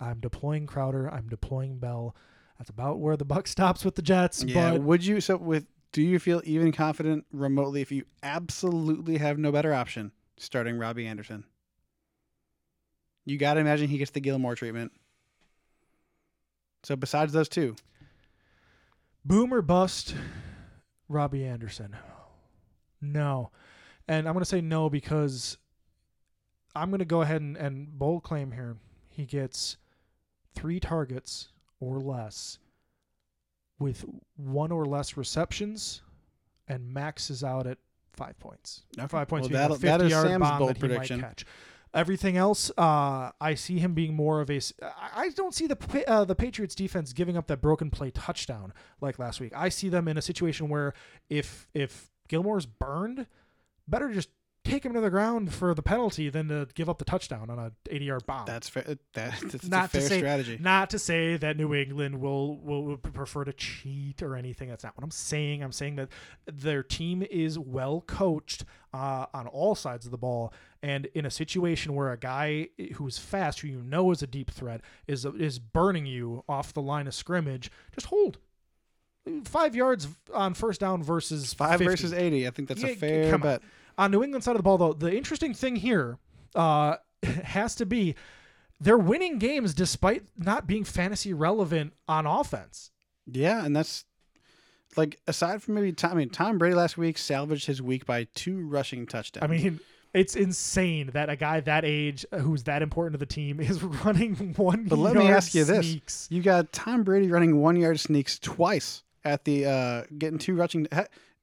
I'm 0.01 0.21
deploying 0.21 0.67
Crowder. 0.67 1.09
I'm 1.09 1.29
deploying 1.29 1.79
Bell. 1.79 2.15
That's 2.59 2.71
about 2.71 2.99
where 2.99 3.17
the 3.17 3.25
buck 3.25 3.47
stops 3.47 3.85
with 3.85 3.95
the 3.95 4.03
Jets. 4.03 4.43
Yeah. 4.45 4.73
But 4.73 4.83
Would 4.83 5.05
you? 5.07 5.21
So 5.21 5.37
with 5.37 5.67
do 5.93 6.03
you 6.03 6.19
feel 6.19 6.43
even 6.45 6.73
confident 6.73 7.25
remotely 7.33 7.81
if 7.81 7.91
you 7.91 8.05
absolutely 8.23 9.19
have 9.19 9.39
no 9.39 9.51
better 9.51 9.73
option 9.73 10.13
starting 10.37 10.79
Robbie 10.79 11.07
Anderson? 11.07 11.45
You 13.25 13.39
got 13.39 13.55
to 13.55 13.61
imagine 13.61 13.89
he 13.89 13.99
gets 13.99 14.11
the 14.11 14.21
Gilmore 14.21 14.55
treatment. 14.55 14.93
So 16.83 16.97
besides 16.97 17.33
those 17.33 17.49
two, 17.49 17.77
boom 19.25 19.53
or 19.53 19.63
bust, 19.63 20.15
Robbie 21.09 21.45
Anderson. 21.45 21.97
No. 23.01 23.51
And 24.07 24.27
I'm 24.27 24.35
going 24.35 24.43
to 24.43 24.49
say 24.49 24.61
no 24.61 24.89
because 24.89 25.59
I'm 26.75 26.91
going 26.91 27.01
to 27.01 27.05
go 27.05 27.23
ahead 27.23 27.41
and, 27.41 27.57
and 27.57 27.99
bold 27.99 28.23
claim 28.23 28.53
here. 28.53 28.77
He 29.11 29.25
gets 29.25 29.77
three 30.55 30.81
targets 30.81 31.49
or 31.81 32.01
less 32.01 32.59
with 33.79 34.05
one 34.37 34.73
or 34.73 34.85
less 34.87 35.17
receptions 35.17 36.03
and 36.67 36.93
maxes 36.93 37.45
out 37.45 37.67
at 37.67 37.79
five 38.13 38.39
points. 38.39 38.83
Five 39.09 39.29
points. 39.29 39.45
Well, 39.45 39.49
being 39.49 39.55
a 39.57 39.63
that'll- 39.63 39.77
50 39.77 39.87
that 39.87 40.03
is 40.03 40.11
yard 40.11 40.27
Sam's 40.29 40.41
bomb 40.41 40.59
bold 40.59 40.71
that 40.71 40.79
prediction. 40.81 41.25
Everything 41.95 42.37
else, 42.37 42.71
uh, 42.77 43.31
I 43.41 43.55
see 43.55 43.79
him 43.79 43.95
being 43.95 44.15
more 44.15 44.43
of 44.43 44.51
a. 44.51 44.61
I 44.83 45.31
don't 45.35 45.55
see 45.55 45.67
the 45.67 46.05
uh, 46.07 46.25
the 46.27 46.35
Patriots 46.35 46.75
defense 46.75 47.15
giving 47.15 47.35
up 47.37 47.47
that 47.47 47.63
broken 47.63 47.89
play 47.91 48.11
touchdown 48.11 48.75
like 49.01 49.19
last 49.19 49.41
week. 49.41 49.53
I 49.57 49.71
see 49.71 49.89
them 49.89 50.07
in 50.07 50.19
a 50.19 50.23
situation 50.23 50.69
where 50.69 50.93
if 51.31 51.67
if 51.73 52.11
Gilmore's 52.29 52.67
burned, 52.67 53.27
better 53.89 54.13
just 54.13 54.29
take 54.69 54.85
him 54.85 54.93
to 54.95 55.01
the 55.01 55.11
ground 55.11 55.53
for 55.53 55.75
the 55.75 55.83
penalty 55.83 56.29
than 56.31 56.49
to 56.49 56.69
give 56.75 56.89
up 56.89 56.99
the 56.99 57.05
touchdown 57.05 57.51
on 57.51 57.59
a 57.59 57.73
80 57.91 58.05
yard 58.05 58.27
bomb. 58.27 58.47
that's 58.47 58.69
fair. 58.69 58.83
That, 58.85 58.99
that's 59.15 59.67
Not 59.69 59.91
fair 59.91 60.01
say- 60.03 60.19
strategy. 60.19 60.59
Not 60.61 60.91
to 60.91 60.99
say 60.99 61.37
that 61.37 61.57
New 61.57 61.75
England 61.75 62.21
will, 62.21 62.57
will 62.59 62.85
will 62.85 62.97
prefer 62.97 63.45
to 63.45 63.53
cheat 63.53 64.23
or 64.23 64.37
anything. 64.37 64.69
That's 64.69 64.85
not 64.85 64.97
what 64.97 65.05
I'm 65.05 65.11
saying. 65.11 65.63
I'm 65.63 65.73
saying 65.73 65.97
that 65.97 66.09
their 66.47 66.83
team 66.83 67.23
is 67.31 67.59
well 67.59 68.01
coached 68.07 68.65
uh, 68.93 69.27
on 69.35 69.47
all 69.47 69.75
sides 69.75 70.05
of 70.07 70.11
the 70.13 70.19
ball, 70.19 70.53
and 70.83 71.07
in 71.15 71.27
a 71.27 71.31
situation 71.31 71.95
where 71.95 72.11
a 72.13 72.19
guy 72.19 72.69
who's 72.95 73.19
fast, 73.19 73.61
who 73.61 73.69
you 73.69 73.83
know 73.83 74.11
is 74.13 74.23
a 74.23 74.27
deep 74.27 74.51
threat, 74.51 74.81
is 75.07 75.25
is 75.25 75.59
burning 75.59 76.07
you 76.07 76.45
off 76.49 76.73
the 76.73 76.83
line 76.83 77.07
of 77.07 77.15
scrimmage, 77.15 77.71
just 77.95 78.07
hold 78.07 78.39
five 79.45 79.75
yards 79.77 80.09
on 80.33 80.55
first 80.55 80.81
down 80.81 81.03
versus 81.03 81.53
Five 81.53 81.79
50 81.79 81.85
versus 81.85 82.13
eighty. 82.13 82.47
I 82.47 82.51
think 82.51 82.69
that's 82.69 82.83
Yeah, 82.83 82.89
a 82.91 82.97
fair 82.97 83.39
bet. 83.39 83.61
on. 83.63 83.69
On 83.99 84.11
New 84.11 84.23
England 84.23 84.45
side 84.45 84.53
of 84.53 84.59
the 84.59 84.63
ball, 84.63 84.79
though, 84.79 84.93
the 84.95 85.15
interesting 85.15 85.53
thing 85.53 85.77
here 85.77 86.19
uh, 86.55 86.97
has 87.23 87.75
to 87.75 87.85
be 87.85 88.15
they're 88.81 88.97
winning 88.97 89.39
games 89.39 89.75
despite 89.75 90.23
not 90.37 90.67
being 90.67 90.85
fantasy 90.85 91.33
relevant 91.33 91.93
on 92.07 92.27
offense. 92.27 92.93
Yeah, 93.27 93.65
and 93.65 93.75
that's 93.75 94.05
like 94.97 95.21
aside 95.27 95.63
from 95.63 95.75
maybe 95.75 95.93
Tom. 95.93 96.13
I 96.13 96.15
mean, 96.15 96.31
Tom 96.31 96.59
Brady 96.59 96.75
last 96.75 96.97
week 96.97 97.19
salvaged 97.19 97.67
his 97.67 97.83
week 97.83 98.07
by 98.07 98.29
two 98.35 98.67
rushing 98.67 99.07
touchdowns. 99.07 99.45
I 99.45 99.47
mean, 99.49 99.81
it's 100.15 100.37
insane 100.37 101.11
that 101.13 101.29
a 101.29 101.37
guy 101.37 101.61
that 101.61 101.85
age, 101.85 102.25
uh, 102.33 102.39
who's 102.39 102.63
that 102.65 102.83
important 102.83 103.15
to 103.15 103.19
the 103.19 103.27
team, 103.27 103.61
is 103.61 103.83
running 103.83 104.55
one. 104.57 104.85
But 104.85 104.99
let 104.99 105.17
me 105.17 105.29
ask 105.29 105.55
you 105.55 105.65
this. 105.65 105.87
sneaks. 105.91 106.29
You 106.31 106.43
got 106.43 106.73
Tom 106.73 107.03
Brady 107.03 107.29
running 107.31 107.61
one 107.61 107.77
yard 107.77 108.01
sneaks 108.01 108.39
twice 108.39 109.03
at 109.25 109.45
the 109.45 109.67
uh 109.67 110.05
getting 110.17 110.39
two 110.39 110.55
rushing 110.55 110.87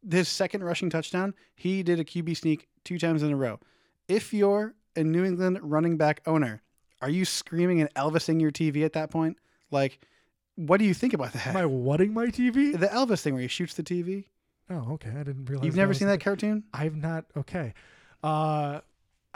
his 0.09 0.27
second 0.27 0.63
rushing 0.63 0.89
touchdown, 0.89 1.33
he 1.55 1.83
did 1.83 1.99
a 1.99 2.03
QB 2.03 2.37
sneak 2.37 2.67
two 2.83 2.97
times 2.97 3.23
in 3.23 3.31
a 3.31 3.35
row. 3.35 3.59
If 4.07 4.33
you're 4.33 4.75
a 4.95 5.03
New 5.03 5.23
England 5.23 5.59
running 5.61 5.97
back 5.97 6.21
owner, 6.25 6.61
are 7.01 7.09
you 7.09 7.25
screaming 7.25 7.81
and 7.81 7.93
Elvising 7.95 8.41
your 8.41 8.51
TV 8.51 8.85
at 8.85 8.93
that 8.93 9.09
point? 9.11 9.37
Like, 9.71 9.99
what 10.55 10.77
do 10.77 10.85
you 10.85 10.93
think 10.93 11.13
about 11.13 11.33
that? 11.33 11.47
Am 11.47 11.57
I 11.57 11.65
whatting 11.65 12.13
my 12.13 12.27
TV? 12.27 12.77
the 12.77 12.87
Elvis 12.87 13.21
thing 13.21 13.33
where 13.33 13.41
he 13.41 13.47
shoots 13.47 13.73
the 13.73 13.83
TV. 13.83 14.25
Oh, 14.69 14.93
okay. 14.93 15.09
I 15.09 15.23
didn't 15.23 15.45
realize. 15.45 15.65
You've 15.65 15.75
never 15.75 15.93
seen 15.93 16.07
that 16.07 16.21
cartoon? 16.21 16.63
I've 16.73 16.95
not. 16.95 17.25
Okay. 17.37 17.73
Uh, 18.23 18.79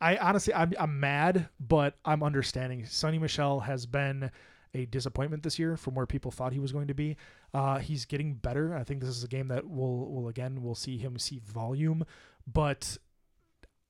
I 0.00 0.18
honestly, 0.18 0.52
I'm, 0.52 0.72
I'm 0.78 1.00
mad, 1.00 1.48
but 1.58 1.96
I'm 2.04 2.22
understanding. 2.22 2.82
Sony 2.82 3.18
Michel 3.18 3.60
has 3.60 3.86
been 3.86 4.30
a 4.74 4.86
disappointment 4.86 5.42
this 5.42 5.58
year 5.58 5.76
from 5.76 5.94
where 5.94 6.06
people 6.06 6.30
thought 6.30 6.52
he 6.52 6.58
was 6.58 6.72
going 6.72 6.88
to 6.88 6.94
be. 6.94 7.16
Uh, 7.52 7.78
he's 7.78 8.04
getting 8.04 8.34
better. 8.34 8.74
I 8.74 8.84
think 8.84 9.00
this 9.00 9.10
is 9.10 9.24
a 9.24 9.28
game 9.28 9.48
that 9.48 9.68
will, 9.68 10.12
will 10.12 10.28
again, 10.28 10.62
we'll 10.62 10.74
see 10.74 10.98
him 10.98 11.18
see 11.18 11.40
volume, 11.44 12.04
but 12.52 12.98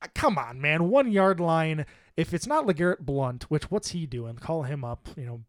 uh, 0.02 0.08
come 0.14 0.38
on, 0.38 0.60
man, 0.60 0.88
one 0.88 1.10
yard 1.10 1.40
line. 1.40 1.86
If 2.16 2.32
it's 2.34 2.46
not 2.46 2.66
LeGarrette 2.66 3.00
Blount, 3.00 3.44
which 3.50 3.70
what's 3.70 3.90
he 3.90 4.06
doing? 4.06 4.36
Call 4.36 4.62
him 4.62 4.84
up. 4.84 5.08
You 5.16 5.26
know, 5.26 5.40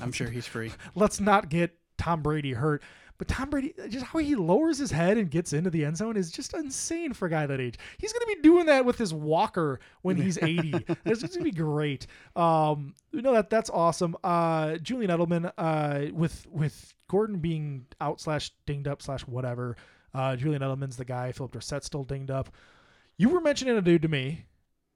I'm 0.00 0.12
sure 0.12 0.28
he's 0.28 0.46
free. 0.46 0.70
let's 0.94 1.20
not 1.20 1.48
get 1.48 1.76
Tom 1.98 2.22
Brady 2.22 2.52
hurt. 2.52 2.82
But 3.18 3.28
Tom 3.28 3.50
Brady, 3.50 3.72
just 3.88 4.06
how 4.06 4.18
he 4.18 4.34
lowers 4.34 4.78
his 4.78 4.90
head 4.90 5.16
and 5.16 5.30
gets 5.30 5.52
into 5.52 5.70
the 5.70 5.84
end 5.84 5.96
zone 5.96 6.16
is 6.16 6.30
just 6.30 6.54
insane 6.54 7.12
for 7.12 7.26
a 7.26 7.30
guy 7.30 7.46
that 7.46 7.60
age. 7.60 7.78
He's 7.98 8.12
going 8.12 8.20
to 8.22 8.36
be 8.36 8.42
doing 8.42 8.66
that 8.66 8.84
with 8.84 8.98
his 8.98 9.14
walker 9.14 9.78
when 10.02 10.16
he's 10.16 10.38
80. 10.42 10.84
It's 11.04 11.20
going 11.22 11.30
to 11.32 11.42
be 11.42 11.50
great. 11.52 12.06
Um, 12.34 12.94
no, 13.12 13.32
that 13.32 13.50
that's 13.50 13.70
awesome. 13.70 14.16
Uh, 14.24 14.76
Julian 14.76 15.10
Edelman, 15.10 15.52
uh, 15.56 16.12
with 16.12 16.46
with 16.50 16.94
Gordon 17.08 17.38
being 17.38 17.86
out 18.00 18.20
slash 18.20 18.50
dinged 18.66 18.88
up 18.88 19.02
slash 19.02 19.22
whatever. 19.22 19.76
Uh, 20.14 20.36
Julian 20.36 20.62
Edelman's 20.62 20.96
the 20.96 21.04
guy. 21.04 21.32
Phillip 21.32 21.52
Dorsett's 21.52 21.86
still 21.86 22.04
dinged 22.04 22.30
up. 22.30 22.50
You 23.18 23.28
were 23.28 23.40
mentioning 23.40 23.76
a 23.76 23.82
dude 23.82 24.02
to 24.02 24.08
me 24.08 24.46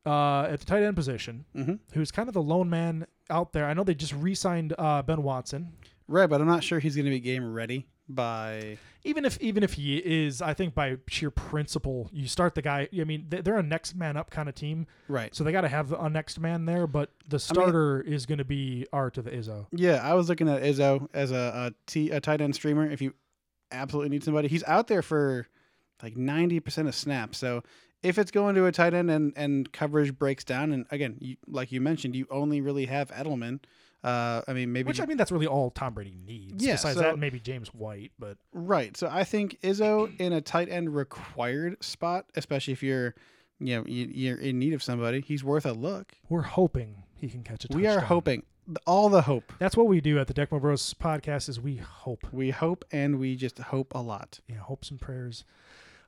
uh, 0.04 0.42
at 0.44 0.60
the 0.60 0.66
tight 0.66 0.82
end 0.82 0.96
position 0.96 1.44
hmm 1.54 1.74
who's 1.92 2.10
kind 2.10 2.28
of 2.28 2.34
the 2.34 2.42
lone 2.42 2.68
man 2.70 3.06
out 3.30 3.52
there. 3.52 3.66
I 3.66 3.74
know 3.74 3.84
they 3.84 3.94
just 3.94 4.14
re-signed 4.14 4.74
uh, 4.78 5.02
Ben 5.02 5.22
Watson. 5.22 5.72
Right, 6.08 6.28
but 6.28 6.40
I'm 6.40 6.46
not 6.46 6.62
sure 6.64 6.78
he's 6.78 6.94
going 6.94 7.04
to 7.06 7.10
be 7.10 7.20
game 7.20 7.52
ready 7.52 7.86
by. 8.09 8.78
even 9.04 9.24
if 9.24 9.38
even 9.40 9.62
if 9.62 9.74
he 9.74 9.98
is, 9.98 10.40
I 10.42 10.54
think 10.54 10.74
by 10.74 10.96
sheer 11.09 11.30
principle, 11.30 12.09
you 12.12 12.28
start 12.28 12.54
the 12.54 12.62
guy. 12.62 12.88
I 12.98 13.04
mean, 13.04 13.26
they- 13.28 13.40
they're 13.40 13.59
a 13.59 13.62
next 13.62 13.94
man 13.94 14.16
up 14.16 14.30
kind 14.30 14.48
of 14.48 14.54
team, 14.54 14.86
Right. 15.09 15.34
so 15.34 15.44
they 15.44 15.52
got 15.52 15.62
to 15.62 15.68
have 15.68 15.92
a 15.92 16.09
next 16.11 16.38
man 16.40 16.64
there. 16.66 16.86
But 16.86 17.11
the 17.28 17.38
starter 17.38 18.00
is 18.00 18.26
going 18.26 18.38
to 18.38 18.44
be 18.44 18.86
Art 18.92 19.18
of 19.18 19.26
Izzo. 19.26 19.66
Yeah, 19.72 19.96
I 20.02 20.14
was 20.14 20.28
looking 20.28 20.48
at 20.48 20.62
Izzo 20.62 21.09
as 21.14 21.30
a, 21.32 21.36
a, 21.70 21.74
t, 21.86 22.11
a 22.11 22.20
tight 22.20 22.40
end 22.40 22.54
streamer. 22.54 22.88
If 22.88 23.00
you 23.02 23.14
absolutely 23.70 24.11
need 24.11 24.24
somebody, 24.24 24.48
he's 24.48 24.64
out 24.64 24.86
there 24.88 25.02
for 25.02 25.46
like 26.02 26.14
90% 26.14 26.88
of 26.88 26.94
snaps. 26.94 27.38
So 27.38 27.62
if 28.02 28.18
it's 28.18 28.30
going 28.30 28.54
to 28.57 28.66
a 28.66 28.72
tight 28.72 28.94
end 28.94 29.11
and, 29.11 29.32
and 29.36 29.72
coverage 29.72 30.16
breaks 30.16 30.44
down, 30.44 30.72
and 30.72 30.84
again, 30.90 31.16
you, 31.20 31.36
like 31.48 31.72
you 31.72 31.80
mentioned, 31.80 32.14
you 32.14 32.26
only 32.30 32.61
really 32.61 32.86
have 32.86 33.11
Edelman. 33.11 33.61
Uh, 34.07 34.42
I 34.46 34.52
mean, 34.52 34.72
maybe 34.72 34.86
Which 34.86 35.00
I 35.00 35.07
mean, 35.07 35.16
that's 35.16 35.32
really 35.32 35.48
all 35.48 35.70
Tom 35.70 35.92
Brady 35.94 36.16
needs. 36.24 36.64
Yeah, 36.64 36.74
Besides 36.74 36.96
so- 36.96 37.02
that, 37.02 37.18
maybe 37.18 37.40
James 37.40 37.74
White. 37.74 38.12
But 38.18 38.38
right. 38.52 38.96
So 38.96 39.09
I 39.11 39.24
think 39.24 39.59
Izzo 39.62 40.14
in 40.20 40.32
a 40.32 40.40
tight 40.40 40.68
end 40.68 40.94
required 40.94 41.82
spot, 41.82 42.26
especially 42.36 42.72
if 42.72 42.82
you're, 42.84 43.14
you 43.59 43.74
know, 43.76 43.84
you, 43.86 44.09
you're 44.12 44.38
in 44.38 44.59
need 44.61 44.74
of 44.74 44.82
somebody, 44.82 45.20
he's 45.20 45.42
worth 45.42 45.66
a 45.66 45.72
look. 45.72 46.12
we're 46.28 46.42
hoping 46.42 47.02
he 47.16 47.28
can 47.28 47.42
catch 47.42 47.64
a 47.64 47.68
touchdown. 47.68 47.80
We 47.80 47.88
are 47.88 48.00
hoping 48.00 48.44
all 48.86 49.09
the 49.09 49.22
hope. 49.22 49.52
That's 49.59 49.76
what 49.76 49.86
we 49.88 50.00
do 50.00 50.18
at 50.18 50.26
the 50.28 50.34
Tecmo 50.34 50.61
Bros 50.61 50.94
podcast. 50.94 51.48
Is 51.48 51.61
we 51.61 51.76
hope. 51.76 52.26
We 52.32 52.50
hope 52.50 52.84
and 52.92 53.18
we 53.18 53.34
just 53.34 53.59
hope 53.59 53.92
a 53.94 54.00
lot. 54.00 54.38
yeah, 54.48 54.57
hopes 54.59 54.90
and 54.90 55.00
prayers. 55.00 55.44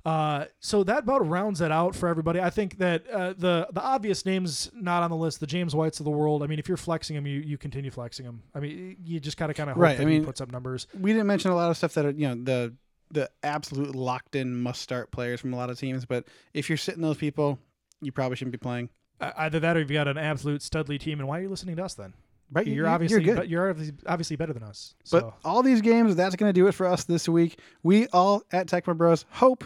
Uh, 0.05 0.47
so 0.61 0.85
that 0.85 1.01
about 1.01 1.27
rounds 1.29 1.61
it 1.61 1.71
out 1.73 1.95
for 1.95 2.09
everybody. 2.09 2.41
I 2.41 2.51
think 2.51 2.79
that 2.79 3.09
uh, 3.11 3.35
the 3.37 3.69
the 3.73 3.83
obvious 3.83 4.25
names 4.25 4.71
not 4.75 5.03
on 5.03 5.11
the 5.11 5.17
list, 5.17 5.41
the 5.41 5.47
James 5.47 5.75
Whites 5.75 6.01
of 6.01 6.05
the 6.05 6.11
world. 6.11 6.43
I 6.43 6.47
mean, 6.47 6.59
if 6.59 6.69
you're 6.69 6.77
flexing 6.77 7.17
them, 7.17 7.27
you, 7.27 7.41
you 7.41 7.59
continue 7.59 7.91
flexing 7.91 8.25
them. 8.25 8.43
I 8.55 8.61
mean, 8.61 8.97
you 9.05 9.21
just 9.21 9.37
gotta 9.37 9.55
kind 9.55 9.69
of 9.71 9.75
hope 9.77 9.83
Right, 9.83 9.99
that 9.99 10.07
I 10.07 10.11
he 10.11 10.21
puts 10.21 10.41
up 10.41 10.51
numbers. 10.53 10.87
we 10.99 11.13
didn't 11.13 11.27
mention 11.27 11.51
a 11.51 11.55
lot 11.57 11.71
of 11.71 11.77
stuff 11.77 11.95
that 11.95 12.07
are 12.07 12.11
you 12.11 12.29
know 12.29 12.35
the 12.43 12.75
the 13.11 13.31
absolute 13.43 13.95
locked 13.95 14.35
in 14.37 14.55
must 14.55 14.83
start 14.83 15.11
players 15.11 15.41
from 15.41 15.53
a 15.55 15.57
lot 15.57 15.71
of 15.71 15.79
teams 15.79 16.05
but 16.05 16.27
if 16.53 16.69
you're 16.69 16.77
sitting 16.77 17.01
those 17.01 17.17
people 17.17 17.59
you 18.03 18.13
probably 18.13 18.37
shouldn't 18.37 18.53
be 18.53 18.59
playing 18.59 18.91
Uh, 19.21 19.33
either 19.39 19.59
that, 19.61 19.77
or 19.77 19.81
you've 19.81 19.89
got 19.91 20.07
an 20.09 20.19
absolute 20.19 20.61
studly 20.61 21.01
team. 21.01 21.19
And 21.19 21.27
why 21.27 21.39
are 21.39 21.43
you 21.43 21.49
listening 21.49 21.77
to 21.77 21.85
us 21.85 21.95
then? 21.95 22.13
right 22.53 22.67
You're, 22.67 22.85
You- 22.87 22.91
obviously 22.93 23.23
good 23.23 23.49
you're 23.51 23.69
obviously, 24.07 24.37
better 24.37 24.53
than 24.53 24.63
us. 24.63 24.95
but 25.11 25.35
all 25.45 25.63
these 25.63 25.81
games 25.81 26.17
that's 26.17 26.37
going 26.37 26.49
to 26.51 26.53
do 26.59 26.67
it 26.69 26.73
for 26.73 26.87
us 26.87 27.05
this 27.05 27.29
week 27.29 27.59
we 27.83 28.07
all 28.09 28.43
at 28.53 28.69
Tecmo 28.69 28.97
Bros 28.97 29.25
hope 29.31 29.65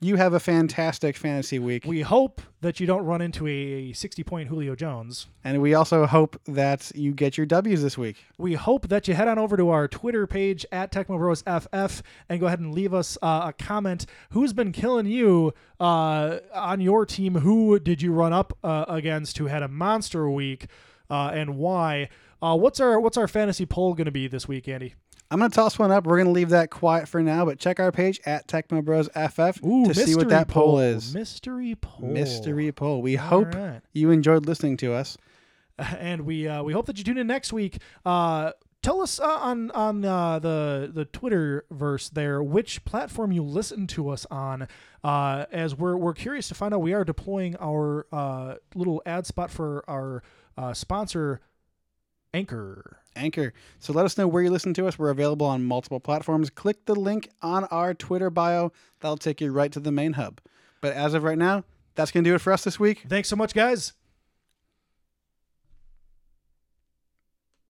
you 0.00 0.16
have 0.16 0.34
a 0.34 0.40
fantastic 0.40 1.16
fantasy 1.16 1.58
week 1.58 1.84
we 1.86 2.02
hope 2.02 2.42
that 2.60 2.80
you 2.80 2.86
don't 2.86 3.04
run 3.04 3.20
into 3.20 3.46
a 3.46 3.92
60 3.92 4.22
point 4.24 4.48
Julio 4.48 4.74
Jones. 4.74 5.26
and 5.42 5.60
we 5.60 5.74
also 5.74 6.06
hope 6.06 6.40
that 6.46 6.92
you 6.94 7.12
get 7.12 7.36
your 7.36 7.46
W's 7.46 7.82
this 7.82 7.96
week 7.96 8.16
We 8.38 8.54
hope 8.54 8.88
that 8.88 9.08
you 9.08 9.14
head 9.14 9.28
on 9.28 9.38
over 9.38 9.56
to 9.56 9.70
our 9.70 9.88
Twitter 9.88 10.26
page 10.26 10.66
at 10.72 10.92
TecmoBrosFF 10.92 12.02
and 12.28 12.40
go 12.40 12.46
ahead 12.46 12.60
and 12.60 12.74
leave 12.74 12.92
us 12.94 13.16
uh, 13.22 13.42
a 13.46 13.52
comment. 13.52 14.06
Who's 14.30 14.52
been 14.52 14.72
killing 14.72 15.06
you 15.06 15.52
uh, 15.78 16.38
on 16.52 16.80
your 16.80 17.06
team? 17.06 17.36
Who 17.36 17.78
did 17.78 18.02
you 18.02 18.12
run 18.12 18.32
up 18.32 18.56
uh, 18.64 18.84
against 18.88 19.38
who 19.38 19.46
had 19.46 19.62
a 19.62 19.68
monster 19.68 20.28
week? 20.28 20.66
uh, 21.10 21.30
and 21.34 21.56
why. 21.56 22.08
Uh, 22.42 22.56
what's 22.56 22.80
our 22.80 23.00
what's 23.00 23.16
our 23.16 23.28
fantasy 23.28 23.64
poll 23.66 23.94
going 23.94 24.04
to 24.04 24.10
be 24.12 24.28
this 24.28 24.46
week, 24.46 24.68
Andy? 24.68 24.94
I'm 25.34 25.40
gonna 25.40 25.50
toss 25.50 25.80
one 25.80 25.90
up. 25.90 26.06
We're 26.06 26.18
gonna 26.18 26.30
leave 26.30 26.50
that 26.50 26.70
quiet 26.70 27.08
for 27.08 27.20
now, 27.20 27.44
but 27.44 27.58
check 27.58 27.80
our 27.80 27.90
page 27.90 28.20
at 28.24 28.46
Tecmo 28.46 28.84
Bros 28.84 29.08
FF 29.08 29.64
Ooh, 29.64 29.84
to 29.86 29.92
see 29.92 30.14
what 30.14 30.28
that 30.28 30.46
poll 30.46 30.78
is. 30.78 31.12
Mystery 31.12 31.74
poll. 31.74 32.08
Mystery 32.08 32.70
poll. 32.70 33.02
We 33.02 33.18
All 33.18 33.26
hope 33.26 33.52
right. 33.52 33.80
you 33.92 34.12
enjoyed 34.12 34.46
listening 34.46 34.76
to 34.76 34.92
us. 34.92 35.18
and 35.78 36.20
we 36.20 36.46
uh, 36.46 36.62
we 36.62 36.72
hope 36.72 36.86
that 36.86 36.98
you 36.98 37.02
tune 37.02 37.18
in 37.18 37.26
next 37.26 37.52
week. 37.52 37.78
Uh, 38.06 38.52
tell 38.80 39.00
us 39.00 39.18
uh, 39.18 39.24
on 39.24 39.72
on 39.72 40.04
uh, 40.04 40.38
the 40.38 40.88
the 40.94 41.04
Twitter 41.06 41.64
verse 41.68 42.08
there 42.08 42.40
which 42.40 42.84
platform 42.84 43.32
you 43.32 43.42
listen 43.42 43.88
to 43.88 44.10
us 44.10 44.26
on, 44.30 44.68
uh, 45.02 45.46
as 45.50 45.74
we're 45.74 45.96
we're 45.96 46.14
curious 46.14 46.46
to 46.46 46.54
find 46.54 46.72
out. 46.72 46.80
We 46.80 46.92
are 46.92 47.02
deploying 47.02 47.56
our 47.60 48.06
uh, 48.12 48.54
little 48.76 49.02
ad 49.04 49.26
spot 49.26 49.50
for 49.50 49.82
our 49.90 50.22
uh, 50.56 50.74
sponsor, 50.74 51.40
Anchor. 52.32 52.98
Anchor. 53.16 53.52
So 53.78 53.92
let 53.92 54.04
us 54.04 54.18
know 54.18 54.28
where 54.28 54.42
you 54.42 54.50
listen 54.50 54.74
to 54.74 54.86
us. 54.86 54.98
We're 54.98 55.10
available 55.10 55.46
on 55.46 55.64
multiple 55.64 56.00
platforms. 56.00 56.50
Click 56.50 56.84
the 56.86 56.94
link 56.94 57.28
on 57.42 57.64
our 57.64 57.94
Twitter 57.94 58.30
bio. 58.30 58.72
That'll 59.00 59.16
take 59.16 59.40
you 59.40 59.52
right 59.52 59.72
to 59.72 59.80
the 59.80 59.92
main 59.92 60.14
hub. 60.14 60.40
But 60.80 60.94
as 60.94 61.14
of 61.14 61.22
right 61.22 61.38
now, 61.38 61.64
that's 61.94 62.10
gonna 62.10 62.24
do 62.24 62.34
it 62.34 62.40
for 62.40 62.52
us 62.52 62.64
this 62.64 62.78
week. 62.80 63.04
Thanks 63.08 63.28
so 63.28 63.36
much, 63.36 63.54
guys. 63.54 63.92